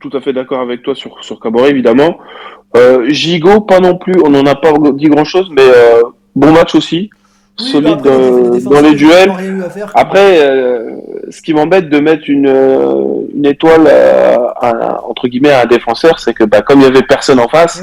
tout 0.00 0.10
à 0.12 0.20
fait 0.20 0.32
d'accord 0.32 0.60
avec 0.60 0.82
toi 0.82 0.94
sur, 0.94 1.22
sur 1.22 1.40
Caboret, 1.40 1.70
évidemment. 1.70 2.18
Gigot, 3.08 3.62
pas 3.62 3.80
non 3.80 3.96
plus, 3.96 4.14
on 4.24 4.30
n'en 4.30 4.44
a 4.44 4.54
pas 4.54 4.72
dit 4.94 5.06
grand 5.06 5.24
chose, 5.24 5.50
mais 5.50 5.62
bon 6.34 6.52
match 6.52 6.74
aussi 6.74 7.10
solide 7.56 8.00
dans, 8.64 8.80
les 8.80 8.94
duels. 8.94 9.32
Après, 9.94 10.40
euh, 10.40 10.96
ce 11.30 11.40
qui 11.42 11.54
m'embête 11.54 11.88
de 11.88 11.98
mettre 12.00 12.28
une, 12.28 12.46
euh, 12.46 13.26
une 13.34 13.46
étoile 13.46 13.86
euh, 13.86 14.36
entre 15.08 15.28
guillemets 15.28 15.50
à 15.50 15.62
un 15.62 15.66
défenseur, 15.66 16.18
c'est 16.18 16.34
que 16.34 16.44
bah, 16.44 16.62
comme 16.62 16.80
il 16.80 16.84
y 16.84 16.86
avait 16.86 17.02
personne 17.02 17.40
en 17.40 17.48
face, 17.48 17.82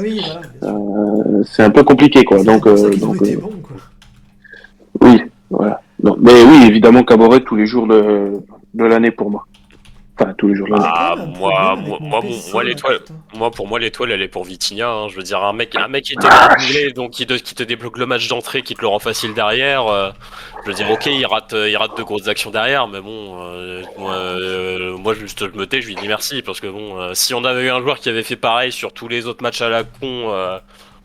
c'est 1.44 1.62
un 1.62 1.70
peu 1.70 1.82
compliqué 1.82 2.24
quoi. 2.24 2.42
Donc, 2.42 2.66
donc 2.98 3.16
oui, 5.00 5.22
voilà. 5.50 5.80
mais 6.02 6.42
oui, 6.44 6.66
évidemment 6.66 7.02
Caboret 7.02 7.40
tous 7.40 7.56
les 7.56 7.66
jours 7.66 7.86
de, 7.86 8.32
de 8.74 8.84
l'année 8.84 9.10
pour 9.10 9.30
moi. 9.30 9.46
Enfin, 10.16 10.32
tous 10.38 10.46
les 10.46 10.54
jours. 10.54 10.68
Ah, 10.80 11.16
moi, 11.16 11.74
moi, 11.74 11.98
moi, 12.00 12.20
moi 12.52 12.62
l'étoile, 12.62 13.00
moi, 13.34 13.50
pour 13.50 13.66
moi, 13.66 13.80
l'étoile, 13.80 14.12
elle 14.12 14.22
est 14.22 14.28
pour 14.28 14.44
Vitinha. 14.44 14.88
Hein. 14.88 15.08
Je 15.08 15.16
veux 15.16 15.24
dire, 15.24 15.42
un 15.42 15.52
mec, 15.52 15.74
un 15.74 15.88
mec 15.88 16.04
qui 16.04 16.12
était 16.12 16.92
donc 16.92 17.10
qui 17.10 17.26
te, 17.26 17.34
qui 17.34 17.56
te 17.56 17.64
débloque 17.64 17.98
le 17.98 18.06
match 18.06 18.28
d'entrée, 18.28 18.62
qui 18.62 18.76
te 18.76 18.80
le 18.80 18.86
rend 18.86 19.00
facile 19.00 19.34
derrière. 19.34 19.88
Euh, 19.88 20.10
je 20.64 20.70
veux 20.70 20.76
dire, 20.76 20.88
ok, 20.88 21.06
il 21.06 21.26
rate, 21.26 21.52
il 21.52 21.76
rate 21.76 21.98
de 21.98 22.02
grosses 22.04 22.28
actions 22.28 22.50
derrière, 22.50 22.86
mais 22.86 23.00
bon, 23.00 23.42
euh, 23.42 23.82
moi, 23.98 24.12
euh, 24.14 24.96
moi, 24.96 25.14
juste 25.14 25.50
je 25.52 25.58
me 25.58 25.66
tais, 25.66 25.80
je 25.80 25.88
lui 25.88 25.96
dis 25.96 26.06
merci 26.06 26.42
parce 26.42 26.60
que 26.60 26.68
bon, 26.68 27.12
si 27.14 27.34
on 27.34 27.42
avait 27.42 27.64
eu 27.64 27.70
un 27.70 27.80
joueur 27.80 27.98
qui 27.98 28.08
avait 28.08 28.22
fait 28.22 28.36
pareil 28.36 28.70
sur 28.70 28.92
tous 28.92 29.08
les 29.08 29.26
autres 29.26 29.42
matchs 29.42 29.62
à 29.62 29.68
la 29.68 29.82
con. 29.82 30.30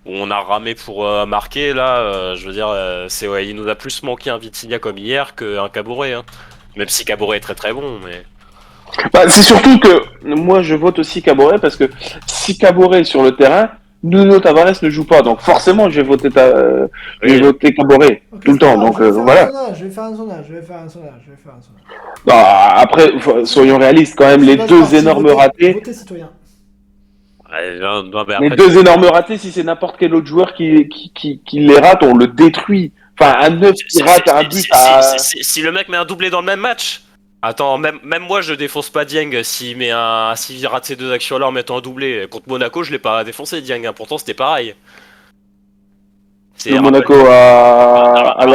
où 0.06 0.12
on 0.16 0.30
a 0.30 0.40
ramé 0.40 0.76
pour 0.76 1.04
marquer 1.26 1.74
là, 1.74 2.36
je 2.36 2.46
veux 2.46 2.54
dire, 2.54 2.70
c'est 3.08 3.28
ouais, 3.28 3.48
il 3.48 3.56
nous 3.56 3.68
a 3.70 3.76
plus 3.76 4.04
manqué 4.04 4.30
un 4.30 4.38
Vitinha 4.38 4.78
comme 4.78 5.00
hier 5.00 5.34
qu'un 5.34 5.70
Caboret, 5.70 6.14
hein. 6.14 6.26
même 6.76 6.90
si 6.90 7.06
Caboret 7.06 7.38
est 7.38 7.42
très 7.42 7.56
très 7.56 7.74
bon, 7.74 8.00
mais 8.06 8.24
bah, 9.14 9.24
c'est 9.28 9.44
surtout 9.44 9.80
que 9.80 10.02
moi 10.24 10.62
je 10.62 10.76
vote 10.76 11.00
aussi 11.00 11.22
Caboret 11.22 11.58
parce 11.60 11.76
que 11.76 11.90
si 12.26 12.58
Caboret 12.58 13.02
est 13.02 13.06
sur 13.06 13.24
le 13.24 13.32
terrain, 13.32 13.70
Nuno 14.02 14.40
Tavares 14.40 14.82
ne 14.82 14.90
joue 14.90 15.06
pas, 15.06 15.22
donc 15.22 15.42
forcément 15.42 15.90
je 15.90 16.00
vais 16.00 16.08
voter, 16.08 16.30
ta... 16.30 16.46
Euh, 16.46 16.88
je 17.22 17.34
vais 17.34 17.42
voter 17.42 17.74
Caboret 17.74 18.22
tout 18.44 18.54
le 18.54 18.58
temps. 18.58 18.78
Donc 18.78 19.00
euh, 19.02 19.12
voilà. 19.12 19.52
Je 19.78 19.86
vais 19.86 19.92
faire 19.92 20.06
un 20.06 20.16
sondage, 20.16 20.46
je 20.48 20.56
vais 20.56 20.62
faire 20.62 20.78
un 20.78 20.90
sondage, 20.90 21.22
je 21.26 21.32
vais 21.32 21.38
faire 21.38 21.54
un 21.58 21.62
sondage. 21.62 21.84
Bah, 22.26 22.76
après, 22.76 23.46
soyons 23.46 23.78
réalistes 23.78 24.16
quand 24.18 24.28
même, 24.28 24.44
les 24.44 24.56
deux 24.56 24.96
énormes 24.96 25.28
ratés. 25.28 25.82
Citoyen. 25.92 26.30
les 28.40 28.50
deux 28.52 28.78
énormes 28.78 29.06
ratés, 29.06 29.38
si 29.38 29.52
c'est 29.52 29.64
n'importe 29.64 29.98
quel 30.00 30.16
autre 30.16 30.28
joueur 30.28 30.54
qui, 30.54 30.88
qui, 30.88 31.12
qui, 31.14 31.42
qui, 31.46 31.60
les 31.60 31.78
rate, 31.78 32.04
on 32.04 32.16
le 32.16 32.28
détruit. 32.28 32.94
Enfin, 33.20 33.36
un 33.42 33.50
neuf 33.50 33.76
qui 33.90 34.02
rate 34.02 34.30
un 34.30 34.44
but 34.44 34.66
à... 34.72 35.02
si 35.18 35.62
le 35.62 35.74
mec 35.74 35.90
met 35.90 35.98
un 35.98 36.06
doublé 36.06 36.30
dans 36.30 36.40
le 36.40 36.46
même 36.46 36.62
match 36.62 37.02
Attends, 37.42 37.78
même, 37.78 38.00
même 38.04 38.24
moi 38.24 38.42
je 38.42 38.54
défonce 38.54 38.90
pas 38.90 39.06
Dieng 39.06 39.44
s'il 39.44 39.78
met 39.78 39.92
un 39.92 40.36
s'il 40.36 40.66
rate 40.68 40.86
ses 40.86 40.98
deux 40.98 41.14
actions 41.14 41.38
là 41.38 41.48
en 41.48 41.52
mettant 41.52 41.78
un 41.78 41.82
doublé. 41.82 42.28
Contre 42.30 42.50
Monaco, 42.50 42.84
je 42.84 42.92
l'ai 42.92 43.00
pas 43.00 43.24
défoncé 43.24 43.62
Dieng, 43.62 43.86
hein. 43.86 43.94
pourtant 43.94 44.18
c'était 44.18 44.34
pareil. 44.34 44.76
C'est 46.60 46.78
Monaco 46.78 47.14
à. 47.30 48.46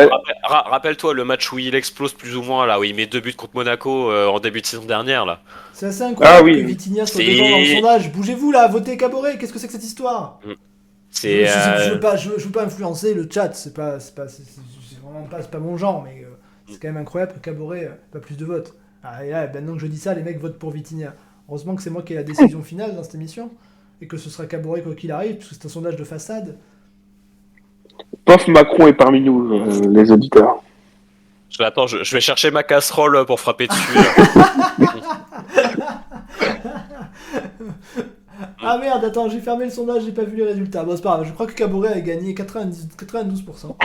Rappelle-toi 0.44 1.14
le 1.14 1.24
match 1.24 1.50
où 1.50 1.58
il 1.58 1.74
explose 1.74 2.12
plus 2.12 2.36
ou 2.36 2.42
moins 2.42 2.66
là, 2.66 2.78
où 2.78 2.84
il 2.84 2.94
met 2.94 3.06
deux 3.06 3.20
buts 3.20 3.32
contre 3.32 3.56
Monaco 3.56 4.10
euh, 4.10 4.26
en 4.26 4.40
début 4.40 4.60
de 4.60 4.66
saison 4.66 4.84
dernière 4.84 5.24
là. 5.24 5.40
C'est 5.72 5.86
assez 5.86 6.02
incroyable 6.02 6.38
ah, 6.38 6.44
oui. 6.44 6.60
que 6.60 6.66
Vitinha 6.66 7.06
soit 7.06 7.22
devant 7.22 7.50
dans 7.50 7.58
le 7.58 7.74
sondage. 7.76 8.12
Bougez-vous 8.12 8.52
là, 8.52 8.68
votez 8.68 8.98
Caboret, 8.98 9.38
qu'est-ce 9.38 9.54
que 9.54 9.58
c'est 9.58 9.66
que 9.68 9.72
cette 9.72 9.84
histoire? 9.84 10.38
Mm. 10.44 10.52
C'est. 11.10 11.46
Je, 11.46 11.84
je, 11.84 11.90
veux 11.92 12.00
pas, 12.00 12.16
je, 12.16 12.28
veux 12.28 12.50
pas 12.50 12.64
influencer 12.64 13.14
le 13.14 13.26
chat, 13.32 13.54
c'est 13.54 13.72
pas, 13.72 13.98
c'est 13.98 14.14
pas, 14.14 14.28
c'est 14.28 14.42
vraiment 15.02 15.24
pas, 15.24 15.38
pas 15.38 15.58
mon 15.58 15.78
genre, 15.78 16.02
mais. 16.02 16.24
Euh, 16.24 16.33
c'est 16.68 16.80
quand 16.80 16.88
même 16.88 16.96
incroyable 16.96 17.34
que 17.34 17.38
Caboret 17.38 17.86
euh, 17.86 17.94
pas 18.12 18.20
plus 18.20 18.36
de 18.36 18.44
votes. 18.44 18.74
Ah, 19.02 19.24
et 19.24 19.30
là, 19.30 19.46
maintenant 19.52 19.74
que 19.74 19.80
je 19.80 19.86
dis 19.86 19.98
ça, 19.98 20.14
les 20.14 20.22
mecs 20.22 20.38
votent 20.38 20.58
pour 20.58 20.70
Vitinia. 20.70 21.14
Heureusement 21.48 21.74
que 21.74 21.82
c'est 21.82 21.90
moi 21.90 22.02
qui 22.02 22.14
ai 22.14 22.16
la 22.16 22.22
décision 22.22 22.62
finale 22.70 22.94
dans 22.96 23.02
cette 23.02 23.16
émission. 23.16 23.50
Et 24.00 24.06
que 24.06 24.16
ce 24.16 24.30
sera 24.30 24.46
Caboret 24.46 24.82
quoi 24.82 24.94
qu'il 24.94 25.12
arrive, 25.12 25.36
puisque 25.36 25.54
c'est 25.54 25.66
un 25.66 25.68
sondage 25.68 25.96
de 25.96 26.04
façade. 26.04 26.58
Pof 28.24 28.48
Macron 28.48 28.86
est 28.88 28.94
parmi 28.94 29.20
nous, 29.20 29.54
euh, 29.54 29.80
les 29.90 30.10
auditeurs. 30.10 30.62
Je, 31.50 31.62
attends, 31.62 31.86
je, 31.86 32.14
vais 32.14 32.20
chercher 32.20 32.50
ma 32.50 32.64
casserole 32.64 33.24
pour 33.26 33.38
frapper 33.38 33.68
dessus. 33.68 33.98
ah 38.60 38.78
merde, 38.78 39.04
attends, 39.04 39.28
j'ai 39.28 39.38
fermé 39.38 39.66
le 39.66 39.70
sondage, 39.70 40.02
j'ai 40.04 40.10
pas 40.10 40.24
vu 40.24 40.36
les 40.36 40.44
résultats. 40.44 40.82
Bon, 40.82 40.96
c'est 40.96 41.02
pas 41.02 41.10
grave, 41.10 41.28
je 41.28 41.32
crois 41.32 41.46
que 41.46 41.52
Caboret 41.52 41.92
a 41.92 42.00
gagné 42.00 42.34
90, 42.34 42.88
92% 42.98 43.76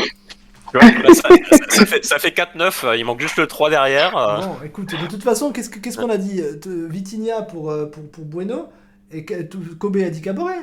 ça, 2.03 2.19
fait, 2.19 2.35
4-9, 2.35 2.85
euh, 2.85 2.97
il 2.97 3.05
manque 3.05 3.21
juste 3.21 3.37
le 3.37 3.47
3 3.47 3.69
derrière. 3.69 4.15
Euh. 4.17 4.41
Bon, 4.45 4.55
écoute, 4.63 4.91
de 4.91 5.07
toute 5.07 5.23
façon, 5.23 5.51
qu'est-ce 5.51 5.97
qu'on 5.97 6.09
a 6.09 6.17
dit 6.17 6.41
euh, 6.41 6.87
Vitinia 6.89 7.41
pour, 7.41 7.73
pour, 7.91 8.09
pour, 8.09 8.25
Bueno 8.25 8.69
et 9.11 9.25
Kobe 9.25 9.97
a 9.97 10.09
dit 10.09 10.21
Caboret 10.21 10.59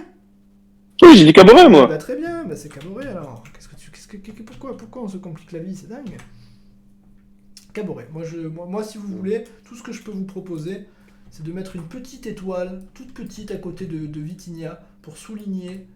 Oui, 1.02 1.16
j'ai 1.16 1.24
dit 1.24 1.32
Caboret, 1.32 1.68
moi. 1.68 1.86
Bah, 1.86 1.98
très 1.98 2.16
bien, 2.16 2.44
bah, 2.44 2.54
c'est 2.54 2.72
Caboret 2.72 3.08
alors. 3.08 3.42
Qu'est-ce 3.52 4.06
que 4.06 4.16
tu, 4.16 4.32
que, 4.32 4.42
pourquoi, 4.42 4.76
pourquoi 4.76 5.02
on 5.02 5.08
se 5.08 5.16
complique 5.16 5.52
la 5.52 5.58
vie 5.58 5.74
C'est 5.74 5.88
dingue. 5.88 6.16
Caboret. 7.72 8.08
Moi, 8.12 8.22
je, 8.24 8.38
moi, 8.38 8.66
moi, 8.66 8.84
si 8.84 8.98
vous 8.98 9.08
voulez, 9.08 9.44
tout 9.64 9.74
ce 9.74 9.82
que 9.82 9.92
je 9.92 10.02
peux 10.02 10.12
vous 10.12 10.24
proposer, 10.24 10.86
c'est 11.30 11.42
de 11.42 11.52
mettre 11.52 11.74
une 11.74 11.88
petite 11.88 12.26
étoile, 12.26 12.84
toute 12.94 13.12
petite, 13.12 13.50
à 13.50 13.56
côté 13.56 13.86
de, 13.86 14.06
de 14.06 14.20
Vitinia, 14.20 14.80
pour 15.02 15.16
souligner 15.16 15.86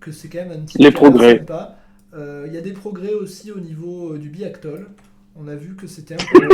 que 0.00 0.10
c'est 0.10 0.28
quand 0.28 0.38
même 0.38 0.50
un 0.50 0.64
petit. 0.64 0.78
Les 0.78 0.90
progrès. 0.90 1.44
Euh, 1.48 1.66
il 2.14 2.52
y 2.52 2.58
a 2.58 2.60
des 2.60 2.72
progrès 2.72 3.14
aussi 3.14 3.50
au 3.50 3.60
niveau 3.60 4.14
euh, 4.14 4.18
du 4.18 4.28
biactol. 4.28 4.88
On 5.34 5.48
a 5.48 5.54
vu 5.54 5.74
que 5.74 5.86
c'était 5.86 6.14
un 6.14 6.18
peu. 6.32 6.46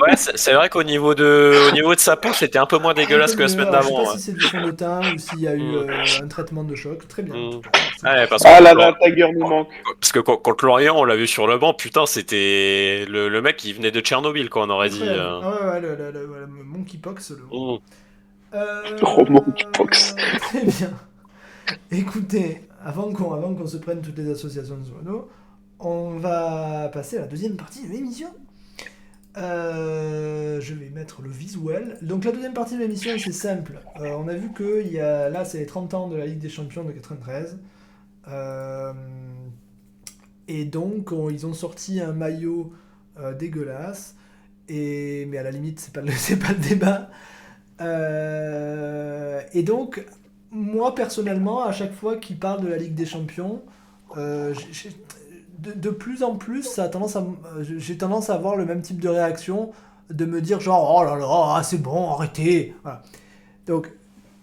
ouais, 0.00 0.16
c'est 0.16 0.54
vrai 0.54 0.68
qu'au 0.68 0.82
niveau 0.82 1.14
de, 1.14 1.68
au 1.68 1.72
niveau 1.72 1.94
de 1.94 2.00
sa 2.00 2.16
peau, 2.16 2.32
c'était 2.32 2.58
un 2.58 2.66
peu 2.66 2.78
moins 2.78 2.94
dégueulasse 2.94 3.36
que 3.36 3.42
la 3.42 3.48
semaine 3.48 3.70
d'avant. 3.70 4.04
Je 4.04 4.06
sais 4.06 4.12
pas 4.12 4.18
si 4.18 4.24
c'est 4.24 4.32
du 4.32 4.40
fond 4.40 4.66
de 4.66 4.70
teint 4.72 5.14
ou 5.14 5.18
s'il 5.18 5.40
y 5.40 5.46
a 5.46 5.54
eu 5.54 5.62
mm. 5.62 5.74
euh, 5.74 6.24
un 6.24 6.28
traitement 6.28 6.64
de 6.64 6.74
choc. 6.74 7.06
Très 7.06 7.22
bien. 7.22 7.34
Mm. 7.34 7.60
parce 8.28 8.44
ah, 8.44 8.60
la 8.60 8.92
Tiger 9.00 9.28
nous 9.32 9.46
manque. 9.46 9.68
Parce 10.00 10.10
que 10.10 10.18
contre 10.18 10.66
Lorient, 10.66 10.96
on 10.96 11.04
l'a 11.04 11.14
vu 11.14 11.28
sur 11.28 11.46
le 11.46 11.58
banc, 11.58 11.74
putain, 11.74 12.06
c'était 12.06 13.06
le, 13.08 13.28
le, 13.28 13.42
mec 13.42 13.56
qui 13.56 13.72
venait 13.72 13.92
de 13.92 14.00
Tchernobyl, 14.00 14.50
quoi, 14.50 14.64
on 14.64 14.70
aurait 14.70 14.90
dit. 14.90 15.04
Ah 15.08 15.38
ouais, 15.38 15.70
ouais, 15.70 15.80
le, 15.80 15.94
le, 15.94 16.10
le, 16.10 16.46
Monkeypox. 16.46 17.30
Le... 17.30 17.36
Mm. 17.56 17.78
Euh... 18.54 18.82
Oh, 19.02 19.24
Monkeypox. 19.28 20.16
Très 20.40 20.64
bien. 20.64 20.90
Écoutez, 21.92 22.62
avant 22.86 23.12
qu'on 23.12 23.66
se 23.66 23.78
prenne 23.78 24.00
toutes 24.00 24.16
les 24.16 24.30
associations 24.30 24.76
de 24.76 24.84
Zoano, 24.84 25.28
on 25.80 26.18
va 26.18 26.88
passer 26.92 27.16
à 27.18 27.22
la 27.22 27.26
deuxième 27.26 27.56
partie 27.56 27.84
de 27.84 27.92
l'émission. 27.92 28.28
Euh, 29.36 30.60
je 30.60 30.72
vais 30.72 30.90
mettre 30.90 31.20
le 31.20 31.28
visuel. 31.28 31.98
Donc 32.02 32.24
la 32.24 32.30
deuxième 32.30 32.54
partie 32.54 32.76
de 32.76 32.82
l'émission, 32.82 33.10
c'est 33.18 33.32
simple. 33.32 33.80
Euh, 34.00 34.14
on 34.16 34.28
a 34.28 34.34
vu 34.34 34.52
que 34.52 34.86
y 34.86 35.00
a, 35.00 35.28
là, 35.28 35.44
c'est 35.44 35.58
les 35.58 35.66
30 35.66 35.94
ans 35.94 36.06
de 36.06 36.14
la 36.16 36.26
Ligue 36.26 36.38
des 36.38 36.48
Champions 36.48 36.84
de 36.84 36.92
93. 36.92 37.58
Euh, 38.28 38.92
et 40.46 40.64
donc, 40.64 41.10
ils 41.32 41.44
ont 41.44 41.54
sorti 41.54 42.00
un 42.00 42.12
maillot 42.12 42.72
dégueulasse. 43.36 44.14
Et, 44.68 45.26
mais 45.26 45.38
à 45.38 45.42
la 45.42 45.50
limite, 45.50 45.80
c'est 45.80 45.92
pas, 45.92 46.02
pas 46.02 46.52
le 46.52 46.68
débat. 46.68 47.10
et 49.52 49.62
donc, 49.64 50.06
moi 50.50 50.94
personnellement, 50.94 51.64
à 51.64 51.72
chaque 51.72 51.92
fois 51.92 52.16
qu'il 52.16 52.38
parle 52.38 52.62
de 52.62 52.68
la 52.68 52.76
Ligue 52.76 52.94
des 52.94 53.06
Champions, 53.06 53.62
euh, 54.16 54.54
de, 55.58 55.90
plus 55.90 56.22
en 56.22 56.36
plus, 56.36 56.78
à, 56.78 56.90
j'ai 57.62 57.98
tendance 57.98 58.30
à 58.30 58.34
avoir 58.34 58.56
le 58.56 58.64
même 58.64 58.82
type 58.82 59.00
de 59.00 59.08
réaction, 59.08 59.72
de 60.10 60.24
me 60.24 60.40
dire 60.40 60.60
genre 60.60 60.94
oh 60.96 61.04
là 61.04 61.16
là, 61.16 61.56
ah, 61.56 61.62
c'est 61.62 61.82
bon, 61.82 62.10
arrêtez. 62.10 62.74
Donc, 63.66 63.92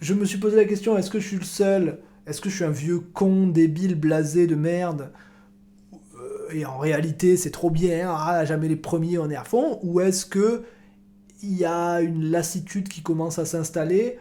je 0.01 0.13
me 0.13 0.25
suis 0.25 0.37
posé 0.37 0.57
la 0.57 0.65
question 0.65 0.97
est-ce 0.97 1.09
que 1.09 1.19
je 1.19 1.27
suis 1.27 1.37
le 1.37 1.43
seul? 1.43 1.99
Est-ce 2.25 2.41
que 2.41 2.49
je 2.49 2.55
suis 2.55 2.65
un 2.65 2.69
vieux 2.69 2.99
con, 2.99 3.47
débile, 3.47 3.95
blasé 3.95 4.47
de 4.47 4.55
merde? 4.55 5.11
Euh, 5.93 6.53
Et 6.53 6.65
en 6.65 6.77
réalité, 6.77 7.37
c'est 7.37 7.51
trop 7.51 7.69
bien, 7.69 8.13
ah, 8.15 8.43
jamais 8.45 8.67
les 8.67 8.75
premiers, 8.75 9.17
on 9.17 9.29
est 9.29 9.35
à 9.35 9.43
fond. 9.43 9.79
Ou 9.83 10.01
est-ce 10.01 10.25
que 10.25 10.63
il 11.41 11.57
y 11.57 11.65
a 11.65 12.01
une 12.01 12.23
lassitude 12.23 12.87
qui 12.87 13.01
commence 13.01 13.39
à 13.39 13.45
s'installer? 13.45 14.17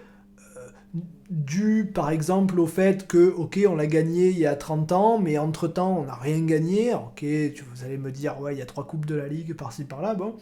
Dû 1.31 1.91
par 1.93 2.11
exemple 2.11 2.61
au 2.61 2.67
fait 2.67 3.07
que, 3.07 3.31
ok, 3.31 3.61
on 3.69 3.75
l'a 3.75 3.87
gagné 3.87 4.29
il 4.29 4.39
y 4.39 4.47
a 4.47 4.55
30 4.55 4.93
ans, 4.93 5.19
mais 5.19 5.39
entre-temps, 5.39 5.99
on 6.01 6.05
n'a 6.05 6.15
rien 6.15 6.41
gagné. 6.45 6.95
Ok, 6.95 7.25
vous 7.25 7.85
allez 7.85 7.99
me 7.99 8.11
dire, 8.11 8.41
ouais, 8.41 8.55
il 8.55 8.59
y 8.59 8.63
a 8.63 8.67
trois 8.67 8.87
coupes 8.87 9.07
de 9.07 9.15
la 9.15 9.29
Ligue 9.29 9.55
par-ci 9.55 9.85
par-là, 9.85 10.15
bon. 10.15 10.35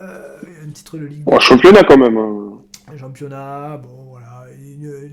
Euh, 0.00 0.38
un 0.64 0.70
titre 0.70 0.98
de 0.98 1.04
Ligue. 1.04 1.24
Bon, 1.24 1.38
championnat 1.38 1.84
quand 1.84 1.98
même. 1.98 2.16
Hein. 2.16 2.62
Un 2.88 2.96
championnat, 2.98 3.78
bon, 3.78 4.06
voilà. 4.10 4.46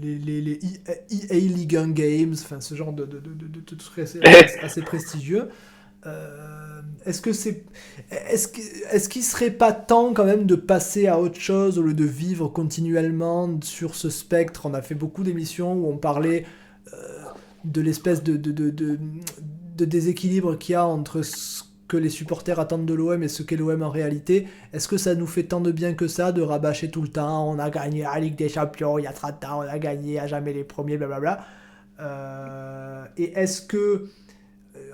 Les, 0.01 0.17
les, 0.17 0.41
les 0.41 0.59
EA 1.11 1.35
League 1.35 1.75
1 1.75 1.89
Games, 1.89 2.33
enfin, 2.33 2.59
ce 2.59 2.75
genre 2.75 2.93
de, 2.93 3.05
de, 3.05 3.19
de, 3.19 3.33
de, 3.33 3.47
de 3.47 3.75
trucs 3.75 3.99
assez, 4.03 4.19
assez 4.61 4.81
prestigieux. 4.81 5.49
Euh, 6.05 6.68
est-ce 7.05 7.21
que 7.21 7.33
c'est, 7.33 7.63
est-ce 8.11 8.49
est-ce 8.91 9.09
qu'il 9.09 9.23
serait 9.23 9.51
pas 9.51 9.71
temps 9.71 10.13
quand 10.13 10.25
même 10.25 10.45
de 10.45 10.55
passer 10.55 11.07
à 11.07 11.19
autre 11.19 11.39
chose 11.39 11.79
au 11.79 11.81
lieu 11.81 11.93
de 11.93 12.05
vivre 12.05 12.47
continuellement 12.47 13.59
sur 13.63 13.95
ce 13.95 14.09
spectre? 14.09 14.65
On 14.65 14.73
a 14.73 14.81
fait 14.81 14.95
beaucoup 14.95 15.23
d'émissions 15.23 15.73
où 15.73 15.87
on 15.87 15.97
parlait 15.97 16.45
euh, 16.93 16.97
de 17.65 17.81
l'espèce 17.81 18.23
de, 18.23 18.37
de, 18.37 18.51
de, 18.51 18.69
de, 18.71 19.85
déséquilibre 19.85 20.57
qu'il 20.57 20.73
y 20.73 20.75
a 20.75 20.85
entre 20.85 21.21
ce 21.21 21.63
que 21.87 21.97
les 21.97 22.09
supporters 22.09 22.59
attendent 22.59 22.85
de 22.85 22.93
l'OM 22.93 23.23
et 23.23 23.27
ce 23.27 23.43
qu'est 23.43 23.55
l'OM 23.55 23.81
en 23.81 23.89
réalité. 23.89 24.47
Est-ce 24.73 24.87
que 24.87 24.97
ça 24.97 25.15
nous 25.15 25.27
fait 25.27 25.43
tant 25.43 25.61
de 25.61 25.71
bien 25.71 25.93
que 25.93 26.07
ça 26.07 26.31
de 26.31 26.41
rabâcher 26.41 26.91
tout 26.91 27.01
le 27.01 27.07
temps 27.07 27.49
On 27.49 27.57
a 27.59 27.69
gagné 27.69 28.03
la 28.03 28.19
Ligue 28.19 28.35
des 28.35 28.49
Champions 28.49 28.99
il 28.99 29.03
y 29.03 29.07
a 29.07 29.13
30 29.13 29.45
ans, 29.45 29.59
on 29.59 29.67
a 29.67 29.79
gagné 29.79 30.19
à 30.19 30.27
jamais 30.27 30.53
les 30.53 30.63
premiers, 30.63 30.97
blablabla? 30.97 31.45
Euh, 31.99 33.05
et 33.17 33.33
est-ce 33.37 33.61
que. 33.61 34.07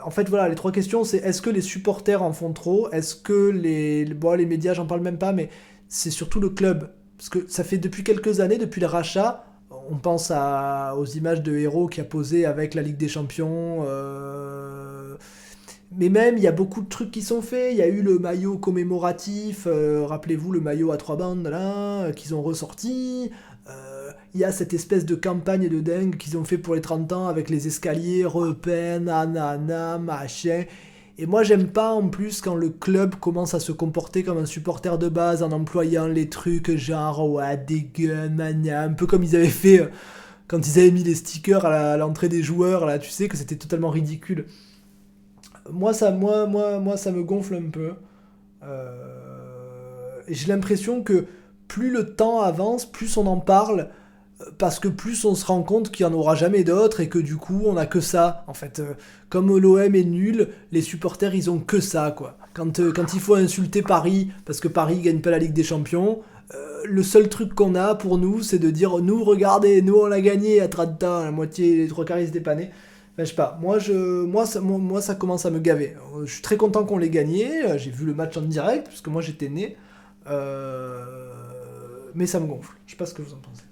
En 0.06 0.12
fait, 0.12 0.30
voilà, 0.30 0.47
les 0.47 0.56
trois 0.56 0.72
questions, 0.72 1.03
c'est 1.03 1.18
est-ce 1.18 1.41
que 1.41 1.49
les 1.49 1.62
supporters 1.62 2.22
en 2.22 2.32
font 2.32 2.53
trop? 2.53 2.91
Est-ce 2.91 3.16
que 3.16 3.49
les. 3.49 4.06
Bon, 4.06 4.34
les 4.38 4.45
médias, 4.45 4.76
j'en 4.76 4.86
parle 4.86 5.01
même 5.01 5.18
pas, 5.18 5.32
mais 5.32 5.49
c'est 5.88 6.12
surtout 6.12 6.39
le 6.39 6.49
club. 6.49 6.91
Parce 7.18 7.30
que 7.30 7.39
ça 7.47 7.64
fait 7.64 7.80
depuis 7.80 8.03
quelques 8.03 8.39
années, 8.39 8.60
depuis 8.60 8.80
le 8.82 8.86
rachat, 8.86 9.45
on 9.89 9.95
pense 9.95 10.32
aux 10.32 11.06
images 11.06 11.41
de 11.41 11.58
héros 11.58 11.88
qui 11.88 12.01
a 12.01 12.03
posé 12.03 12.45
avec 12.45 12.76
la 12.76 12.84
Ligue 12.84 12.97
des 12.97 13.08
Champions. 13.08 13.84
Euh, 13.88 15.16
mais 15.97 16.10
même, 16.10 16.38
il 16.38 16.43
y 16.43 16.47
a 16.47 16.51
beaucoup 16.51 16.82
de 16.82 16.89
trucs 16.89 17.10
qui 17.10 17.24
sont 17.24 17.41
faits. 17.41 17.72
Il 17.72 17.78
y 17.78 17.82
a 17.82 17.88
eu 17.88 18.03
le 18.03 18.20
maillot 18.20 18.60
commémoratif, 18.60 19.66
euh, 19.66 20.06
rappelez-vous 20.06 20.51
le 20.51 20.60
maillot 20.60 20.91
à 20.91 20.97
trois 20.97 21.16
bandes 21.16 21.47
là, 21.47 22.12
qu'ils 22.12 22.36
ont 22.36 22.43
ressorti. 22.43 23.32
Il 24.36 24.41
y 24.41 24.43
a 24.43 24.51
cette 24.51 24.73
espèce 24.73 25.05
de 25.05 25.15
campagne 25.15 25.69
de 25.69 25.79
dingue 25.79 26.17
qu'ils 26.17 26.38
ont 26.38 26.43
fait 26.43 26.57
pour 26.57 26.75
les 26.75 26.81
30 26.81 27.13
ans 27.13 27.27
avec 27.29 27.49
les 27.49 27.67
escaliers, 27.67 28.25
repen, 28.25 29.07
anana, 29.07 29.97
machin. 29.97 30.65
Et 31.17 31.25
moi, 31.25 31.43
j'aime 31.43 31.69
pas 31.69 31.93
en 31.93 32.09
plus 32.09 32.41
quand 32.41 32.53
le 32.53 32.67
club 32.67 33.15
commence 33.15 33.53
à 33.53 33.61
se 33.61 33.71
comporter 33.71 34.23
comme 34.23 34.38
un 34.38 34.45
supporter 34.45 34.97
de 34.97 35.07
base 35.07 35.41
en 35.41 35.53
employant 35.53 36.07
les 36.07 36.27
trucs 36.27 36.75
genre 36.75 37.31
ouais, 37.31 37.55
dégueu, 37.55 38.27
mania, 38.27 38.81
un 38.81 38.91
peu 38.91 39.07
comme 39.07 39.23
ils 39.23 39.38
avaient 39.38 39.47
fait 39.47 39.79
euh, 39.79 39.88
quand 40.49 40.67
ils 40.67 40.79
avaient 40.79 40.91
mis 40.91 41.03
les 41.03 41.15
stickers 41.15 41.65
à 41.65 41.95
l'entrée 41.95 42.27
des 42.27 42.43
joueurs, 42.43 42.86
là, 42.86 42.99
tu 42.99 43.11
sais 43.11 43.29
que 43.29 43.38
c'était 43.38 43.55
totalement 43.55 43.89
ridicule. 43.89 44.47
Moi, 45.71 45.93
ça, 45.93 46.11
moi, 46.11 46.45
moi, 46.45 46.79
moi, 46.79 46.97
ça 46.97 47.13
me 47.13 47.23
gonfle 47.23 47.55
un 47.55 47.69
peu. 47.69 47.93
Euh, 48.63 50.19
j'ai 50.27 50.47
l'impression 50.47 51.03
que 51.03 51.25
plus 51.69 51.89
le 51.89 52.17
temps 52.17 52.41
avance, 52.41 52.86
plus 52.86 53.15
on 53.15 53.27
en 53.27 53.39
parle, 53.39 53.91
parce 54.57 54.79
que 54.79 54.88
plus 54.88 55.25
on 55.25 55.36
se 55.36 55.45
rend 55.45 55.63
compte 55.63 55.91
qu'il 55.91 56.05
n'y 56.05 56.13
en 56.13 56.15
aura 56.15 56.36
jamais 56.36 56.63
d'autres 56.63 56.99
et 56.99 57.09
que 57.09 57.19
du 57.19 57.38
coup 57.38 57.63
on 57.65 57.77
a 57.77 57.86
que 57.86 58.01
ça. 58.01 58.43
En 58.47 58.53
fait 58.53 58.79
euh, 58.79 58.93
comme 59.29 59.57
l'OM 59.57 59.95
est 59.95 60.03
nul 60.03 60.49
les 60.71 60.81
supporters 60.81 61.33
ils 61.36 61.49
ont 61.49 61.59
que 61.59 61.79
ça 61.79 62.11
quoi. 62.11 62.38
Quand, 62.53 62.79
euh, 62.79 62.91
quand 62.91 63.13
il 63.13 63.19
faut 63.19 63.36
insulter 63.36 63.81
Paris 63.81 64.29
parce 64.45 64.59
que 64.59 64.67
Paris 64.67 64.99
gagne 64.99 65.21
pas 65.21 65.31
la 65.31 65.39
Ligue 65.39 65.53
des 65.53 65.63
Champions 65.63 66.21
euh, 66.53 66.81
le 66.86 67.01
seul 67.01 67.29
truc 67.29 67.55
qu'on 67.55 67.75
a 67.75 67.95
pour 67.95 68.17
nous 68.17 68.41
c'est 68.41 68.59
de 68.59 68.69
dire 68.69 68.97
nous 68.99 69.23
regardez 69.23 69.81
nous 69.81 69.95
on 69.95 70.05
l'a 70.05 70.21
gagné 70.21 70.59
à 70.59 70.67
30 70.67 71.03
ans 71.03 71.23
la 71.23 71.31
moitié 71.31 71.77
les 71.77 71.88
trois 71.88 72.05
quarts 72.05 72.19
ils 72.19 72.27
se 72.27 72.33
dépannaient. 72.33 72.71
Ben, 73.17 73.23
je 73.23 73.29
sais 73.29 73.36
pas. 73.36 73.57
Moi 73.61 73.79
je 73.79 73.93
moi 74.25 74.45
ça, 74.45 74.59
moi 74.59 75.01
ça 75.01 75.15
commence 75.15 75.45
à 75.45 75.49
me 75.49 75.59
gaver. 75.59 75.95
Je 76.25 76.31
suis 76.33 76.41
très 76.41 76.57
content 76.57 76.83
qu'on 76.83 76.97
l'ait 76.97 77.09
gagné. 77.09 77.49
J'ai 77.77 77.89
vu 77.89 78.05
le 78.05 78.13
match 78.13 78.36
en 78.36 78.41
direct 78.41 78.88
parce 78.88 78.99
que 78.99 79.09
moi 79.09 79.21
j'étais 79.21 79.47
né. 79.47 79.77
Mais 82.13 82.25
ça 82.25 82.41
me 82.41 82.45
gonfle. 82.45 82.73
Je 82.86 82.91
sais 82.91 82.97
pas 82.97 83.05
ce 83.05 83.13
que 83.13 83.21
vous 83.21 83.33
en 83.33 83.38
pensez 83.38 83.64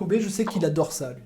Kobe, 0.00 0.14
je 0.18 0.30
sais 0.30 0.46
qu'il 0.46 0.64
adore 0.64 0.92
ça, 0.92 1.12
lui. 1.12 1.22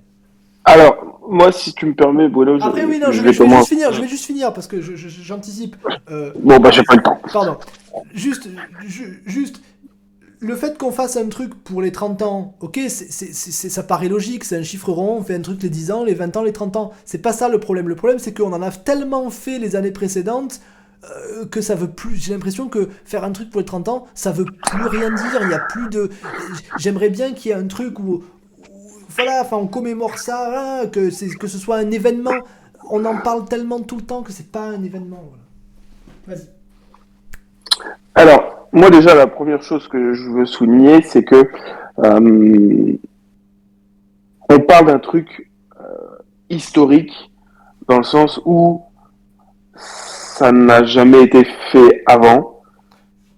Alors, 0.64 1.20
moi, 1.28 1.52
si 1.52 1.72
tu 1.74 1.86
me 1.86 1.94
permets, 1.94 2.28
Bruno, 2.28 2.58
je, 2.58 2.64
Après, 2.64 2.84
oui, 2.84 2.98
non, 2.98 3.12
je, 3.12 3.22
vais, 3.22 3.32
juste 3.32 3.68
finir, 3.68 3.92
je 3.92 4.00
vais 4.00 4.08
juste 4.08 4.24
finir 4.24 4.52
parce 4.52 4.66
que 4.66 4.80
j'anticipe. 4.80 5.76
Euh, 6.10 6.32
bon, 6.40 6.58
bah, 6.58 6.70
j'ai 6.72 6.82
pas 6.82 6.96
le 6.96 7.02
temps. 7.02 7.20
Pardon. 7.32 7.56
Juste, 8.14 8.48
juste, 9.26 9.60
le 10.40 10.56
fait 10.56 10.76
qu'on 10.76 10.90
fasse 10.90 11.16
un 11.16 11.28
truc 11.28 11.54
pour 11.54 11.82
les 11.82 11.92
30 11.92 12.22
ans, 12.22 12.56
ok, 12.60 12.80
c'est, 12.88 13.32
ça 13.32 13.82
paraît 13.84 14.08
logique, 14.08 14.42
c'est 14.42 14.56
un 14.56 14.64
chiffre 14.64 14.90
rond, 14.90 15.18
on 15.18 15.22
fait 15.22 15.36
un 15.36 15.40
truc 15.40 15.62
les 15.62 15.70
10 15.70 15.92
ans, 15.92 16.02
les 16.02 16.14
20 16.14 16.36
ans, 16.36 16.42
les 16.42 16.52
30 16.52 16.74
ans. 16.76 16.90
C'est 17.04 17.22
pas 17.22 17.32
ça 17.32 17.48
le 17.48 17.60
problème. 17.60 17.88
Le 17.88 17.94
problème, 17.94 18.18
c'est 18.18 18.34
qu'on 18.34 18.52
en 18.52 18.62
a 18.62 18.72
tellement 18.72 19.30
fait 19.30 19.60
les 19.60 19.76
années 19.76 19.92
précédentes 19.92 20.60
euh, 21.04 21.44
que 21.44 21.60
ça 21.60 21.74
veut 21.74 21.90
plus. 21.90 22.16
J'ai 22.16 22.32
l'impression 22.32 22.68
que 22.68 22.88
faire 23.04 23.24
un 23.24 23.32
truc 23.32 23.50
pour 23.50 23.60
les 23.60 23.66
30 23.66 23.88
ans, 23.88 24.06
ça 24.14 24.32
veut 24.32 24.46
plus 24.46 24.86
rien 24.86 25.10
dire. 25.10 25.40
Il 25.42 25.50
y 25.50 25.54
a 25.54 25.58
plus 25.58 25.90
de. 25.90 26.10
J'aimerais 26.78 27.10
bien 27.10 27.32
qu'il 27.32 27.50
y 27.50 27.54
ait 27.54 27.58
un 27.58 27.66
truc 27.66 27.98
où 27.98 28.24
voilà, 29.16 29.46
on 29.52 29.66
commémore 29.66 30.18
ça, 30.18 30.82
hein, 30.82 30.86
que, 30.88 31.10
que 31.38 31.46
ce 31.46 31.58
soit 31.58 31.76
un 31.76 31.90
événement. 31.90 32.34
On 32.90 33.04
en 33.04 33.16
parle 33.18 33.44
tellement 33.46 33.80
tout 33.80 33.96
le 33.96 34.02
temps 34.02 34.22
que 34.22 34.32
c'est 34.32 34.50
pas 34.50 34.64
un 34.64 34.82
événement. 34.82 35.22
Vas-y. 36.26 36.48
Alors, 38.14 38.68
moi 38.72 38.90
déjà, 38.90 39.14
la 39.14 39.26
première 39.26 39.62
chose 39.62 39.88
que 39.88 40.14
je 40.14 40.30
veux 40.30 40.46
souligner, 40.46 41.02
c'est 41.02 41.22
que 41.22 41.48
euh, 42.04 42.96
on 44.50 44.58
parle 44.60 44.86
d'un 44.86 44.98
truc 44.98 45.50
euh, 45.80 45.84
historique 46.50 47.30
dans 47.88 47.98
le 47.98 48.04
sens 48.04 48.40
où 48.44 48.82
ça 49.76 50.50
n'a 50.50 50.84
jamais 50.84 51.22
été 51.22 51.44
fait 51.70 52.02
avant. 52.06 52.62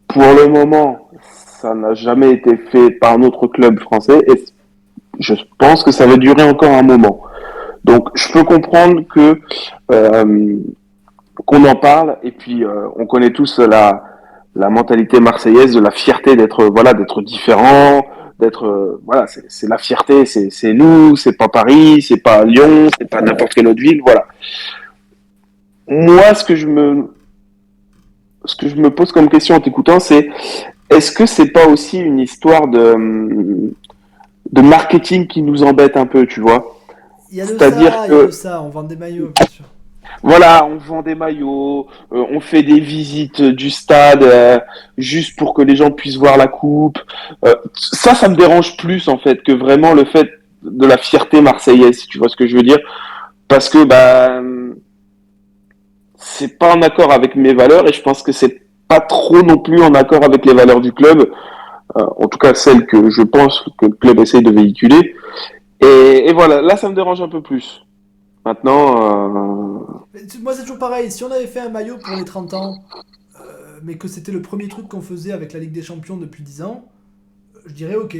Pour 0.08 0.22
le 0.22 0.48
moment, 0.48 1.10
ça 1.20 1.74
n'a 1.74 1.94
jamais 1.94 2.30
été 2.30 2.56
fait 2.56 2.90
par 2.92 3.12
un 3.12 3.22
autre 3.22 3.46
club 3.46 3.78
français 3.80 4.22
je 5.18 5.34
pense 5.58 5.82
que 5.82 5.92
ça 5.92 6.06
va 6.06 6.16
durer 6.16 6.42
encore 6.42 6.72
un 6.72 6.82
moment. 6.82 7.22
Donc 7.84 8.08
je 8.14 8.32
peux 8.32 8.42
comprendre 8.42 9.02
que 9.08 9.40
euh, 9.92 10.56
qu'on 11.44 11.64
en 11.64 11.76
parle 11.76 12.18
et 12.24 12.32
puis 12.32 12.64
euh, 12.64 12.88
on 12.96 13.06
connaît 13.06 13.30
tous 13.30 13.60
la 13.60 14.02
la 14.56 14.70
mentalité 14.70 15.20
marseillaise 15.20 15.74
de 15.74 15.80
la 15.80 15.90
fierté 15.90 16.34
d'être 16.34 16.64
voilà 16.64 16.94
d'être 16.94 17.22
différent 17.22 18.04
d'être 18.40 18.66
euh, 18.66 19.00
voilà 19.04 19.26
c'est 19.26 19.68
la 19.68 19.78
fierté 19.78 20.24
c'est 20.26 20.72
nous 20.72 21.14
c'est 21.14 21.36
pas 21.36 21.48
Paris 21.48 22.02
c'est 22.02 22.16
pas 22.16 22.44
Lyon 22.44 22.88
c'est 22.98 23.08
pas 23.08 23.20
n'importe 23.20 23.54
quelle 23.54 23.68
autre 23.68 23.80
ville 23.80 24.00
voilà 24.04 24.26
moi 25.86 26.34
ce 26.34 26.42
que 26.42 26.56
je 26.56 26.66
me 26.66 27.14
ce 28.44 28.56
que 28.56 28.68
je 28.68 28.76
me 28.76 28.90
pose 28.90 29.12
comme 29.12 29.28
question 29.28 29.54
en 29.54 29.60
t'écoutant 29.60 30.00
c'est 30.00 30.28
est-ce 30.90 31.12
que 31.12 31.26
c'est 31.26 31.50
pas 31.50 31.66
aussi 31.66 31.98
une 31.98 32.18
histoire 32.18 32.66
de 32.68 33.72
de 34.52 34.62
marketing 34.62 35.26
qui 35.26 35.42
nous 35.42 35.62
embête 35.62 35.96
un 35.96 36.06
peu, 36.06 36.26
tu 36.26 36.40
vois. 36.40 36.76
Il 37.30 37.38
y 37.38 37.40
a 37.40 37.46
de 37.46 37.58
ça, 37.58 37.70
que... 37.70 37.76
il 37.76 37.82
y 37.82 37.86
a 37.86 38.26
de 38.26 38.30
ça, 38.30 38.62
on 38.62 38.68
vend 38.68 38.82
des 38.82 38.96
maillots, 38.96 39.32
bien 39.34 39.46
sûr. 39.46 39.64
Voilà, 40.22 40.64
on 40.64 40.76
vend 40.76 41.02
des 41.02 41.14
maillots, 41.14 41.88
euh, 42.12 42.24
on 42.30 42.40
fait 42.40 42.62
des 42.62 42.80
visites 42.80 43.42
du 43.42 43.70
stade 43.70 44.22
euh, 44.22 44.58
juste 44.96 45.38
pour 45.38 45.52
que 45.52 45.62
les 45.62 45.76
gens 45.76 45.90
puissent 45.90 46.16
voir 46.16 46.36
la 46.36 46.46
coupe. 46.46 46.98
Euh, 47.44 47.54
ça, 47.74 48.14
ça 48.14 48.28
me 48.28 48.36
dérange 48.36 48.76
plus 48.76 49.08
en 49.08 49.18
fait 49.18 49.42
que 49.42 49.52
vraiment 49.52 49.92
le 49.92 50.04
fait 50.04 50.28
de 50.62 50.86
la 50.86 50.96
fierté 50.96 51.40
marseillaise, 51.40 51.98
si 51.98 52.06
tu 52.06 52.18
vois 52.18 52.28
ce 52.28 52.36
que 52.36 52.46
je 52.46 52.56
veux 52.56 52.62
dire, 52.62 52.78
parce 53.46 53.68
que 53.68 53.84
bah 53.84 54.40
c'est 56.16 56.58
pas 56.58 56.74
en 56.74 56.82
accord 56.82 57.12
avec 57.12 57.36
mes 57.36 57.54
valeurs 57.54 57.88
et 57.88 57.92
je 57.92 58.02
pense 58.02 58.22
que 58.22 58.32
c'est 58.32 58.62
pas 58.88 59.00
trop 59.00 59.42
non 59.42 59.58
plus 59.58 59.82
en 59.82 59.94
accord 59.94 60.24
avec 60.24 60.44
les 60.44 60.54
valeurs 60.54 60.80
du 60.80 60.92
club. 60.92 61.30
Euh, 61.94 62.04
en 62.16 62.26
tout 62.28 62.38
cas 62.38 62.54
celle 62.54 62.86
que 62.86 63.10
je 63.10 63.22
pense 63.22 63.64
que 63.78 63.86
le 63.86 63.92
club 63.92 64.18
essaye 64.18 64.42
de 64.42 64.50
véhiculer. 64.50 65.14
Et, 65.80 66.32
voilà, 66.32 66.62
là 66.62 66.76
ça 66.76 66.88
me 66.88 66.94
dérange 66.94 67.20
un 67.20 67.28
peu 67.28 67.42
plus. 67.42 67.84
Maintenant. 68.44 69.80
Euh, 70.16 70.38
moi 70.40 70.54
c'est 70.54 70.62
toujours 70.62 70.78
pareil, 70.78 71.10
si 71.10 71.22
on 71.24 71.30
avait 71.30 71.46
fait 71.46 71.60
un 71.60 71.68
maillot 71.68 71.98
pour 71.98 72.16
les 72.16 72.24
30 72.24 72.54
ans, 72.54 72.84
euh, 73.40 73.78
mais 73.82 73.96
que 73.96 74.08
c'était 74.08 74.32
le 74.32 74.42
premier 74.42 74.68
truc 74.68 74.88
qu'on 74.88 75.00
faisait 75.00 75.32
avec 75.32 75.52
la 75.52 75.60
Ligue 75.60 75.72
des 75.72 75.82
Champions 75.82 76.16
depuis 76.16 76.42
10 76.42 76.62
ans, 76.62 76.84
je 77.66 77.72
dirais 77.72 77.96
ok. 77.96 78.16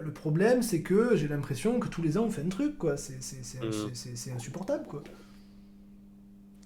le 0.00 0.12
problème, 0.12 0.62
c'est 0.62 0.82
que 0.82 1.16
j'ai 1.16 1.28
l'impression 1.28 1.78
que 1.78 1.88
tous 1.88 2.02
les 2.02 2.18
ans 2.18 2.24
on 2.26 2.30
fait 2.30 2.42
un 2.42 2.48
truc, 2.48 2.76
quoi. 2.78 2.96
C'est 2.96 3.14
mm. 3.14 4.36
insupportable, 4.36 4.84
quoi. 4.88 5.02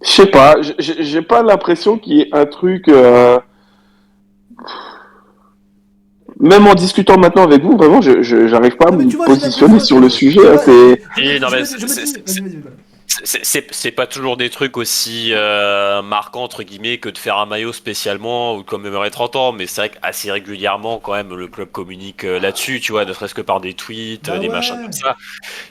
Je 0.03 0.11
sais 0.11 0.27
pas, 0.27 0.57
j'ai 0.79 1.23
pas 1.23 1.43
l'impression 1.43 1.99
qu'il 1.99 2.15
y 2.15 2.21
ait 2.23 2.29
un 2.33 2.47
truc 2.47 2.89
même 6.45 6.67
en 6.67 6.75
discutant 6.75 7.19
maintenant 7.19 7.45
avec 7.45 7.63
vous, 7.63 7.77
vraiment, 7.77 8.01
je 8.03 8.51
n'arrive 8.51 8.77
pas 8.77 8.89
à 8.89 8.93
me 8.93 9.27
positionner 9.27 9.81
sur 9.81 9.99
le 9.99 10.11
sujet. 10.11 10.41
C'est 13.07 13.91
pas 13.93 14.07
toujours 14.07 14.37
des 14.37 14.51
trucs 14.51 14.77
aussi 14.77 15.31
euh, 15.33 16.03
marquants 16.03 16.43
entre 16.43 16.63
guillemets 16.63 16.99
que 16.99 17.09
de 17.09 17.17
faire 17.17 17.39
un 17.39 17.47
maillot 17.47 17.73
spécialement 17.73 18.57
ou 18.57 18.63
de 18.63 18.67
commémorer 18.67 19.11
30 19.11 19.37
ans, 19.37 19.53
mais 19.53 19.67
c'est 19.67 19.83
vrai 19.83 19.91
qu'assez 19.91 20.31
régulièrement 20.31 20.99
quand 20.99 21.13
même 21.13 21.35
le 21.35 21.47
club 21.47 21.71
communique 21.71 22.25
euh, 22.25 22.39
là-dessus, 22.39 22.81
tu 22.81 22.93
vois, 22.93 23.05
ne 23.05 23.13
serait-ce 23.13 23.35
que 23.35 23.41
par 23.43 23.61
des 23.61 23.75
tweets, 23.75 24.27
bah 24.27 24.39
des 24.39 24.49
machins 24.49 24.81
comme 24.83 24.93
ça. 24.93 25.17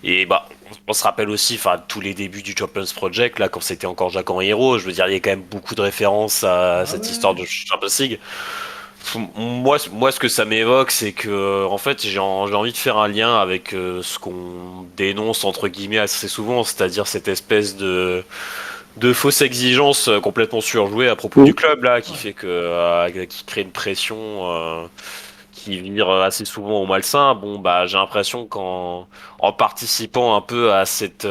Et 0.04 0.26
bah 0.26 0.48
on 0.88 0.94
se 0.94 1.04
rappelle 1.04 1.30
aussi, 1.30 1.56
enfin 1.56 1.82
tous 1.88 2.02
les 2.02 2.14
débuts 2.14 2.44
du 2.44 2.56
Champions 2.58 2.86
Project 2.96 3.40
là 3.40 3.50
quand 3.50 3.62
c'était 3.62 3.88
encore 3.88 4.10
Jacques 4.10 4.32
en 4.32 4.42
héros, 4.42 4.80
je 4.80 4.86
veux 4.86 4.94
dire 4.94 5.08
il 5.08 5.14
y 5.14 5.18
a 5.18 5.20
quand 5.20 5.32
même 5.32 5.44
beaucoup 5.44 5.76
de 5.76 5.82
références 5.82 6.44
à 6.44 6.80
bah 6.80 6.86
cette 6.86 7.10
histoire 7.10 7.36
de 7.36 7.44
Champions 7.46 7.88
League 8.00 8.20
moi, 9.36 9.78
moi, 9.92 10.12
ce 10.12 10.20
que 10.20 10.28
ça 10.28 10.46
m'évoque, 10.46 10.92
c'est 10.92 11.12
que, 11.12 11.66
en 11.66 11.78
fait, 11.78 12.02
j'ai 12.02 12.20
envie 12.20 12.72
de 12.72 12.78
faire 12.78 12.98
un 12.98 13.08
lien 13.08 13.36
avec 13.38 13.74
euh, 13.74 14.02
ce 14.02 14.20
qu'on 14.20 14.86
dénonce 14.96 15.44
entre 15.44 15.68
guillemets 15.68 16.00
assez 16.00 16.28
souvent, 16.28 16.64
c'est-à-dire 16.64 17.08
cette 17.08 17.28
espèce 17.28 17.76
de 17.76 18.24
de 18.98 19.12
fausse 19.12 19.42
exigence 19.42 20.08
euh, 20.08 20.20
complètement 20.20 20.62
surjouée 20.62 21.10
à 21.10 21.16
propos 21.16 21.44
du 21.44 21.56
club 21.56 21.84
là, 21.84 22.00
qui 22.00 22.14
fait 22.14 22.34
que, 22.34 22.46
euh, 22.46 23.26
qui 23.26 23.44
crée 23.44 23.62
une 23.62 23.72
pression 23.72 24.90
qui 25.52 25.80
vire 25.80 26.10
assez 26.10 26.46
souvent 26.46 26.82
au 26.82 26.86
malsain. 26.86 27.36
Bon, 27.36 27.60
bah, 27.60 27.86
j'ai 27.88 27.98
l'impression 27.98 28.46
qu'en 28.46 29.08
en 29.40 29.54
participant 29.54 30.36
un 30.36 30.42
peu 30.42 30.74
à 30.74 30.86
cette 30.86 31.26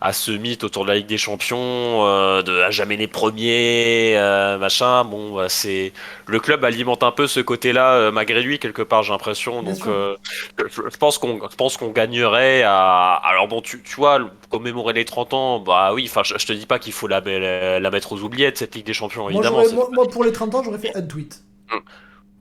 à 0.00 0.12
ce 0.12 0.30
mythe 0.30 0.64
autour 0.64 0.84
de 0.84 0.88
la 0.88 0.96
Ligue 0.96 1.06
des 1.06 1.18
Champions, 1.18 2.06
euh, 2.06 2.42
de 2.42 2.60
à 2.60 2.70
jamais 2.70 2.96
les 2.96 3.06
premiers, 3.06 4.14
euh, 4.16 4.58
machin. 4.58 5.04
Bon, 5.04 5.36
bah, 5.36 5.48
c'est 5.48 5.92
le 6.26 6.38
club 6.38 6.64
alimente 6.64 7.02
un 7.02 7.12
peu 7.12 7.26
ce 7.26 7.40
côté-là 7.40 7.94
euh, 7.94 8.12
malgré 8.12 8.42
lui 8.42 8.58
quelque 8.58 8.82
part, 8.82 9.02
j'ai 9.02 9.12
l'impression. 9.12 9.62
Donc, 9.62 9.86
je, 9.86 10.96
pense 10.98 11.18
qu'on, 11.18 11.40
je 11.50 11.56
pense 11.56 11.76
qu'on 11.76 11.90
gagnerait 11.90 12.62
à. 12.62 13.20
Alors 13.24 13.48
bon, 13.48 13.60
tu, 13.60 13.82
tu 13.82 13.96
vois, 13.96 14.18
commémorer 14.50 14.92
les 14.92 15.04
30 15.04 15.34
ans, 15.34 15.58
bah 15.60 15.92
oui. 15.94 16.06
Enfin, 16.10 16.22
je, 16.24 16.46
te 16.46 16.52
dis 16.52 16.66
pas 16.66 16.78
qu'il 16.78 16.92
faut 16.92 17.08
la, 17.08 17.20
la, 17.20 17.90
mettre 17.90 18.12
aux 18.12 18.20
oubliettes 18.20 18.58
cette 18.58 18.74
Ligue 18.74 18.86
des 18.86 18.94
Champions, 18.94 19.28
évidemment. 19.30 19.62
Moi, 19.92 20.08
pour 20.08 20.24
les 20.24 20.32
30 20.32 20.54
ans, 20.54 20.62
j'aurais 20.62 20.78
fait 20.78 20.94
un 20.94 21.02
tweet. 21.02 21.42
Hum. 21.72 21.80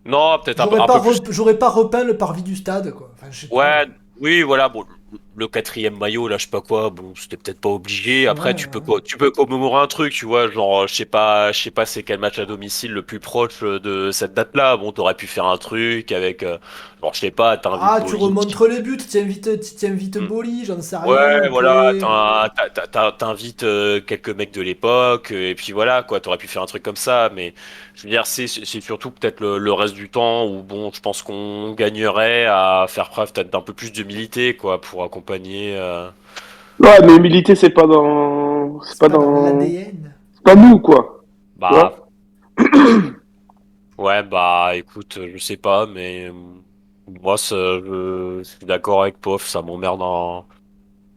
Non, 0.06 0.38
peut-être 0.44 0.60
un, 0.62 0.68
peu. 0.68 1.02
Plus... 1.02 1.32
J'aurais 1.32 1.58
pas 1.58 1.70
repeint 1.70 2.04
le 2.04 2.16
parvis 2.16 2.44
du 2.44 2.56
stade, 2.56 2.92
quoi. 2.92 3.12
ouais. 3.52 3.86
Oui, 4.22 4.44
voilà, 4.44 4.70
bon, 4.70 4.86
le 5.38 5.48
quatrième 5.48 5.98
maillot, 5.98 6.28
là, 6.28 6.38
je 6.38 6.46
sais 6.46 6.50
pas 6.50 6.62
quoi, 6.62 6.90
bon, 6.90 7.14
c'était 7.16 7.38
peut-être 7.38 7.60
pas 7.60 7.70
obligé. 7.70 8.28
Après, 8.28 8.56
tu 8.56 8.70
peux 8.70 8.80
quoi, 8.80 9.02
tu 9.02 9.18
peux 9.18 9.32
commémorer 9.32 9.82
un 9.82 9.88
truc, 9.88 10.14
tu 10.14 10.26
vois, 10.26 10.50
genre, 10.50 10.88
je 10.88 10.96
sais 10.96 11.06
pas, 11.06 11.52
je 11.52 11.62
sais 11.62 11.72
pas, 11.72 11.86
c'est 11.86 12.04
quel 12.04 12.20
match 12.20 12.40
à 12.40 12.46
domicile 12.46 12.94
le 12.94 13.02
plus 13.02 13.20
proche 13.20 13.62
de 13.62 14.12
cette 14.12 14.34
date-là. 14.34 14.78
Bon, 14.78 14.92
t'aurais 14.92 15.16
pu 15.16 15.28
faire 15.28 15.46
un 15.46 15.58
truc 15.58 16.12
avec, 16.12 16.44
euh, 16.44 16.58
je 17.14 17.20
sais 17.20 17.32
pas, 17.32 17.60
Ah, 17.64 18.00
tu 18.06 18.16
remontes 18.16 18.60
les 18.70 18.82
buts, 18.82 18.98
tu 18.98 19.18
invites, 19.18 19.78
tu 19.78 19.86
invites 19.86 20.18
hmm. 20.18 20.28
Boli, 20.28 20.66
j'en 20.66 20.82
sais 20.82 20.98
rien. 20.98 21.06
Ouais, 21.06 21.50
voilà, 21.50 21.94
t'invites 23.18 23.64
euh, 23.64 24.00
quelques 24.02 24.30
mecs 24.30 24.54
de 24.54 24.62
l'époque, 24.62 25.32
euh, 25.32 25.50
et 25.50 25.56
puis 25.56 25.72
voilà, 25.74 26.04
quoi, 26.04 26.20
t'aurais 26.20 26.38
pu 26.38 26.48
faire 26.48 26.62
un 26.62 26.66
truc 26.68 26.84
comme 26.84 26.96
ça, 26.96 27.30
mais 27.34 27.54
je 27.94 28.04
veux 28.04 28.10
dire, 28.10 28.26
c'est 28.26 28.48
surtout 28.48 29.12
peut-être 29.12 29.42
le, 29.42 29.74
reste 29.74 29.94
du 29.94 30.10
temps 30.10 30.48
où, 30.48 30.62
bon, 30.64 30.92
je 30.94 31.02
pense 31.02 31.22
qu'on 31.22 31.74
gagnerait 31.74 32.46
à 32.46 32.86
faire 32.88 33.10
preuve 33.10 33.34
peut-être 33.34 33.52
d'un 33.52 33.62
peu 33.62 33.74
plus 33.74 33.92
d'humilité, 33.92 34.56
quoi, 34.56 34.80
pour 34.80 35.04
accompagner. 35.04 35.25
Euh... 35.30 36.10
Ouais, 36.80 37.02
mais 37.06 37.16
humilité, 37.16 37.56
c'est 37.56 37.70
pas 37.70 37.88
dans. 37.88 38.82
C'est 38.82 39.00
pas, 39.00 39.10
dans. 39.10 39.60
C'est 39.60 40.44
pas 40.44 40.56
nous, 40.56 40.80
quoi. 40.80 41.24
Bah. 41.58 41.96
ouais, 43.98 44.24
bah, 44.24 44.72
écoute, 44.76 45.20
je 45.34 45.38
sais 45.38 45.58
pas, 45.58 45.86
mais 45.86 46.32
moi, 47.22 47.36
je, 47.38 48.42
suis 48.44 48.66
d'accord 48.66 49.04
avec 49.04 49.20
Pof, 49.20 49.48
ça 49.48 49.62
m'emmerde 49.62 50.02
en. 50.02 50.46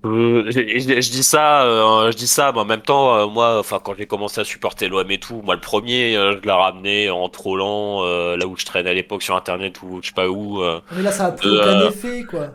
Je, 0.05 1.11
dis 1.11 1.23
ça, 1.25 1.65
euh, 1.65 2.13
je 2.13 2.17
dis 2.17 2.29
ça, 2.29 2.53
mais 2.53 2.61
en 2.61 2.65
même 2.65 2.83
temps, 2.83 3.17
euh, 3.17 3.27
moi, 3.27 3.59
enfin, 3.59 3.81
quand 3.83 3.95
j'ai 3.99 4.07
commencé 4.07 4.41
à 4.41 4.45
supporter 4.45 4.89
l'OM 4.89 5.11
et 5.11 5.19
tout, 5.19 5.43
moi, 5.43 5.55
le 5.55 5.61
premier, 5.61 6.17
euh, 6.17 6.37
je 6.37 6.47
l'ai 6.47 6.53
ramené 6.53 7.11
en 7.11 7.29
trollant 7.29 8.05
là 8.05 8.47
où 8.47 8.57
je 8.57 8.65
traînais 8.65 8.91
à 8.91 8.95
l'époque 8.95 9.23
sur 9.23 9.35
Internet 9.35 9.83
ou 9.83 10.01
je 10.01 10.09
sais 10.09 10.15
pas 10.15 10.29
où. 10.29 10.63
mais 10.93 11.03
là, 11.03 11.11
ça 11.11 11.27
a 11.27 11.33
plus 11.33 11.51
aucun 11.51 11.89
effet, 11.89 12.25
quoi. 12.25 12.49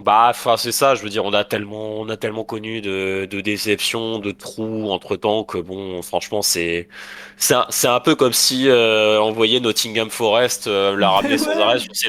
Bah, 0.00 0.28
enfin, 0.30 0.56
c'est 0.56 0.70
ça. 0.70 0.94
Je 0.94 1.02
veux 1.02 1.08
dire, 1.08 1.24
on 1.24 1.32
a 1.32 1.42
tellement, 1.42 1.98
on 1.98 2.08
a 2.08 2.16
tellement 2.16 2.44
connu 2.44 2.80
de, 2.80 3.26
de 3.28 3.40
déceptions, 3.40 4.20
de 4.20 4.30
trous 4.30 4.90
entre 4.90 5.16
temps 5.16 5.42
que 5.42 5.58
bon, 5.58 6.00
franchement, 6.02 6.40
c'est, 6.40 6.88
c'est 7.36 7.54
un, 7.54 7.66
c'est 7.70 7.88
un 7.88 7.98
peu 7.98 8.14
comme 8.14 8.32
si 8.32 8.68
euh, 8.68 9.20
on 9.20 9.32
voyait 9.32 9.58
Nottingham 9.58 10.08
Forest 10.08 10.68
euh, 10.68 10.96
la 10.96 11.10
ramener 11.10 11.36
sans 11.36 11.50
arrêt 11.50 11.80
sur 11.80 11.94
ces 11.94 12.08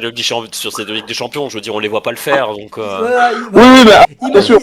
sur 0.51 0.71
ces 0.71 0.85
deux 0.85 0.93
ligues 0.93 1.07
des 1.07 1.15
champions. 1.15 1.49
Je 1.49 1.55
veux 1.55 1.61
dire, 1.61 1.73
on 1.73 1.79
les 1.79 1.87
voit 1.87 2.03
pas 2.03 2.11
le 2.11 2.17
faire, 2.17 2.53
donc. 2.53 2.77
Euh... 2.77 3.31
oui, 3.53 3.85
bah, 3.85 4.05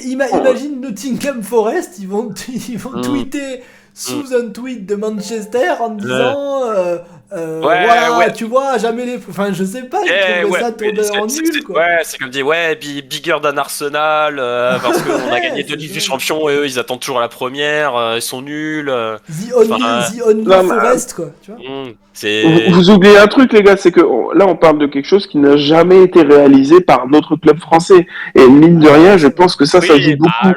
imagine 0.04 0.80
Nottingham 0.80 1.42
Forest, 1.42 1.96
ils 1.98 2.08
vont, 2.08 2.32
ils 2.68 2.78
vont 2.78 2.98
mm. 2.98 3.02
tweeter 3.02 3.62
sous 3.92 4.34
un 4.34 4.50
tweet 4.50 4.86
de 4.86 4.94
Manchester 4.94 5.72
en 5.80 5.90
disant. 5.90 6.62
Euh, 6.70 6.98
euh, 7.32 7.60
ouais, 7.60 7.84
voilà, 7.84 8.18
ouais. 8.18 8.32
tu 8.32 8.44
vois, 8.44 8.78
jamais 8.78 9.04
les. 9.04 9.16
Enfin, 9.16 9.52
je 9.52 9.64
sais 9.64 9.82
pas, 9.82 9.98
je 10.06 10.42
trouve 10.42 10.58
ça 10.58 10.70
tourné 10.70 11.18
en 11.18 11.26
nul, 11.26 11.64
quoi. 11.64 11.80
Ouais, 11.80 11.98
c'est 12.04 12.18
comme 12.18 12.30
dit, 12.30 12.42
ouais, 12.42 12.76
bigger 12.76 13.38
than 13.42 13.56
Arsenal, 13.56 14.36
euh, 14.38 14.78
parce 14.78 15.02
qu'on 15.02 15.32
a 15.32 15.40
gagné 15.40 15.64
deux 15.64 15.74
Ligues 15.74 15.92
des 15.92 16.00
Champions 16.00 16.48
et 16.48 16.54
eux, 16.54 16.66
ils 16.66 16.78
attendent 16.78 17.00
toujours 17.00 17.18
la 17.18 17.28
première, 17.28 17.96
euh, 17.96 18.16
ils 18.16 18.22
sont 18.22 18.42
nuls. 18.42 18.86
The 18.86 19.52
Only, 19.54 19.82
the 20.16 20.22
only 20.24 20.44
Forest, 20.44 21.14
quoi, 21.14 21.26
tu 21.42 21.50
vois. 21.50 21.60
Hmm, 21.60 21.94
vous, 22.22 22.74
vous, 22.74 22.90
oubliez 22.90 23.18
un 23.18 23.26
truc, 23.26 23.52
les 23.52 23.62
gars, 23.62 23.76
c'est 23.76 23.92
que 23.92 24.00
là, 24.00 24.46
on 24.48 24.56
parle 24.56 24.78
de 24.78 24.86
quelque 24.86 25.06
chose 25.06 25.26
qui 25.26 25.36
n'a 25.38 25.56
jamais 25.56 26.02
été 26.02 26.22
réalisé 26.22 26.80
par 26.80 27.06
notre 27.08 27.36
club 27.36 27.58
français. 27.58 28.06
Et 28.34 28.46
mine 28.48 28.78
de 28.78 28.88
rien, 28.88 29.18
je 29.18 29.28
pense 29.28 29.54
que 29.54 29.66
ça, 29.66 29.80
ça 29.80 29.98
joue 29.98 30.16
bah, 30.18 30.28
beaucoup. 30.42 30.54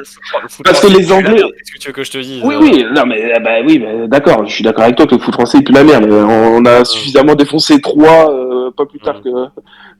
Parce 0.64 0.80
que 0.80 0.86
les 0.86 1.12
Anglais. 1.12 1.34
Qu'est-ce 1.36 1.72
que 1.72 1.78
tu 1.78 1.88
veux 1.88 1.92
que 1.92 2.04
je 2.04 2.10
te 2.10 2.18
dise 2.18 2.40
Oui, 2.44 2.54
oui, 2.58 2.86
non, 2.94 3.04
mais 3.06 3.38
bah, 3.40 3.58
oui, 3.66 3.78
bah, 3.78 4.06
d'accord, 4.06 4.46
je 4.46 4.54
suis 4.54 4.64
d'accord 4.64 4.84
avec 4.84 4.96
toi 4.96 5.06
que 5.06 5.14
le 5.14 5.20
foot 5.20 5.34
français 5.34 5.58
est 5.58 5.62
plus 5.62 5.74
la 5.74 5.84
merde. 5.84 6.04
On 6.10 6.59
a 6.64 6.84
suffisamment 6.84 7.34
défoncé 7.34 7.80
trois, 7.80 8.32
euh, 8.32 8.70
pas 8.70 8.86
plus 8.86 9.00
tard 9.00 9.20
que, 9.22 9.30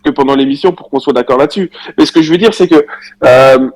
que 0.04 0.10
pendant 0.10 0.34
l'émission, 0.34 0.72
pour 0.72 0.90
qu'on 0.90 1.00
soit 1.00 1.12
d'accord 1.12 1.38
là-dessus. 1.38 1.70
Mais 1.98 2.06
ce 2.06 2.12
que 2.12 2.22
je 2.22 2.30
veux 2.32 2.38
dire, 2.38 2.54
c'est 2.54 2.68
que 2.68 2.84
euh, 3.24 3.70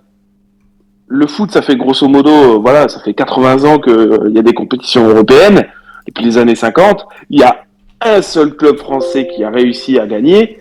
le 1.07 1.27
foot, 1.27 1.51
ça 1.51 1.63
fait 1.63 1.77
grosso 1.77 2.09
modo, 2.09 2.31
euh, 2.31 2.59
voilà, 2.59 2.89
ça 2.89 3.01
fait 3.01 3.15
80 3.15 3.65
ans 3.65 3.79
qu'il 3.79 4.33
y 4.33 4.39
a 4.39 4.43
des 4.43 4.55
compétitions 4.55 5.09
européennes. 5.09 5.67
Depuis 6.07 6.25
les 6.25 6.39
années 6.39 6.55
50, 6.55 7.07
il 7.31 7.41
y 7.41 7.43
a 7.43 7.65
un 8.01 8.21
seul 8.23 8.55
club 8.55 8.77
français 8.77 9.29
qui 9.29 9.45
a 9.45 9.51
réussi 9.51 9.99
à 9.99 10.07
gagner, 10.07 10.61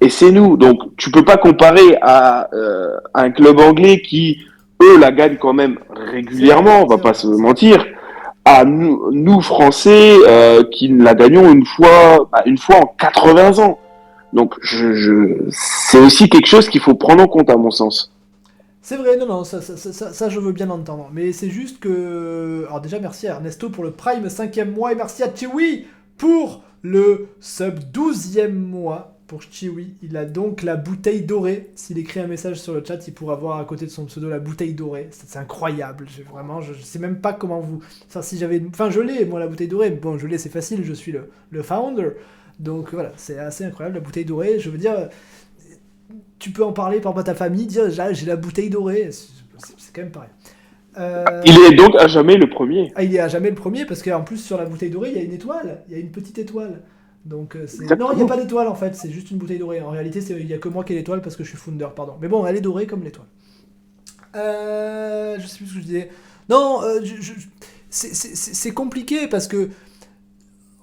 et 0.00 0.08
c'est 0.08 0.30
nous. 0.30 0.56
Donc 0.56 0.80
tu 0.96 1.10
peux 1.10 1.24
pas 1.24 1.36
comparer 1.36 1.98
à, 2.00 2.48
euh, 2.54 2.96
un 3.14 3.30
club 3.30 3.60
anglais 3.60 4.00
qui, 4.00 4.38
eux, 4.82 4.98
la 4.98 5.10
gagnent 5.10 5.36
quand 5.36 5.52
même 5.52 5.78
régulièrement, 5.90 6.82
on 6.82 6.86
va 6.86 6.98
pas 6.98 7.14
se 7.14 7.26
mentir, 7.26 7.84
à 8.56 8.64
nous, 8.64 9.40
Français 9.42 10.16
euh, 10.26 10.64
qui 10.64 10.88
la 10.88 11.14
gagnons 11.14 11.52
une 11.52 11.66
fois, 11.66 12.28
bah, 12.32 12.42
une 12.46 12.58
fois 12.58 12.76
en 12.76 12.86
80 12.98 13.58
ans. 13.58 13.78
Donc 14.32 14.54
je, 14.62 14.94
je... 14.94 15.36
c'est 15.50 15.98
aussi 15.98 16.28
quelque 16.28 16.46
chose 16.46 16.68
qu'il 16.68 16.80
faut 16.80 16.94
prendre 16.94 17.22
en 17.22 17.28
compte 17.28 17.50
à 17.50 17.56
mon 17.56 17.70
sens. 17.70 18.12
C'est 18.80 18.96
vrai, 18.96 19.16
non, 19.18 19.26
non, 19.26 19.44
ça, 19.44 19.60
ça, 19.60 20.28
je 20.30 20.40
veux 20.40 20.52
bien 20.52 20.70
entendre. 20.70 21.10
Mais 21.12 21.32
c'est 21.32 21.50
juste 21.50 21.78
que... 21.78 22.64
Alors 22.66 22.80
déjà, 22.80 22.98
merci 22.98 23.26
à 23.26 23.32
Ernesto 23.32 23.68
pour 23.68 23.84
le 23.84 23.90
Prime 23.90 24.26
5ème 24.26 24.72
mois 24.72 24.92
et 24.92 24.94
merci 24.94 25.22
à 25.22 25.28
Chewy 25.34 25.84
pour 26.16 26.62
le 26.82 27.28
sub 27.40 27.80
12e 27.92 28.52
mois 28.52 29.17
pour 29.28 29.42
Chiwi. 29.42 29.94
Il 30.02 30.16
a 30.16 30.24
donc 30.24 30.62
la 30.62 30.74
bouteille 30.74 31.22
dorée. 31.22 31.70
S'il 31.76 31.98
écrit 31.98 32.18
un 32.18 32.26
message 32.26 32.56
sur 32.56 32.74
le 32.74 32.82
chat, 32.84 33.06
il 33.06 33.14
pourra 33.14 33.36
voir 33.36 33.60
à 33.60 33.64
côté 33.64 33.84
de 33.84 33.90
son 33.90 34.06
pseudo 34.06 34.28
la 34.28 34.40
bouteille 34.40 34.74
dorée. 34.74 35.08
C'est 35.12 35.38
incroyable. 35.38 36.08
Vraiment, 36.28 36.60
je, 36.60 36.72
sais 36.72 36.98
même 36.98 37.20
pas 37.20 37.34
comment 37.34 37.60
vous. 37.60 37.80
Enfin, 38.08 38.22
si 38.22 38.38
j'avais. 38.38 38.60
Enfin, 38.68 38.90
je 38.90 39.00
l'ai, 39.00 39.24
moi, 39.24 39.38
la 39.38 39.46
bouteille 39.46 39.68
dorée. 39.68 39.90
Bon, 39.90 40.18
je 40.18 40.26
l'ai, 40.26 40.38
c'est 40.38 40.48
facile. 40.48 40.82
Je 40.82 40.94
suis 40.94 41.12
le, 41.12 41.30
le 41.50 41.62
founder. 41.62 42.10
Donc 42.58 42.92
voilà, 42.92 43.12
c'est 43.16 43.38
assez 43.38 43.64
incroyable. 43.64 43.96
La 43.96 44.02
bouteille 44.02 44.24
dorée, 44.24 44.58
je 44.58 44.70
veux 44.70 44.78
dire. 44.78 45.08
Tu 46.38 46.50
peux 46.50 46.64
en 46.64 46.72
parler 46.72 47.00
par 47.00 47.12
ta 47.22 47.34
famille, 47.34 47.66
dire 47.66 47.90
j'ai 47.90 48.26
la 48.26 48.36
bouteille 48.36 48.70
dorée. 48.70 49.10
C'est 49.12 49.94
quand 49.94 50.02
même 50.02 50.10
pareil. 50.10 50.30
Euh, 50.96 51.42
il 51.44 51.56
est 51.58 51.76
donc 51.76 51.94
à 51.96 52.08
jamais 52.08 52.36
le 52.36 52.48
premier. 52.48 52.92
Ah, 52.94 53.04
il 53.04 53.14
est 53.14 53.20
à 53.20 53.28
jamais 53.28 53.50
le 53.50 53.54
premier 53.54 53.84
parce 53.84 54.02
qu'en 54.02 54.22
plus 54.22 54.38
sur 54.38 54.56
la 54.56 54.64
bouteille 54.64 54.90
dorée, 54.90 55.10
il 55.10 55.16
y 55.16 55.20
a 55.20 55.24
une 55.24 55.32
étoile, 55.32 55.82
il 55.88 55.94
y 55.94 55.96
a 55.96 56.00
une 56.00 56.10
petite 56.10 56.38
étoile. 56.38 56.82
Donc 57.28 57.56
euh, 57.56 57.66
non, 57.98 58.12
il 58.12 58.16
n'y 58.16 58.22
a 58.22 58.26
pas 58.26 58.36
d'étoile 58.36 58.68
en 58.68 58.74
fait, 58.74 58.94
c'est 58.94 59.10
juste 59.10 59.30
une 59.30 59.38
bouteille 59.38 59.58
dorée. 59.58 59.80
En 59.80 59.90
réalité, 59.90 60.20
il 60.30 60.46
n'y 60.46 60.54
a 60.54 60.58
que 60.58 60.68
moi 60.68 60.84
qui 60.84 60.94
ai 60.94 60.96
l'étoile 60.96 61.20
parce 61.20 61.36
que 61.36 61.44
je 61.44 61.50
suis 61.50 61.58
founder, 61.58 61.88
pardon. 61.94 62.14
Mais 62.20 62.28
bon, 62.28 62.46
elle 62.46 62.56
est 62.56 62.60
dorée 62.60 62.86
comme 62.86 63.02
l'étoile. 63.02 63.26
Euh, 64.34 65.36
je 65.38 65.46
sais 65.46 65.58
plus 65.58 65.66
ce 65.66 65.74
que 65.74 65.80
je 65.80 65.84
disais. 65.84 66.10
Non, 66.48 66.82
euh, 66.82 67.00
c'est 67.90 68.72
compliqué 68.72 69.28
parce 69.28 69.46
que 69.46 69.70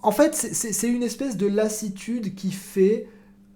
en 0.03 0.11
fait, 0.11 0.35
c'est 0.35 0.87
une 0.87 1.01
espèce 1.01 1.35
de 1.35 1.47
lassitude 1.47 2.35
qui 2.35 2.51
fait 2.51 3.07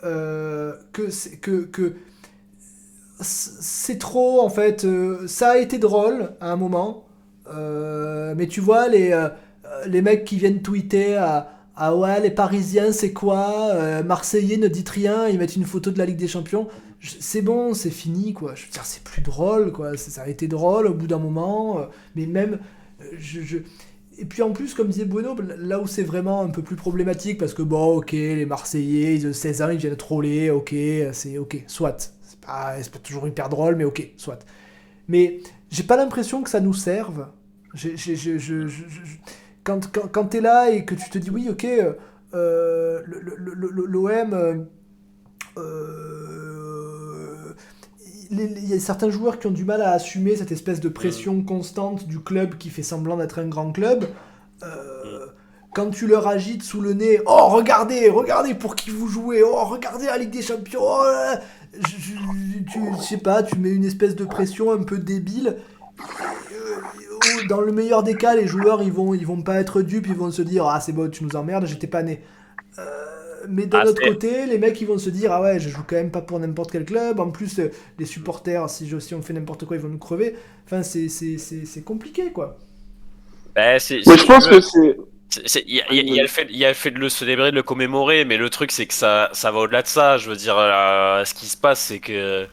que, 0.02 1.10
que, 1.42 1.66
que 1.66 1.96
c'est 3.22 3.98
trop 3.98 4.42
en 4.42 4.50
fait. 4.50 4.86
Euh, 4.86 5.28
ça 5.28 5.52
a 5.52 5.58
été 5.58 5.78
drôle 5.78 6.32
à 6.40 6.52
un 6.52 6.56
moment, 6.56 7.06
euh, 7.54 8.34
mais 8.38 8.48
tu 8.48 8.62
vois 8.62 8.88
les, 8.88 9.12
euh, 9.12 9.30
les 9.86 10.02
mecs 10.02 10.26
qui 10.26 10.38
viennent 10.38 10.62
tweeter 10.62 11.16
à, 11.16 11.52
ah 11.80 11.96
ouais 11.96 12.22
les 12.22 12.32
Parisiens 12.32 12.92
c'est 12.92 13.14
quoi 13.14 14.04
Marseillais 14.04 14.58
ne 14.58 14.68
dites 14.68 14.90
rien, 14.90 15.28
ils 15.28 15.40
mettent 15.40 15.56
une 15.56 15.66
photo 15.66 15.92
de 15.92 15.98
la 15.98 16.06
Ligue 16.06 16.18
des 16.18 16.28
Champions. 16.28 16.68
C'est 17.02 17.42
bon, 17.42 17.74
c'est 17.74 17.90
fini 17.90 18.34
quoi. 18.34 18.54
Je 18.56 18.66
veux 18.66 18.72
dire 18.72 18.86
c'est 18.86 19.04
plus 19.04 19.22
drôle 19.22 19.72
quoi. 19.72 19.98
Ça 19.98 20.24
a 20.24 20.28
été 20.28 20.48
drôle 20.48 20.88
au 20.88 20.94
bout 20.94 21.08
d'un 21.08 21.20
moment, 21.20 21.88
mais 22.16 22.26
même 22.26 22.60
je, 23.18 23.58
Et 24.18 24.26
puis 24.26 24.42
en 24.42 24.52
plus, 24.52 24.74
comme 24.74 24.90
disait 24.90 25.06
Bueno, 25.06 25.36
là 25.58 25.80
où 25.80 25.88
c'est 25.88 26.04
vraiment 26.04 26.42
un 26.42 26.50
peu 26.50 26.62
plus 26.62 26.76
problématique, 26.76 27.38
parce 27.38 27.54
que 27.54 27.62
bon, 27.62 27.98
ok, 27.98 28.12
les 28.12 28.46
Marseillais, 28.46 29.16
ils 29.16 29.28
ont 29.28 29.34
16 29.34 29.62
ans, 29.62 29.70
ils 29.70 29.78
viennent 29.78 29.96
troller, 29.96 30.50
ok, 30.50 30.76
c'est 31.14 31.38
ok, 31.38 31.64
soit, 31.68 32.14
c'est 32.28 32.42
pas 32.42 33.00
toujours 33.02 33.28
hyper 33.28 33.48
drôle, 33.50 33.76
mais 33.76 33.86
ok, 33.86 34.12
soit. 34.18 34.46
Mais 35.08 35.40
j'ai 35.72 35.84
pas 35.84 35.96
l'impression 35.96 36.44
que 36.44 36.50
ça 36.50 36.60
nous 36.60 36.74
serve. 36.74 37.28
Quand 39.70 39.92
quand, 39.92 40.08
quand 40.12 40.26
t'es 40.26 40.42
là 40.42 40.72
et 40.72 40.84
que 40.84 40.96
tu 40.96 41.10
te 41.10 41.18
dis 41.20 41.30
oui, 41.30 41.48
ok, 41.50 41.68
euh, 42.34 43.02
l'OM. 43.06 44.34
Euh, 44.34 44.56
euh, 45.58 47.54
il 48.32 48.68
y 48.68 48.74
a 48.74 48.80
certains 48.80 49.10
joueurs 49.10 49.40
qui 49.40 49.48
ont 49.48 49.52
du 49.52 49.66
mal 49.66 49.82
à 49.82 49.92
assumer 49.92 50.36
cette 50.36 50.52
espèce 50.52 50.80
de 50.80 50.90
pression 50.90 51.44
constante 51.44 52.08
du 52.08 52.20
club 52.20 52.58
qui 52.58 52.70
fait 52.70 52.84
semblant 52.84 53.18
d'être 53.18 53.40
un 53.40 53.48
grand 53.48 53.72
club. 53.72 54.06
quand 55.74 55.90
tu 55.92 56.08
leur 56.08 56.28
agites 56.28 56.64
sous 56.64 56.82
le 56.82 56.94
nez, 56.94 57.22
oh 57.26 57.48
regardez, 57.48 58.10
regardez 58.10 58.54
pour 58.54 58.76
qui 58.76 58.90
vous 58.90 59.08
jouez, 59.08 59.44
oh 59.44 59.66
regardez 59.66 60.06
la 60.06 60.18
Ligue 60.18 60.32
des 60.32 60.42
Champions, 60.42 60.82
oh, 60.82 61.04
je, 61.74 62.64
tu 62.72 63.04
sais 63.04 63.18
pas, 63.18 63.44
tu 63.44 63.58
mets 63.58 63.72
une 63.72 63.86
espèce 63.86 64.16
de 64.16 64.26
pression 64.26 64.72
un 64.72 64.84
peu 64.84 64.98
débile. 64.98 65.58
Dans 67.48 67.62
le 67.62 67.72
meilleur 67.72 68.04
des 68.04 68.16
cas, 68.16 68.36
les 68.36 68.48
joueurs 68.48 68.82
ils 68.82 68.92
vont, 68.92 69.14
ils 69.14 69.26
vont 69.26 69.42
pas 69.42 69.60
être 69.60 69.82
dupes, 69.82 70.08
ils 70.08 70.16
vont 70.16 70.32
se 70.32 70.42
dire 70.42 70.66
ah 70.66 70.80
c'est 70.80 70.92
bon, 70.92 71.10
tu 71.10 71.24
nous 71.24 71.36
emmerdes, 71.36 71.66
j'étais 71.66 71.88
pas 71.88 72.04
né. 72.04 72.22
Euh, 72.78 72.84
mais 73.48 73.66
d'un 73.66 73.80
ah, 73.80 73.88
autre 73.88 74.02
côté, 74.02 74.46
les 74.46 74.58
mecs 74.58 74.80
ils 74.82 74.88
vont 74.88 74.98
se 74.98 75.10
dire 75.10 75.32
ah 75.32 75.42
ouais, 75.42 75.60
je 75.60 75.70
joue 75.70 75.84
quand 75.88 75.96
même 75.96 76.12
pas 76.12 76.22
pour 76.22 76.40
n'importe 76.40 76.72
quel 76.72 76.86
club. 76.86 77.20
En 77.20 77.32
plus, 77.32 77.60
euh, 77.60 77.72
les 77.98 78.06
supporters, 78.06 78.70
si, 78.70 78.90
si 79.00 79.16
on 79.16 79.22
fait 79.22 79.34
n'importe 79.34 79.66
quoi, 79.66 79.78
ils 79.78 79.82
vont 79.82 79.90
nous 79.90 79.98
crever. 79.98 80.36
Enfin, 80.66 80.84
c'est 80.84 81.84
compliqué 81.84 82.32
quoi. 82.32 82.58
Bah, 83.56 83.78
je 83.78 84.26
pense 84.26 84.48
que 84.48 84.62
c'est 84.62 84.98
il 85.68 85.76
y, 85.76 86.20
a 86.20 86.22
le 86.24 86.28
fait, 86.28 86.48
il 86.50 86.58
y 86.58 86.66
a 86.66 86.70
le 86.70 86.74
fait 86.74 86.92
de 86.92 86.98
le 86.98 87.08
célébrer, 87.08 87.52
de 87.52 87.56
le 87.56 87.64
commémorer, 87.64 88.26
mais 88.26 88.38
le 88.38 88.50
truc 88.50 88.72
c'est 88.72 88.88
que 88.88 88.94
ça, 88.94 89.30
ça 89.34 89.52
va 89.52 89.60
au-delà 89.60 89.84
de 89.84 89.88
ça. 89.88 90.18
Je 90.18 90.30
veux 90.30 90.36
dire, 90.36 90.56
euh, 90.58 91.24
ce 91.24 91.34
qui 91.34 91.46
se 91.46 91.58
passe, 91.58 91.80
c'est 91.80 92.00
que 92.00 92.48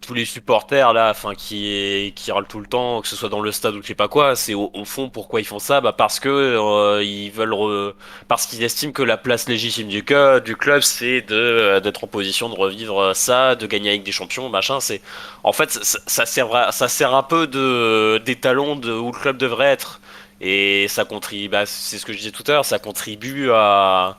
tous 0.00 0.14
les 0.14 0.24
supporters 0.24 0.92
là, 0.92 1.10
enfin 1.10 1.34
qui 1.34 2.12
qui 2.16 2.32
râlent 2.32 2.46
tout 2.46 2.60
le 2.60 2.66
temps, 2.66 3.00
que 3.02 3.08
ce 3.08 3.16
soit 3.16 3.28
dans 3.28 3.40
le 3.40 3.52
stade 3.52 3.74
ou 3.74 3.82
je 3.82 3.86
sais 3.88 3.94
pas 3.94 4.08
quoi, 4.08 4.36
c'est 4.36 4.54
au, 4.54 4.70
fond 4.84 5.08
pourquoi 5.10 5.40
ils 5.40 5.44
font 5.44 5.58
ça, 5.58 5.80
bah 5.80 5.92
parce 5.92 6.20
que 6.20 6.28
euh, 6.28 7.02
ils 7.02 7.30
veulent, 7.30 7.94
parce 8.28 8.46
qu'ils 8.46 8.62
estiment 8.62 8.92
que 8.92 9.02
la 9.02 9.16
place 9.16 9.48
légitime 9.48 9.88
du, 9.88 10.02
du 10.44 10.56
club, 10.56 10.82
c'est 10.82 11.22
de 11.22 11.80
d'être 11.80 12.04
en 12.04 12.06
position 12.06 12.48
de 12.48 12.54
revivre 12.54 13.14
ça, 13.14 13.54
de 13.56 13.66
gagner 13.66 13.90
avec 13.90 14.02
des 14.02 14.12
champions, 14.12 14.48
machin. 14.48 14.80
C'est 14.80 15.00
en 15.42 15.52
fait 15.52 15.70
ça, 15.72 16.26
sert 16.26 16.72
ça 16.72 16.88
sert 16.88 17.14
un 17.14 17.22
peu 17.22 17.46
de 17.46 18.18
d'étalon 18.24 18.76
de 18.76 18.92
où 18.92 19.12
le 19.12 19.18
club 19.18 19.36
devrait 19.36 19.66
être. 19.66 20.00
Et 20.40 20.88
ça 20.88 21.04
contribue, 21.04 21.48
bah, 21.48 21.64
c'est 21.66 21.98
ce 21.98 22.04
que 22.04 22.12
je 22.12 22.18
disais 22.18 22.30
tout 22.30 22.42
à 22.48 22.52
l'heure, 22.52 22.64
ça 22.64 22.78
contribue 22.78 23.50
à, 23.52 24.18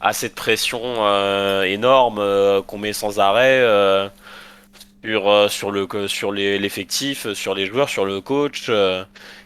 à 0.00 0.12
cette 0.12 0.34
pression 0.34 0.80
euh, 0.84 1.62
énorme 1.64 2.18
euh, 2.20 2.62
qu'on 2.62 2.78
met 2.78 2.92
sans 2.92 3.18
arrêt 3.18 3.60
euh, 3.60 4.08
sur, 5.04 5.50
sur, 5.50 5.70
le, 5.70 5.86
sur 6.08 6.32
l'effectif, 6.32 7.32
sur 7.32 7.54
les 7.54 7.66
joueurs, 7.66 7.88
sur 7.88 8.04
le 8.04 8.20
coach, 8.20 8.70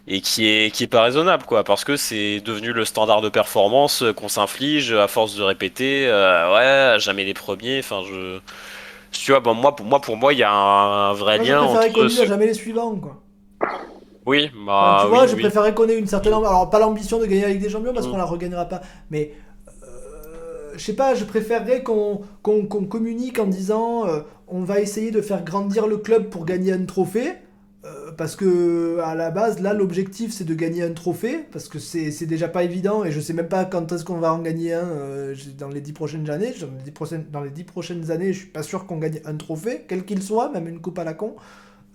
et 0.06 0.20
qui 0.20 0.48
est, 0.48 0.70
qui 0.70 0.84
est 0.84 0.88
pas 0.88 1.02
raisonnable, 1.02 1.44
quoi, 1.44 1.64
parce 1.64 1.84
que 1.84 1.96
c'est 1.96 2.40
devenu 2.40 2.72
le 2.72 2.84
standard 2.84 3.20
de 3.20 3.28
performance 3.28 4.04
qu'on 4.16 4.28
s'inflige 4.28 4.92
à 4.92 5.08
force 5.08 5.36
de 5.36 5.42
répéter, 5.42 6.06
ouais, 6.06 6.96
jamais 6.98 7.24
les 7.24 7.34
premiers, 7.34 7.80
enfin, 7.80 8.02
je. 8.08 8.40
Tu 9.12 9.30
vois, 9.30 9.40
bon, 9.40 9.54
moi, 9.54 9.76
pour 9.76 9.86
moi, 9.86 10.00
pour 10.00 10.16
moi, 10.16 10.32
il 10.32 10.38
y 10.38 10.42
a 10.42 10.52
un, 10.52 11.12
vrai 11.12 11.38
lien 11.38 11.60
entre. 11.60 12.08
jamais 12.08 12.46
les 12.46 12.54
suivants, 12.54 12.96
quoi. 12.96 13.22
Oui, 14.24 14.50
bah. 14.66 15.00
tu 15.02 15.08
vois, 15.08 15.26
je 15.26 15.36
préférais 15.36 15.74
qu'on 15.74 15.88
ait 15.88 15.98
une 15.98 16.06
certaine. 16.06 16.32
Alors, 16.32 16.70
pas 16.70 16.78
l'ambition 16.78 17.18
de 17.18 17.26
gagner 17.26 17.44
avec 17.44 17.60
des 17.60 17.68
champions 17.68 17.92
parce 17.92 18.06
mm. 18.06 18.10
qu'on 18.10 18.16
la 18.16 18.24
regagnera 18.24 18.64
pas. 18.66 18.80
Mais. 19.10 19.34
Euh, 19.68 20.72
je 20.76 20.82
sais 20.82 20.94
pas, 20.94 21.14
je 21.14 21.24
préférerais 21.24 21.82
qu'on 21.82 22.22
communique 22.42 23.38
en 23.38 23.46
disant 23.46 24.06
euh, 24.06 24.20
on 24.52 24.62
va 24.62 24.80
essayer 24.80 25.10
de 25.10 25.20
faire 25.20 25.44
grandir 25.44 25.86
le 25.86 25.96
club 25.96 26.28
pour 26.28 26.44
gagner 26.44 26.72
un 26.72 26.84
trophée. 26.84 27.32
Euh, 27.84 28.12
parce 28.12 28.36
que 28.36 29.00
à 29.02 29.16
la 29.16 29.32
base, 29.32 29.58
là, 29.60 29.74
l'objectif 29.74 30.32
c'est 30.32 30.44
de 30.44 30.54
gagner 30.54 30.82
un 30.82 30.92
trophée. 30.92 31.40
Parce 31.50 31.68
que 31.68 31.78
c'est 31.78 32.26
déjà 32.26 32.46
pas 32.48 32.62
évident 32.62 33.04
et 33.04 33.10
je 33.10 33.18
sais 33.18 33.32
même 33.32 33.48
pas 33.48 33.64
quand 33.64 33.90
est-ce 33.90 34.04
qu'on 34.04 34.18
va 34.18 34.32
en 34.32 34.38
gagner 34.38 34.74
un 34.74 35.32
dans 35.58 35.68
les 35.68 35.80
dix 35.80 35.92
prochaines 35.92 36.30
années. 36.30 36.54
Dans 36.60 36.68
les 36.76 36.84
dix 36.84 36.90
prochaines, 36.92 37.26
dans 37.32 37.40
les 37.40 37.50
dix 37.50 37.64
prochaines 37.64 38.10
années, 38.10 38.32
je 38.32 38.40
suis 38.40 38.48
pas 38.48 38.62
sûr 38.62 38.86
qu'on 38.86 38.98
gagne 38.98 39.20
un 39.24 39.34
trophée, 39.36 39.84
quel 39.88 40.04
qu'il 40.04 40.22
soit, 40.22 40.50
même 40.50 40.68
une 40.68 40.80
coupe 40.80 40.98
à 40.98 41.04
la 41.04 41.14
con. 41.14 41.34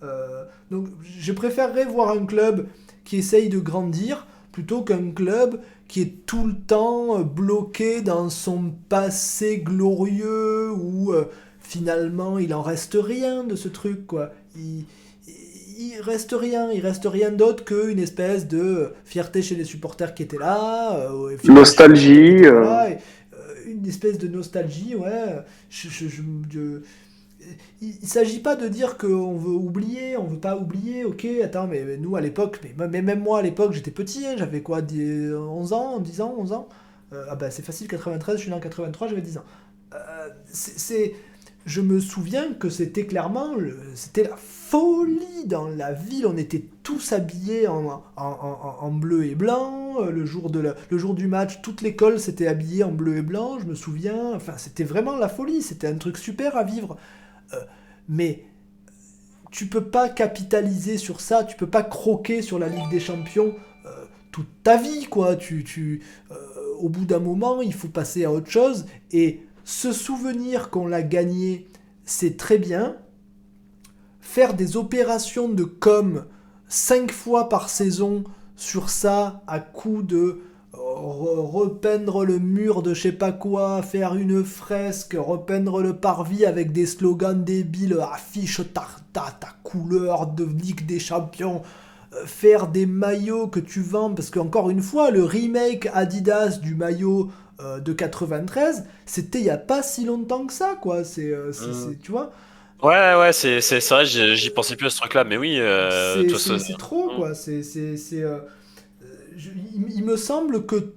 Euh, 0.04 0.46
donc 0.70 0.88
je 1.02 1.34
préférerais 1.34 1.86
voir 1.86 2.12
un 2.12 2.26
club 2.26 2.68
qui 3.04 3.18
essaye 3.18 3.50
de 3.50 3.60
grandir 3.60 4.28
plutôt 4.52 4.82
qu'un 4.82 5.12
club 5.12 5.62
qui 5.88 6.02
est 6.02 6.26
tout 6.26 6.46
le 6.46 6.54
temps 6.54 7.20
euh, 7.20 7.24
bloqué 7.24 8.02
dans 8.02 8.30
son 8.30 8.74
passé 8.90 9.60
glorieux 9.60 10.72
euh, 10.72 11.26
finalement 11.68 12.40
il 12.40 12.54
en 12.54 12.62
reste 12.62 12.98
rien 13.00 13.44
de 13.44 13.56
ce 13.56 13.68
truc 13.68 14.08
quoi. 14.08 14.32
Il, 14.56 14.86
il 15.80 16.00
reste 16.02 16.36
rien, 16.38 16.72
il 16.72 16.82
reste 16.82 17.06
rien 17.06 17.32
d'autre 17.32 17.64
qu'une 17.64 18.00
espèce 18.00 18.48
de 18.48 18.94
fierté 19.06 19.42
chez 19.42 19.56
les 19.56 19.64
supporters 19.64 20.16
qui 20.16 20.24
étaient 20.24 20.40
là, 20.40 21.10
nostalgie, 21.44 22.42
une 23.68 23.86
espèce 23.86 24.18
de 24.18 24.28
nostalgie, 24.28 24.96
ouais. 24.96 25.44
je, 25.70 25.90
je, 25.90 26.22
il 27.82 27.96
ne 28.02 28.08
s'agit 28.08 28.40
pas 28.40 28.56
de 28.56 28.68
dire 28.68 28.98
qu'on 28.98 29.38
veut 29.38 29.54
oublier, 29.54 30.18
on 30.18 30.26
veut 30.26 30.40
pas 30.40 30.58
oublier, 30.58 31.06
ok, 31.06 31.28
attends, 31.44 31.68
mais, 31.68 31.98
nous 31.98 32.16
à 32.16 32.22
l'époque, 32.22 32.60
mais, 32.78 33.02
même 33.02 33.20
moi 33.22 33.40
à 33.40 33.42
l'époque, 33.42 33.74
j'étais 33.74 33.92
petit, 33.92 34.26
hein, 34.26 34.36
j'avais 34.38 34.62
quoi, 34.62 34.80
11 34.82 35.74
ans, 35.74 36.00
10 36.00 36.22
ans, 36.22 36.36
11 36.38 36.52
ans 36.54 36.70
euh, 37.14 37.26
Ah 37.30 37.36
bah 37.36 37.52
c'est 37.52 37.64
facile, 37.64 37.88
93, 37.88 38.38
je 38.38 38.42
suis 38.42 38.50
né 38.50 38.56
en 38.56 38.60
83, 38.60 39.10
j'avais 39.10 39.22
10 39.22 39.38
ans. 39.38 39.44
Euh, 39.94 40.30
c'est, 40.46 41.14
je 41.68 41.82
me 41.82 42.00
souviens 42.00 42.54
que 42.54 42.70
c'était 42.70 43.06
clairement, 43.06 43.52
c'était 43.94 44.24
la 44.24 44.38
folie 44.38 45.46
dans 45.46 45.68
la 45.68 45.92
ville, 45.92 46.26
on 46.26 46.38
était 46.38 46.64
tous 46.82 47.12
habillés 47.12 47.68
en, 47.68 48.90
bleu 48.92 49.26
et 49.26 49.36
blanc, 49.36 50.00
le 50.00 50.26
jour, 50.26 50.50
de 50.50 50.74
le 50.90 50.98
jour 50.98 51.14
du 51.14 51.28
match, 51.28 51.62
toute 51.62 51.82
l'école 51.82 52.22
s'était 52.22 52.48
habillée 52.48 52.86
en 52.86 52.92
bleu 52.92 53.18
et 53.18 53.22
blanc, 53.22 53.60
je 53.60 53.66
me 53.66 53.76
souviens, 53.76 54.34
enfin 54.34 54.54
c'était 54.56 54.86
vraiment 54.86 55.18
la 55.18 55.28
folie, 55.28 55.62
c'était 55.62 55.88
un 55.88 55.98
truc 55.98 56.18
super 56.18 56.56
à 56.56 56.64
vivre. 56.64 56.96
Euh, 57.54 57.58
mais 58.08 58.46
tu 59.52 59.68
peux 59.68 59.84
pas 59.84 60.08
capitaliser 60.08 60.98
sur 60.98 61.20
ça, 61.20 61.44
tu 61.44 61.58
peux 61.58 61.68
pas 61.68 61.84
croquer 61.84 62.42
sur 62.42 62.60
la 62.60 62.70
Ligue 62.70 62.90
des 62.90 63.02
Champions 63.02 63.54
euh, 63.86 64.06
toute 64.32 64.48
ta 64.64 64.78
vie, 64.78 65.06
quoi. 65.06 65.36
Tu, 65.36 66.02
euh, 66.32 66.36
au 66.80 66.88
bout 66.88 67.06
d'un 67.06 67.20
moment, 67.20 67.62
il 67.62 67.74
faut 67.74 67.88
passer 67.90 68.24
à 68.24 68.32
autre 68.32 68.50
chose. 68.50 68.86
Et 69.12 69.47
se 69.68 69.92
souvenir 69.92 70.70
qu'on 70.70 70.88
l'a 70.88 71.04
gagné, 71.04 71.68
c'est 72.06 72.38
très 72.38 72.58
bien. 72.58 72.96
Faire 74.22 74.54
des 74.54 74.78
opérations 74.78 75.50
de 75.50 75.66
com 75.66 76.24
cinq 76.70 77.12
fois 77.12 77.50
par 77.50 77.68
saison 77.68 78.24
sur 78.56 78.90
ça 78.90 79.44
à 79.46 79.60
coup 79.60 80.04
de 80.04 80.40
repeindre 80.72 82.24
le 82.24 82.40
mur 82.40 82.82
de 82.82 82.94
je 82.94 83.02
sais 83.02 83.12
pas 83.12 83.34
quoi, 83.34 83.82
faire 83.82 84.16
une 84.16 84.42
fresque, 84.46 85.18
repeindre 85.20 85.82
le 85.82 85.98
parvis 85.98 86.46
avec 86.46 86.72
des 86.72 86.86
slogans 86.86 87.44
débiles, 87.44 88.00
affiche 88.00 88.62
ta, 88.74 88.88
ta, 89.12 89.36
ta 89.38 89.50
couleur 89.64 90.28
de 90.28 90.46
Ligue 90.46 90.86
des 90.86 91.00
Champions, 91.00 91.62
euh, 92.14 92.26
faire 92.26 92.70
des 92.70 92.86
maillots 92.86 93.48
que 93.48 93.60
tu 93.60 93.82
vends, 93.82 94.14
parce 94.14 94.30
qu'encore 94.30 94.70
une 94.70 94.82
fois, 94.82 95.12
le 95.12 95.26
remake 95.26 95.90
Adidas 95.94 96.60
du 96.62 96.74
maillot 96.74 97.30
euh, 97.60 97.80
de 97.80 97.94
93, 97.94 98.86
c'était 99.06 99.40
il 99.40 99.46
y 99.46 99.50
a 99.50 99.58
pas 99.58 99.84
si 99.84 100.06
longtemps 100.06 100.46
que 100.46 100.54
ça, 100.54 100.78
quoi. 100.80 101.04
C'est, 101.04 101.32
euh, 101.32 101.52
mmh. 101.52 101.96
tu 102.02 102.12
vois 102.12 102.32
Ouais, 102.84 103.16
ouais, 103.16 103.34
c'est, 103.34 103.62
c'est, 103.62 103.80
vrai, 103.90 104.06
j'y 104.06 104.50
pensais 104.52 104.76
plus 104.76 104.86
à 104.86 104.90
ce 104.92 104.98
truc-là, 104.98 105.24
mais 105.24 105.38
oui. 105.38 105.60
c'est, 106.38 106.78
trop, 106.78 107.10
quoi. 107.16 107.34
C'est, 107.34 107.64
c'est, 107.64 107.96
il, 109.96 110.04
me 110.04 110.16
semble 110.16 110.66
que 110.66 110.94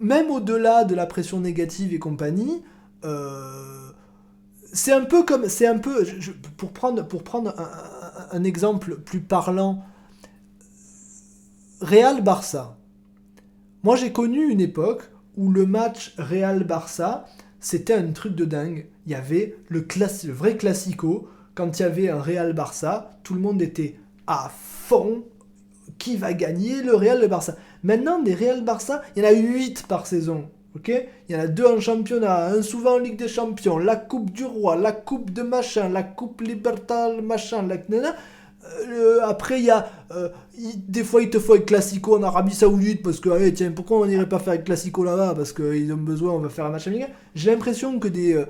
même 0.00 0.30
au-delà 0.30 0.84
de 0.84 0.94
la 0.94 1.06
pression 1.06 1.40
négative 1.40 1.94
et 1.94 1.98
compagnie, 1.98 2.62
euh, 3.04 3.90
c'est 4.72 4.92
un 4.92 5.04
peu 5.04 5.24
comme, 5.24 5.48
c'est 5.48 5.66
un 5.66 5.78
peu, 5.78 6.06
pour 6.56 6.72
prendre, 6.72 7.06
pour 7.06 7.22
prendre 7.22 7.54
un, 8.32 8.44
exemple 8.44 8.96
plus 8.96 9.20
parlant, 9.20 9.84
Real 11.80 12.22
Barça. 12.22 12.76
Moi, 13.82 13.96
j'ai 13.96 14.12
connu 14.12 14.50
une 14.50 14.60
époque 14.60 15.10
où 15.36 15.50
le 15.50 15.66
match 15.66 16.14
Real 16.18 16.64
Barça, 16.64 17.26
c'était 17.60 17.94
un 17.94 18.12
truc 18.12 18.34
de 18.34 18.44
dingue. 18.44 18.86
Il 19.06 19.12
y 19.12 19.14
avait 19.14 19.56
le, 19.68 19.86
vrai 20.28 20.56
classico. 20.56 21.28
Quand 21.54 21.78
il 21.78 21.82
y 21.82 21.86
avait 21.86 22.10
un 22.10 22.20
Real 22.20 22.52
Barça, 22.52 23.18
tout 23.22 23.34
le 23.34 23.40
monde 23.40 23.62
était 23.62 23.96
à 24.26 24.50
fond 24.50 25.24
qui 25.98 26.16
va 26.16 26.32
gagner 26.32 26.82
le 26.82 26.94
Real 26.94 27.20
le 27.20 27.28
Barça. 27.28 27.56
Maintenant, 27.82 28.20
des 28.20 28.34
Real 28.34 28.62
Barça, 28.64 29.02
il 29.14 29.22
y 29.22 29.26
en 29.26 29.28
a 29.28 29.32
8 29.32 29.86
par 29.86 30.06
saison. 30.06 30.50
ok? 30.74 30.92
Il 31.28 31.34
y 31.34 31.38
en 31.38 31.42
a 31.42 31.46
deux 31.46 31.66
en 31.66 31.80
championnat, 31.80 32.46
un 32.48 32.62
souvent 32.62 32.94
en 32.94 32.98
Ligue 32.98 33.18
des 33.18 33.28
Champions, 33.28 33.78
la 33.78 33.96
Coupe 33.96 34.30
du 34.30 34.44
Roi, 34.44 34.76
la 34.76 34.92
Coupe 34.92 35.30
de 35.30 35.42
machin, 35.42 35.88
la 35.88 36.02
Coupe 36.02 36.40
Libertal 36.40 37.22
machin, 37.22 37.66
la... 37.66 37.76
Euh, 38.88 39.20
après, 39.22 39.58
il 39.58 39.66
y 39.66 39.70
a. 39.70 39.88
Euh, 40.12 40.28
des 40.56 41.04
fois, 41.04 41.22
il 41.22 41.30
te 41.30 41.38
faut 41.38 41.54
un 41.54 41.58
Classico 41.58 42.16
en 42.16 42.22
Arabie 42.22 42.54
Saoudite 42.54 43.02
parce 43.02 43.20
que, 43.20 43.28
allez, 43.28 43.52
tiens, 43.52 43.72
pourquoi 43.74 43.98
on 43.98 44.06
n'irait 44.06 44.28
pas 44.28 44.38
faire 44.38 44.54
un 44.54 44.58
Classico 44.58 45.04
là-bas? 45.04 45.34
Parce 45.34 45.52
qu'ils 45.52 45.92
ont 45.92 45.98
besoin, 45.98 46.32
on 46.32 46.38
va 46.38 46.48
faire 46.48 46.64
un 46.64 46.70
match 46.70 46.86
amical. 46.86 47.10
J'ai 47.34 47.50
l'impression 47.50 47.98
que 47.98 48.08
des, 48.08 48.34
euh, 48.34 48.46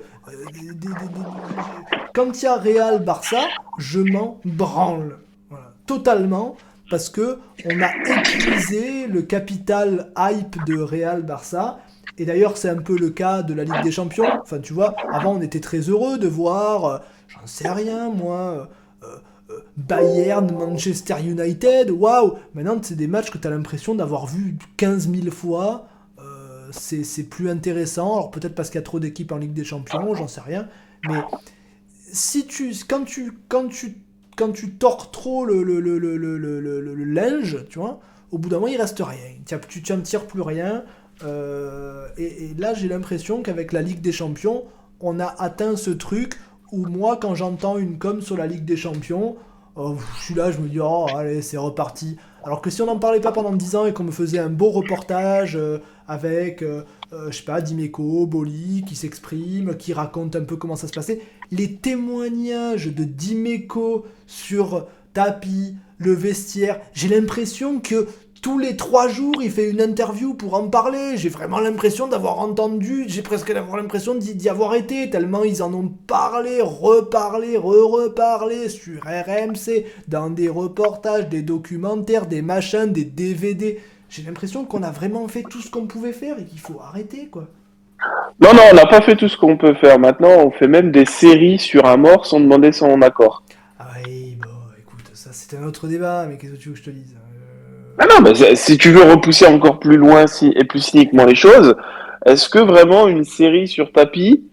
Quand 2.13 2.41
il 2.41 2.43
y 2.43 2.47
a 2.47 2.55
Real 2.55 3.03
Barça, 3.03 3.41
je 3.77 3.99
m'en 3.99 4.39
branle. 4.45 5.17
Totalement 5.85 6.57
parce 6.89 7.09
que 7.09 7.39
on 7.65 7.81
a 7.81 8.19
utilisé 8.19 9.07
le 9.07 9.21
capital 9.21 10.11
hype 10.17 10.63
de 10.65 10.77
Real 10.79 11.23
Barça. 11.23 11.79
Et 12.17 12.25
d'ailleurs, 12.25 12.57
c'est 12.57 12.69
un 12.69 12.81
peu 12.81 12.97
le 12.97 13.09
cas 13.09 13.43
de 13.43 13.53
la 13.53 13.63
Ligue 13.63 13.83
des 13.83 13.91
Champions. 13.91 14.27
Enfin, 14.41 14.59
tu 14.59 14.73
vois, 14.73 14.95
avant, 15.11 15.35
on 15.35 15.41
était 15.41 15.59
très 15.59 15.79
heureux 15.79 16.17
de 16.17 16.27
voir, 16.27 17.01
j'en 17.27 17.45
sais 17.45 17.69
rien, 17.69 18.09
moi, 18.09 18.69
Bayern, 19.77 20.51
Manchester 20.51 21.15
United, 21.23 21.91
waouh 21.91 22.37
Maintenant, 22.53 22.77
c'est 22.81 22.95
des 22.95 23.07
matchs 23.07 23.31
que 23.31 23.37
tu 23.37 23.47
as 23.47 23.51
l'impression 23.51 23.95
d'avoir 23.95 24.27
vu 24.27 24.57
15 24.77 25.09
000 25.09 25.31
fois. 25.31 25.87
c'est 26.71 27.23
plus 27.23 27.49
intéressant. 27.49 28.13
Alors 28.13 28.31
peut-être 28.31 28.55
parce 28.55 28.69
qu'il 28.69 28.79
y 28.79 28.83
a 28.83 28.85
trop 28.85 28.99
d'équipes 28.99 29.31
en 29.31 29.37
Ligue 29.37 29.53
des 29.53 29.63
Champions, 29.63 30.13
j'en 30.15 30.27
sais 30.27 30.41
rien. 30.41 30.67
Mais 31.07 31.21
si 32.11 32.45
tu, 32.45 32.73
quand 32.87 33.03
tu, 33.03 33.37
quand 33.49 33.67
tu, 33.67 33.97
quand 34.35 34.51
tu 34.51 34.71
tords 34.71 35.11
trop 35.11 35.45
le, 35.45 35.63
le, 35.63 35.79
le, 35.79 35.97
le, 35.97 37.03
linge, 37.03 37.65
tu 37.69 37.79
vois, 37.79 37.99
au 38.31 38.37
bout 38.37 38.49
d'un 38.49 38.57
moment, 38.57 38.67
il 38.67 38.79
reste 38.79 38.99
rien. 38.99 39.17
Tu, 39.45 39.81
tu, 39.81 40.01
tires 40.01 40.25
plus 40.25 40.41
rien. 40.41 40.83
Euh, 41.23 42.07
et, 42.17 42.53
là, 42.57 42.73
j'ai 42.73 42.87
l'impression 42.87 43.41
qu'avec 43.41 43.73
la 43.73 43.81
Ligue 43.81 44.01
des 44.01 44.11
Champions, 44.11 44.65
on 44.99 45.19
a 45.19 45.25
atteint 45.25 45.75
ce 45.75 45.89
truc 45.89 46.39
où 46.71 46.85
moi, 46.85 47.17
quand 47.17 47.35
j'entends 47.35 47.77
une 47.77 47.97
com 47.97 48.21
sur 48.21 48.37
la 48.37 48.47
Ligue 48.47 48.65
des 48.65 48.77
Champions, 48.77 49.35
oh, 49.75 49.95
je 50.17 50.23
suis 50.23 50.33
là, 50.33 50.51
je 50.51 50.59
me 50.59 50.67
dis, 50.67 50.79
oh, 50.79 51.05
allez, 51.15 51.41
c'est 51.41 51.57
reparti. 51.57 52.17
Alors 52.43 52.61
que 52.61 52.69
si 52.69 52.81
on 52.81 52.85
n'en 52.85 52.99
parlait 52.99 53.19
pas 53.19 53.31
pendant 53.31 53.53
10 53.53 53.75
ans 53.75 53.85
et 53.85 53.93
qu'on 53.93 54.03
me 54.03 54.11
faisait 54.11 54.39
un 54.39 54.49
beau 54.49 54.69
reportage 54.69 55.55
euh, 55.55 55.79
avec, 56.07 56.61
euh, 56.61 56.83
je 57.11 57.35
sais 57.35 57.43
pas, 57.43 57.61
Dimeco, 57.61 58.25
Boli, 58.25 58.83
qui 58.87 58.95
s'exprime, 58.95 59.75
qui 59.75 59.93
raconte 59.93 60.35
un 60.35 60.43
peu 60.43 60.55
comment 60.55 60.75
ça 60.75 60.87
se 60.87 60.93
passait, 60.93 61.21
les 61.51 61.75
témoignages 61.75 62.87
de 62.87 63.03
Dimeco 63.03 64.05
sur 64.25 64.87
Tapi, 65.13 65.75
le 65.97 66.13
vestiaire, 66.13 66.79
j'ai 66.93 67.07
l'impression 67.07 67.79
que 67.79 68.07
tous 68.41 68.59
les 68.59 68.75
trois 68.75 69.07
jours, 69.07 69.35
il 69.41 69.51
fait 69.51 69.69
une 69.69 69.81
interview 69.81 70.33
pour 70.33 70.53
en 70.53 70.67
parler. 70.69 71.17
J'ai 71.17 71.29
vraiment 71.29 71.59
l'impression 71.59 72.07
d'avoir 72.07 72.39
entendu, 72.39 73.05
j'ai 73.07 73.21
presque 73.21 73.49
l'impression 73.49 74.15
d'y 74.15 74.49
avoir 74.49 74.75
été, 74.75 75.09
tellement 75.09 75.43
ils 75.43 75.63
en 75.63 75.73
ont 75.73 75.91
parlé, 76.07 76.61
reparlé, 76.61 77.57
re-reparlé 77.57 78.69
sur 78.69 79.03
RMC, 79.03 79.85
dans 80.07 80.29
des 80.29 80.49
reportages, 80.49 81.29
des 81.29 81.41
documentaires, 81.41 82.25
des 82.25 82.41
machins, 82.41 82.91
des 82.91 83.05
DVD. 83.05 83.79
J'ai 84.09 84.23
l'impression 84.23 84.65
qu'on 84.65 84.83
a 84.83 84.91
vraiment 84.91 85.27
fait 85.27 85.43
tout 85.43 85.61
ce 85.61 85.69
qu'on 85.69 85.87
pouvait 85.87 86.13
faire 86.13 86.39
et 86.39 86.45
qu'il 86.45 86.59
faut 86.59 86.79
arrêter, 86.81 87.27
quoi. 87.27 87.47
Non, 88.39 88.53
non, 88.53 88.61
on 88.71 88.75
n'a 88.75 88.85
pas 88.85 89.01
fait 89.01 89.15
tout 89.15 89.27
ce 89.27 89.37
qu'on 89.37 89.57
peut 89.57 89.73
faire. 89.73 89.99
Maintenant, 89.99 90.45
on 90.45 90.51
fait 90.51 90.67
même 90.67 90.91
des 90.91 91.05
séries 91.05 91.57
sur 91.57 91.85
un 91.85 91.97
mort 91.97 92.25
sans 92.25 92.39
demander 92.39 92.71
son 92.71 93.01
accord. 93.01 93.43
Ah 93.79 93.87
oui, 94.05 94.37
bon, 94.41 94.49
écoute, 94.79 95.09
ça 95.13 95.31
c'est 95.33 95.57
un 95.57 95.63
autre 95.63 95.87
débat, 95.87 96.27
mais 96.27 96.37
qu'est-ce 96.37 96.53
que 96.53 96.57
tu 96.57 96.69
veux 96.69 96.75
que 96.75 96.79
je 96.79 96.85
te 96.85 96.89
dise 96.91 97.15
ah 97.99 98.05
non, 98.05 98.21
mais 98.21 98.55
si 98.55 98.77
tu 98.77 98.91
veux 98.91 99.03
repousser 99.03 99.45
encore 99.45 99.79
plus 99.79 99.97
loin 99.97 100.27
si, 100.27 100.53
et 100.55 100.63
plus 100.63 100.81
cyniquement 100.81 101.25
les 101.25 101.35
choses, 101.35 101.75
est-ce 102.25 102.49
que 102.49 102.59
vraiment 102.59 103.07
une 103.07 103.23
série 103.23 103.67
sur 103.67 103.91
tapis, 103.91 104.43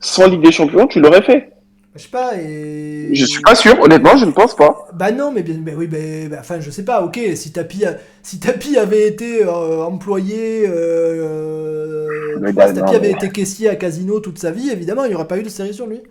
sans 0.00 0.28
Ligue 0.28 0.42
des 0.42 0.52
Champions, 0.52 0.86
tu 0.86 1.00
l'aurais 1.00 1.22
fait? 1.22 1.50
Je 1.94 2.02
sais 2.02 2.08
pas, 2.08 2.32
et... 2.36 3.10
Je 3.12 3.24
suis 3.24 3.40
pas 3.40 3.54
sûr, 3.54 3.80
honnêtement, 3.80 4.16
je 4.16 4.24
ne 4.24 4.32
pense 4.32 4.56
pas. 4.56 4.88
Bah 4.94 5.12
non, 5.12 5.30
mais 5.30 5.44
bien, 5.44 5.54
oui, 5.76 5.88
mais, 5.90 6.26
bah, 6.26 6.38
enfin, 6.40 6.58
je 6.60 6.68
sais 6.70 6.84
pas, 6.84 7.02
ok, 7.04 7.20
si 7.36 7.52
Tapi, 7.52 7.84
si 8.20 8.40
Tapi 8.40 8.76
avait 8.76 9.06
été 9.06 9.44
euh, 9.44 9.84
employé, 9.84 10.66
euh, 10.68 12.36
si 12.44 12.74
Tapi 12.74 12.96
avait 12.96 13.12
été 13.12 13.30
caissier 13.30 13.68
à 13.68 13.76
Casino 13.76 14.18
toute 14.18 14.38
sa 14.38 14.50
vie, 14.50 14.70
évidemment, 14.70 15.04
il 15.04 15.10
n'y 15.10 15.14
aurait 15.14 15.28
pas 15.28 15.38
eu 15.38 15.44
de 15.44 15.48
série 15.48 15.72
sur 15.72 15.86
lui. 15.86 16.02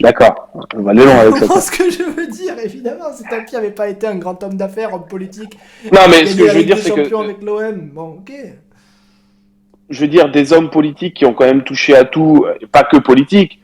D'accord, 0.00 0.48
on 0.74 0.82
va 0.82 0.92
aller 0.92 1.04
loin 1.04 1.16
avec 1.16 1.36
ça. 1.36 1.60
ce 1.60 1.70
que 1.72 1.90
je 1.90 2.04
veux 2.04 2.28
dire, 2.28 2.56
évidemment, 2.62 3.12
si 3.12 3.24
Tapi 3.24 3.52
n'avait 3.52 3.72
pas 3.72 3.88
été 3.88 4.06
un 4.06 4.16
grand 4.16 4.40
homme 4.44 4.54
d'affaires, 4.54 4.94
homme 4.94 5.06
politique. 5.08 5.58
Non, 5.92 6.02
mais 6.08 6.24
ce 6.26 6.36
que 6.36 6.48
je 6.48 6.56
veux 6.56 6.64
dire, 6.64 6.78
c'est 6.78 6.90
que. 6.90 7.14
avec 7.16 7.42
l'OM, 7.42 7.90
bon, 7.92 8.18
ok. 8.20 8.32
Je 9.90 10.00
veux 10.00 10.08
dire, 10.08 10.30
des 10.30 10.52
hommes 10.52 10.70
politiques 10.70 11.14
qui 11.14 11.24
ont 11.26 11.32
quand 11.34 11.46
même 11.46 11.64
touché 11.64 11.96
à 11.96 12.04
tout, 12.04 12.46
pas 12.70 12.84
que 12.84 12.98
politique, 12.98 13.60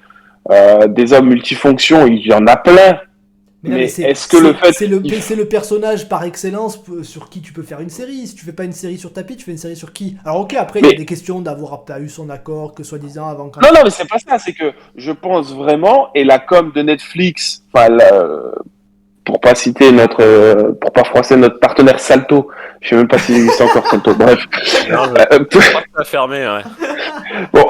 euh, 0.51 0.89
des 0.89 1.13
hommes 1.13 1.29
multifonctions, 1.29 2.07
il 2.07 2.27
y 2.27 2.33
en 2.33 2.47
a 2.47 2.57
plein. 2.57 2.99
Mais, 3.65 3.85
est-ce 3.85 4.29
que 4.29 4.37
le 4.37 4.53
fait. 4.53 4.73
C'est 4.73 4.87
le, 4.87 4.99
le, 4.99 5.45
personnage 5.47 6.09
par 6.09 6.25
excellence 6.25 6.83
sur 7.03 7.31
qui 7.31 7.41
tu 7.41 7.53
peux 7.53 7.63
faire 7.63 7.81
une 7.81 7.89
série. 7.89 8.27
Si 8.27 8.35
tu 8.35 8.45
fais 8.45 8.53
pas 8.53 8.65
une 8.65 8.73
série 8.73 8.99
sur 8.99 9.13
tapis, 9.13 9.37
tu 9.37 9.45
fais 9.45 9.53
une 9.53 9.59
série 9.59 9.77
sur 9.77 9.93
qui? 9.93 10.17
Alors, 10.25 10.41
ok, 10.41 10.55
après, 10.55 10.81
il 10.81 10.87
y 10.87 10.93
a 10.93 10.97
des 10.97 11.07
questions 11.07 11.41
d'avoir 11.41 11.85
pas 11.85 11.99
eu 12.01 12.09
son 12.09 12.29
accord, 12.29 12.75
que 12.75 12.83
soi-disant 12.83 13.29
avant. 13.29 13.49
Quand 13.49 13.63
non, 13.63 13.69
non, 13.75 13.81
mais 13.85 13.91
c'est 13.91 14.09
pas 14.09 14.19
ça. 14.19 14.39
C'est 14.39 14.53
que 14.53 14.73
je 14.97 15.13
pense 15.13 15.55
vraiment, 15.55 16.11
et 16.15 16.25
la 16.25 16.39
com 16.39 16.73
de 16.75 16.83
Netflix, 16.83 17.63
enfin, 17.73 17.89
pour 19.25 19.41
pas 19.41 19.55
citer 19.55 19.93
notre. 19.93 20.73
pour 20.73 20.93
pas 20.93 21.05
froisser 21.05 21.37
notre 21.37 21.59
partenaire 21.59 21.99
Salto, 22.01 22.49
je 22.83 22.91
sais 22.91 22.97
même 22.97 23.09
pas 23.09 23.19
s'il 23.19 23.37
existe 23.37 23.63
encore 23.63 23.87
Salto, 23.87 24.15
bref. 24.19 24.41
Non, 24.91 25.05
euh, 25.33 26.05
fermé, 26.05 26.47
ouais. 26.47 26.63
bon, 27.53 27.65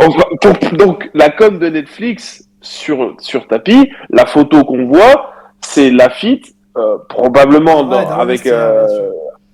donc, 0.73 1.09
la 1.15 1.31
com 1.31 1.59
de 1.59 1.69
Netflix 1.69 2.49
sur, 2.61 3.15
sur 3.21 3.47
tapis, 3.47 3.91
la 4.11 4.27
photo 4.27 4.65
qu'on 4.65 4.87
voit, 4.87 5.34
c'est 5.65 5.91
Lafitte, 5.91 6.55
euh, 6.77 6.99
probablement 7.09 7.91
avec. 7.91 8.47
Euh, 8.47 8.87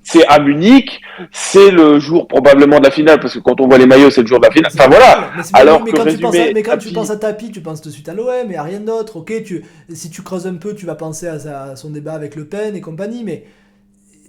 c'est 0.03 0.27
à 0.27 0.39
Munich, 0.41 1.01
c'est 1.31 1.71
le 1.71 2.01
jour 2.01 2.27
probablement 2.27 2.79
de 2.79 2.85
la 2.85 2.91
finale, 2.91 3.21
parce 3.21 3.35
que 3.35 3.39
quand 3.39 3.61
on 3.61 3.69
voit 3.69 3.79
les 3.79 3.87
maillots, 3.87 4.11
c'est 4.11 4.23
le 4.23 4.27
jour 4.27 4.41
de 4.41 4.47
la 4.47 4.51
finale. 4.51 4.73
Enfin 4.75 4.89
voilà. 4.89 5.31
Mais, 5.37 5.43
Alors 5.53 5.85
quand, 5.85 6.05
tu 6.05 6.19
penses 6.19 6.37
à, 6.37 6.53
mais 6.53 6.63
quand 6.63 6.79
tu 6.79 6.93
penses 6.93 7.11
à 7.11 7.17
Tapi, 7.17 7.51
tu 7.51 7.61
penses 7.61 7.81
de 7.83 7.91
suite 7.91 8.09
à 8.09 8.15
l'OM 8.15 8.51
et 8.51 8.57
à 8.57 8.63
rien 8.63 8.81
d'autre. 8.81 9.19
Ok, 9.19 9.43
tu, 9.45 9.65
si 9.93 10.11
tu 10.11 10.23
creuses 10.23 10.47
un 10.47 10.55
peu, 10.55 10.75
tu 10.75 10.87
vas 10.87 10.95
penser 10.95 11.29
à, 11.29 11.77
son 11.77 11.91
débat 11.91 12.15
avec 12.15 12.35
Le 12.35 12.47
Pen 12.47 12.75
et 12.75 12.81
compagnie, 12.81 13.23
mais 13.25 13.45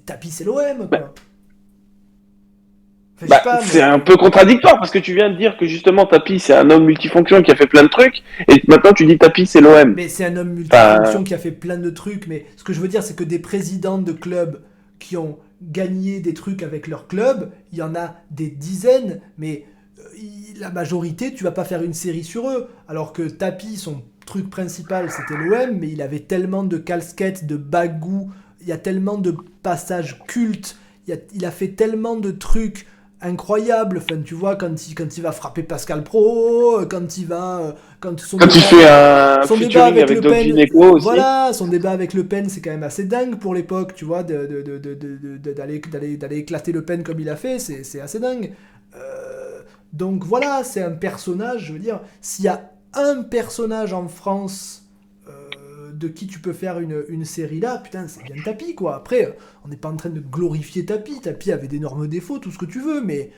Tapi, 0.06 0.30
c'est 0.30 0.44
l'OM. 0.44 0.90
Bah, 3.27 3.60
c'est 3.61 3.81
un 3.81 3.99
peu 3.99 4.15
contradictoire 4.18 4.80
parce 4.80 4.91
que 4.91 4.99
tu 4.99 5.14
viens 5.14 5.30
de 5.30 5.38
dire 5.38 5.57
que 5.57 5.65
justement 5.65 6.06
Tapi 6.06 6.39
c'est 6.39 6.53
un 6.53 6.69
homme 6.69 6.85
multifonction 6.85 7.41
qui 7.41 7.52
a 7.52 7.56
fait 7.56 7.68
plein 7.68 7.84
de 7.84 7.89
trucs 7.89 8.23
et 8.48 8.61
maintenant 8.68 8.93
tu 8.93 9.06
dis 9.06 9.18
Tapi 9.18 9.45
c'est 9.45 9.61
l'OM. 9.61 9.93
Mais 9.95 10.07
c'est 10.07 10.26
un 10.26 10.38
homme 10.38 10.53
multifonction 10.53 11.23
qui 11.23 11.34
a 11.34 11.38
fait 11.38 11.52
plein 11.52 11.77
de 11.77 11.89
trucs. 11.89 12.27
Mais 12.27 12.45
ce 12.57 12.64
que 12.64 12.73
je 12.73 12.80
veux 12.80 12.88
dire 12.88 13.03
c'est 13.03 13.15
que 13.15 13.23
des 13.23 13.39
présidents 13.39 13.99
de 13.99 14.11
clubs 14.11 14.61
qui 14.99 15.18
ont 15.18 15.38
gagné 15.61 16.19
des 16.19 16.34
trucs 16.34 16.64
avec 16.64 16.88
leur 16.88 17.07
club, 17.07 17.52
il 17.72 17.77
y 17.77 17.81
en 17.81 17.95
a 17.95 18.15
des 18.31 18.49
dizaines, 18.49 19.22
mais 19.38 19.65
euh, 19.99 20.03
la 20.60 20.72
majorité 20.72 21.34
tu 21.34 21.43
vas 21.43 21.52
pas 21.52 21.65
faire 21.65 21.84
une 21.84 21.93
série 21.93 22.23
sur 22.23 22.49
eux. 22.49 22.69
Alors 22.88 23.14
que 23.14 23.23
Tapi 23.23 23.77
son 23.77 24.02
truc 24.26 24.49
principal 24.49 25.10
c'était 25.11 25.38
l'OM, 25.38 25.77
mais 25.80 25.89
il 25.89 26.02
avait 26.02 26.19
tellement 26.19 26.64
de 26.64 26.77
casquettes, 26.77 27.45
de 27.45 27.56
bagou, 27.56 28.31
il 28.61 28.68
y 28.68 28.72
a 28.72 28.77
tellement 28.77 29.18
de 29.18 29.35
passages 29.61 30.23
cultes, 30.27 30.77
il, 31.07 31.14
a, 31.14 31.18
il 31.34 31.45
a 31.45 31.52
fait 31.52 31.69
tellement 31.69 32.15
de 32.15 32.31
trucs 32.31 32.88
incroyable. 33.22 33.98
Enfin, 33.98 34.22
tu 34.23 34.34
vois, 34.34 34.56
quand 34.56 34.88
il, 34.88 34.95
quand 34.95 35.18
il 35.18 35.22
va 35.22 35.31
frapper 35.31 35.64
Pascal 35.64 36.03
Pro, 36.03 36.85
quand 36.89 37.18
il 37.18 37.27
va. 37.27 37.60
Euh, 37.60 37.72
quand 37.99 38.19
son 38.19 38.38
quand 38.38 38.48
il 38.48 38.61
fait 38.61 38.88
un 38.88 39.43
son 39.45 39.57
débat 39.57 39.85
avec, 39.85 40.10
Le 40.10 40.22
Pen. 40.22 40.68
Aussi. 40.73 41.03
Voilà, 41.03 41.52
son 41.53 41.68
débat 41.68 41.91
avec 41.91 42.14
Le 42.14 42.26
Pen, 42.26 42.49
c'est 42.49 42.61
quand 42.61 42.72
même 42.72 42.84
assez 42.84 43.06
dingue 43.06 43.38
pour 43.38 43.53
l'époque, 43.53 43.93
tu 43.95 44.06
vois, 44.06 44.23
d'aller 44.23 44.64
de, 44.64 44.77
de, 44.77 45.52
d'aller 45.53 46.38
éclater 46.38 46.72
Le 46.72 46.84
Pen 46.84 47.03
comme 47.03 47.19
il 47.19 47.30
a 47.30 47.35
fait, 47.35 47.60
c'est 47.60 48.02
assez 48.02 48.19
dingue. 48.19 48.53
Euh, 48.95 49.60
donc 49.93 50.23
voilà, 50.23 50.64
c'est 50.64 50.81
un 50.81 50.91
personnage, 50.91 51.65
je 51.68 51.73
veux 51.73 51.80
dire, 51.80 52.02
s'il 52.22 52.45
y 52.45 52.48
a 52.48 52.72
un 52.93 53.23
personnage 53.23 53.93
en 53.93 54.07
France 54.07 54.81
de 56.02 56.07
qui 56.07 56.28
tu 56.28 56.40
peux 56.40 56.53
faire 56.53 56.80
une, 56.80 57.26
série 57.26 57.60
là, 57.60 57.78
putain, 57.78 58.07
c'est 58.07 58.23
bien 58.23 58.36
Tapi, 58.44 58.76
quoi. 58.76 58.95
Après, 58.95 59.38
on 59.64 59.69
n'est 59.69 59.78
pas 59.78 59.90
en 59.90 59.95
train 59.95 60.10
de 60.10 60.19
glorifier 60.19 60.86
Tapi. 60.86 61.22
Tapi 61.22 61.52
avait 61.52 61.68
d'énormes 61.68 62.07
défauts, 62.07 62.40
tout 62.40 62.52
ce 62.52 62.57
que 62.57 62.65
tu 62.65 62.82
veux, 62.82 63.02
mais 63.02 63.32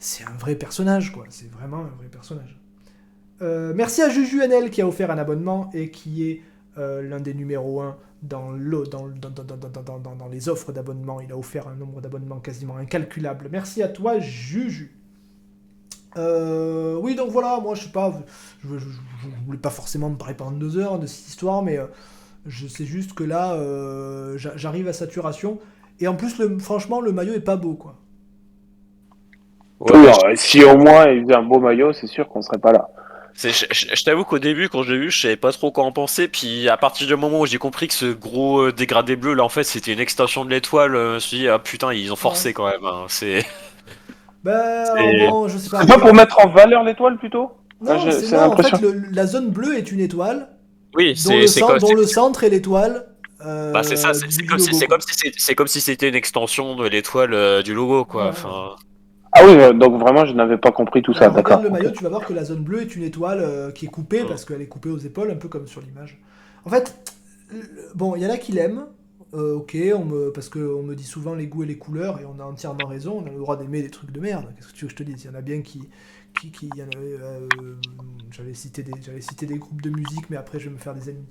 c'est 0.00 0.24
un 0.24 0.36
vrai 0.38 0.56
personnage, 0.56 1.12
quoi. 1.12 1.24
C'est 1.30 1.50
vraiment 1.50 1.78
un 1.78 1.96
vrai 1.96 2.08
personnage. 2.10 2.58
Euh, 3.40 3.72
merci 3.74 4.02
à 4.02 4.08
Juju 4.08 4.40
NL 4.42 4.70
qui 4.70 4.82
a 4.82 4.86
offert 4.86 5.10
un 5.10 5.18
abonnement 5.18 5.70
et 5.72 5.90
qui 5.90 6.28
est 6.28 6.42
euh, 6.78 7.02
l'un 7.02 7.20
des 7.20 7.34
numéros 7.34 7.80
1 7.80 7.96
dans, 8.22 8.50
le, 8.50 8.84
dans, 8.84 9.08
dans, 9.08 10.14
dans 10.16 10.28
les 10.28 10.48
offres 10.48 10.72
d'abonnement. 10.72 11.20
Il 11.20 11.32
a 11.32 11.36
offert 11.36 11.68
un 11.68 11.74
nombre 11.74 12.00
d'abonnements 12.00 12.40
quasiment 12.40 12.76
incalculable. 12.76 13.48
Merci 13.50 13.82
à 13.82 13.88
toi, 13.88 14.18
Juju. 14.18 15.01
Euh, 16.16 16.96
oui, 17.00 17.14
donc 17.14 17.30
voilà, 17.30 17.58
moi 17.60 17.74
je 17.74 17.84
sais 17.84 17.90
pas, 17.90 18.12
je, 18.64 18.68
voulais 19.46 19.58
pas 19.58 19.70
forcément 19.70 20.10
me 20.10 20.16
parler 20.16 20.34
pendant 20.34 20.50
deux 20.50 20.76
heures 20.76 20.98
de 20.98 21.06
cette 21.06 21.28
histoire, 21.28 21.62
mais 21.62 21.78
euh, 21.78 21.86
je 22.46 22.66
sais 22.66 22.84
juste 22.84 23.14
que 23.14 23.24
là, 23.24 23.54
euh, 23.54 24.36
j'arrive 24.36 24.88
à 24.88 24.92
saturation. 24.92 25.58
Et 26.00 26.08
en 26.08 26.14
plus, 26.14 26.38
le, 26.38 26.58
franchement, 26.58 27.00
le 27.00 27.12
maillot 27.12 27.34
est 27.34 27.40
pas 27.40 27.56
beau, 27.56 27.74
quoi. 27.74 27.94
si 30.34 30.64
au 30.64 30.76
moins 30.76 31.06
il 31.06 31.22
faisait 31.22 31.36
un 31.36 31.42
beau 31.42 31.60
maillot, 31.60 31.92
c'est 31.92 32.06
sûr 32.06 32.28
qu'on 32.28 32.42
serait 32.42 32.58
pas 32.58 32.72
là. 32.72 32.88
Je, 33.34 34.04
t'avoue 34.04 34.24
qu'au 34.24 34.38
début, 34.38 34.68
quand 34.68 34.82
je 34.82 34.92
l'ai 34.92 34.98
vu, 34.98 35.10
je 35.10 35.22
savais 35.22 35.36
pas 35.36 35.52
trop 35.52 35.72
quoi 35.72 35.84
en 35.84 35.92
penser. 35.92 36.28
Puis 36.28 36.68
à 36.68 36.76
partir 36.76 37.06
du 37.06 37.16
moment 37.16 37.40
où 37.40 37.46
j'ai 37.46 37.56
compris 37.56 37.88
que 37.88 37.94
ce 37.94 38.12
gros 38.12 38.70
dégradé 38.72 39.16
bleu, 39.16 39.32
là, 39.32 39.42
en 39.42 39.48
fait, 39.48 39.64
c'était 39.64 39.92
une 39.92 40.00
extension 40.00 40.44
de 40.44 40.50
l'étoile, 40.50 40.92
je 40.92 41.14
me 41.14 41.18
suis 41.18 41.38
dit, 41.38 41.48
ah 41.48 41.58
putain, 41.58 41.94
ils 41.94 42.12
ont 42.12 42.16
forcé 42.16 42.52
quand 42.52 42.66
même. 42.66 42.84
Hein. 42.84 43.06
C'est. 43.08 43.46
Ben, 44.44 44.84
bon, 45.28 45.48
je 45.48 45.58
sais 45.58 45.70
pas. 45.70 45.82
C'est 45.82 45.86
pas 45.86 45.98
pour 45.98 46.14
mettre 46.14 46.38
en 46.44 46.48
valeur 46.48 46.82
l'étoile 46.82 47.18
plutôt 47.18 47.52
Non, 47.80 48.10
c'est 48.10 48.36
en 48.36 48.56
fait, 48.56 48.84
la 49.12 49.26
zone 49.26 49.50
bleue 49.50 49.76
est 49.76 49.92
une 49.92 50.00
étoile. 50.00 50.48
Oui, 50.94 51.14
dont, 51.24 51.38
le, 51.38 51.46
centre, 51.46 51.78
dont 51.78 51.94
le 51.94 52.06
centre 52.06 52.44
est 52.44 52.50
l'étoile. 52.50 53.06
Euh, 53.44 53.72
bah, 53.72 53.82
c'est 53.82 53.96
ça, 53.96 54.12
c'est 54.14 54.44
comme, 54.44 54.58
si, 54.58 55.54
comme 55.54 55.66
si 55.66 55.80
c'était 55.80 56.08
une 56.08 56.14
extension 56.14 56.76
de 56.76 56.86
l'étoile 56.86 57.34
euh, 57.34 57.62
du 57.62 57.74
logo, 57.74 58.04
quoi. 58.04 58.28
Enfin... 58.28 58.76
Ah 59.34 59.40
oui, 59.46 59.52
euh, 59.56 59.72
donc 59.72 59.98
vraiment, 59.98 60.26
je 60.26 60.34
n'avais 60.34 60.58
pas 60.58 60.70
compris 60.70 61.00
tout 61.00 61.14
ça, 61.14 61.30
d'accord. 61.30 61.62
le 61.62 61.70
maillot, 61.70 61.90
tu 61.90 62.02
vas 62.02 62.10
voir 62.10 62.26
que 62.26 62.34
la 62.34 62.44
zone 62.44 62.62
bleue 62.62 62.82
est 62.82 62.94
une 62.94 63.02
étoile 63.02 63.72
qui 63.74 63.86
est 63.86 63.88
coupée, 63.88 64.24
parce 64.24 64.44
qu'elle 64.44 64.60
est 64.60 64.66
coupée 64.66 64.90
aux 64.90 64.98
épaules, 64.98 65.30
un 65.30 65.36
peu 65.36 65.48
comme 65.48 65.66
sur 65.66 65.80
l'image. 65.80 66.20
En 66.66 66.70
fait, 66.70 66.94
bon, 67.94 68.14
il 68.14 68.22
y 68.22 68.26
en 68.26 68.30
a 68.30 68.36
qui 68.36 68.52
l'aiment. 68.52 68.86
Euh, 69.34 69.56
ok, 69.56 69.76
on 69.94 70.04
me, 70.04 70.30
parce 70.30 70.50
qu'on 70.50 70.82
me 70.82 70.94
dit 70.94 71.04
souvent 71.04 71.34
les 71.34 71.46
goûts 71.46 71.62
et 71.62 71.66
les 71.66 71.78
couleurs, 71.78 72.20
et 72.20 72.24
on 72.26 72.38
a 72.38 72.44
entièrement 72.44 72.86
raison, 72.86 73.22
on 73.24 73.26
a 73.26 73.30
le 73.30 73.38
droit 73.38 73.56
d'aimer 73.56 73.80
des 73.80 73.88
trucs 73.88 74.10
de 74.10 74.20
merde. 74.20 74.46
Qu'est-ce 74.54 74.68
que 74.68 74.72
tu 74.74 74.84
veux 74.84 74.88
que 74.88 74.98
je 74.98 75.04
te 75.04 75.10
dise? 75.10 75.24
Il 75.24 75.28
y 75.28 75.30
en 75.30 75.38
a 75.38 75.40
bien 75.40 75.62
qui. 75.62 75.88
qui, 76.38 76.50
qui 76.50 76.68
euh, 76.78 77.48
j'allais, 78.30 78.52
citer 78.52 78.82
des, 78.82 79.58
groupes 79.58 79.80
de 79.80 79.88
musique, 79.88 80.28
mais 80.28 80.36
après 80.36 80.58
je 80.58 80.66
vais 80.66 80.74
me 80.74 80.78
faire 80.78 80.94
des 80.94 81.08
ennemis. 81.08 81.28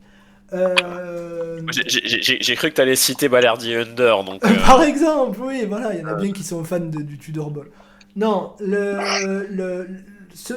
Euh... 0.54 1.62
J'ai 1.86 2.56
cru 2.56 2.72
que 2.72 2.76
tu 2.76 2.82
allais 2.82 2.96
citer 2.96 3.30
Balerdi 3.30 3.76
Under. 3.76 4.24
Donc, 4.24 4.42
Par 4.42 4.82
exemple, 4.82 5.40
oui, 5.42 5.66
voilà, 5.68 5.94
il 5.94 6.02
y 6.02 6.04
en 6.04 6.08
a 6.08 6.16
bien 6.16 6.32
qui 6.32 6.44
sont 6.44 6.64
fans 6.64 6.80
du 6.80 7.18
Tudor 7.20 7.52
Ball. 7.52 7.68
Non, 8.16 8.54
le, 8.60 9.48
le, 9.50 9.88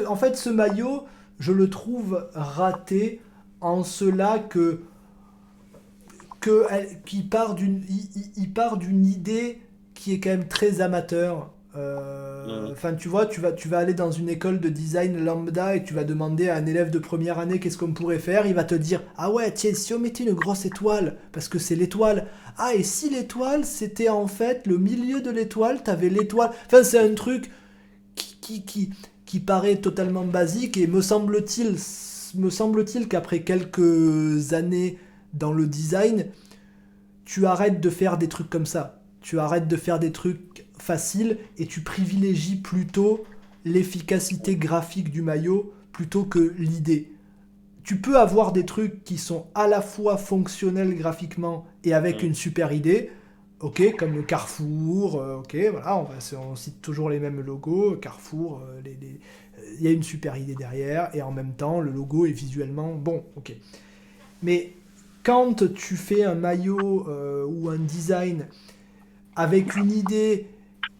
en 0.06 0.16
fait, 0.16 0.36
ce 0.36 0.48
maillot, 0.48 1.04
je 1.38 1.52
le 1.52 1.68
trouve 1.68 2.28
raté 2.34 3.20
en 3.60 3.84
cela 3.84 4.38
que 4.38 4.80
que 6.44 6.66
qui 7.06 7.22
part 7.22 7.54
d'une 7.54 7.82
il, 8.36 8.52
part 8.52 8.76
d'une 8.76 9.06
idée 9.06 9.62
qui 9.94 10.12
est 10.12 10.20
quand 10.20 10.28
même 10.28 10.46
très 10.46 10.82
amateur. 10.82 11.50
Euh, 11.74 12.66
mmh. 12.68 12.72
Enfin, 12.72 12.92
tu 12.92 13.08
vois, 13.08 13.24
tu 13.24 13.40
vas, 13.40 13.52
tu 13.52 13.66
vas 13.66 13.78
aller 13.78 13.94
dans 13.94 14.10
une 14.10 14.28
école 14.28 14.60
de 14.60 14.68
design 14.68 15.24
lambda 15.24 15.74
et 15.74 15.82
tu 15.82 15.94
vas 15.94 16.04
demander 16.04 16.50
à 16.50 16.56
un 16.56 16.66
élève 16.66 16.90
de 16.90 16.98
première 16.98 17.38
année 17.38 17.58
qu'est-ce 17.60 17.78
qu'on 17.78 17.94
pourrait 17.94 18.18
faire. 18.18 18.46
Il 18.46 18.52
va 18.52 18.62
te 18.62 18.74
dire 18.74 19.02
Ah 19.16 19.32
ouais, 19.32 19.50
tiens, 19.52 19.72
si 19.72 19.94
on 19.94 19.98
mettait 19.98 20.24
une 20.24 20.34
grosse 20.34 20.66
étoile, 20.66 21.16
parce 21.32 21.48
que 21.48 21.58
c'est 21.58 21.76
l'étoile. 21.76 22.26
Ah, 22.58 22.74
et 22.74 22.82
si 22.82 23.08
l'étoile, 23.08 23.64
c'était 23.64 24.10
en 24.10 24.26
fait 24.26 24.66
le 24.66 24.76
milieu 24.76 25.22
de 25.22 25.30
l'étoile, 25.30 25.82
t'avais 25.82 26.10
l'étoile. 26.10 26.50
Enfin, 26.66 26.84
c'est 26.84 26.98
un 26.98 27.14
truc 27.14 27.50
qui, 28.16 28.36
qui, 28.42 28.64
qui, 28.66 28.90
qui 29.24 29.40
paraît 29.40 29.76
totalement 29.76 30.24
basique 30.24 30.76
et 30.76 30.86
me 30.86 31.00
semble-t-il 31.00 31.76
me 32.36 32.50
semble-t-il 32.50 33.08
qu'après 33.08 33.42
quelques 33.42 34.52
années 34.52 34.98
dans 35.34 35.52
le 35.52 35.66
design, 35.66 36.26
tu 37.24 37.46
arrêtes 37.46 37.80
de 37.80 37.90
faire 37.90 38.18
des 38.18 38.28
trucs 38.28 38.50
comme 38.50 38.66
ça. 38.66 39.02
Tu 39.20 39.38
arrêtes 39.38 39.68
de 39.68 39.76
faire 39.76 39.98
des 39.98 40.12
trucs 40.12 40.66
faciles 40.78 41.38
et 41.58 41.66
tu 41.66 41.80
privilégies 41.80 42.56
plutôt 42.56 43.24
l'efficacité 43.64 44.56
graphique 44.56 45.10
du 45.10 45.22
maillot 45.22 45.72
plutôt 45.92 46.24
que 46.24 46.54
l'idée. 46.58 47.12
Tu 47.82 47.96
peux 47.96 48.18
avoir 48.18 48.52
des 48.52 48.64
trucs 48.64 49.04
qui 49.04 49.18
sont 49.18 49.46
à 49.54 49.66
la 49.66 49.80
fois 49.80 50.16
fonctionnels 50.16 50.94
graphiquement 50.96 51.66
et 51.84 51.94
avec 51.94 52.22
mm. 52.22 52.26
une 52.26 52.34
super 52.34 52.72
idée, 52.72 53.10
ok, 53.60 53.96
comme 53.96 54.14
le 54.14 54.22
Carrefour, 54.22 55.20
euh, 55.20 55.36
ok, 55.36 55.56
voilà, 55.70 56.06
on, 56.38 56.56
cite 56.56 56.80
toujours 56.82 57.10
les 57.10 57.20
mêmes 57.20 57.40
logos, 57.40 57.96
Carrefour, 57.96 58.62
euh, 58.66 58.80
il 58.84 59.82
y 59.82 59.86
a 59.86 59.90
une 59.90 60.02
super 60.02 60.36
idée 60.36 60.54
derrière, 60.54 61.14
et 61.14 61.22
en 61.22 61.32
même 61.32 61.54
temps, 61.54 61.80
le 61.80 61.90
logo 61.90 62.26
est 62.26 62.32
visuellement 62.32 62.94
bon, 62.94 63.24
ok. 63.36 63.54
Mais 64.42 64.72
quand 65.24 65.72
tu 65.74 65.96
fais 65.96 66.22
un 66.22 66.34
maillot 66.34 67.08
euh, 67.08 67.44
ou 67.46 67.70
un 67.70 67.78
design 67.78 68.46
avec 69.34 69.74
une 69.74 69.90
idée 69.90 70.46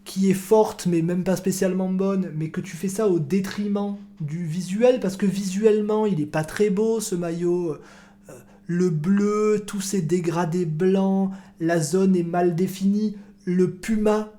qui 0.03 0.29
est 0.29 0.35
forte 0.35 0.87
mais 0.87 1.01
même 1.01 1.23
pas 1.23 1.35
spécialement 1.35 1.89
bonne, 1.89 2.31
mais 2.35 2.49
que 2.49 2.59
tu 2.59 2.75
fais 2.75 2.87
ça 2.89 3.07
au 3.07 3.19
détriment 3.19 3.95
du 4.19 4.45
visuel, 4.45 4.99
parce 4.99 5.15
que 5.15 5.25
visuellement 5.25 6.05
il 6.05 6.19
est 6.19 6.25
pas 6.25 6.43
très 6.43 6.69
beau 6.69 6.99
ce 6.99 7.15
maillot, 7.15 7.73
euh, 7.73 8.33
le 8.67 8.89
bleu, 8.89 9.63
tous 9.65 9.81
ces 9.81 10.01
dégradés 10.01 10.65
blancs, 10.65 11.31
la 11.59 11.79
zone 11.79 12.15
est 12.15 12.23
mal 12.23 12.55
définie, 12.55 13.15
le 13.45 13.71
puma 13.71 14.34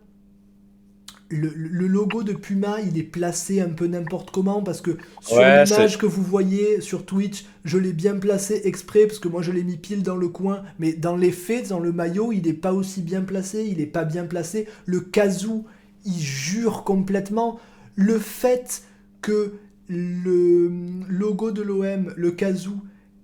le, 1.28 1.86
logo 1.86 2.22
de 2.22 2.32
Puma, 2.32 2.80
il 2.80 2.98
est 2.98 3.02
placé 3.02 3.60
un 3.60 3.70
peu 3.70 3.86
n'importe 3.86 4.30
comment 4.30 4.62
parce 4.62 4.80
que 4.80 4.96
sur 5.20 5.38
l'image 5.38 5.98
que 5.98 6.06
vous 6.06 6.22
voyez 6.22 6.80
sur 6.80 7.04
Twitch, 7.04 7.46
je 7.64 7.78
l'ai 7.78 7.92
bien 7.92 8.16
placé 8.16 8.62
exprès 8.64 9.06
parce 9.06 9.18
que 9.18 9.28
moi 9.28 9.42
je 9.42 9.52
l'ai 9.52 9.64
mis 9.64 9.76
pile 9.76 10.02
dans 10.02 10.16
le 10.16 10.28
coin, 10.28 10.62
mais 10.78 10.92
dans 10.92 11.16
les 11.16 11.32
faits, 11.32 11.68
dans 11.68 11.80
le 11.80 11.92
maillot, 11.92 12.32
il 12.32 12.42
n'est 12.42 12.52
pas 12.52 12.72
aussi 12.72 13.02
bien 13.02 13.22
placé, 13.22 13.64
il 13.64 13.78
n'est 13.78 13.86
pas 13.86 14.04
bien 14.04 14.24
placé. 14.24 14.66
Le 14.84 15.00
kazoo, 15.00 15.64
il 16.04 16.18
jure 16.18 16.84
complètement. 16.84 17.58
Le 17.96 18.18
fait 18.18 18.84
que 19.20 19.54
le 19.88 20.70
logo 21.08 21.50
de 21.50 21.62
l'OM, 21.62 22.12
le 22.16 22.30
kazoo 22.30 22.76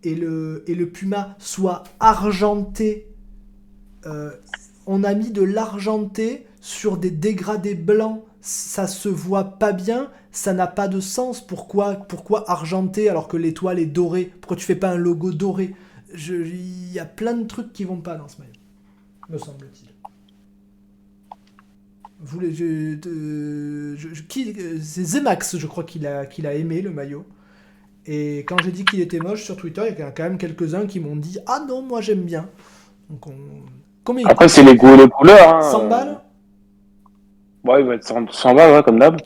et 0.02 0.14
le, 0.14 0.64
et 0.66 0.74
le 0.74 0.88
Puma 0.88 1.36
soient 1.38 1.84
argentés, 2.00 3.06
euh, 4.06 4.30
on 4.86 5.04
a 5.04 5.14
mis 5.14 5.30
de 5.30 5.42
l'argenté 5.42 6.46
sur 6.62 6.96
des 6.96 7.10
dégradés 7.10 7.74
blancs, 7.74 8.22
ça 8.40 8.86
se 8.86 9.08
voit 9.08 9.58
pas 9.58 9.72
bien, 9.72 10.10
ça 10.30 10.54
n'a 10.54 10.68
pas 10.68 10.86
de 10.86 11.00
sens. 11.00 11.44
Pourquoi, 11.44 11.96
pourquoi 11.96 12.48
argenté 12.50 13.10
alors 13.10 13.26
que 13.26 13.36
l'étoile 13.36 13.80
est 13.80 13.86
dorée? 13.86 14.32
Pourquoi 14.40 14.56
tu 14.56 14.64
fais 14.64 14.76
pas 14.76 14.90
un 14.90 14.96
logo 14.96 15.32
doré? 15.32 15.74
Il 16.14 16.92
y 16.92 17.00
a 17.00 17.04
plein 17.04 17.34
de 17.34 17.46
trucs 17.46 17.72
qui 17.72 17.84
vont 17.84 18.00
pas 18.00 18.14
dans 18.14 18.28
ce 18.28 18.36
maillot, 18.38 18.52
me 19.28 19.38
semble-t-il. 19.38 19.88
c'est 24.80 25.04
Zemax, 25.04 25.56
je 25.56 25.66
crois 25.66 25.82
qu'il 25.82 26.06
a, 26.06 26.26
qu'il 26.26 26.46
a 26.46 26.54
aimé 26.54 26.80
le 26.80 26.90
maillot. 26.90 27.26
Et 28.06 28.38
quand 28.40 28.56
j'ai 28.62 28.70
dit 28.70 28.84
qu'il 28.84 29.00
était 29.00 29.18
moche 29.18 29.42
sur 29.42 29.56
Twitter, 29.56 29.82
il 29.90 29.98
y 29.98 30.02
a 30.02 30.12
quand 30.12 30.22
même 30.22 30.38
quelques-uns 30.38 30.86
qui 30.86 31.00
m'ont 31.00 31.16
dit 31.16 31.38
Ah 31.46 31.64
non, 31.66 31.82
moi 31.82 32.00
j'aime 32.00 32.22
bien. 32.22 32.48
Donc 33.10 33.26
Après, 34.26 34.48
c'est 34.48 34.62
les 34.62 34.76
goûts 34.76 34.94
et 34.94 34.96
les 34.96 35.08
couleurs. 35.08 35.56
Hein. 35.56 35.62
100 35.62 35.88
balles? 35.88 36.21
Ouais, 37.64 37.80
il 37.80 37.86
va 37.86 37.94
être 37.94 38.04
100, 38.04 38.54
balles, 38.54 38.82
comme 38.82 38.98
d'hab. 38.98 39.20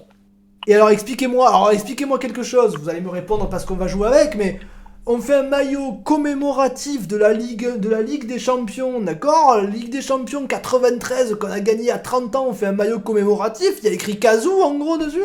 Et 0.67 0.75
alors 0.75 0.91
expliquez-moi, 0.91 1.49
alors 1.49 1.71
expliquez-moi 1.71 2.19
quelque 2.19 2.43
chose. 2.43 2.77
Vous 2.79 2.89
allez 2.89 3.01
me 3.01 3.09
répondre 3.09 3.49
parce 3.49 3.65
qu'on 3.65 3.77
va 3.77 3.87
jouer 3.87 4.09
avec, 4.09 4.35
mais 4.35 4.59
on 5.07 5.19
fait 5.19 5.37
un 5.37 5.43
maillot 5.45 5.93
commémoratif 6.05 7.07
de 7.07 7.17
la 7.17 7.33
Ligue, 7.33 7.79
de 7.79 7.89
la 7.89 8.03
Ligue 8.03 8.27
des 8.27 8.41
Champions, 8.41 9.01
d'accord? 9.01 9.61
Ligue 9.61 9.91
des 9.91 10.03
Champions 10.03 10.47
93 10.47 11.37
qu'on 11.37 11.51
a 11.51 11.61
gagné 11.61 11.93
à 11.93 11.99
30 11.99 12.35
ans, 12.35 12.47
on 12.49 12.53
fait 12.53 12.67
un 12.67 12.73
maillot 12.73 12.99
commémoratif, 12.99 13.79
il 13.83 13.87
y 13.87 13.89
a 13.89 13.93
écrit 13.93 14.19
Kazoo 14.19 14.63
en 14.63 14.75
gros 14.75 14.99
dessus? 14.99 15.21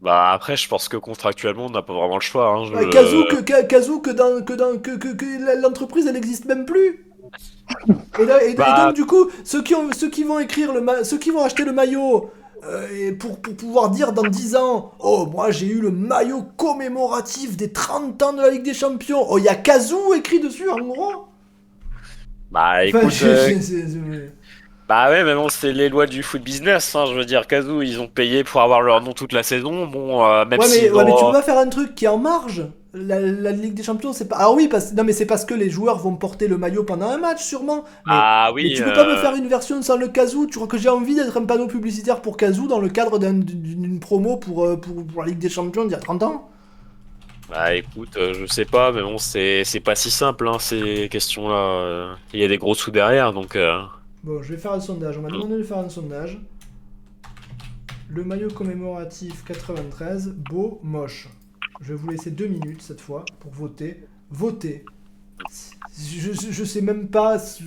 Bah 0.00 0.30
après, 0.30 0.56
je 0.56 0.68
pense 0.68 0.88
que 0.88 0.96
contractuellement, 0.96 1.66
on 1.66 1.70
n'a 1.70 1.82
pas 1.82 1.92
vraiment 1.92 2.16
le 2.16 2.22
choix. 2.22 2.48
Hein, 2.48 2.64
je... 2.64 2.88
Kazoo, 2.88 3.24
que, 3.24 3.42
que, 3.42 4.10
dans, 4.12 4.42
que, 4.42 4.52
dans, 4.52 4.78
que, 4.78 4.96
que 4.96 5.60
l'entreprise, 5.60 6.06
elle 6.06 6.14
n'existe 6.14 6.46
même 6.46 6.64
plus. 6.64 7.07
Et, 8.18 8.54
bah. 8.54 8.86
donc 8.86 8.94
du 8.94 9.04
coup, 9.04 9.30
ceux 9.44 9.62
qui, 9.62 9.74
ont, 9.74 9.92
ceux 9.92 10.10
qui 10.10 10.24
vont 10.24 10.38
écrire 10.38 10.72
le 10.72 11.04
ceux 11.04 11.18
qui 11.18 11.30
vont 11.30 11.44
acheter 11.44 11.64
le 11.64 11.72
maillot 11.72 12.30
euh, 12.64 13.12
pour, 13.18 13.40
pour, 13.40 13.54
pouvoir 13.54 13.90
dire 13.90 14.12
dans 14.12 14.22
10 14.22 14.56
ans, 14.56 14.92
oh 14.98 15.26
moi 15.30 15.50
j'ai 15.50 15.66
eu 15.66 15.80
le 15.80 15.90
maillot 15.90 16.44
commémoratif 16.56 17.56
des 17.56 17.72
30 17.72 18.22
ans 18.22 18.32
de 18.32 18.42
la 18.42 18.50
Ligue 18.50 18.64
des 18.64 18.74
Champions. 18.74 19.24
Oh 19.28 19.38
il 19.38 19.44
y 19.44 19.48
a 19.48 19.54
Kazoo 19.54 20.14
écrit 20.14 20.40
dessus 20.40 20.68
en 20.68 20.78
gros. 20.78 21.26
Bah 22.50 22.84
écoute. 22.84 23.12
Euh, 23.22 24.28
bah 24.88 25.10
ouais, 25.10 25.22
mais 25.22 25.34
bon, 25.34 25.50
c'est 25.50 25.72
les 25.72 25.90
lois 25.90 26.06
du 26.06 26.22
foot 26.22 26.42
business. 26.42 26.94
Hein, 26.94 27.04
je 27.06 27.14
veux 27.14 27.26
dire, 27.26 27.46
Kazoo, 27.46 27.82
ils 27.82 28.00
ont 28.00 28.08
payé 28.08 28.42
pour 28.42 28.62
avoir 28.62 28.80
leur 28.80 29.02
nom 29.02 29.12
toute 29.12 29.34
la 29.34 29.42
saison. 29.42 29.86
Bon, 29.86 30.24
euh, 30.24 30.46
même 30.46 30.58
ouais, 30.58 30.66
si. 30.66 30.82
Mais, 30.82 30.90
ouais, 30.90 31.04
mais 31.04 31.12
tu 31.14 31.24
peux 31.24 31.32
pas 31.32 31.42
faire 31.42 31.58
un 31.58 31.68
truc 31.68 31.94
qui 31.94 32.06
est 32.06 32.08
en 32.08 32.16
marge 32.16 32.64
la, 33.06 33.52
Ligue 33.52 33.74
des 33.74 33.82
Champions, 33.82 34.12
c'est 34.12 34.28
pas. 34.28 34.36
Alors 34.36 34.54
oui, 34.54 34.68
parce... 34.68 34.92
non, 34.92 35.04
mais 35.04 35.12
c'est 35.12 35.26
parce 35.26 35.44
que 35.44 35.54
les 35.54 35.70
joueurs 35.70 35.98
vont 35.98 36.16
porter 36.16 36.48
le 36.48 36.58
maillot 36.58 36.84
pendant 36.84 37.08
un 37.08 37.18
match, 37.18 37.42
sûrement. 37.42 37.84
ah 38.06 38.50
oui. 38.54 38.64
Mais 38.64 38.74
tu 38.74 38.82
peux 38.82 38.92
pas 38.92 39.06
me 39.06 39.12
euh, 39.12 39.20
faire 39.20 39.34
une 39.34 39.48
version 39.48 39.80
sans 39.82 39.96
le 39.96 40.08
Kazoo. 40.08 40.46
Tu 40.46 40.54
crois 40.54 40.68
que 40.68 40.78
j'ai 40.78 40.88
envie 40.88 41.14
d'être 41.14 41.36
un 41.36 41.44
panneau 41.44 41.66
publicitaire 41.66 42.20
pour 42.20 42.36
Kazoo 42.36 42.66
dans 42.66 42.80
le 42.80 42.88
cadre 42.88 43.18
d'une 43.18 44.00
promo 44.00 44.36
pour, 44.36 44.64
euh, 44.64 44.76
pour, 44.76 45.06
pour, 45.06 45.22
la 45.22 45.28
Ligue 45.28 45.38
des 45.38 45.48
Champions 45.48 45.84
d'il 45.84 45.92
y 45.92 45.94
a 45.94 45.98
30 45.98 46.22
ans? 46.22 46.50
Bah 47.48 47.74
écoute, 47.74 48.16
euh, 48.18 48.34
je 48.34 48.46
sais 48.46 48.66
pas, 48.66 48.92
mais 48.92 49.00
bon, 49.00 49.16
c'est 49.16 49.82
pas 49.82 49.94
si 49.94 50.10
simple, 50.10 50.46
hein, 50.48 50.58
ces 50.58 51.08
questions-là. 51.08 52.16
Il 52.34 52.40
y 52.40 52.44
a 52.44 52.48
des 52.48 52.58
gros 52.58 52.74
sous 52.74 52.90
derrière, 52.90 53.32
donc. 53.32 53.56
Bon, 54.24 54.42
je 54.42 54.52
vais 54.52 54.58
faire 54.58 54.72
un 54.72 54.80
sondage. 54.80 55.16
On 55.18 55.22
m'a 55.22 55.30
demandé 55.30 55.56
de 55.56 55.62
faire 55.62 55.78
un 55.78 55.88
sondage. 55.88 56.38
Le 58.10 58.24
maillot 58.24 58.48
commémoratif 58.48 59.44
93, 59.44 60.34
beau, 60.34 60.80
moche. 60.82 61.28
Je 61.80 61.92
vais 61.92 61.94
vous 61.94 62.08
laisser 62.10 62.30
deux 62.30 62.46
minutes 62.46 62.82
cette 62.82 63.00
fois 63.00 63.24
pour 63.40 63.52
voter. 63.52 64.04
Votez. 64.30 64.84
Je, 65.96 66.32
je, 66.32 66.64
sais 66.64 66.80
même 66.80 67.08
pas 67.08 67.38
si, 67.38 67.62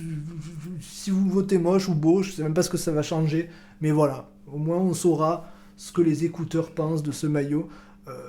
vous 1.10 1.28
votez 1.28 1.58
moche 1.58 1.88
ou 1.88 1.94
beau, 1.94 2.22
je 2.22 2.32
sais 2.32 2.42
même 2.42 2.54
pas 2.54 2.62
ce 2.62 2.70
que 2.70 2.76
ça 2.76 2.92
va 2.92 3.02
changer. 3.02 3.48
Mais 3.80 3.90
voilà, 3.90 4.28
au 4.46 4.58
moins 4.58 4.78
on 4.78 4.94
saura 4.94 5.50
ce 5.76 5.92
que 5.92 6.02
les 6.02 6.24
écouteurs 6.24 6.70
pensent 6.70 7.02
de 7.02 7.12
ce 7.12 7.26
maillot. 7.26 7.68
Euh, 8.08 8.26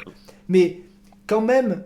mais 0.47 0.81
quand 1.27 1.41
même, 1.41 1.84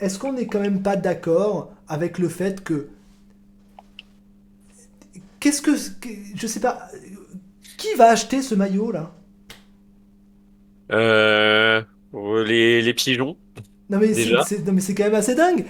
est-ce 0.00 0.18
qu'on 0.18 0.32
n'est 0.32 0.46
quand 0.46 0.60
même 0.60 0.82
pas 0.82 0.96
d'accord 0.96 1.72
avec 1.88 2.18
le 2.18 2.28
fait 2.28 2.62
que. 2.62 2.88
Qu'est-ce 5.40 5.62
que. 5.62 5.76
Je 6.34 6.46
sais 6.46 6.60
pas. 6.60 6.88
Qui 7.78 7.94
va 7.96 8.10
acheter 8.10 8.42
ce 8.42 8.54
maillot 8.54 8.90
là? 8.90 9.14
Euh. 10.92 11.82
Euh, 12.16 12.44
les, 12.44 12.82
les 12.82 12.94
pigeons. 12.94 13.36
Non 13.90 13.98
mais 13.98 14.14
c'est 14.80 14.94
quand 14.94 15.04
même 15.04 15.14
assez 15.14 15.34
dingue. 15.34 15.64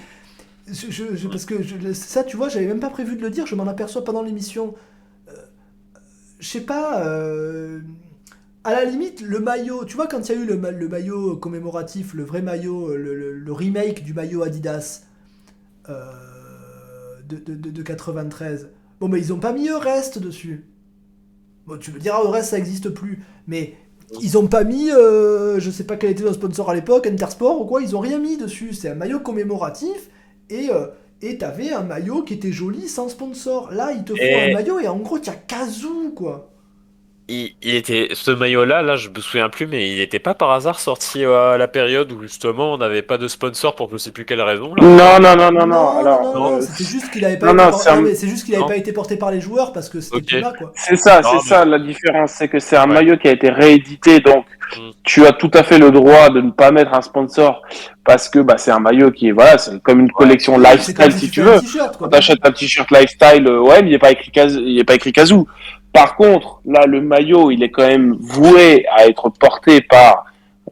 Je, 0.68 1.28
parce 1.28 1.44
que 1.44 1.55
ça, 1.93 2.24
tu 2.24 2.36
vois, 2.36 2.48
j'avais 2.48 2.66
même 2.66 2.81
pas 2.81 2.90
prévu 2.90 3.16
de 3.16 3.20
le 3.23 3.31
dire, 3.31 3.47
je 3.47 3.55
m'en 3.55 3.66
aperçois 3.66 4.02
pendant 4.02 4.23
l'émission. 4.23 4.74
Euh, 5.28 5.32
je 6.40 6.48
sais 6.48 6.60
pas. 6.60 7.06
Euh, 7.06 7.81
à 8.64 8.73
la 8.73 8.85
limite, 8.85 9.20
le 9.20 9.39
maillot, 9.39 9.85
tu 9.85 9.94
vois, 9.94 10.09
quand 10.09 10.28
il 10.28 10.35
y 10.35 10.39
a 10.39 10.40
eu 10.40 10.44
le, 10.44 10.56
le 10.56 10.89
maillot 10.89 11.36
commémoratif, 11.36 12.14
le 12.14 12.24
vrai 12.24 12.43
maillot, 12.43 12.97
le, 12.97 13.52
remake 13.52 14.02
du 14.02 14.12
maillot 14.12 14.43
Adidas, 14.43 15.02
de, 15.89 17.36
de, 17.36 17.55
de 17.55 17.82
93. 17.82 18.68
Bon, 18.98 19.09
mais 19.09 19.20
ils 19.20 19.32
ont 19.32 19.39
pas 19.39 19.52
mis 19.52 19.68
Eurest 19.68 20.18
dessus. 20.18 20.64
Bon, 21.66 21.78
tu 21.78 21.93
me 21.93 22.01
diras, 22.01 22.24
Eurest, 22.24 22.51
ça 22.51 22.59
existe 22.59 22.90
plus. 22.90 23.23
Mais 23.47 23.77
ils 24.20 24.39
ont 24.39 24.47
pas 24.47 24.65
mis, 24.65 24.91
euh, 24.91 25.59
je 25.61 25.70
sais 25.70 25.85
pas 25.85 25.97
quel 25.97 26.11
était 26.11 26.23
le 26.23 26.33
sponsor 26.33 26.70
à 26.70 26.74
l'époque, 26.74 27.07
Intersport 27.07 27.61
ou 27.61 27.65
quoi, 27.65 27.83
ils 27.83 27.97
ont 27.97 28.01
rien 28.01 28.19
mis 28.19 28.37
dessus. 28.37 28.73
C'est 28.73 28.89
un 28.89 28.95
maillot 28.95 29.20
commémoratif 29.20 30.09
et 30.51 30.69
euh, 30.70 30.87
et 31.23 31.39
t'avais 31.39 31.73
un 31.73 31.83
maillot 31.83 32.23
qui 32.23 32.35
était 32.35 32.53
joli 32.53 32.89
sans 32.89 33.09
sponsor. 33.09 33.70
Là, 33.73 33.93
ils 33.93 34.05
te 34.05 34.12
font 34.12 34.19
Et- 34.23 34.51
un 34.51 34.55
maillot 34.55 34.78
et 34.81 34.89
en 34.89 34.99
gros, 34.99 35.19
t'as 35.19 35.33
Kazoo 35.33 36.11
quoi. 36.15 36.51
Il, 37.28 37.55
il 37.61 37.74
était 37.74 38.11
ce 38.12 38.31
maillot-là, 38.31 38.82
là, 38.82 38.94
je 38.94 39.09
me 39.09 39.19
souviens 39.20 39.48
plus, 39.48 39.66
mais 39.66 39.90
il 39.90 39.98
n'était 39.98 40.20
pas 40.20 40.35
par 40.35 40.53
hasard 40.53 40.78
sorti 40.78 41.24
à 41.24 41.57
la 41.59 41.66
période 41.66 42.12
où 42.12 42.23
justement 42.23 42.74
on 42.74 42.78
n'avait 42.78 43.03
pas 43.03 43.19
de 43.19 43.27
sponsor 43.27 43.74
pour 43.74 43.90
je 43.90 43.97
sais 43.97 44.12
plus 44.12 44.24
quelle 44.24 44.40
raison. 44.43 44.73
Là. 44.77 44.82
Non, 44.85 45.19
non, 45.20 45.35
non, 45.36 45.51
non, 45.51 45.66
non. 45.66 45.98
Alors, 45.98 46.23
non, 46.23 46.35
non, 46.35 46.57
euh, 46.59 46.61
c'était 46.61 46.85
juste 46.89 47.11
qu'il 47.11 47.24
avait 47.24 47.36
pas, 47.36 47.47
non, 47.47 47.55
été, 47.55 47.62
non, 47.65 47.70
por- 47.70 47.81
c'est 47.81 47.90
un- 47.90 48.05
juste 48.28 48.44
qu'il 48.44 48.55
avait 48.55 48.62
Non. 48.62 48.69
pas 48.69 48.77
été 48.77 48.93
porté 48.93 49.16
par 49.16 49.32
les 49.32 49.40
joueurs 49.40 49.73
parce 49.73 49.89
que 49.89 50.01
c'était 50.01 50.39
là 50.40 50.53
quoi. 50.57 50.70
C'est 50.77 50.94
ça, 50.94 51.20
c'est 51.20 51.32
mais- 51.35 51.40
ça 51.40 51.65
la 51.65 51.81
différence, 51.81 52.31
c'est 52.31 52.47
que 52.47 52.61
c'est 52.61 52.77
un 52.77 52.86
Ouais. 52.89 52.94
maillot 52.94 53.16
qui 53.16 53.27
a 53.27 53.32
été 53.32 53.51
réédité, 53.51 54.20
donc 54.20 54.47
Mm. 54.77 54.90
tu 55.03 55.27
as 55.27 55.32
tout 55.32 55.51
à 55.55 55.65
fait 55.65 55.78
le 55.78 55.90
droit 55.90 56.28
de 56.31 56.40
ne 56.40 56.51
pas 56.53 56.70
mettre 56.70 56.94
un 56.94 57.01
sponsor 57.03 57.61
parce 58.05 58.28
que 58.28 58.39
bah, 58.39 58.57
c'est 58.57 58.70
un 58.70 58.78
maillot 58.78 59.11
qui 59.11 59.28
est 59.28 59.32
voilà, 59.32 59.59
c'est 59.59 59.82
comme 59.82 59.98
une 59.98 60.12
collection 60.12 60.59
lifestyle 60.59 61.11
si 61.12 61.28
tu 61.28 61.43
veux. 61.43 61.59
Quand 61.98 62.07
t'achètes 62.09 62.39
un 62.44 62.53
t-shirt 62.53 62.89
lifestyle, 62.93 63.48
euh, 63.48 63.59
ouais, 63.61 63.82
mais 63.82 63.89
il 63.90 63.94
est 63.94 63.98
pas 63.98 64.12
écrit 64.12 64.31
Kaz- 64.31 64.61
il 64.65 64.78
est 64.78 64.85
pas 64.85 64.94
écrit 64.94 65.12
Kazoo. 65.12 65.48
Par 65.97 66.14
contre, 66.16 66.60
là, 66.66 66.85
le 66.86 67.01
maillot, 67.01 67.51
il 67.51 67.62
est 67.62 67.70
quand 67.70 67.86
même 67.86 68.18
voué 68.20 68.85
à 68.94 69.06
être 69.06 69.31
porté 69.31 69.81
par 69.81 70.27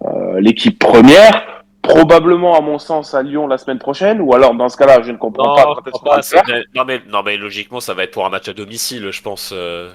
euh, 0.05 0.39
l'équipe 0.39 0.79
première, 0.79 1.63
probablement 1.81 2.59
à 2.59 2.61
mon 2.61 2.79
sens 2.79 3.15
à 3.15 3.23
Lyon 3.23 3.47
la 3.47 3.57
semaine 3.57 3.79
prochaine, 3.79 4.21
ou 4.21 4.35
alors 4.35 4.53
dans 4.55 4.69
ce 4.69 4.77
cas-là, 4.77 5.01
je 5.03 5.13
ne 5.13 5.17
comprends 5.17 5.49
Non, 5.49 5.55
pas 5.55 5.65
va 5.65 5.75
pas, 6.05 6.21
non, 6.75 6.85
mais, 6.87 7.01
non, 7.09 7.23
mais 7.25 7.39
logiquement, 7.39 7.81
ça 7.81 7.95
va 7.95 8.03
être 8.03 8.11
pour 8.11 8.27
un 8.27 8.29
match 8.29 8.51
à 8.51 8.53
domicile, 8.53 9.11
je 9.11 9.23
pense. 9.23 9.51
euh, 9.55 9.91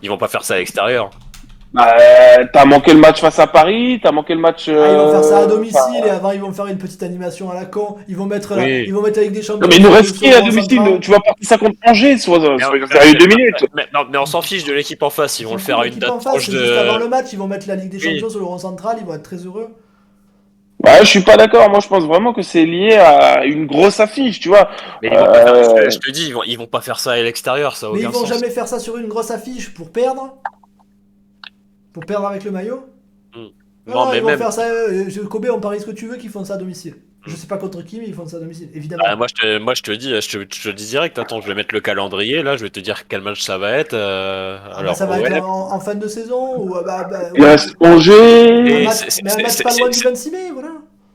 Ils 0.00 0.08
vont 0.08 0.16
pas 0.16 0.28
faire 0.28 0.44
ça 0.44 0.54
à 0.54 0.56
l'extérieur. 0.56 1.10
Bah, 1.72 1.94
t'as 2.52 2.64
manqué 2.64 2.92
le 2.92 2.98
match 2.98 3.20
face 3.20 3.38
à 3.38 3.46
Paris, 3.46 4.00
t'as 4.02 4.10
manqué 4.10 4.34
le 4.34 4.40
match. 4.40 4.68
Ah, 4.68 4.72
ils 4.72 4.96
vont 4.96 5.12
faire 5.12 5.22
ça 5.24 5.38
à 5.38 5.42
euh, 5.42 5.46
domicile 5.46 5.78
enfin, 6.00 6.04
et 6.04 6.10
avant 6.10 6.32
ils 6.32 6.40
vont 6.40 6.50
faire 6.52 6.66
une 6.66 6.78
petite 6.78 7.00
animation 7.04 7.48
à 7.48 7.54
la 7.54 7.64
con. 7.64 7.94
Ils 8.08 8.16
vont 8.16 8.26
mettre, 8.26 8.56
la- 8.56 8.68
ils 8.68 8.92
vont 8.92 9.02
mettre 9.02 9.18
avec 9.20 9.30
des 9.30 9.40
champions. 9.40 9.60
Non, 9.60 9.68
mais 9.68 9.76
il 9.76 9.82
nous 9.84 9.90
reste 9.92 10.18
qui 10.18 10.32
à 10.32 10.40
domicile. 10.40 10.80
Tu 11.00 11.12
vas 11.12 11.20
porter 11.20 11.44
ça 11.44 11.58
contre 11.58 11.76
Angers, 11.86 12.16
Mais 12.16 12.22
on- 12.26 12.86
sérieux 12.88 13.14
deux 13.14 13.26
minutes. 13.28 13.64
Mais, 13.76 13.86
non, 13.94 14.00
mais 14.10 14.18
on 14.18 14.26
s'en 14.26 14.42
fiche 14.42 14.64
de 14.64 14.72
l'équipe 14.72 15.00
en 15.04 15.10
face, 15.10 15.38
ils 15.38 15.46
vont 15.46 15.52
le 15.52 15.58
faire 15.60 15.78
à 15.78 15.82
une 15.86 15.90
L'équipe 15.94 16.00
date 16.00 16.10
en 16.10 16.18
face, 16.18 16.32
proche 16.32 16.50
juste 16.50 16.56
avant 16.76 16.94
de. 16.96 17.04
le 17.04 17.08
match, 17.08 17.26
ils 17.32 17.38
vont 17.38 17.46
mettre 17.46 17.68
la 17.68 17.76
Ligue 17.76 17.90
des 17.90 17.98
Oui. 18.04 18.14
Champions 18.14 18.30
sur 18.30 18.40
le 18.40 18.46
rang 18.46 18.58
central, 18.58 18.96
ils 19.00 19.06
vont 19.06 19.14
être 19.14 19.22
très 19.22 19.36
heureux. 19.36 19.68
Ouais, 20.84 20.98
je 21.02 21.06
suis 21.06 21.20
pas 21.20 21.36
d'accord. 21.36 21.70
Moi, 21.70 21.78
je 21.80 21.86
pense 21.88 22.02
vraiment 22.04 22.32
que 22.32 22.42
c'est 22.42 22.64
lié 22.64 22.94
à 22.96 23.44
une 23.44 23.66
grosse 23.66 24.00
affiche, 24.00 24.40
tu 24.40 24.48
vois. 24.48 24.70
Mais 25.02 25.08
ils 25.12 25.16
vont 25.16 25.24
pas 25.26 25.34
faire- 25.34 25.54
Euh, 25.54 25.84
je, 25.84 25.90
je 25.90 25.98
te 25.98 26.10
dis, 26.10 26.26
ils 26.28 26.34
vont, 26.34 26.42
ils 26.44 26.56
vont 26.58 26.66
pas 26.66 26.80
faire 26.80 26.98
ça 26.98 27.12
à 27.12 27.16
l'extérieur, 27.22 27.76
ça 27.76 27.86
a 27.86 27.90
Mais 27.92 28.00
ils 28.00 28.06
vont 28.08 28.12
sens. 28.20 28.28
jamais 28.28 28.48
faire 28.50 28.66
ça 28.66 28.80
sur 28.80 28.96
une 28.96 29.06
grosse 29.06 29.30
affiche 29.30 29.72
pour 29.74 29.90
perdre 29.92 30.34
Pour 31.92 32.04
perdre 32.06 32.26
avec 32.26 32.44
le 32.44 32.50
maillot 32.50 32.86
Hmm. 33.34 33.46
Non, 33.86 33.94
Non, 34.06 34.10
mais 34.10 34.18
ils 34.18 34.20
vont 34.22 34.28
même- 34.28 34.38
faire 34.38 34.52
ça. 34.52 34.64
euh, 34.68 35.04
je- 35.08 35.20
Kobe, 35.20 35.46
on 35.52 35.60
parie 35.60 35.80
ce 35.80 35.86
que 35.86 35.90
tu 35.92 36.06
veux 36.06 36.16
qu'ils 36.16 36.30
font 36.30 36.44
ça 36.44 36.54
à 36.54 36.56
domicile. 36.56 36.94
Je 37.26 37.36
sais 37.36 37.46
pas 37.46 37.58
contre 37.58 37.82
qui, 37.82 37.98
mais 38.00 38.06
ils 38.06 38.14
font 38.14 38.26
ça 38.26 38.38
à 38.38 38.40
domicile, 38.40 38.68
évidemment. 38.74 39.02
Ah, 39.06 39.14
moi, 39.14 39.26
je 39.28 39.34
te, 39.34 39.58
moi, 39.58 39.74
je 39.74 39.82
te 39.82 39.90
dis, 39.92 40.08
je 40.20 40.38
te, 40.38 40.54
je 40.54 40.70
te 40.70 40.74
dis 40.74 40.86
direct. 40.86 41.18
Attends, 41.18 41.40
je 41.40 41.46
vais 41.48 41.54
mettre 41.54 41.74
le 41.74 41.80
calendrier. 41.80 42.42
Là, 42.42 42.56
je 42.56 42.62
vais 42.64 42.70
te 42.70 42.80
dire 42.80 43.06
quel 43.08 43.20
match 43.20 43.42
ça 43.42 43.58
va 43.58 43.72
être. 43.72 43.92
euh, 43.94 44.58
Ah, 44.72 44.78
alors, 44.78 44.96
ça 44.96 45.06
va 45.06 45.18
ouais, 45.20 45.30
être 45.32 45.44
en, 45.48 45.72
en 45.72 45.80
fin 45.80 45.94
de 45.94 46.08
saison 46.08 46.56
ou 46.58 46.76
euh, 46.76 46.82
bah, 46.82 47.06
bah, 47.10 47.30
ouais. 47.38 47.56
Angers. 47.80 48.82
un 48.82 48.84
match, 48.84 49.00
mais 49.22 49.30
un 49.30 49.34
c'est- 49.36 49.42
match 49.42 49.62
pas 49.62 49.76
loin 49.78 49.88
du 49.90 50.00
26 50.00 50.30
mai, 50.30 50.50
voilà. 50.52 50.70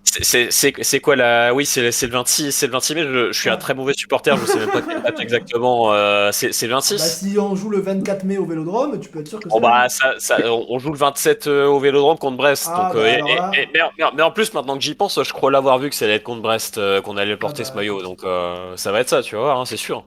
C'est- 0.05 0.23
c'est 0.23 0.51
c'est- 0.51 0.83
c'est 0.83 0.99
quoi 0.99 1.15
la. 1.15 1.53
Oui, 1.53 1.65
c'est 1.65 1.91
c'est 1.91 2.05
le 2.07 2.13
26, 2.13 2.51
c'est 2.51 2.67
le 2.67 2.71
26 2.71 2.95
mai. 2.95 3.03
Je, 3.03 3.31
je 3.31 3.39
suis 3.39 3.49
un 3.49 3.57
très 3.57 3.73
mauvais 3.73 3.93
supporter. 3.93 4.37
Je 4.37 4.45
sais 4.45 4.59
même 4.59 4.69
pas 4.71 4.81
quelle 4.81 5.01
date 5.01 5.19
exactement. 5.19 5.93
euh, 5.93 6.29
c'est 6.31 6.53
c'est 6.53 6.67
le 6.67 6.71
Bah, 6.73 6.77
26. 6.79 6.99
si 7.31 7.37
on 7.39 7.55
joue 7.55 7.69
le 7.69 7.79
24 7.81 8.23
mai 8.23 8.37
au 8.37 8.45
Vélodrome, 8.45 8.99
tu 8.99 9.09
peux 9.09 9.19
être 9.19 9.27
sûr 9.27 9.39
que 9.39 9.49
c'est 9.49 9.59
bah 9.59 9.89
ça, 9.89 10.13
ça- 10.19 10.37
on 10.51 10.79
joue 10.79 10.91
le 10.91 10.97
27 10.97 11.47
euh, 11.47 11.65
au 11.67 11.79
Vélodrome 11.79 12.17
contre 12.17 12.37
Brest. 12.37 12.67
Ah, 12.71 12.85
donc, 12.93 12.93
bah, 12.95 12.99
euh, 13.01 13.05
et- 13.07 13.13
alors 13.15 13.27
là- 13.27 13.51
et- 13.55 13.61
et- 13.63 13.67
mais, 13.73 13.79
mais- 13.99 14.05
mais 14.15 14.23
en 14.23 14.31
plus 14.31 14.53
maintenant 14.53 14.77
que 14.77 14.83
j'y 14.83 14.95
pense, 14.95 15.21
je 15.21 15.33
crois 15.33 15.51
l'avoir 15.51 15.79
vu 15.79 15.89
que 15.89 15.95
ça 15.95 16.05
allait 16.05 16.15
être 16.15 16.23
contre 16.23 16.41
Brest 16.41 16.77
euh, 16.77 17.01
qu'on 17.01 17.17
allait 17.17 17.35
porter 17.35 17.63
bah, 17.63 17.69
ce 17.69 17.75
maillot. 17.75 18.01
Donc 18.01 18.23
euh, 18.23 18.77
ça 18.77 18.91
va 18.91 19.01
être 19.01 19.09
ça, 19.09 19.21
tu 19.21 19.35
vas 19.35 19.41
voir, 19.41 19.59
hein, 19.59 19.65
c'est 19.65 19.77
sûr. 19.77 20.05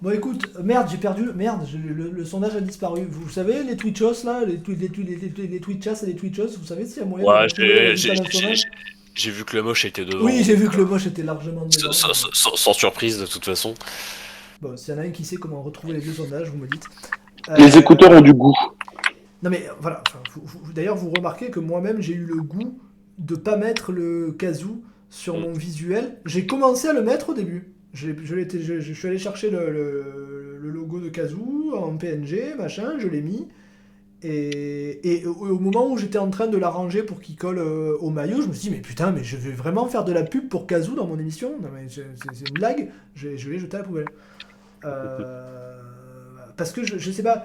Bon 0.00 0.10
écoute, 0.12 0.42
merde, 0.62 0.86
j'ai 0.88 0.96
perdu, 0.96 1.30
merde, 1.34 1.66
le, 1.74 2.10
le 2.10 2.24
sondage 2.24 2.54
a 2.54 2.60
disparu. 2.60 3.08
Vous 3.10 3.28
savez, 3.30 3.64
les 3.64 3.76
Twitchos 3.76 4.22
là, 4.24 4.42
les, 4.46 4.60
les, 4.68 4.88
les, 4.88 5.32
les, 5.36 5.46
les 5.48 5.60
Twitchas 5.60 6.00
et 6.04 6.06
les 6.06 6.14
Twitchos, 6.14 6.56
vous 6.56 6.64
savez 6.66 6.86
s'il 6.86 6.98
y 6.98 7.02
a 7.02 7.04
moyen 7.04 7.26
Ouais, 7.26 7.46
de 7.48 7.96
j'ai- 9.18 9.30
vu 9.30 9.44
que 9.44 9.56
le 9.56 9.62
moche 9.62 9.84
était 9.84 10.04
devant. 10.04 10.24
Oui, 10.24 10.42
j'ai 10.44 10.54
vu 10.54 10.68
que 10.68 10.76
le 10.76 10.84
moche 10.84 11.06
était 11.06 11.22
largement 11.22 11.66
devant. 11.66 11.92
sans- 11.92 12.14
sans- 12.14 12.56
sans 12.56 12.72
surprise 12.72 13.18
de 13.20 13.26
toute 13.26 13.44
façon. 13.44 13.74
Bon, 14.62 14.76
s'il 14.76 14.94
y 14.94 14.96
en 14.96 15.00
a 15.00 15.04
un 15.04 15.10
qui 15.10 15.24
sait 15.24 15.36
comment 15.36 15.62
retrouver 15.62 15.94
les 15.94 16.00
deux 16.00 16.12
sondages, 16.12 16.48
vous 16.50 16.58
me 16.58 16.66
dites. 16.66 16.84
Les 17.56 17.76
Euh, 17.76 17.80
écouteurs 17.80 18.10
ont 18.10 18.20
du 18.20 18.32
goût. 18.34 18.54
Non 19.42 19.50
mais 19.50 19.66
voilà, 19.80 20.02
enfin, 20.08 20.18
vous- 20.34 20.42
vous- 20.64 20.72
d'ailleurs 20.72 20.96
vous 20.96 21.10
remarquez 21.10 21.50
que 21.50 21.60
moi-même 21.60 22.00
j'ai 22.02 22.14
eu 22.14 22.24
le 22.24 22.42
goût 22.42 22.78
de 23.18 23.36
pas 23.36 23.56
mettre 23.56 23.92
le 23.92 24.32
kazoo 24.32 24.82
sur 25.10 25.36
Mm. 25.36 25.40
mon 25.42 25.52
visuel. 25.52 26.18
J'ai 26.26 26.44
commencé 26.46 26.88
à 26.88 26.92
le 26.92 27.02
mettre 27.02 27.30
au 27.30 27.34
début. 27.34 27.72
Je, 27.94 28.10
l'étais- 28.34 28.60
je- 28.60 28.80
je 28.80 28.92
suis 28.92 29.08
allé 29.08 29.18
chercher 29.18 29.50
le, 29.50 29.70
le- 29.70 30.58
le 30.60 30.70
logo 30.70 30.98
de 31.00 31.08
kazoo 31.08 31.74
en 31.76 31.96
PNG, 31.96 32.54
machin, 32.58 32.94
je 32.98 33.06
l'ai 33.08 33.22
mis. 33.22 33.46
Et, 34.24 35.20
et 35.20 35.26
au, 35.26 35.58
moment 35.60 35.88
où 35.92 35.96
j'étais 35.96 36.18
en 36.18 36.28
train 36.30 36.48
de 36.48 36.56
l'arranger 36.58 37.04
pour 37.04 37.20
qu'il 37.20 37.36
colle 37.36 37.58
euh, 37.58 37.96
au 38.00 38.10
maillot, 38.10 38.42
je 38.42 38.48
me 38.48 38.52
suis 38.52 38.68
dit 38.68 38.74
mais 38.74 38.82
putain 38.82 39.12
mais 39.12 39.22
je 39.22 39.36
vais 39.36 39.52
vraiment 39.52 39.86
faire 39.86 40.04
de 40.04 40.10
la 40.12 40.24
pub 40.24 40.48
pour 40.48 40.66
Kazoo 40.66 40.96
dans 40.96 41.06
mon 41.06 41.18
émission 41.20 41.52
Non 41.62 41.68
mais 41.72 41.86
c'est 41.88 42.02
une 42.48 42.54
blague, 42.54 42.90
je, 43.14 43.36
je 43.36 43.48
l'ai 43.48 43.60
jeté 43.60 43.76
à 43.76 43.80
la 43.80 43.84
poubelle. 43.86 44.08
Euh, 44.84 45.78
parce 46.56 46.72
que 46.72 46.82
je, 46.84 46.98
je 46.98 47.10
sais 47.12 47.22
pas, 47.22 47.44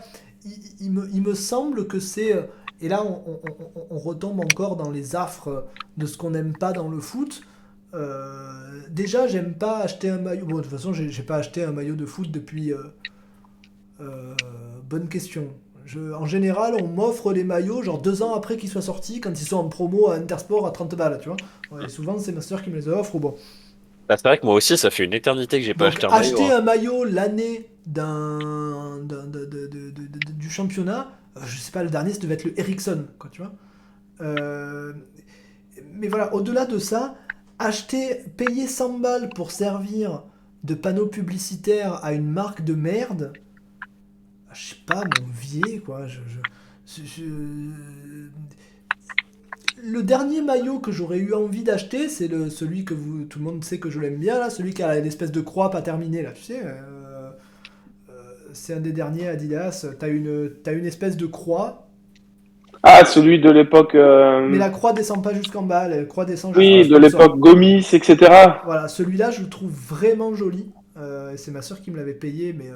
il, 0.79 0.91
me, 0.91 1.07
il 1.13 1.21
me 1.21 1.35
semble 1.35 1.85
que 1.87 1.99
c'est... 1.99 2.35
euh, 2.35 2.41
Et 2.81 2.87
là 2.87 3.03
on, 3.05 3.21
on- 3.27 3.85
on- 3.91 3.99
retombe 3.99 4.39
encore 4.39 4.75
dans 4.75 4.89
les 4.89 5.15
affres 5.15 5.65
de 5.97 6.07
ce 6.07 6.17
qu'on 6.17 6.31
n'aime 6.31 6.53
pas 6.53 6.73
dans 6.73 6.89
le 6.89 6.99
foot. 6.99 7.43
Euh, 7.93 8.81
déjà 8.89 9.27
j'aime 9.27 9.53
pas 9.53 9.77
acheter 9.77 10.09
un 10.09 10.17
maillot... 10.17 10.47
Bon 10.47 10.57
de 10.57 10.61
toute 10.63 10.71
façon 10.71 10.91
j'ai 10.91 11.23
pas 11.23 11.35
acheté 11.35 11.63
un 11.63 11.71
maillot 11.71 11.95
de 11.95 12.07
foot 12.07 12.31
depuis... 12.31 12.71
bonne 14.89 15.07
question. 15.07 15.53
Je, 15.85 16.13
en 16.13 16.25
général, 16.25 16.75
on 16.81 16.87
m'offre 16.87 17.33
les 17.33 17.43
maillots 17.43 17.83
genre 17.83 18.01
deux 18.01 18.23
ans 18.23 18.33
après 18.33 18.57
qu'ils 18.57 18.69
soient 18.69 18.81
sortis, 18.81 19.19
quand 19.19 19.31
ils 19.31 19.45
sont 19.45 19.57
en 19.57 19.67
promo 19.67 20.09
à 20.09 20.15
Intersport 20.15 20.65
à 20.65 20.71
30 20.71 20.95
balles, 20.95 21.19
tu 21.21 21.29
vois. 21.29 21.37
Ouais, 21.71 21.85
et 21.85 21.89
souvent, 21.89 22.17
c'est 22.17 22.31
ma 22.31 22.41
soeur 22.41 22.61
qui 22.63 22.69
me 22.69 22.75
les 22.75 22.87
offre 22.87 23.15
ou 23.15 23.19
bon. 23.19 23.35
Bah, 24.07 24.15
c'est 24.17 24.27
vrai 24.27 24.37
que 24.37 24.45
moi 24.45 24.55
aussi, 24.55 24.77
ça 24.77 24.89
fait 24.89 25.05
une 25.05 25.13
éternité 25.13 25.59
que 25.59 25.65
j'ai 25.65 25.73
pas 25.73 25.87
acheté 25.87 26.05
un 26.05 26.09
maillot. 26.09 26.35
acheter 26.35 26.51
hein. 26.51 26.57
un 26.57 26.61
maillot 26.61 27.03
l'année 27.03 27.69
d'un, 27.85 28.99
du 30.37 30.49
championnat, 30.49 31.11
euh, 31.37 31.41
je 31.45 31.57
sais 31.57 31.71
pas, 31.71 31.83
le 31.83 31.89
dernier, 31.89 32.13
ça 32.13 32.19
devait 32.19 32.35
être 32.35 32.43
le 32.43 32.59
Ericsson, 32.59 33.05
quoi, 33.19 33.29
tu 33.31 33.41
vois. 33.41 33.51
Euh, 34.21 34.93
mais 35.93 36.07
voilà, 36.07 36.33
au-delà 36.33 36.65
de 36.65 36.77
ça, 36.77 37.15
acheter, 37.59 38.23
payer 38.37 38.67
100 38.67 38.99
balles 38.99 39.29
pour 39.35 39.51
servir 39.51 40.23
de 40.63 40.75
panneau 40.75 41.07
publicitaire 41.07 42.03
à 42.03 42.13
une 42.13 42.29
marque 42.29 42.63
de 42.63 42.73
merde, 42.73 43.33
je 44.53 44.69
sais 44.69 44.75
pas, 44.85 45.03
mon 45.03 45.25
vier, 45.41 45.79
quoi. 45.79 46.07
Je, 46.07 46.19
je- 46.27 47.01
je- 47.03 47.05
je- 47.07 48.29
Le 49.83 50.03
dernier 50.03 50.41
maillot 50.41 50.79
que 50.79 50.91
j'aurais 50.91 51.17
eu 51.17 51.33
envie 51.33 51.63
d'acheter, 51.63 52.07
c'est 52.07 52.27
le, 52.27 52.49
celui 52.49 52.85
que 52.85 52.93
vous, 52.93 53.25
tout 53.25 53.39
le 53.39 53.45
monde 53.45 53.63
sait 53.63 53.79
que 53.79 53.89
je 53.89 53.99
l'aime 53.99 54.17
bien, 54.17 54.39
là, 54.39 54.49
celui 54.49 54.73
qui 54.73 54.83
a 54.83 54.97
une 54.97 55.05
espèce 55.05 55.31
de 55.31 55.41
croix 55.41 55.71
pas 55.71 55.81
terminée, 55.81 56.21
là, 56.21 56.31
tu 56.31 56.43
sais. 56.43 56.61
euh, 56.63 57.29
euh, 58.09 58.13
c'est 58.53 58.73
un 58.75 58.79
des 58.79 58.91
derniers 58.91 59.27
Adidas. 59.27 59.85
T'as 59.99 60.07
une, 60.09 60.51
t'as 60.63 60.73
une 60.73 60.85
espèce 60.85 61.17
de 61.17 61.25
croix, 61.25 61.87
Ah, 62.83 63.05
celui 63.05 63.39
de 63.39 63.49
l'époque. 63.49 63.95
euh, 63.95 64.47
mais 64.49 64.57
la 64.57 64.69
croix 64.69 64.93
descend 64.93 65.23
pas 65.23 65.33
jusqu'en 65.33 65.63
bas, 65.63 65.87
la 65.87 66.03
croix 66.05 66.25
descend 66.25 66.55
Oui, 66.55 66.83
jusqu'en 66.83 66.95
de 66.95 66.99
dessous. 66.99 67.17
l'époque 67.17 67.39
Gomis, 67.39 67.87
etc. 67.93 68.15
Voilà, 68.65 68.87
celui-là, 68.87 69.31
je 69.31 69.41
le 69.41 69.49
trouve 69.49 69.71
vraiment 69.71 70.33
joli. 70.35 70.69
C'est 71.35 71.51
ma 71.51 71.61
soeur 71.61 71.81
qui 71.81 71.91
me 71.91 71.97
l'avait 71.97 72.13
payé, 72.13 72.53
mais 72.53 72.69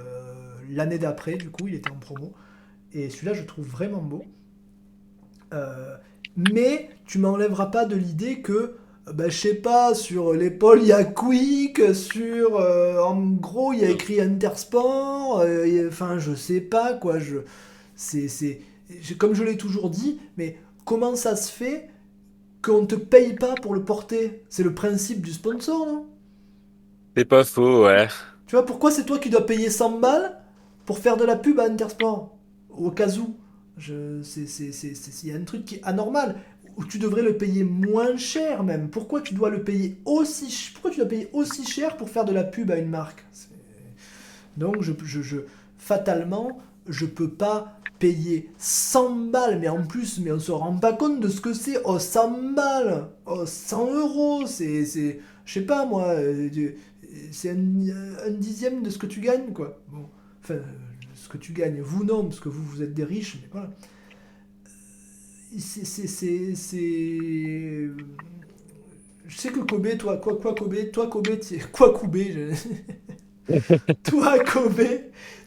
l'année 0.69 0.99
d'après, 0.99 1.35
du 1.37 1.49
coup, 1.51 1.67
il 1.67 1.75
était 1.75 1.91
en 1.91 1.97
promo. 1.97 2.33
Et 2.93 3.09
celui-là, 3.09 3.33
je 3.33 3.41
le 3.41 3.47
trouve 3.47 3.67
vraiment 3.67 4.01
beau. 4.01 4.23
Euh, 5.53 5.95
mais 6.35 6.89
tu 7.05 7.19
m'enlèveras 7.19 7.67
pas 7.67 7.85
de 7.85 7.95
l'idée 7.95 8.41
que, 8.41 8.53
euh, 9.07 9.13
bah, 9.13 9.29
je 9.29 9.37
sais 9.37 9.53
pas, 9.55 9.93
sur 9.95 10.33
l'épaule, 10.33 10.81
il 10.81 10.87
y 10.87 10.91
a 10.91 11.03
Quick, 11.03 11.95
sur. 11.95 12.57
euh, 12.57 13.01
en 13.01 13.19
gros, 13.21 13.73
il 13.73 13.79
y 13.79 13.85
a 13.85 13.89
écrit 13.89 14.21
Intersport. 14.21 15.39
euh, 15.39 15.87
Enfin, 15.87 16.19
je 16.19 16.35
sais 16.35 16.61
pas, 16.61 16.93
quoi. 16.93 17.19
Je, 17.19 17.37
c'est, 17.95 18.61
comme 19.17 19.33
je 19.33 19.43
l'ai 19.43 19.57
toujours 19.57 19.89
dit, 19.89 20.19
mais 20.37 20.57
comment 20.85 21.15
ça 21.15 21.35
se 21.35 21.51
fait 21.51 21.89
qu'on 22.63 22.85
te 22.87 22.95
paye 22.95 23.35
pas 23.35 23.55
pour 23.55 23.75
le 23.75 23.83
porter? 23.85 24.43
C'est 24.49 24.63
le 24.63 24.73
principe 24.75 25.21
du 25.21 25.33
sponsor, 25.33 25.85
non? 25.87 26.07
C'est 27.17 27.25
pas 27.25 27.43
faux, 27.43 27.83
ouais. 27.85 28.07
Tu 28.47 28.55
vois, 28.55 28.65
pourquoi 28.65 28.91
c'est 28.91 29.05
toi 29.05 29.19
qui 29.19 29.29
dois 29.29 29.45
payer 29.45 29.69
100 29.69 29.99
balles 29.99 30.37
pour 30.87 30.99
faire 30.99 31.17
de 31.17 31.25
la 31.25 31.35
pub 31.35 31.59
à 31.59 31.65
Intersport 31.65 32.35
Au 32.69 32.89
cas 32.89 33.09
où 33.17 33.35
il 33.77 35.27
y 35.27 35.31
a 35.31 35.35
un 35.35 35.43
truc 35.43 35.65
qui 35.65 35.75
est 35.75 35.83
anormal. 35.83 36.37
Où 36.77 36.85
tu 36.85 36.97
devrais 36.97 37.21
le 37.21 37.37
payer 37.37 37.63
moins 37.63 38.17
cher 38.17 38.63
même. 38.63 38.89
Pourquoi 38.89 39.21
tu 39.21 39.33
dois 39.35 39.49
le 39.49 39.63
payer 39.63 39.99
aussi 40.05 40.71
Pourquoi 40.73 40.91
tu 40.91 41.63
cher 41.65 41.97
pour 41.97 42.09
faire 42.09 42.25
de 42.25 42.31
la 42.31 42.43
pub 42.43 42.71
à 42.71 42.77
une 42.77 42.89
marque? 42.89 43.25
Donc, 44.55 44.81
je, 44.81 44.93
je, 45.03 45.21
je, 45.21 45.37
fatalement, 45.77 46.59
je 46.87 47.05
peux 47.05 47.29
pas 47.29 47.79
payer 47.99 48.49
100 48.57 49.09
balles, 49.27 49.59
mais 49.59 49.69
en 49.69 49.85
plus, 49.85 50.19
mais 50.19 50.31
on 50.31 50.39
se 50.39 50.51
rend 50.51 50.77
pas 50.77 50.93
compte 50.93 51.19
de 51.19 51.27
ce 51.27 51.41
que 51.41 51.53
c'est. 51.53 51.79
Oh, 51.83 51.99
100 51.99 52.53
balles 52.53 53.09
Oh, 53.25 53.45
100 53.45 53.93
euros 53.93 54.45
C'est, 54.45 54.85
je 54.85 55.53
sais 55.53 55.61
pas 55.61 55.85
moi, 55.85 56.13
euh, 56.13 56.49
c'est 57.31 57.49
un, 57.49 58.29
dixième 58.31 58.83
de 58.83 58.89
ce 58.89 58.97
que 58.97 59.07
tu 59.07 59.19
gagnes, 59.19 59.51
quoi. 59.53 59.79
Enfin, 60.49 60.61
ce 61.13 61.29
que 61.29 61.37
tu 61.37 61.53
gagnes, 61.53 61.81
vous 61.81 62.03
non, 62.03 62.23
parce 62.25 62.39
que 62.39 62.49
vous, 62.49 62.63
vous 62.63 62.81
êtes 62.83 62.93
des 62.93 63.03
riches, 63.03 63.39
mais 63.41 63.49
voilà. 63.51 63.69
C'est, 65.57 65.85
c'est, 65.85 66.55
c'est, 66.55 67.89
Je 69.27 69.37
sais 69.37 69.49
que 69.49 69.59
Kobe, 69.59 69.97
toi, 69.97 70.17
quoi, 70.17 70.37
quoi, 70.39 70.53
Kobe, 70.55 70.91
toi, 70.91 71.07
Kobe, 71.09 71.39
quoi, 71.71 71.93
Kobe, 71.93 72.17
toi, 74.03 74.39
Kobe, 74.43 74.81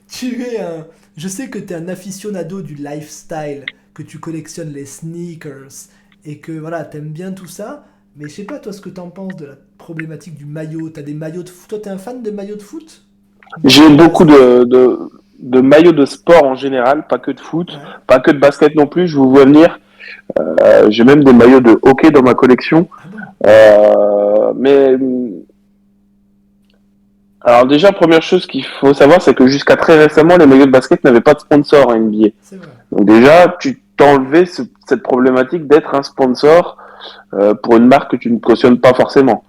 tu 0.09 0.43
es 0.43 0.59
un. 0.61 0.87
Je 1.17 1.29
sais 1.29 1.51
que 1.51 1.59
tu 1.59 1.73
es 1.73 1.77
un 1.77 1.89
aficionado 1.89 2.63
du 2.63 2.75
lifestyle, 2.75 3.65
que 3.95 4.03
tu 4.03 4.19
collectionnes 4.19 4.73
les 4.73 4.87
sneakers 4.87 5.89
et 6.25 6.39
que 6.41 6.53
voilà, 6.53 6.85
t'aimes 6.85 7.13
bien 7.13 7.33
tout 7.33 7.47
ça. 7.47 7.87
Mais 8.17 8.29
je 8.29 8.35
sais 8.35 8.45
pas, 8.45 8.59
toi, 8.59 8.73
ce 8.73 8.81
que 8.81 8.89
t'en 8.91 9.11
penses 9.11 9.37
de 9.37 9.47
la 9.47 9.57
problématique 9.79 10.35
du 10.37 10.47
maillot. 10.47 10.91
T'as 10.91 11.03
des 11.03 11.15
maillots 11.15 11.43
de 11.43 11.49
foot. 11.51 11.69
Toi, 11.71 11.79
t'es 11.81 11.91
un 11.91 11.99
fan 11.99 12.23
de 12.23 12.31
maillots 12.31 12.57
de 12.57 12.63
foot? 12.63 13.07
J'ai 13.65 13.89
beaucoup 13.91 14.25
de, 14.25 14.65
de, 14.65 15.61
maillots 15.61 15.93
de 15.93 16.07
sport 16.07 16.45
en 16.45 16.55
général, 16.55 17.07
pas 17.09 17.19
que 17.19 17.31
de 17.31 17.41
foot, 17.41 17.79
pas 18.07 18.21
que 18.21 18.31
de 18.31 18.39
basket 18.39 18.75
non 18.75 18.87
plus. 18.87 19.09
Je 19.09 19.17
vous 19.17 19.31
vois 19.31 19.45
venir. 19.45 19.81
Euh, 20.39 20.91
j'ai 20.91 21.05
même 21.05 21.25
des 21.25 21.33
maillots 21.33 21.61
de 21.61 21.79
hockey 21.83 22.11
dans 22.11 22.23
ma 22.23 22.35
collection. 22.35 22.89
Ah 23.45 23.49
euh, 23.49 24.53
mais 24.57 24.97
alors 27.43 27.67
déjà, 27.67 27.91
première 27.93 28.23
chose 28.23 28.47
qu'il 28.47 28.65
faut 28.65 28.93
savoir, 28.93 29.23
c'est 29.23 29.35
que 29.35 29.47
jusqu'à 29.47 29.77
très 29.77 29.99
récemment, 29.99 30.37
les 30.37 30.47
maillots 30.47 30.67
de 30.67 30.71
basket 30.71 31.03
n'avaient 31.05 31.23
pas 31.23 31.35
de 31.35 31.41
sponsor 31.41 31.89
en 31.89 31.97
NBA. 31.97 32.29
Donc 32.93 33.07
déjà, 33.07 33.57
tu 33.59 33.83
t'enlevais 33.97 34.45
cette 34.45 35.03
problématique 35.03 35.67
d'être 35.67 35.95
un 35.95 36.03
sponsor 36.03 36.77
euh, 37.33 37.55
pour 37.55 37.77
une 37.77 37.87
marque 37.87 38.11
que 38.11 38.17
tu 38.17 38.31
ne 38.31 38.39
cautionnes 38.39 38.79
pas 38.79 38.93
forcément. 38.93 39.45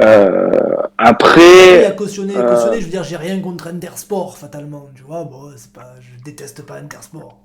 Euh, 0.00 0.50
après. 0.96 1.86
a 1.86 1.90
cautionné, 1.92 2.34
cautionné, 2.34 2.76
euh, 2.76 2.80
je 2.80 2.84
veux 2.84 2.90
dire, 2.90 3.04
j'ai 3.04 3.16
rien 3.16 3.40
contre 3.40 3.68
Intersport, 3.68 4.38
fatalement. 4.38 4.88
Tu 4.94 5.02
vois, 5.02 5.24
bon, 5.24 5.50
c'est 5.56 5.72
pas, 5.72 5.94
je 6.00 6.22
déteste 6.22 6.64
pas 6.64 6.76
Intersport. 6.76 7.38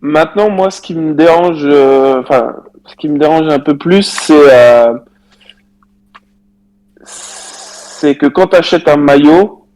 Maintenant, 0.00 0.50
moi, 0.50 0.70
ce 0.70 0.80
qui 0.80 0.94
me 0.94 1.14
dérange, 1.14 1.64
enfin, 2.20 2.56
ce 2.86 2.96
qui 2.96 3.08
me 3.08 3.18
dérange 3.18 3.52
un 3.52 3.58
peu 3.58 3.76
plus, 3.76 4.02
c'est 4.02 4.34
c'est 7.04 8.16
que 8.16 8.26
quand 8.26 8.46
tu 8.46 8.56
achètes 8.56 8.88
un 8.88 8.96
maillot, 8.96 9.66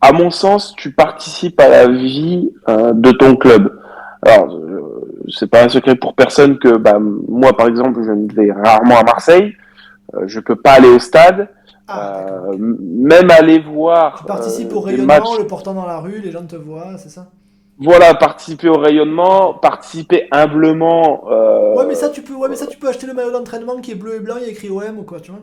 à 0.00 0.12
mon 0.12 0.30
sens, 0.30 0.74
tu 0.76 0.92
participes 0.92 1.58
à 1.60 1.68
la 1.68 1.88
vie 1.88 2.50
euh, 2.68 2.92
de 2.92 3.10
ton 3.12 3.34
club. 3.36 3.80
Alors, 4.22 4.54
euh, 4.54 4.97
c'est 5.30 5.50
pas 5.50 5.64
un 5.64 5.68
secret 5.68 5.96
pour 5.96 6.14
personne 6.14 6.58
que 6.58 6.76
bah, 6.76 6.98
moi, 7.00 7.56
par 7.56 7.68
exemple, 7.68 8.00
je 8.04 8.10
ne 8.12 8.32
vais 8.32 8.52
rarement 8.52 8.98
à 8.98 9.04
Marseille. 9.04 9.54
Euh, 10.14 10.24
je 10.26 10.40
peux 10.40 10.56
pas 10.56 10.72
aller 10.72 10.88
au 10.88 10.98
stade. 10.98 11.48
Ah, 11.86 12.26
même 12.58 13.30
aller 13.30 13.60
voir. 13.60 14.18
Tu 14.18 14.24
participes 14.24 14.72
au 14.74 14.80
rayonnement, 14.80 15.36
le 15.38 15.46
portant 15.46 15.72
dans 15.72 15.86
la 15.86 16.00
rue, 16.00 16.20
les 16.22 16.30
gens 16.30 16.44
te 16.44 16.56
voient, 16.56 16.98
c'est 16.98 17.08
ça? 17.08 17.28
Voilà, 17.80 18.12
participer 18.14 18.68
au 18.68 18.76
rayonnement, 18.76 19.54
participer 19.54 20.28
humblement. 20.32 21.24
Ouais, 21.76 21.86
mais 21.86 21.94
ça 21.94 22.10
tu 22.10 22.22
peux, 22.22 22.34
ouais, 22.34 22.48
mais 22.48 22.56
ça 22.56 22.66
tu 22.66 22.76
peux 22.76 22.88
acheter 22.88 23.06
le 23.06 23.14
maillot 23.14 23.30
d'entraînement 23.30 23.76
qui 23.80 23.92
est 23.92 23.94
bleu 23.94 24.16
et 24.16 24.20
blanc, 24.20 24.34
il 24.38 24.42
y 24.42 24.46
a 24.46 24.50
écrit 24.50 24.68
OM 24.68 24.98
ou 24.98 25.02
quoi, 25.02 25.20
tu 25.20 25.30
vois? 25.30 25.40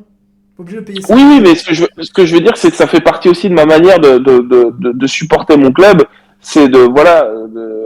Oui, 0.58 0.66
oui, 1.10 1.42
mais 1.42 1.56
ce 1.56 1.66
que, 1.66 1.74
je, 1.74 1.86
ce 2.00 2.12
que 2.12 2.26
je 2.26 2.36
veux 2.36 2.42
dire, 2.42 2.56
c'est 2.56 2.72
que 2.72 2.78
ça 2.78 2.88
fait 2.88 3.02
partie 3.02 3.28
aussi 3.28 3.50
de 3.50 3.54
ma 3.54 3.66
manière 3.66 4.00
de, 4.00 4.20
de, 4.20 4.40
de, 4.40 4.92
de 4.94 5.08
supporter 5.08 5.58
mon 5.58 5.72
club. 5.72 6.04
C'est 6.40 6.70
de, 6.70 6.80
voilà, 6.80 7.24
de, 7.24 7.85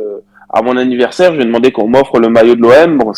à 0.50 0.62
mon 0.62 0.78
anniversaire, 0.78 1.34
je 1.34 1.38
vais 1.38 1.46
demander 1.46 1.72
qu'on 1.72 1.88
m'offre 1.88 2.20
le 2.20 2.30
maillot 2.30 2.56
de 2.56 2.62
l'OM. 2.62 2.98
Bon, 2.98 3.14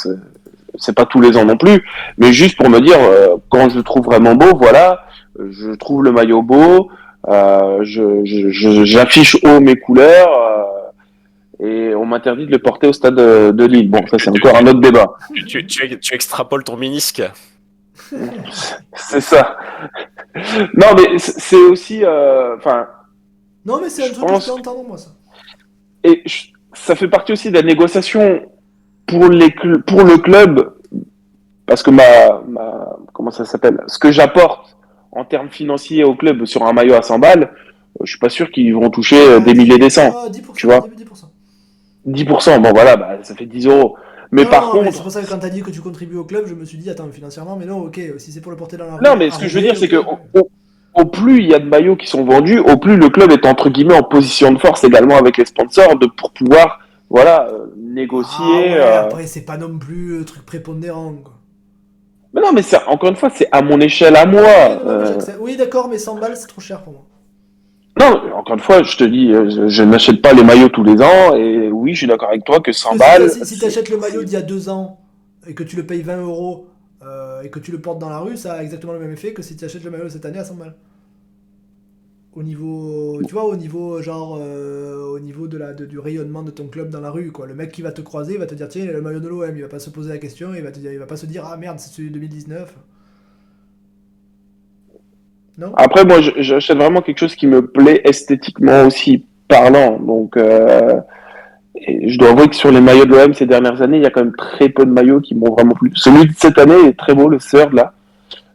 c'est 0.76 0.96
pas 0.96 1.06
tous 1.06 1.22
les 1.22 1.38
ans 1.38 1.46
non 1.46 1.58
plus, 1.58 1.84
mais 2.18 2.34
juste 2.34 2.58
pour 2.58 2.70
me 2.70 2.80
dire, 2.80 2.98
euh, 3.00 3.38
quand 3.50 3.70
je 3.70 3.78
le 3.78 3.84
trouve 3.84 4.06
vraiment 4.06 4.36
beau, 4.36 4.58
voilà, 4.58 5.06
je 5.38 5.72
trouve 5.76 6.04
le 6.04 6.12
maillot 6.12 6.42
beau, 6.42 6.90
euh, 7.28 7.80
j'affiche 7.84 9.38
haut 9.44 9.60
mes 9.60 9.76
couleurs. 9.76 10.30
Euh, 10.30 10.58
et 11.64 11.94
on 11.94 12.06
m'interdit 12.06 12.48
de 12.48 12.52
le 12.52 12.58
porter 12.58 12.88
au 12.88 12.94
stade 12.94 13.16
de, 13.16 13.66
Lille. 13.66 13.92
Bon, 13.92 14.02
ça 14.08 14.18
c'est 14.18 14.32
encore 14.32 14.56
un 14.56 14.66
autre 14.66 14.80
débat. 14.80 15.14
Tu, 15.46 15.66
tu, 15.68 16.00
tu 16.00 16.16
extrapoles 16.16 16.64
ton 16.64 16.76
minisque 16.76 17.22
c'est 18.96 19.22
ça. 19.22 19.58
Non, 20.74 20.88
mais 20.96 21.18
c'est 21.18 21.56
aussi. 21.56 22.04
Euh, 22.04 22.56
enfin. 22.58 22.88
non, 23.66 23.80
mais 23.82 23.90
c'est 23.90 24.10
un 24.10 24.14
truc 24.14 24.28
que 24.28 24.40
je 24.40 24.88
moi, 24.88 24.98
ça. 24.98 25.10
Et 26.04 26.24
ça 26.74 26.96
fait 26.96 27.08
partie 27.08 27.34
aussi 27.34 27.50
de 27.50 27.56
la 27.56 27.64
négociation 27.64 28.42
pour, 29.06 29.28
les 29.28 29.54
pour 29.86 30.04
le 30.04 30.18
club, 30.18 30.74
parce 31.66 31.84
que 31.84 31.92
ma. 31.92 32.42
ma 32.48 32.98
comment 33.14 33.32
ça 33.32 33.46
s'appelle 33.46 33.82
Ce 33.88 34.00
que 34.00 34.12
j'apporte 34.12 34.78
en 35.12 35.26
termes 35.26 35.50
financiers 35.50 36.04
au 36.04 36.16
club 36.16 36.46
sur 36.46 36.64
un 36.64 36.74
maillot 36.74 36.96
à 36.96 37.02
100 37.02 37.20
balles, 37.20 37.52
je 38.04 38.10
suis 38.10 38.20
pas 38.20 38.30
sûr 38.30 38.50
qu'ils 38.52 38.74
vont 38.74 38.90
toucher 38.90 39.20
euh, 39.20 39.40
des 39.40 39.54
milliers 39.54 39.78
des 39.78 39.90
cents. 39.90 40.12
Ah, 40.16 40.30
tu 40.56 40.66
vois 40.66 40.80
10%. 40.80 41.26
10%, 42.08 42.62
bon 42.62 42.72
voilà, 42.74 42.96
bah, 42.96 43.18
ça 43.22 43.36
fait 43.36 43.46
10 43.46 43.68
euros. 43.68 43.96
Mais 44.32 44.46
par 44.46 44.72
contre. 44.72 44.94
C'est 44.94 45.02
pour 45.02 45.12
ça 45.12 45.22
que 45.22 45.30
quand 45.30 45.40
t'as 45.40 45.50
dit 45.50 45.62
que 45.62 45.72
tu 45.72 45.82
contribues 45.82 46.18
au 46.18 46.24
club, 46.24 46.46
je 46.48 46.56
me 46.56 46.64
suis 46.64 46.78
dit, 46.78 46.90
attends, 46.90 47.10
financièrement, 47.12 47.58
mais 47.58 47.66
non, 47.66 47.80
ok, 47.80 48.00
si 48.18 48.32
c'est 48.32 48.42
pour 48.42 48.52
le 48.52 48.58
porter 48.58 48.78
dans 48.78 48.86
la. 48.86 48.98
Non, 49.02 49.18
mais 49.18 49.30
ce 49.30 49.40
que 49.40 49.48
je 49.48 49.56
veux 49.56 49.62
dire, 49.62 49.76
c'est 49.76 49.90
que 49.90 49.98
au, 50.94 51.06
plus 51.06 51.40
il 51.40 51.48
y 51.50 51.54
a 51.54 51.60
de 51.60 51.68
maillots 51.68 51.96
qui 51.96 52.08
sont 52.08 52.24
vendus, 52.24 52.60
au 52.60 52.78
plus 52.78 52.98
le 52.98 53.10
club 53.10 53.32
est 53.32 53.46
entre 53.46 53.70
guillemets 53.70 53.98
en 53.98 54.04
position 54.04 54.52
de 54.52 54.60
force 54.60 54.84
également 54.84 55.18
avec 55.18 55.38
les 55.38 55.46
sponsors 55.46 55.98
de, 55.98 56.08
pour 56.08 56.32
pouvoir 56.32 56.80
voilà, 57.10 57.48
euh, 57.50 57.68
négocier. 57.78 58.74
Ah 58.74 58.76
euh. 58.76 59.04
Après, 59.04 59.28
c'est 59.28 59.46
pas 59.46 59.58
non 59.58 59.78
plus 59.78 60.20
le 60.20 60.26
truc 60.26 60.46
prépondérant. 60.46 61.14
Quoi. 61.24 61.34
Mais 62.34 62.42
non, 62.42 62.54
mais 62.54 62.62
encore 62.88 63.10
une 63.10 63.18
fois, 63.18 63.30
c'est 63.34 63.48
à 63.52 63.62
mon 63.62 63.80
échelle, 63.82 64.16
à 64.16 64.26
moi. 64.26 64.42
Oui, 65.40 65.54
euh. 65.54 65.58
d'accord, 65.58 65.90
mais 65.90 65.98
100 65.98 66.20
balles, 66.20 66.38
c'est 66.38 66.48
trop 66.48 66.62
cher 66.62 66.82
pour 66.82 66.94
moi. 66.94 67.06
Non, 68.00 68.38
encore 68.38 68.56
une 68.56 68.62
fois, 68.62 68.84
je 68.84 68.96
te 68.96 69.04
dis, 69.04 69.34
euh, 69.34 69.68
je, 69.68 69.84
n'achète 69.84 70.22
pas 70.22 70.32
les 70.32 70.44
maillots 70.44 70.70
tous 70.70 70.84
les 70.84 71.02
ans, 71.02 71.36
et 71.36 71.70
oui, 71.70 71.94
je 71.94 72.00
suis 72.00 72.08
d'accord 72.08 72.30
avec 72.30 72.46
toi 72.46 72.62
que 72.62 72.72
100 72.72 72.96
balles. 72.96 73.30
Si, 73.30 73.60
tu 73.60 73.66
achètes 73.66 73.90
le 73.90 73.98
maillot 73.98 74.24
d'il 74.24 74.34
y 74.34 74.38
a 74.38 74.42
deux 74.42 74.70
ans, 74.70 75.00
et 75.46 75.54
que 75.54 75.64
tu 75.64 75.76
le 75.76 75.86
payes 75.86 76.02
20 76.02 76.22
euros, 76.22 76.68
euh, 77.04 77.42
et 77.42 77.50
que 77.50 77.60
tu 77.60 77.72
le 77.72 77.80
portes 77.80 78.00
dans 78.00 78.10
la 78.10 78.20
rue, 78.20 78.38
ça 78.38 78.54
a 78.54 78.64
exactement 78.64 78.94
le 78.94 79.00
même 79.00 79.12
effet 79.12 79.34
que 79.34 79.42
si 79.42 79.56
tu 79.56 79.66
achètes 79.66 79.84
le 79.84 79.92
maillot 79.92 80.10
cette 80.10 80.26
année 80.26 80.40
à 80.40 80.46
100 80.46 80.56
balles. 80.56 80.76
Au 82.34 82.44
niveau, 82.44 83.22
tu 83.28 83.34
vois, 83.34 83.46
au 83.46 83.58
niveau, 83.58 84.02
genre, 84.02 84.40
euh, 84.40 85.16
au 85.16 85.20
niveau 85.20 85.48
du 85.48 86.00
rayonnement 86.00 86.44
de 86.44 86.52
ton 86.52 86.68
club 86.68 86.90
dans 86.90 87.02
la 87.02 87.10
rue, 87.10 87.32
quoi. 87.32 87.46
Le 87.46 87.54
mec 87.54 87.72
qui 87.72 87.82
va 87.82 87.92
te 87.92 88.02
croiser, 88.02 88.34
il 88.34 88.40
va 88.40 88.46
te 88.46 88.56
dire, 88.56 88.70
tiens, 88.70 88.84
il 88.84 88.90
a 88.90 88.94
le 88.94 89.02
maillot 89.02 89.20
de 89.20 89.28
l'OM, 89.28 89.54
il 89.54 89.62
va 89.62 89.68
pas 89.68 89.80
se 89.80 89.90
poser 89.90 90.10
la 90.10 90.18
question, 90.18 90.54
il 90.56 90.62
va, 90.62 90.72
te 90.72 90.80
il 90.80 90.98
va 90.98 91.06
pas 91.06 91.18
se 91.18 91.26
dire, 91.26 91.44
ah 91.46 91.58
merde, 91.58 91.80
c'est 91.80 91.94
celui 91.94 92.10
de 92.10 92.14
2019. 92.14 92.74
Après, 95.76 96.06
moi, 96.06 96.22
j'achète 96.38 96.78
vraiment 96.78 97.02
quelque 97.02 97.20
chose 97.20 97.36
qui 97.36 97.48
me 97.48 97.68
plaît 97.68 98.02
esthétiquement 98.06 98.86
aussi 98.86 99.26
parlant. 99.48 100.00
Donc, 100.00 100.38
euh, 100.38 101.00
je 101.88 102.18
dois 102.18 102.30
avouer 102.30 102.48
que 102.48 102.56
sur 102.56 102.72
les 102.72 102.82
maillots 102.82 103.06
de 103.06 103.16
l'OM 103.16 103.34
ces 103.34 103.46
dernières 103.46 103.82
années, 103.82 103.98
il 103.98 104.04
y 104.04 104.06
a 104.06 104.10
quand 104.10 104.24
même 104.24 104.36
très 104.36 104.70
peu 104.70 104.86
de 104.86 104.92
maillots 104.92 105.22
qui 105.22 105.36
m'ont 105.36 105.52
vraiment 105.52 105.74
plu. 105.74 105.92
Celui 105.96 106.28
de 106.28 106.34
cette 106.36 106.58
année 106.58 106.88
est 106.88 106.98
très 106.98 107.14
beau, 107.16 107.28
le 107.30 107.38
third 107.40 107.74
là. 107.74 107.94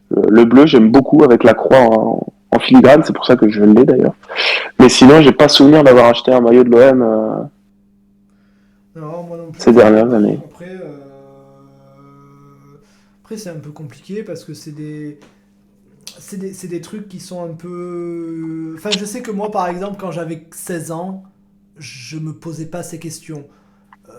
Le, 0.09 0.45
bleu, 0.45 0.65
j'aime 0.65 0.89
beaucoup 0.89 1.23
avec 1.25 1.43
la 1.43 1.53
croix 1.53 1.79
en, 1.79 2.59
filigrane, 2.59 3.03
c'est 3.03 3.13
pour 3.13 3.25
ça 3.25 3.35
que 3.35 3.49
je 3.49 3.63
l'ai 3.63 3.85
d'ailleurs. 3.85 4.15
Mais 4.79 4.89
sinon, 4.89 5.21
j'ai 5.21 5.31
pas 5.31 5.47
souvenir 5.47 5.83
d'avoir 5.83 6.05
acheté 6.05 6.33
un 6.33 6.41
maillot 6.41 6.63
de 6.63 6.71
l'OM 6.71 7.01
euh, 7.03 9.01
ces 9.57 9.73
dernières 9.73 10.11
années. 10.11 10.39
Après, 10.43 10.65
euh, 10.65 10.97
après 13.23 13.37
c'est 13.37 13.51
un 13.51 13.59
peu 13.59 13.69
compliqué 13.69 14.23
parce 14.23 14.43
que 14.43 14.55
c'est 14.55 14.71
des 14.71 15.19
c'est 16.19 16.37
des, 16.37 16.67
des, 16.67 16.81
trucs 16.81 17.07
qui 17.07 17.19
sont 17.19 17.43
un 17.43 17.53
peu... 17.53 18.73
Enfin, 18.75 18.89
je 18.89 19.05
sais 19.05 19.21
que 19.21 19.29
moi, 19.29 19.51
par 19.51 19.67
exemple, 19.67 19.97
quand 19.99 20.09
j'avais 20.09 20.47
16 20.51 20.91
ans, 20.91 21.23
je 21.79 22.17
me 22.17 22.33
posais 22.33 22.65
pas 22.65 22.83
ces 22.83 22.99
questions. 22.99 23.47
Euh, 24.09 24.13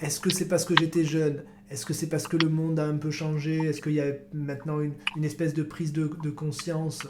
est-ce 0.00 0.20
que 0.20 0.30
c'est 0.30 0.48
parce 0.48 0.64
que 0.64 0.74
j'étais 0.78 1.04
jeune? 1.04 1.42
Est-ce 1.70 1.86
que 1.86 1.94
c'est 1.94 2.08
parce 2.08 2.28
que 2.28 2.36
le 2.36 2.48
monde 2.48 2.78
a 2.78 2.86
un 2.86 2.96
peu 2.96 3.10
changé? 3.10 3.58
Est-ce 3.58 3.80
qu'il 3.80 3.92
y 3.92 4.00
a 4.00 4.12
maintenant 4.32 4.80
une, 4.80 4.92
une, 5.16 5.24
espèce 5.24 5.54
de 5.54 5.62
prise 5.62 5.92
de, 5.92 6.06
conscience 6.30 7.06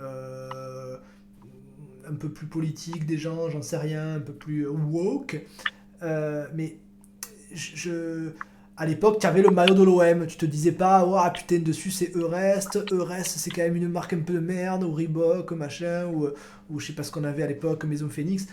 euh, 0.00 0.96
un 2.08 2.14
peu 2.14 2.28
plus 2.30 2.46
politique 2.46 3.06
des 3.06 3.18
gens? 3.18 3.48
J'en 3.50 3.62
sais 3.62 3.76
rien, 3.76 4.14
un 4.14 4.20
peu 4.20 4.32
plus 4.32 4.66
woke. 4.66 5.44
Euh, 6.02 6.46
mais 6.54 6.78
je 7.52 8.32
à 8.78 8.86
l'époque, 8.86 9.18
tu 9.18 9.26
avais 9.26 9.42
le 9.42 9.50
maillot 9.50 9.74
de 9.74 9.82
l'OM. 9.82 10.26
Tu 10.28 10.36
te 10.36 10.46
disais 10.46 10.70
pas, 10.70 11.04
oh 11.04 11.18
putain, 11.34 11.58
dessus 11.58 11.90
c'est 11.90 12.14
Eurest. 12.14 12.78
Eurest, 12.92 13.36
c'est 13.38 13.50
quand 13.50 13.62
même 13.62 13.74
une 13.74 13.88
marque 13.88 14.12
un 14.12 14.20
peu 14.20 14.34
de 14.34 14.38
merde, 14.38 14.84
ou 14.84 14.92
Reebok, 14.92 15.50
machin, 15.52 16.06
ou, 16.06 16.28
ou 16.70 16.78
je 16.78 16.86
sais 16.86 16.92
pas 16.92 17.02
ce 17.02 17.10
qu'on 17.10 17.24
avait 17.24 17.42
à 17.42 17.48
l'époque, 17.48 17.84
Maison 17.84 18.08
Phoenix. 18.08 18.46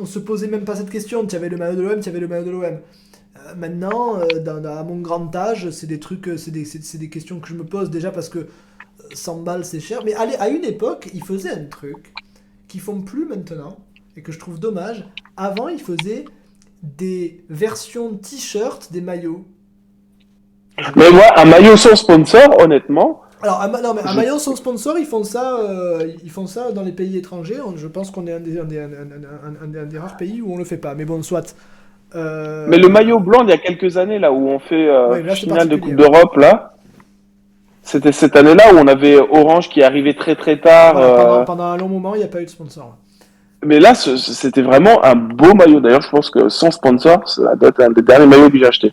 On 0.00 0.06
se 0.06 0.18
posait 0.18 0.48
même 0.48 0.64
pas 0.64 0.76
cette 0.76 0.90
question. 0.90 1.26
Tu 1.26 1.36
avais 1.36 1.48
le 1.48 1.56
maillot 1.56 1.76
de 1.76 1.82
l'OM, 1.82 2.00
tu 2.00 2.08
avais 2.08 2.20
le 2.20 2.28
maillot 2.28 2.44
de 2.44 2.50
l'OM. 2.50 2.64
Euh, 2.64 3.54
maintenant, 3.56 4.18
euh, 4.18 4.78
à 4.78 4.82
mon 4.82 5.00
grand 5.00 5.34
âge, 5.36 5.70
c'est 5.70 5.86
des 5.86 6.00
trucs, 6.00 6.30
c'est 6.36 6.50
des, 6.50 6.66
des, 6.94 7.08
questions 7.10 7.38
que 7.38 7.48
je 7.48 7.54
me 7.54 7.64
pose 7.64 7.90
déjà 7.90 8.10
parce 8.10 8.28
que 8.28 8.48
100 9.12 9.42
balles 9.42 9.64
c'est 9.64 9.80
cher. 9.80 10.02
Mais 10.04 10.14
allez, 10.14 10.34
à 10.36 10.48
une 10.48 10.64
époque, 10.64 11.10
ils 11.14 11.22
faisaient 11.22 11.50
un 11.50 11.64
truc 11.64 12.12
qu'ils 12.68 12.80
font 12.80 13.02
plus 13.02 13.26
maintenant 13.26 13.76
et 14.16 14.22
que 14.22 14.32
je 14.32 14.38
trouve 14.38 14.58
dommage. 14.58 15.04
Avant, 15.36 15.68
ils 15.68 15.80
faisaient 15.80 16.24
des 16.82 17.44
versions 17.48 18.14
t-shirt 18.14 18.90
des 18.92 19.00
maillots. 19.00 19.44
Mais 20.96 21.10
moi, 21.10 21.38
un 21.38 21.44
maillot 21.44 21.76
sans 21.76 21.94
sponsor, 21.94 22.58
honnêtement. 22.58 23.22
Alors, 23.42 23.62
un, 23.62 23.68
non, 23.68 23.94
mais 23.94 24.02
un 24.04 24.14
maillot 24.14 24.38
sans 24.38 24.56
sponsor, 24.56 24.98
ils 24.98 25.06
font 25.06 25.24
ça, 25.24 25.58
euh, 25.58 26.12
ils 26.22 26.30
font 26.30 26.46
ça 26.46 26.72
dans 26.72 26.82
les 26.82 26.92
pays 26.92 27.16
étrangers. 27.16 27.60
Je 27.76 27.86
pense 27.86 28.10
qu'on 28.10 28.26
est 28.26 28.32
un 28.32 28.40
des, 28.40 28.58
un, 28.58 28.64
des, 28.64 28.78
un, 28.78 29.84
des, 29.84 29.98
rares 29.98 30.16
pays 30.16 30.42
où 30.42 30.52
on 30.52 30.58
le 30.58 30.64
fait 30.64 30.76
pas. 30.76 30.94
Mais 30.94 31.04
bon, 31.04 31.22
soit. 31.22 31.54
Euh, 32.14 32.66
mais 32.68 32.76
le 32.76 32.88
maillot 32.88 33.18
blanc, 33.18 33.42
il 33.44 33.50
y 33.50 33.52
a 33.52 33.58
quelques 33.58 33.96
années, 33.96 34.18
là, 34.18 34.32
où 34.32 34.48
on 34.48 34.58
fait 34.58 34.88
euh, 34.88 35.34
finale 35.34 35.68
de 35.68 35.76
Coupe 35.76 35.94
d'Europe, 35.94 36.36
là. 36.36 36.74
C'était 37.82 38.12
cette 38.12 38.36
année-là 38.36 38.74
où 38.74 38.76
on 38.76 38.86
avait 38.86 39.18
Orange 39.18 39.70
qui 39.70 39.82
arrivait 39.82 40.14
très 40.14 40.36
très 40.36 40.58
tard. 40.58 40.94
pendant, 40.94 41.44
pendant, 41.44 41.64
un 41.64 41.76
long 41.78 41.88
moment, 41.88 42.14
il 42.14 42.18
n'y 42.18 42.24
a 42.24 42.28
pas 42.28 42.42
eu 42.42 42.44
de 42.44 42.50
sponsor. 42.50 42.96
Mais 43.64 43.80
là, 43.80 43.94
c'était 43.94 44.62
vraiment 44.62 45.02
un 45.04 45.14
beau 45.14 45.54
maillot. 45.54 45.80
D'ailleurs, 45.80 46.02
je 46.02 46.10
pense 46.10 46.30
que 46.30 46.48
sans 46.48 46.70
sponsor, 46.70 47.28
ça 47.28 47.54
doit 47.56 47.70
être 47.70 47.80
un 47.80 47.90
des 47.90 48.02
derniers 48.02 48.26
maillots 48.26 48.50
que 48.50 48.58
j'ai 48.58 48.66
acheté. 48.66 48.92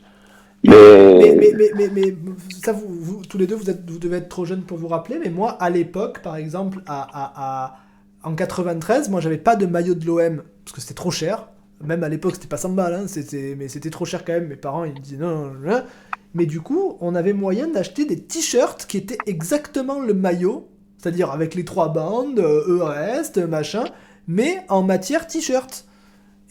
Mais... 0.68 1.36
Mais, 1.36 1.72
mais, 1.76 1.90
mais, 1.94 2.16
ça, 2.64 2.72
vous, 2.72 3.22
tous 3.26 3.38
les 3.38 3.48
deux, 3.48 3.56
vous, 3.56 3.70
êtes, 3.70 3.90
vous 3.90 4.00
devez 4.00 4.18
être 4.18 4.30
trop 4.30 4.46
jeunes 4.46 4.64
pour 4.64 4.78
vous 4.78 4.88
rappeler. 4.88 5.20
Mais 5.20 5.30
moi, 5.30 5.52
à 5.52 5.70
l'époque, 5.70 6.22
par 6.22 6.36
exemple, 6.36 6.82
à, 6.86 7.08
à, 7.14 7.78
en 8.24 8.36
93, 8.36 9.10
moi, 9.10 9.22
j'avais 9.22 9.38
pas 9.38 9.56
de 9.56 9.66
maillot 9.66 9.96
de 9.96 10.06
l'OM 10.06 10.44
parce 10.64 10.76
que 10.76 10.82
c'était 10.82 10.94
trop 10.94 11.12
cher. 11.12 11.50
Même 11.84 12.04
à 12.04 12.10
l'époque, 12.10 12.34
c'était 12.36 12.48
pas 12.48 12.58
100 12.58 12.70
balles, 12.70 12.94
hein, 12.94 13.06
mais 13.58 13.68
c'était 13.68 13.90
trop 13.90 14.06
cher 14.06 14.26
quand 14.26 14.34
même. 14.34 14.48
Mes 14.48 14.56
parents, 14.56 14.84
ils 14.84 14.94
me 14.94 15.00
disaient 15.00 15.18
non, 15.18 15.54
non, 15.54 15.54
non. 15.54 15.84
Mais 16.34 16.46
du 16.46 16.60
coup, 16.62 16.98
on 17.02 17.16
avait 17.16 17.34
moyen 17.34 17.68
d'acheter 17.68 18.06
des 18.06 18.20
t-shirts 18.20 18.86
qui 18.88 18.98
étaient 18.98 19.18
exactement 19.28 20.00
le 20.00 20.14
maillot, 20.14 20.68
c'est-à-dire 20.98 21.32
avec 21.32 21.56
les 21.56 21.66
trois 21.66 21.94
bandes, 21.94 22.40
EREST, 22.40 23.38
machin 23.48 23.86
mais 24.28 24.66
en 24.68 24.84
matière 24.84 25.26
t-shirt. 25.26 25.86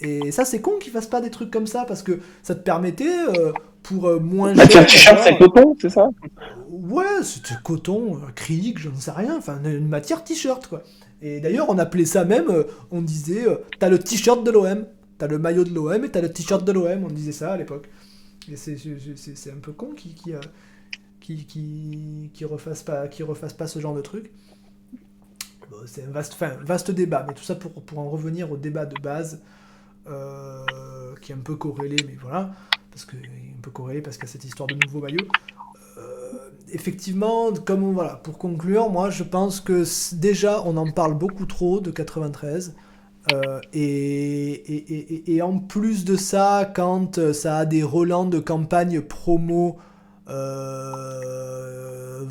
Et 0.01 0.31
ça, 0.31 0.45
c'est 0.45 0.61
con 0.61 0.79
qu'ils 0.79 0.93
fassent 0.93 1.07
pas 1.07 1.21
des 1.21 1.31
trucs 1.31 1.51
comme 1.51 1.67
ça, 1.67 1.85
parce 1.87 2.03
que 2.03 2.21
ça 2.43 2.55
te 2.55 2.61
permettait, 2.61 3.19
euh, 3.29 3.53
pour 3.83 4.09
euh, 4.09 4.19
moins 4.19 4.53
Matière 4.55 4.87
t-shirt, 4.87 5.19
c'est 5.23 5.39
coton, 5.39 5.75
c'est 5.81 5.89
ça? 5.89 6.11
Ouais, 6.69 7.23
c'était 7.23 7.55
coton, 7.65 8.21
acrylique, 8.29 8.79
je 8.79 8.91
ne 8.91 8.97
sais 8.97 9.11
rien, 9.11 9.37
enfin, 9.37 9.59
une 9.65 9.89
matière 9.89 10.23
t-shirt, 10.23 10.67
quoi. 10.67 10.83
Et 11.23 11.41
d'ailleurs, 11.41 11.71
on 11.71 11.79
appelait 11.79 12.05
ça 12.05 12.25
même, 12.25 12.51
euh, 12.51 12.65
on 12.91 13.01
disait, 13.01 13.47
t'as 13.79 13.89
le 13.89 13.99
t-shirt 13.99 14.45
de 14.45 14.51
l'OM, 14.51 14.87
t'as 15.19 15.29
le 15.29 15.39
maillot 15.39 15.65
de 15.65 15.73
l'OM 15.73 16.05
et 16.05 16.11
t'as 16.11 16.21
le 16.21 16.31
t-shirt 16.31 16.63
de 16.65 16.73
l'OM, 16.73 17.05
on 17.05 17.09
disait 17.13 17.33
ça 17.33 17.53
à 17.53 17.57
l'époque. 17.57 17.89
Et 18.53 18.57
c'est 18.57 19.51
un 19.51 19.61
peu 19.61 19.73
con 19.73 19.93
qui, 19.97 20.15
qui, 20.15 20.33
qui, 21.21 21.47
qui, 21.47 22.31
qui, 22.35 22.45
refasse 22.45 22.83
pas, 22.83 23.09
qui 23.09 23.23
refasse 23.23 23.55
pas 23.55 23.67
ce 23.67 23.81
genre 23.81 23.95
de 23.95 24.03
truc 24.03 24.31
c'est 25.87 26.05
un 26.05 26.11
vaste, 26.11 26.37
vaste 26.63 26.91
débat, 26.91 27.25
mais 27.27 27.35
tout 27.35 27.43
ça 27.43 27.55
pour, 27.55 27.73
pour 27.73 27.99
en 27.99 28.09
revenir 28.09 28.51
au 28.53 28.57
débat 28.57 28.87
de 28.87 29.01
base, 29.01 29.41
euh, 30.09 30.65
qui 31.21 31.33
est 31.33 31.35
un 31.35 31.39
peu 31.39 31.57
corrélé, 31.57 31.97
mais 32.07 32.17
voilà, 32.21 32.53
parce 32.91 33.05
que 33.05 33.17
un 33.17 33.61
peu 33.63 33.71
corrélé 33.71 34.01
parce 34.01 34.17
qu'il 34.17 34.27
y 34.27 34.31
a 34.31 34.33
cette 34.33 34.45
histoire 34.45 34.67
de 34.67 34.75
nouveau 34.87 35.01
maillot. 35.01 35.27
Euh, 35.99 36.33
effectivement, 36.73 37.53
comme 37.53 37.93
voilà, 37.93 38.17
pour 38.17 38.39
conclure, 38.39 38.91
moi 38.91 39.11
je 39.11 39.23
pense 39.25 39.61
que 39.61 39.85
déjà 40.15 40.63
on 40.65 40.77
en 40.77 40.91
parle 40.91 41.15
beaucoup 41.15 41.47
trop 41.47 41.81
de 41.81 41.91
93. 41.91 42.75
Euh, 43.33 43.61
et, 43.73 44.53
et, 44.53 44.95
et, 44.95 45.35
et, 45.35 45.43
en 45.43 45.59
plus 45.59 46.05
de 46.05 46.15
ça, 46.15 46.71
quand 46.73 47.33
ça 47.33 47.59
a 47.59 47.67
des 47.67 47.83
relents 47.83 48.25
de 48.25 48.39
campagne 48.39 49.01
promo, 49.01 49.79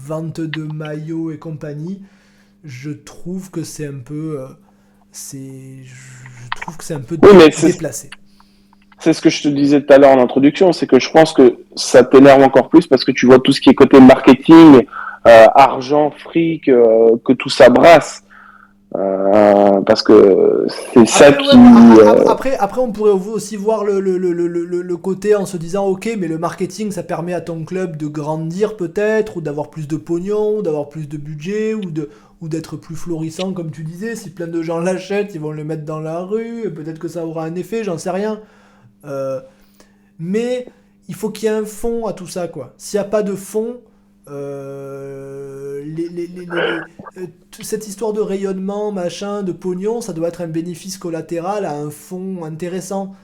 vente 0.05 0.39
de 0.39 0.63
maillots 0.63 1.31
et 1.31 1.39
compagnie, 1.39 2.01
je 2.63 2.91
trouve 2.91 3.51
que 3.51 3.63
c'est 3.63 3.87
un 3.87 3.99
peu. 3.99 4.39
Euh, 4.39 4.47
c'est, 5.11 5.83
trouve 6.65 6.77
que 6.77 6.83
c'est 6.83 6.95
un 6.95 6.99
peu 6.99 7.17
déplacé. 7.17 8.09
C'est 8.97 9.13
ce 9.13 9.21
que 9.21 9.29
je 9.29 9.43
te 9.43 9.47
disais 9.49 9.81
tout 9.81 9.93
à 9.93 9.97
l'heure 9.97 10.17
en 10.17 10.21
introduction, 10.21 10.71
c'est 10.73 10.87
que 10.87 10.99
je 10.99 11.11
pense 11.11 11.33
que 11.33 11.57
ça 11.75 12.03
t'énerve 12.03 12.41
encore 12.41 12.69
plus 12.69 12.87
parce 12.87 13.03
que 13.03 13.11
tu 13.11 13.25
vois 13.27 13.39
tout 13.39 13.51
ce 13.51 13.61
qui 13.61 13.69
est 13.69 13.75
côté 13.75 13.99
marketing, 13.99 14.85
euh, 15.27 15.45
argent, 15.53 16.11
fric, 16.11 16.67
euh, 16.69 17.17
que 17.23 17.33
tout 17.33 17.49
ça 17.49 17.69
brasse. 17.69 18.23
Euh, 18.95 19.81
parce 19.81 20.01
que 20.01 20.65
c'est 20.93 21.05
ça 21.07 21.33
qui. 21.33 21.49
Après, 22.29 22.55
après, 22.57 22.79
on 22.79 22.93
pourrait 22.93 23.11
aussi 23.11 23.57
voir 23.57 23.83
le, 23.83 23.99
le, 23.99 24.17
le, 24.17 24.31
le, 24.31 24.97
côté 24.97 25.35
en 25.35 25.45
se 25.45 25.57
disant 25.57 25.85
ok, 25.85 26.15
mais 26.17 26.27
le 26.27 26.37
marketing 26.37 26.91
ça 26.91 27.03
permet 27.03 27.33
à 27.33 27.41
ton 27.41 27.65
club 27.65 27.97
de 27.97 28.07
grandir 28.07 28.77
peut-être, 28.77 29.35
ou 29.35 29.41
d'avoir 29.41 29.69
plus 29.69 29.89
de 29.89 29.97
pognon, 29.97 30.61
d'avoir 30.61 30.87
plus 30.87 31.09
de 31.09 31.17
budget, 31.17 31.73
ou 31.73 31.91
de 31.91 32.09
ou 32.41 32.47
d'être 32.49 32.77
plus 32.77 32.95
florissant 32.95 33.53
comme 33.53 33.71
tu 33.71 33.83
disais. 33.83 34.15
Si 34.15 34.29
plein 34.29 34.47
de 34.47 34.61
gens 34.61 34.79
l'achètent, 34.79 35.33
ils 35.35 35.41
vont 35.41 35.51
le 35.51 35.63
mettre 35.63 35.83
dans 35.83 35.99
la 35.99 36.19
rue, 36.19 36.71
peut-être 36.73 36.99
que 36.99 37.07
ça 37.07 37.25
aura 37.25 37.45
un 37.45 37.55
effet, 37.55 37.83
j'en 37.83 37.97
sais 37.97 38.09
rien. 38.11 38.41
Euh, 39.05 39.41
mais 40.19 40.67
il 41.07 41.15
faut 41.15 41.29
qu'il 41.29 41.45
y 41.45 41.51
ait 41.51 41.55
un 41.55 41.65
fond 41.65 42.05
à 42.07 42.13
tout 42.13 42.27
ça 42.27 42.47
quoi. 42.47 42.73
S'il 42.77 42.99
n'y 42.99 43.05
a 43.05 43.09
pas 43.09 43.23
de 43.23 43.35
fond, 43.35 43.77
euh, 44.27 45.83
euh, 47.17 47.27
cette 47.61 47.87
histoire 47.87 48.11
de 48.13 48.21
rayonnement, 48.21 48.91
machin, 48.91 49.43
de 49.43 49.51
pognon, 49.51 50.01
ça 50.01 50.13
doit 50.13 50.29
être 50.29 50.41
un 50.41 50.47
bénéfice 50.47 50.97
collatéral 50.97 51.65
à 51.65 51.75
un 51.75 51.89
fond 51.89 52.43
intéressant. 52.43 53.15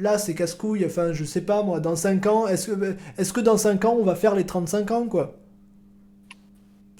Là, 0.00 0.16
c'est 0.16 0.34
casse-couille. 0.34 0.86
Enfin, 0.86 1.12
je 1.12 1.24
sais 1.24 1.42
pas, 1.42 1.62
moi, 1.62 1.78
dans 1.78 1.94
5 1.94 2.24
ans, 2.26 2.46
est-ce 2.46 2.70
que, 2.70 3.32
que 3.34 3.40
dans 3.40 3.58
5 3.58 3.84
ans, 3.84 3.96
on 4.00 4.02
va 4.02 4.14
faire 4.14 4.34
les 4.34 4.46
35 4.46 4.90
ans, 4.92 5.06
quoi? 5.06 5.34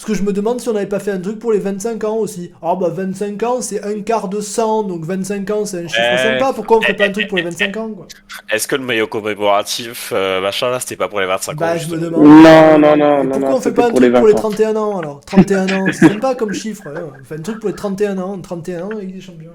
Parce 0.01 0.13
que 0.13 0.15
je 0.15 0.23
me 0.23 0.33
demande 0.33 0.63
si 0.63 0.69
on 0.71 0.73
n'avait 0.73 0.87
pas 0.87 0.99
fait 0.99 1.11
un 1.11 1.21
truc 1.21 1.39
pour 1.39 1.53
les 1.53 1.59
25 1.59 2.05
ans 2.05 2.17
aussi. 2.17 2.53
Ah 2.63 2.75
bah 2.75 2.89
25 2.89 3.43
ans 3.43 3.61
c'est 3.61 3.85
un 3.85 4.01
quart 4.01 4.31
de 4.31 4.41
100, 4.41 4.85
donc 4.85 5.05
25 5.05 5.51
ans 5.51 5.67
c'est 5.67 5.85
un 5.85 5.89
chiffre 5.89 6.19
sympa, 6.19 6.55
pourquoi 6.55 6.79
on 6.79 6.81
ferait 6.81 6.97
pas 6.97 7.05
un 7.05 7.13
truc 7.13 7.29
pour 7.29 7.37
les 7.37 7.45
25 7.45 7.77
ans 7.77 7.91
quoi? 7.91 8.07
Est-ce 8.51 8.67
que 8.67 8.77
le 8.77 8.83
maillot 8.83 9.09
commémoratif, 9.09 10.11
euh, 10.17 10.41
machin 10.41 10.71
là, 10.71 10.81
c'était 10.81 10.97
pas 10.97 11.09
pour 11.09 11.21
les 11.21 11.27
25 11.27 11.55
bah, 11.59 11.75
ans 11.75 11.77
je 11.77 11.95
me 11.95 12.01
demande. 12.01 12.25
Non, 12.25 12.79
non, 12.79 12.97
non. 12.97 13.29
pourquoi 13.29 13.51
non, 13.51 13.57
on 13.57 13.61
fait 13.61 13.75
pas 13.75 13.89
un 13.89 13.93
truc 13.93 14.15
pour 14.15 14.27
les 14.27 14.35
31 14.35 14.77
ans 14.77 14.99
alors? 15.01 15.21
31 15.21 15.69
ans, 15.69 15.87
c'est 15.93 16.09
sympa 16.09 16.35
comme 16.35 16.55
chiffre. 16.55 16.85
On 17.21 17.23
fait 17.23 17.35
un 17.35 17.43
truc 17.43 17.61
pour 17.61 17.69
les 17.69 17.75
31 17.75 18.17
ans, 18.17 18.39
31 18.39 18.85
ans 18.85 18.91
avec 18.93 19.13
des 19.13 19.21
champions. 19.21 19.53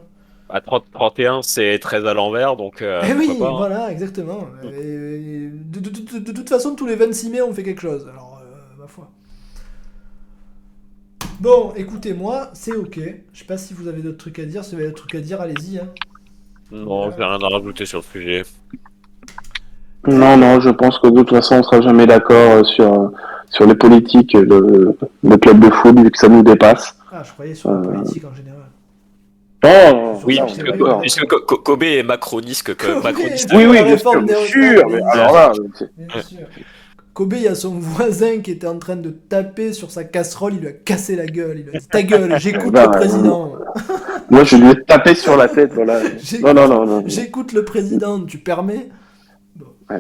Bah, 0.48 0.62
30, 0.64 0.86
31 0.94 1.42
c'est 1.42 1.80
13 1.80 2.06
à 2.06 2.14
l'envers 2.14 2.56
donc. 2.56 2.84
Euh, 2.84 3.02
eh 3.04 3.14
oui, 3.14 3.32
hein. 3.32 3.52
voilà, 3.58 3.92
exactement. 3.92 4.48
Et, 4.64 5.50
de, 5.50 5.80
de, 5.80 5.90
de, 5.90 6.20
de, 6.20 6.32
toute 6.32 6.50
façon, 6.50 6.76
tous 6.76 6.86
les 6.86 6.96
26 6.96 7.30
mai 7.32 7.42
on 7.42 7.52
fait 7.52 7.64
quelque 7.64 7.82
chose. 7.82 8.08
Alors, 8.08 8.40
euh, 8.44 8.80
ma 8.80 8.86
foi. 8.86 9.10
Bon, 11.40 11.74
écoutez-moi, 11.76 12.50
c'est 12.54 12.74
ok. 12.74 13.00
Je 13.34 13.40
sais 13.40 13.46
pas 13.46 13.58
si 13.58 13.74
vous 13.74 13.88
avez 13.88 14.02
d'autres 14.02 14.18
trucs 14.18 14.40
à 14.40 14.46
dire. 14.46 14.64
Si 14.64 14.74
vous 14.74 14.82
avez 14.82 14.90
d'autres 14.90 15.02
trucs 15.02 15.16
à 15.16 15.22
dire, 15.22 15.42
allez-y. 15.42 15.80
Hein. 15.80 15.90
Non, 16.72 17.12
j'ai 17.12 17.24
rien 17.24 17.40
à 17.42 17.48
rajouter 17.50 17.86
sur 17.86 18.00
le 18.00 18.04
sujet. 18.04 18.44
Non, 20.08 20.38
non, 20.38 20.60
je 20.62 20.70
pense 20.70 20.98
que 21.00 21.08
de 21.08 21.18
toute 21.18 21.32
façon, 21.32 21.56
on 21.56 21.64
sera 21.64 21.82
jamais 21.82 22.06
d'accord 22.06 22.52
euh, 22.52 22.64
sur, 22.64 22.94
euh, 22.94 23.08
sur 23.50 23.66
les 23.66 23.76
politiques, 23.76 24.34
le, 24.34 24.98
le 25.24 25.38
club 25.38 25.60
de 25.60 25.70
foot, 25.72 26.00
vu 26.00 26.10
que 26.10 26.18
ça 26.18 26.30
nous 26.30 26.44
dépasse. 26.44 26.96
Ah, 27.12 27.22
je 27.24 27.32
croyais 27.34 27.56
sur 27.56 27.72
la 27.72 27.78
euh, 27.78 27.82
politique 27.82 28.24
en 28.26 28.34
général. 28.34 28.60
Non, 29.64 30.20
oui, 30.26 30.40
puisque, 31.02 31.26
Kobe 31.26 31.84
est 31.84 32.04
macroniste 32.04 32.76
que 32.76 33.02
macroniste. 33.02 33.50
Oui, 33.54 33.66
oui, 33.66 33.84
bien 33.84 33.98
sûr, 33.98 34.22
bien 34.22 34.46
sûr, 34.46 34.90
mais 34.90 35.02
alors 35.12 35.34
là, 35.34 35.52
bien 35.98 36.22
sûr. 36.22 36.48
Kobe, 37.16 37.36
il 37.38 37.44
y 37.44 37.48
a 37.48 37.56
son 37.56 37.80
voisin 37.80 38.40
qui 38.40 38.52
était 38.52 38.68
en 38.68 38.78
train 38.78 38.98
de 38.98 39.10
taper 39.10 39.72
sur 39.72 39.90
sa 39.90 40.04
casserole, 40.04 40.56
il 40.56 40.60
lui 40.60 40.68
a 40.68 40.74
cassé 40.74 41.16
la 41.16 41.26
gueule. 41.26 41.60
Il 41.60 41.66
lui 41.66 41.78
a 41.78 41.80
dit 41.80 41.88
Ta 41.88 42.04
gueule, 42.04 42.36
j'écoute 42.40 42.74
bah, 42.74 42.88
le 42.88 42.92
président. 42.92 43.54
Moi, 44.30 44.44
je 44.44 44.58
lui 44.58 44.70
ai 44.72 44.84
tapé 44.84 45.16
sur 45.16 45.38
la 45.38 45.48
tête. 45.48 45.72
Voilà. 45.74 46.02
Non, 46.42 46.54
non, 46.54 46.68
non, 46.68 46.86
non. 46.86 47.04
J'écoute 47.06 47.54
le 47.54 47.64
président, 47.64 48.20
tu 48.20 48.40
permets? 48.40 48.90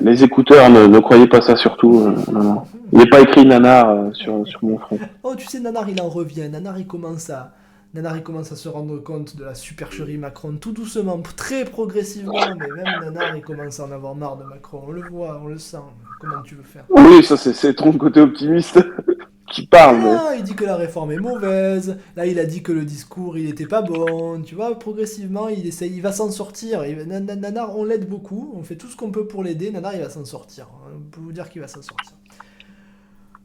Les 0.01 0.25
écouteurs, 0.25 0.69
ne, 0.69 0.99
croyez 0.99 1.27
pas 1.27 1.39
ça 1.39 1.55
surtout. 1.55 2.01
Euh, 2.01 2.55
il 2.91 2.97
n'est 2.97 3.07
pas 3.07 3.21
écrit 3.21 3.45
Nanar 3.45 3.89
euh, 3.91 4.11
sur, 4.11 4.45
sur 4.45 4.61
mon 4.65 4.77
front. 4.77 4.99
Oh, 5.23 5.35
tu 5.37 5.47
sais, 5.47 5.61
Nanar, 5.61 5.87
il 5.89 6.01
en 6.01 6.09
revient. 6.09 6.49
Nanar, 6.49 6.77
il 6.77 6.87
commence 6.87 7.29
à 7.29 7.53
Nanar 7.95 8.17
il 8.17 8.23
commence 8.23 8.51
à 8.51 8.57
se 8.57 8.67
rendre 8.67 8.97
compte 8.97 9.37
de 9.37 9.45
la 9.45 9.55
supercherie 9.55 10.17
Macron 10.17 10.57
tout 10.59 10.73
doucement, 10.73 11.17
très 11.37 11.63
progressivement, 11.63 12.33
mais 12.59 12.67
même 12.67 12.99
Nanar 12.99 13.37
il 13.37 13.41
commence 13.41 13.79
à 13.79 13.85
en 13.85 13.91
avoir 13.91 14.15
marre 14.15 14.35
de 14.35 14.43
Macron. 14.43 14.83
On 14.85 14.91
le 14.91 15.01
voit, 15.09 15.39
on 15.41 15.47
le 15.47 15.57
sent. 15.57 15.77
Comment 16.19 16.41
tu 16.41 16.55
veux 16.55 16.63
faire? 16.63 16.83
Oui, 16.89 17.23
ça 17.23 17.37
c'est 17.37 17.73
ton 17.73 17.93
côté 17.93 18.19
optimiste 18.19 18.83
qui 19.49 19.65
parle. 19.65 20.03
Ah, 20.05 20.33
il 20.35 20.43
dit 20.43 20.55
que 20.55 20.65
la 20.65 20.75
réforme 20.75 21.13
est 21.13 21.19
mauvaise. 21.19 21.95
Là, 22.17 22.25
il 22.25 22.37
a 22.37 22.43
dit 22.43 22.61
que 22.61 22.73
le 22.73 22.83
discours 22.83 23.37
il 23.37 23.47
était 23.47 23.65
pas 23.65 23.81
bon. 23.81 24.41
Tu 24.41 24.55
vois, 24.55 24.77
progressivement, 24.77 25.47
il 25.47 25.65
essaye, 25.65 25.93
il 25.93 26.01
va 26.01 26.11
s'en 26.11 26.29
sortir. 26.31 26.83
Nanar, 27.07 27.77
on 27.77 27.85
l'aide 27.85 28.09
beaucoup. 28.09 28.53
On 28.57 28.63
fait 28.63 28.75
tout 28.75 28.87
ce 28.87 28.97
qu'on 28.97 29.11
peut 29.11 29.25
pour 29.25 29.41
l'aider. 29.41 29.71
Nanar, 29.71 29.95
il 29.95 30.01
va 30.01 30.09
s'en 30.09 30.25
sortir. 30.25 30.67
On 30.93 30.99
peut 30.99 31.21
vous 31.21 31.31
dire 31.31 31.47
qu'il 31.47 31.61
va 31.61 31.69
s'en 31.69 31.81
sortir. 31.81 32.11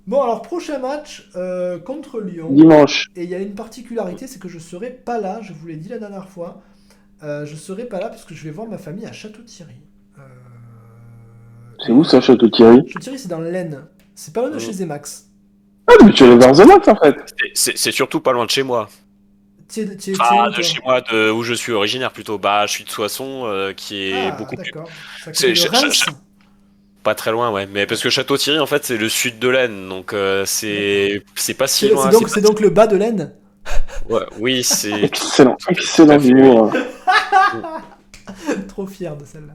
Bon, 0.06 0.22
alors 0.22 0.43
prochain 0.43 0.78
match 0.78 1.28
euh, 1.36 1.78
contre 1.78 2.20
Lyon. 2.20 2.48
Dimanche. 2.51 3.06
Et 3.16 3.24
il 3.24 3.31
y 3.31 3.35
a 3.35 3.39
une 3.39 3.55
particularité, 3.55 4.27
c'est 4.27 4.40
que 4.40 4.48
je 4.48 4.59
serai 4.59 4.90
pas 4.90 5.20
là, 5.20 5.40
je 5.43 5.52
vous 5.52 5.66
l'ai 5.68 5.77
dit 5.77 5.89
la 5.89 5.98
dernière 5.98 6.28
fois. 6.28 6.62
Euh, 7.22 7.44
je 7.47 7.55
serai 7.55 7.85
pas 7.85 8.01
là 8.01 8.09
parce 8.09 8.24
que 8.24 8.35
je 8.35 8.43
vais 8.44 8.51
voir 8.51 8.66
ma 8.66 8.78
famille 8.78 9.06
à 9.06 9.12
Château-Thierry. 9.12 9.74
Euh, 10.18 10.22
c'est 11.85 11.93
où 11.93 12.02
ça, 12.05 12.20
Château-Thierry? 12.20 12.78
Château-Thierry, 12.89 13.18
c'est 13.18 13.28
dans 13.28 13.40
l'Aisne. 13.40 13.85
C'est 14.14 14.35
pas 14.35 14.40
loin 14.43 14.51
de 14.51 14.59
chez 14.59 14.72
Zemax. 14.72 15.27
Ah, 15.86 15.93
mais 16.05 16.12
tu 16.12 16.24
allais 16.24 16.36
voir 16.36 16.52
The 16.52 16.66
Max 16.66 16.89
en 16.89 16.97
fait. 16.97 17.16
C'est 17.55 17.77
c'est 17.77 17.90
surtout 17.93 18.20
pas 18.20 18.32
loin 18.32 18.44
de 18.47 18.51
chez 18.51 18.62
moi. 18.62 18.89
Tu 19.72 19.81
es- 19.81 19.85
es- 19.85 20.10
es 20.10 20.20
Enfin, 20.20 20.48
où, 20.48 20.56
de 20.56 20.62
chez 20.62 20.78
moi, 20.85 21.01
de 21.01 21.31
où 21.31 21.43
je 21.43 21.55
suis 21.55 21.72
originaire 21.72 22.12
plutôt. 22.12 22.39
Bah, 22.39 22.66
je 22.66 22.72
suis 22.72 22.85
de 22.85 22.90
Soissons, 22.90 23.43
euh, 23.47 23.72
qui 23.72 24.10
est 24.10 24.28
Ah, 24.28 24.31
beaucoup 24.32 24.56
plus 24.56 24.72
C'est- 25.32 25.55
pas 27.02 27.14
très 27.14 27.31
loin, 27.32 27.51
ouais. 27.51 27.66
Mais 27.66 27.86
parce 27.86 28.02
que 28.02 28.10
Château-Thierry, 28.10 28.59
en 28.60 28.66
fait, 28.66 28.85
c'est 28.85 28.97
le 28.97 29.09
sud 29.09 29.39
de 29.39 29.48
l'Aisne, 29.48 29.89
donc 29.89 30.12
euh, 30.12 30.44
c'est 30.47 31.22
c'est 31.35 31.55
pas 31.55 31.66
si 31.66 31.86
C'est 31.89 31.93
loin. 31.94 32.05
c'est 32.10 32.18
donc, 32.18 32.35
pas- 32.35 32.40
donc 32.40 32.60
le 32.60 32.70
bas 32.70 32.86
de 32.86 32.97
l'Aisne? 32.97 33.32
Ouais, 34.09 34.22
oui, 34.39 34.62
c'est. 34.64 35.02
Excellent, 35.05 35.56
excellent 35.68 36.18
humour. 36.20 36.72
Trop 38.68 38.86
fier 38.86 39.16
de 39.16 39.24
celle-là. 39.24 39.55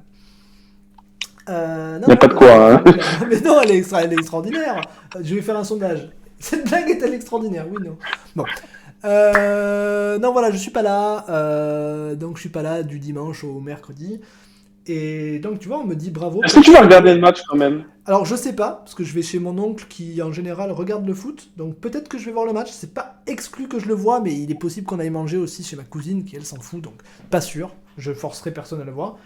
Euh, 1.50 2.00
non, 2.00 2.08
Y 2.08 2.12
a 2.12 2.16
pas 2.16 2.28
de 2.28 2.34
quoi, 2.34 2.74
hein. 2.74 2.84
Mais 3.30 3.40
non, 3.42 3.62
elle 3.62 3.72
est, 3.72 3.78
extra- 3.78 4.04
elle 4.04 4.14
est 4.14 4.18
extraordinaire. 4.18 4.82
Je 5.22 5.36
vais 5.36 5.42
faire 5.42 5.58
un 5.58 5.64
sondage. 5.64 6.10
Cette 6.40 6.68
blague 6.68 6.90
est-elle 6.90 7.14
extraordinaire? 7.14 7.66
Oui, 7.70 7.84
non. 7.86 7.98
Bon. 8.36 8.46
Euh, 9.06 10.18
non, 10.18 10.32
voilà, 10.34 10.52
je 10.52 10.58
suis 10.58 10.72
pas 10.72 10.82
là. 10.82 11.26
euh, 11.30 12.16
donc, 12.16 12.38
je 12.38 12.42
suis 12.42 12.50
pas 12.50 12.64
là 12.64 12.82
du 12.84 13.00
dimanche 13.00 13.44
au 13.44 13.60
mercredi. 13.60 14.20
Et 14.88 15.40
donc, 15.40 15.60
tu 15.60 15.68
vois, 15.68 15.80
on 15.80 15.86
me 15.86 15.96
dit 15.96 16.12
bravo. 16.12 16.44
Est-ce 16.44 16.56
que 16.56 16.62
tu 16.62 16.72
vas 16.72 16.82
regarder 16.82 17.14
le 17.14 17.20
match 17.20 17.42
quand 17.48 17.58
même? 17.58 17.86
Alors, 18.06 18.26
je 18.26 18.36
sais 18.36 18.54
pas, 18.54 18.72
parce 18.84 18.94
que 18.94 19.04
je 19.04 19.14
vais 19.14 19.24
chez 19.24 19.40
mon 19.40 19.58
oncle 19.58 19.86
qui, 19.90 20.22
en 20.22 20.32
général, 20.32 20.72
regarde 20.72 21.08
le 21.08 21.14
foot. 21.14 21.50
Donc, 21.58 21.76
peut-être 21.78 22.08
que 22.08 22.20
je 22.20 22.26
vais 22.26 22.32
voir 22.32 22.46
le 22.46 22.54
match. 22.54 22.70
C'est 22.72 22.94
pas 22.94 23.22
exclu 23.26 23.68
que 23.68 23.80
je 23.80 23.88
le 23.88 23.96
vois, 23.96 24.22
mais 24.22 24.34
il 24.34 24.52
est 24.52 24.60
possible 24.60 24.86
qu'on 24.86 25.00
aille 25.00 25.10
manger 25.10 25.38
aussi 25.38 25.64
chez 25.64 25.76
ma 25.76 25.84
cousine 25.84 26.24
qui, 26.24 26.36
elle, 26.36 26.46
s'en 26.46 26.60
fout. 26.60 26.82
Donc, 26.82 27.02
pas 27.32 27.42
sûr. 27.42 27.74
Je 27.98 28.14
forcerai 28.14 28.52
personne 28.52 28.82
à 28.82 28.86
le 28.86 28.92
voir. 28.92 29.18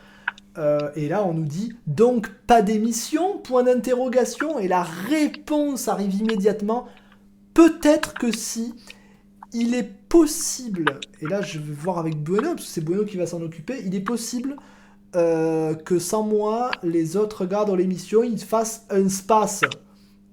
Euh, 0.57 0.89
et 0.95 1.09
là, 1.09 1.25
on 1.25 1.33
nous 1.33 1.45
dit 1.45 1.73
donc 1.87 2.29
pas 2.47 2.61
d'émission? 2.61 3.37
Point 3.39 3.63
d'interrogation. 3.63 4.59
Et 4.59 4.69
la 4.69 4.83
réponse 4.83 5.89
arrive 5.89 6.15
immédiatement. 6.15 6.87
Peut-être 7.53 8.13
que 8.13 8.31
si. 8.31 8.75
Il 9.51 9.73
est 9.73 9.91
possible, 10.09 10.99
et 11.21 11.25
là 11.25 11.41
je 11.41 11.57
vais 11.57 11.73
voir 11.73 11.97
avec 11.97 12.21
Bueno, 12.21 12.49
parce 12.49 12.65
que 12.65 12.71
c'est 12.71 12.83
Bueno 12.83 13.03
qui 13.03 13.17
va 13.17 13.25
s'en 13.25 13.41
occuper, 13.41 13.81
il 13.83 13.95
est 13.95 13.99
possible 13.99 14.55
euh, 15.15 15.75
que 15.75 15.99
sans 15.99 16.23
moi, 16.23 16.71
les 16.83 17.17
autres 17.17 17.45
gars 17.45 17.65
dans 17.65 17.75
l'émission, 17.75 18.23
ils 18.23 18.39
fassent 18.39 18.85
un 18.89 19.09
space 19.09 19.61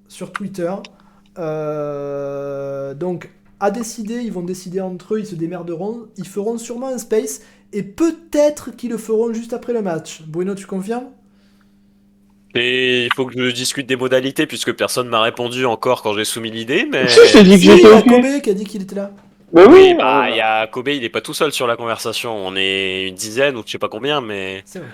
sur 0.09 0.33
Twitter. 0.33 0.73
Euh, 1.39 2.95
donc, 2.95 3.31
à 3.61 3.71
décider, 3.71 4.17
ils 4.23 4.33
vont 4.33 4.43
décider 4.43 4.81
entre 4.81 5.15
eux, 5.15 5.21
ils 5.21 5.27
se 5.27 5.35
démerderont, 5.35 6.09
ils 6.17 6.27
feront 6.27 6.59
sûrement 6.59 6.89
un 6.89 6.99
space, 6.99 7.41
et 7.73 7.83
peut-être 7.83 8.71
qu'ils 8.77 8.91
le 8.91 8.99
feront 8.99 9.33
juste 9.33 9.53
après 9.53 9.73
le 9.73 9.83
match. 9.83 10.23
Bueno, 10.27 10.55
tu 10.55 10.67
confirmes? 10.67 11.07
Et 12.55 13.05
il 13.05 13.13
faut 13.15 13.27
que 13.27 13.35
je 13.39 13.51
discute 13.51 13.87
des 13.87 13.97
modalités 13.97 14.47
puisque 14.47 14.73
personne 14.73 15.09
m'a 15.09 15.21
répondu 15.21 15.67
encore 15.67 16.03
quand 16.03 16.15
j'ai 16.15 16.25
soumis 16.25 16.51
l'idée, 16.51 16.87
mais. 16.91 17.07
Si, 17.07 17.21
je 17.27 17.33
t'ai 17.33 17.45
dit 17.45 17.59
que 17.59 17.61
Si, 17.61 17.71
il 17.77 17.83
y 17.83 17.83
j'étais 17.83 17.93
a 17.93 18.01
ok. 18.01 18.07
Kobe 18.07 18.41
qui 18.43 18.51
a 18.51 18.55
dit 18.55 18.65
qu'il 18.65 18.83
était 18.83 18.95
là. 18.95 19.13
Mais 19.53 19.65
oui, 19.65 19.75
Oui, 19.75 19.95
bah, 19.95 20.27
il 20.31 20.37
y 20.37 20.41
a 20.41 20.67
Kobe, 20.67 20.89
il 20.89 21.05
est 21.05 21.09
pas 21.09 21.21
tout 21.21 21.35
seul 21.35 21.53
sur 21.53 21.67
la 21.67 21.77
conversation. 21.77 22.35
On 22.37 22.55
est 22.57 23.09
une 23.09 23.15
dizaine 23.15 23.57
ou 23.57 23.63
je 23.65 23.73
sais 23.73 23.79
pas 23.79 23.89
combien, 23.89 24.21
mais. 24.21 24.63
C'est 24.65 24.81
vrai. 24.81 24.89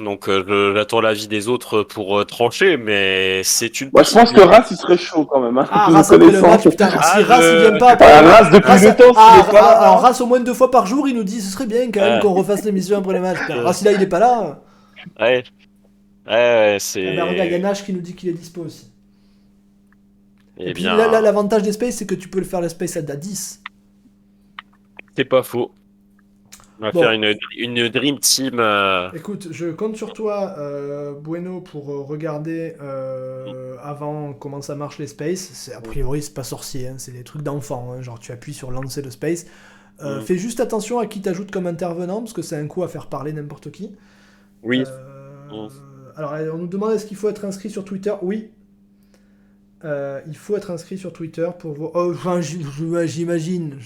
Donc, 0.00 0.28
euh, 0.28 0.72
j'attends 0.74 1.00
l'avis 1.02 1.28
des 1.28 1.48
autres 1.48 1.82
pour 1.82 2.18
euh, 2.18 2.24
trancher, 2.24 2.76
mais 2.78 3.42
c'est 3.44 3.80
une. 3.82 3.90
Moi, 3.92 4.02
je 4.02 4.10
pense 4.10 4.32
que 4.32 4.40
Ras, 4.40 4.66
il 4.70 4.76
serait 4.76 4.96
chaud 4.96 5.26
quand 5.26 5.40
même. 5.40 5.56
Hein, 5.58 5.68
Ah, 5.70 5.88
Ras 5.90 6.12
après 6.12 6.30
le 6.30 6.40
match, 6.40 6.62
putain, 6.68 6.88
Ah, 6.98 7.16
si 7.18 7.22
Ras 7.22 7.40
il 7.42 7.60
vient 7.60 7.78
pas 7.78 7.96
Ah, 8.00 8.22
Ras, 8.22 8.50
depuis 8.50 8.68
Ras- 8.68 8.84
le 8.84 8.96
temps, 8.96 9.12
ah, 9.14 9.30
s'il 9.32 9.40
est 9.40 9.52
pas 9.52 9.60
là, 9.60 9.76
ah, 9.78 9.82
alors 9.84 9.98
hein. 10.04 10.08
Ras 10.08 10.20
au 10.20 10.26
moins 10.26 10.40
deux 10.40 10.54
fois 10.54 10.70
par 10.70 10.86
jour, 10.86 11.06
il 11.08 11.14
nous 11.14 11.22
dit 11.24 11.40
ce 11.40 11.52
serait 11.52 11.66
bien 11.66 11.90
quand 11.92 12.00
même 12.00 12.14
Ouais. 12.14 12.20
qu'on 12.20 12.32
refasse 12.32 12.64
l'émission 12.64 12.98
après 12.98 13.12
le 13.12 13.20
match. 13.20 13.38
Putain, 13.38 13.62
Ras 13.62 13.82
là 13.84 13.92
il 13.92 14.02
est 14.02 14.06
pas 14.08 14.18
là. 14.18 14.60
Ouais. 15.20 15.44
Ouais, 16.26 16.32
ouais, 16.32 16.76
c'est. 16.80 17.02
Eh 17.02 17.16
ben, 17.16 17.24
regarde, 17.24 17.48
il 17.48 17.52
y 17.52 17.56
a 17.56 17.58
Nash 17.58 17.84
qui 17.84 17.92
nous 17.92 18.00
dit 18.00 18.14
qu'il 18.14 18.30
est 18.30 18.32
dispo 18.32 18.62
aussi. 18.62 18.90
Eh 20.58 20.70
Et 20.70 20.72
puis 20.72 20.82
bien, 20.84 20.96
là, 20.96 21.06
là, 21.08 21.20
l'avantage 21.20 21.62
des 21.62 21.72
space, 21.72 21.96
c'est 21.96 22.06
que 22.06 22.14
tu 22.14 22.28
peux 22.28 22.38
le 22.38 22.44
faire 22.44 22.60
le 22.60 22.68
space 22.70 22.96
à 22.96 23.02
10. 23.02 23.61
C'est 25.16 25.24
pas 25.24 25.42
faux. 25.42 25.72
On 26.80 26.86
va 26.86 26.92
Bon. 26.92 27.00
faire 27.00 27.12
une, 27.12 27.34
une 27.56 27.88
Dream 27.88 28.18
Team. 28.18 28.58
euh, 28.58 29.10
Écoute, 29.14 29.48
je 29.52 29.66
compte 29.70 29.96
sur 29.96 30.12
toi, 30.12 30.56
euh, 30.58 31.12
Bueno, 31.12 31.60
pour 31.60 31.90
euh, 31.92 32.00
regarder 32.02 32.74
euh, 32.80 33.76
avant 33.80 34.32
comment 34.32 34.62
ça 34.62 34.74
marche 34.74 34.98
les 34.98 35.06
space. 35.06 35.38
C'est, 35.52 35.74
a 35.74 35.80
priori, 35.80 36.22
c'est 36.22 36.34
pas 36.34 36.42
sorcier, 36.42 36.88
hein, 36.88 36.94
c'est 36.98 37.12
des 37.12 37.22
trucs 37.24 37.42
d'enfant. 37.42 37.92
hein, 37.92 38.02
genre, 38.02 38.18
tu 38.18 38.32
appuies 38.32 38.54
sur 38.54 38.70
lancer 38.70 39.00
le 39.02 39.10
space. 39.10 39.46
Mm. 40.02 40.20
Fais 40.22 40.36
juste 40.38 40.58
attention 40.58 40.98
à 40.98 41.06
qui 41.06 41.20
t'ajoute 41.20 41.50
comme 41.52 41.66
intervenant, 41.68 42.20
parce 42.20 42.32
que 42.32 42.42
c'est 42.42 42.56
un 42.56 42.66
coup 42.66 42.82
à 42.82 42.88
faire 42.88 43.06
parler 43.08 43.32
n'importe 43.32 43.70
qui. 43.70 43.92
Oui. 44.62 44.84
Mm. 45.50 45.68
Alors, 46.16 46.32
on 46.54 46.58
nous 46.58 46.66
demande 46.66 46.92
est-ce 46.92 47.06
qu'il 47.06 47.16
faut 47.16 47.28
être 47.28 47.44
inscrit 47.44 47.70
sur 47.70 47.84
Twitter? 47.84 48.14
Oui. 48.22 48.50
Il 49.84 50.36
faut 50.36 50.56
être 50.56 50.70
inscrit 50.70 50.96
sur 50.98 51.12
Twitter 51.12 51.48
pour 51.58 51.74
voir. 51.74 51.90
Oh, 51.94 52.14
j'imagine. 53.06 53.78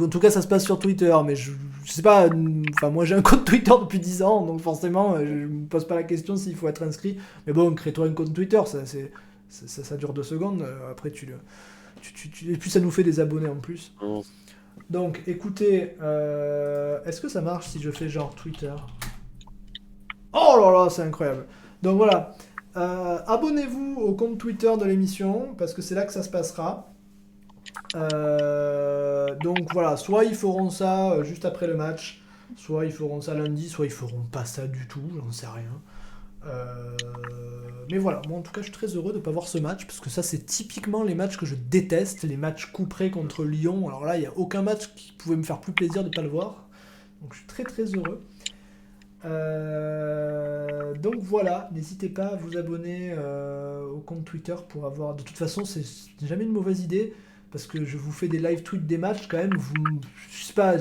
En 0.00 0.08
tout 0.08 0.18
cas, 0.20 0.30
ça 0.30 0.42
se 0.42 0.46
passe 0.48 0.64
sur 0.64 0.78
Twitter, 0.78 1.14
mais 1.24 1.34
je, 1.36 1.52
je 1.84 1.92
sais 1.92 2.02
pas. 2.02 2.28
Enfin, 2.76 2.90
moi, 2.90 3.04
j'ai 3.04 3.14
un 3.14 3.22
compte 3.22 3.44
Twitter 3.46 3.72
depuis 3.80 3.98
10 4.00 4.22
ans, 4.22 4.44
donc 4.46 4.60
forcément, 4.60 5.14
euh, 5.16 5.24
je 5.26 5.46
me 5.46 5.66
pose 5.66 5.86
pas 5.86 5.94
la 5.96 6.02
question 6.04 6.36
s'il 6.36 6.54
faut 6.56 6.68
être 6.68 6.82
inscrit. 6.82 7.18
Mais 7.46 7.52
bon, 7.52 7.74
crée-toi 7.74 8.06
un 8.06 8.12
compte 8.12 8.32
Twitter, 8.32 8.60
ça, 8.66 8.86
c'est, 8.86 9.10
ça, 9.48 9.66
ça- 9.66 9.84
ça 9.84 9.96
dure 9.96 10.12
deux 10.12 10.22
secondes. 10.22 10.62
euh, 10.62 10.90
Après, 10.90 11.10
tu 11.10 11.26
le. 11.26 11.34
tu- 12.00 12.12
tu- 12.14 12.30
tu- 12.30 12.52
et 12.52 12.56
puis, 12.56 12.70
ça 12.70 12.80
nous 12.80 12.90
fait 12.90 13.04
des 13.04 13.20
abonnés 13.20 13.48
en 13.48 13.56
plus. 13.56 13.92
Mm. 14.02 14.20
Donc, 14.90 15.22
écoutez, 15.26 15.96
euh, 16.02 16.98
est-ce 17.04 17.20
que 17.20 17.28
ça 17.28 17.40
marche 17.42 17.66
si 17.68 17.80
je 17.80 17.90
fais 17.90 18.08
genre 18.08 18.34
Twitter? 18.34 18.72
Oh 20.32 20.56
là 20.58 20.70
là, 20.70 20.90
c'est 20.90 21.02
incroyable. 21.02 21.46
Donc 21.82 21.96
voilà, 21.96 22.34
Euh, 22.74 23.18
abonnez-vous 23.26 23.96
au 24.00 24.14
compte 24.14 24.38
Twitter 24.38 24.72
de 24.80 24.86
l'émission 24.86 25.54
parce 25.58 25.74
que 25.74 25.82
c'est 25.82 25.94
là 25.94 26.06
que 26.06 26.12
ça 26.12 26.22
se 26.22 26.30
passera. 26.30 26.91
Euh, 27.94 29.34
donc 29.36 29.72
voilà, 29.72 29.96
soit 29.96 30.24
ils 30.24 30.34
feront 30.34 30.70
ça 30.70 31.12
euh, 31.12 31.24
juste 31.24 31.44
après 31.44 31.66
le 31.66 31.74
match, 31.76 32.22
soit 32.56 32.86
ils 32.86 32.92
feront 32.92 33.20
ça 33.20 33.34
lundi, 33.34 33.68
soit 33.68 33.86
ils 33.86 33.92
feront 33.92 34.22
pas 34.22 34.44
ça 34.44 34.66
du 34.66 34.86
tout, 34.88 35.02
j'en 35.16 35.30
sais 35.30 35.46
rien. 35.46 35.80
Euh, 36.46 36.96
mais 37.90 37.98
voilà, 37.98 38.22
moi 38.28 38.38
en 38.38 38.42
tout 38.42 38.52
cas 38.52 38.62
je 38.62 38.66
suis 38.66 38.72
très 38.72 38.88
heureux 38.88 39.12
de 39.12 39.18
ne 39.18 39.22
pas 39.22 39.30
voir 39.30 39.46
ce 39.46 39.58
match 39.58 39.86
parce 39.86 40.00
que 40.00 40.10
ça 40.10 40.22
c'est 40.22 40.44
typiquement 40.44 41.02
les 41.02 41.14
matchs 41.14 41.36
que 41.36 41.46
je 41.46 41.54
déteste, 41.54 42.24
les 42.24 42.36
matchs 42.36 42.72
couperés 42.72 43.10
contre 43.10 43.44
Lyon. 43.44 43.86
Alors 43.88 44.04
là, 44.04 44.16
il 44.16 44.20
n'y 44.20 44.26
a 44.26 44.36
aucun 44.36 44.62
match 44.62 44.92
qui 44.94 45.12
pouvait 45.12 45.36
me 45.36 45.44
faire 45.44 45.60
plus 45.60 45.72
plaisir 45.72 46.02
de 46.02 46.08
ne 46.08 46.14
pas 46.14 46.22
le 46.22 46.28
voir. 46.28 46.68
Donc 47.20 47.32
je 47.34 47.38
suis 47.38 47.46
très 47.46 47.64
très 47.64 47.84
heureux. 47.84 48.22
Donc 50.98 51.16
voilà, 51.20 51.68
n'hésitez 51.72 52.08
pas 52.08 52.26
à 52.26 52.36
vous 52.36 52.56
abonner 52.56 53.14
au 53.14 54.00
compte 54.00 54.24
Twitter 54.24 54.56
pour 54.68 54.86
avoir. 54.86 55.14
De 55.14 55.22
toute 55.22 55.38
façon, 55.38 55.64
c'est 55.64 55.84
jamais 56.26 56.44
une 56.44 56.52
mauvaise 56.52 56.80
idée 56.80 57.14
parce 57.52 57.66
que 57.66 57.84
je 57.84 57.98
vous 57.98 58.12
fais 58.12 58.28
des 58.28 58.38
live 58.38 58.62
tweets 58.64 58.86
des 58.86 58.98
matchs 58.98 59.28
quand 59.28 59.38
même. 59.38 59.56
Vous, 59.56 59.74
je 60.30 60.44
sais 60.44 60.54
pas, 60.54 60.78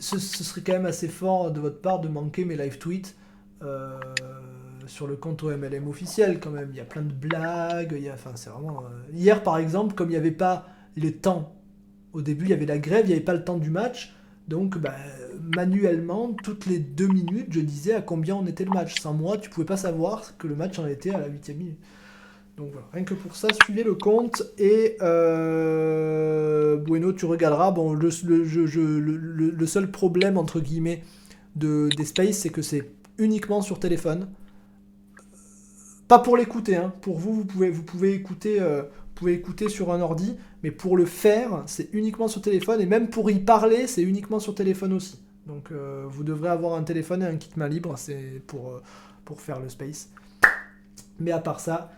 ce 0.00 0.18
serait 0.44 0.62
quand 0.62 0.72
même 0.72 0.86
assez 0.86 1.08
fort 1.08 1.50
de 1.52 1.60
votre 1.60 1.80
part 1.80 2.00
de 2.00 2.08
manquer 2.08 2.44
mes 2.44 2.56
live 2.56 2.78
tweets 2.78 3.16
euh, 3.62 3.98
sur 4.86 5.06
le 5.06 5.16
compte 5.16 5.42
OMLM 5.42 5.88
officiel 5.88 6.40
quand 6.40 6.50
même. 6.50 6.70
Il 6.72 6.76
y 6.76 6.80
a 6.80 6.84
plein 6.84 7.02
de 7.02 7.12
blagues. 7.12 7.92
Il 7.96 8.02
y 8.02 8.08
a, 8.08 8.14
enfin, 8.14 8.32
c'est 8.36 8.50
vraiment. 8.50 8.84
euh, 8.84 9.12
Hier 9.12 9.42
par 9.42 9.58
exemple, 9.58 9.94
comme 9.94 10.08
il 10.08 10.12
n'y 10.12 10.16
avait 10.16 10.30
pas 10.30 10.68
le 10.96 11.12
temps. 11.12 11.54
Au 12.12 12.22
début, 12.22 12.46
il 12.46 12.50
y 12.50 12.54
avait 12.54 12.66
la 12.66 12.78
grève, 12.78 13.02
il 13.04 13.08
n'y 13.08 13.14
avait 13.14 13.22
pas 13.24 13.34
le 13.34 13.44
temps 13.44 13.58
du 13.58 13.70
match. 13.70 14.14
Donc, 14.48 14.78
bah, 14.78 14.94
manuellement, 15.40 16.32
toutes 16.42 16.66
les 16.66 16.78
deux 16.80 17.06
minutes, 17.08 17.48
je 17.52 17.60
disais 17.60 17.94
à 17.94 18.02
combien 18.02 18.34
on 18.36 18.46
était 18.46 18.64
le 18.64 18.72
match. 18.72 19.00
Sans 19.00 19.14
moi, 19.14 19.38
tu 19.38 19.50
pouvais 19.50 19.66
pas 19.66 19.76
savoir 19.76 20.36
que 20.38 20.48
le 20.48 20.56
match 20.56 20.78
en 20.78 20.86
était 20.86 21.10
à 21.12 21.18
la 21.20 21.28
huitième 21.28 21.58
minute. 21.58 21.78
Donc 22.60 22.72
voilà, 22.72 22.86
rien 22.92 23.04
que 23.04 23.14
pour 23.14 23.34
ça, 23.34 23.48
suivez 23.64 23.82
le 23.82 23.94
compte 23.94 24.42
et 24.58 24.98
euh, 25.00 26.76
Bueno, 26.76 27.14
tu 27.14 27.24
regarderas. 27.24 27.70
Bon, 27.70 27.94
le, 27.94 28.10
le, 28.10 29.66
seul 29.66 29.90
problème 29.90 30.36
entre 30.36 30.60
guillemets 30.60 31.02
de 31.56 31.88
des 31.96 32.04
Space, 32.04 32.36
c'est 32.36 32.50
que 32.50 32.60
c'est 32.60 32.90
uniquement 33.16 33.62
sur 33.62 33.80
téléphone. 33.80 34.28
Pas 36.06 36.18
pour 36.18 36.36
l'écouter, 36.36 36.76
hein. 36.76 36.92
Pour 37.00 37.16
vous, 37.16 37.32
vous 37.32 37.46
pouvez, 37.46 37.70
vous 37.70 37.82
pouvez 37.82 38.12
écouter, 38.12 38.60
euh, 38.60 38.82
pouvez 39.14 39.32
écouter 39.32 39.70
sur 39.70 39.90
un 39.90 40.02
ordi, 40.02 40.36
mais 40.62 40.70
pour 40.70 40.98
le 40.98 41.06
faire, 41.06 41.62
c'est 41.64 41.88
uniquement 41.94 42.28
sur 42.28 42.42
téléphone 42.42 42.82
et 42.82 42.86
même 42.86 43.08
pour 43.08 43.30
y 43.30 43.38
parler, 43.38 43.86
c'est 43.86 44.02
uniquement 44.02 44.38
sur 44.38 44.54
téléphone 44.54 44.92
aussi. 44.92 45.18
Donc 45.46 45.72
euh, 45.72 46.04
vous 46.10 46.24
devrez 46.24 46.50
avoir 46.50 46.74
un 46.74 46.82
téléphone 46.82 47.22
et 47.22 47.26
un 47.26 47.36
kit 47.36 47.52
main 47.56 47.68
libre, 47.68 47.94
c'est 47.96 48.42
pour, 48.46 48.82
pour 49.24 49.40
faire 49.40 49.60
le 49.60 49.70
space. 49.70 50.10
Mais 51.18 51.32
à 51.32 51.38
part 51.38 51.60
ça, 51.60 51.90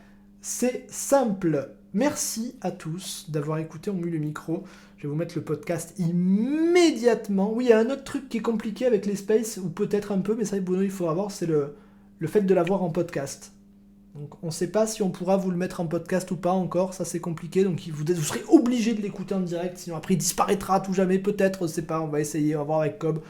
c'est 0.43 0.85
simple. 0.91 1.71
Merci 1.95 2.57
à 2.61 2.73
tous 2.73 3.27
d'avoir 3.31 3.59
écouté 3.59 3.91
On 3.91 3.95
mue 3.95 4.11
le 4.11 4.19
micro. 4.19 4.65
Je 4.99 5.05
vais 5.05 5.09
vous 5.09 5.15
mettre 5.15 5.37
le 5.37 5.43
podcast 5.43 5.95
immédiatement. 5.99 7.53
Oui, 7.53 7.67
il 7.67 7.71
y 7.71 7.73
a 7.73 7.79
un 7.79 7.91
autre 7.91 8.05
truc 8.05 8.29
qui 8.29 8.39
est 8.39 8.43
compliqué 8.43 8.85
avec 8.87 9.07
les 9.07 9.17
spaces, 9.17 9.59
ou 9.59 9.69
peut-être 9.69 10.13
un 10.13 10.19
peu, 10.19 10.35
mais 10.35 10.45
ça, 10.45 10.59
Bruno, 10.61 10.83
il 10.83 10.91
faut 10.91 11.09
avoir, 11.09 11.31
c'est 11.31 11.47
le, 11.47 11.75
le 12.19 12.29
fait 12.29 12.43
de 12.43 12.55
l'avoir 12.55 12.83
en 12.83 12.91
podcast. 12.91 13.53
Donc 14.15 14.35
on 14.43 14.47
ne 14.47 14.53
sait 14.53 14.69
pas 14.69 14.87
si 14.87 15.03
on 15.03 15.11
pourra 15.11 15.37
vous 15.37 15.51
le 15.51 15.57
mettre 15.57 15.81
en 15.81 15.87
podcast 15.87 16.31
ou 16.33 16.37
pas 16.37 16.53
encore, 16.53 16.93
ça 16.93 17.05
c'est 17.05 17.21
compliqué, 17.21 17.65
donc 17.65 17.81
vous, 17.91 18.05
serez 18.23 18.43
obligé 18.49 18.93
de 18.93 19.01
l'écouter 19.01 19.35
en 19.35 19.41
direct, 19.41 19.79
sinon 19.79 19.97
après 19.97 20.15
il 20.15 20.19
disparaîtra 20.19 20.75
à 20.75 20.81
tout 20.81 20.93
jamais, 20.93 21.19
peut-être, 21.19 21.63
on 21.63 21.67
sait 21.67 21.83
pas, 21.83 22.01
on 22.03 22.09
va 22.09 22.21
essayer, 22.21 22.55
on 22.55 22.59
va 22.59 22.65
voir 22.65 22.81
avec 22.81 22.99
Cobb. 22.99 23.21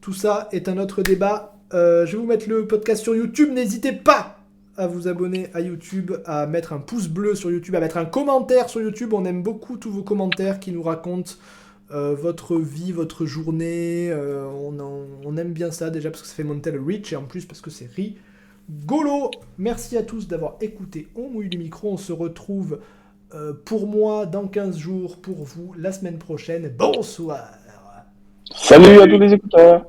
Tout 0.00 0.12
ça 0.12 0.48
est 0.50 0.68
un 0.68 0.78
autre 0.78 1.02
débat. 1.02 1.56
Euh, 1.72 2.04
je 2.04 2.12
vais 2.12 2.18
vous 2.18 2.26
mettre 2.26 2.48
le 2.48 2.66
podcast 2.66 3.02
sur 3.02 3.14
YouTube, 3.14 3.50
n'hésitez 3.52 3.92
pas 3.92 4.41
à 4.76 4.86
vous 4.86 5.08
abonner 5.08 5.48
à 5.54 5.60
YouTube, 5.60 6.12
à 6.24 6.46
mettre 6.46 6.72
un 6.72 6.78
pouce 6.78 7.08
bleu 7.08 7.34
sur 7.34 7.50
YouTube, 7.50 7.74
à 7.74 7.80
mettre 7.80 7.96
un 7.96 8.04
commentaire 8.04 8.68
sur 8.68 8.80
YouTube. 8.80 9.12
On 9.12 9.24
aime 9.24 9.42
beaucoup 9.42 9.76
tous 9.76 9.90
vos 9.90 10.02
commentaires 10.02 10.60
qui 10.60 10.72
nous 10.72 10.82
racontent 10.82 11.32
euh, 11.90 12.14
votre 12.14 12.56
vie, 12.56 12.92
votre 12.92 13.26
journée. 13.26 14.10
Euh, 14.10 14.46
on, 14.46 14.78
on, 15.24 15.36
aime 15.36 15.52
bien 15.52 15.70
ça 15.70 15.90
déjà 15.90 16.10
parce 16.10 16.22
que 16.22 16.28
ça 16.28 16.34
fait 16.34 16.44
monter 16.44 16.70
le 16.70 16.80
reach 16.80 17.12
et 17.12 17.16
en 17.16 17.24
plus 17.24 17.44
parce 17.44 17.60
que 17.60 17.70
c'est 17.70 17.90
rigolo. 17.92 19.30
Merci 19.58 19.96
à 19.98 20.02
tous 20.02 20.26
d'avoir 20.26 20.56
écouté. 20.60 21.08
On 21.16 21.28
mouille 21.28 21.50
le 21.50 21.58
micro. 21.58 21.92
On 21.92 21.98
se 21.98 22.12
retrouve 22.12 22.80
euh, 23.34 23.52
pour 23.64 23.86
moi 23.86 24.26
dans 24.26 24.46
15 24.46 24.78
jours, 24.78 25.18
pour 25.20 25.44
vous 25.44 25.74
la 25.78 25.92
semaine 25.92 26.18
prochaine. 26.18 26.72
Bonsoir. 26.76 27.50
Salut 28.54 29.00
à 29.00 29.06
tous 29.06 29.18
les 29.18 29.32
écouteurs. 29.32 29.86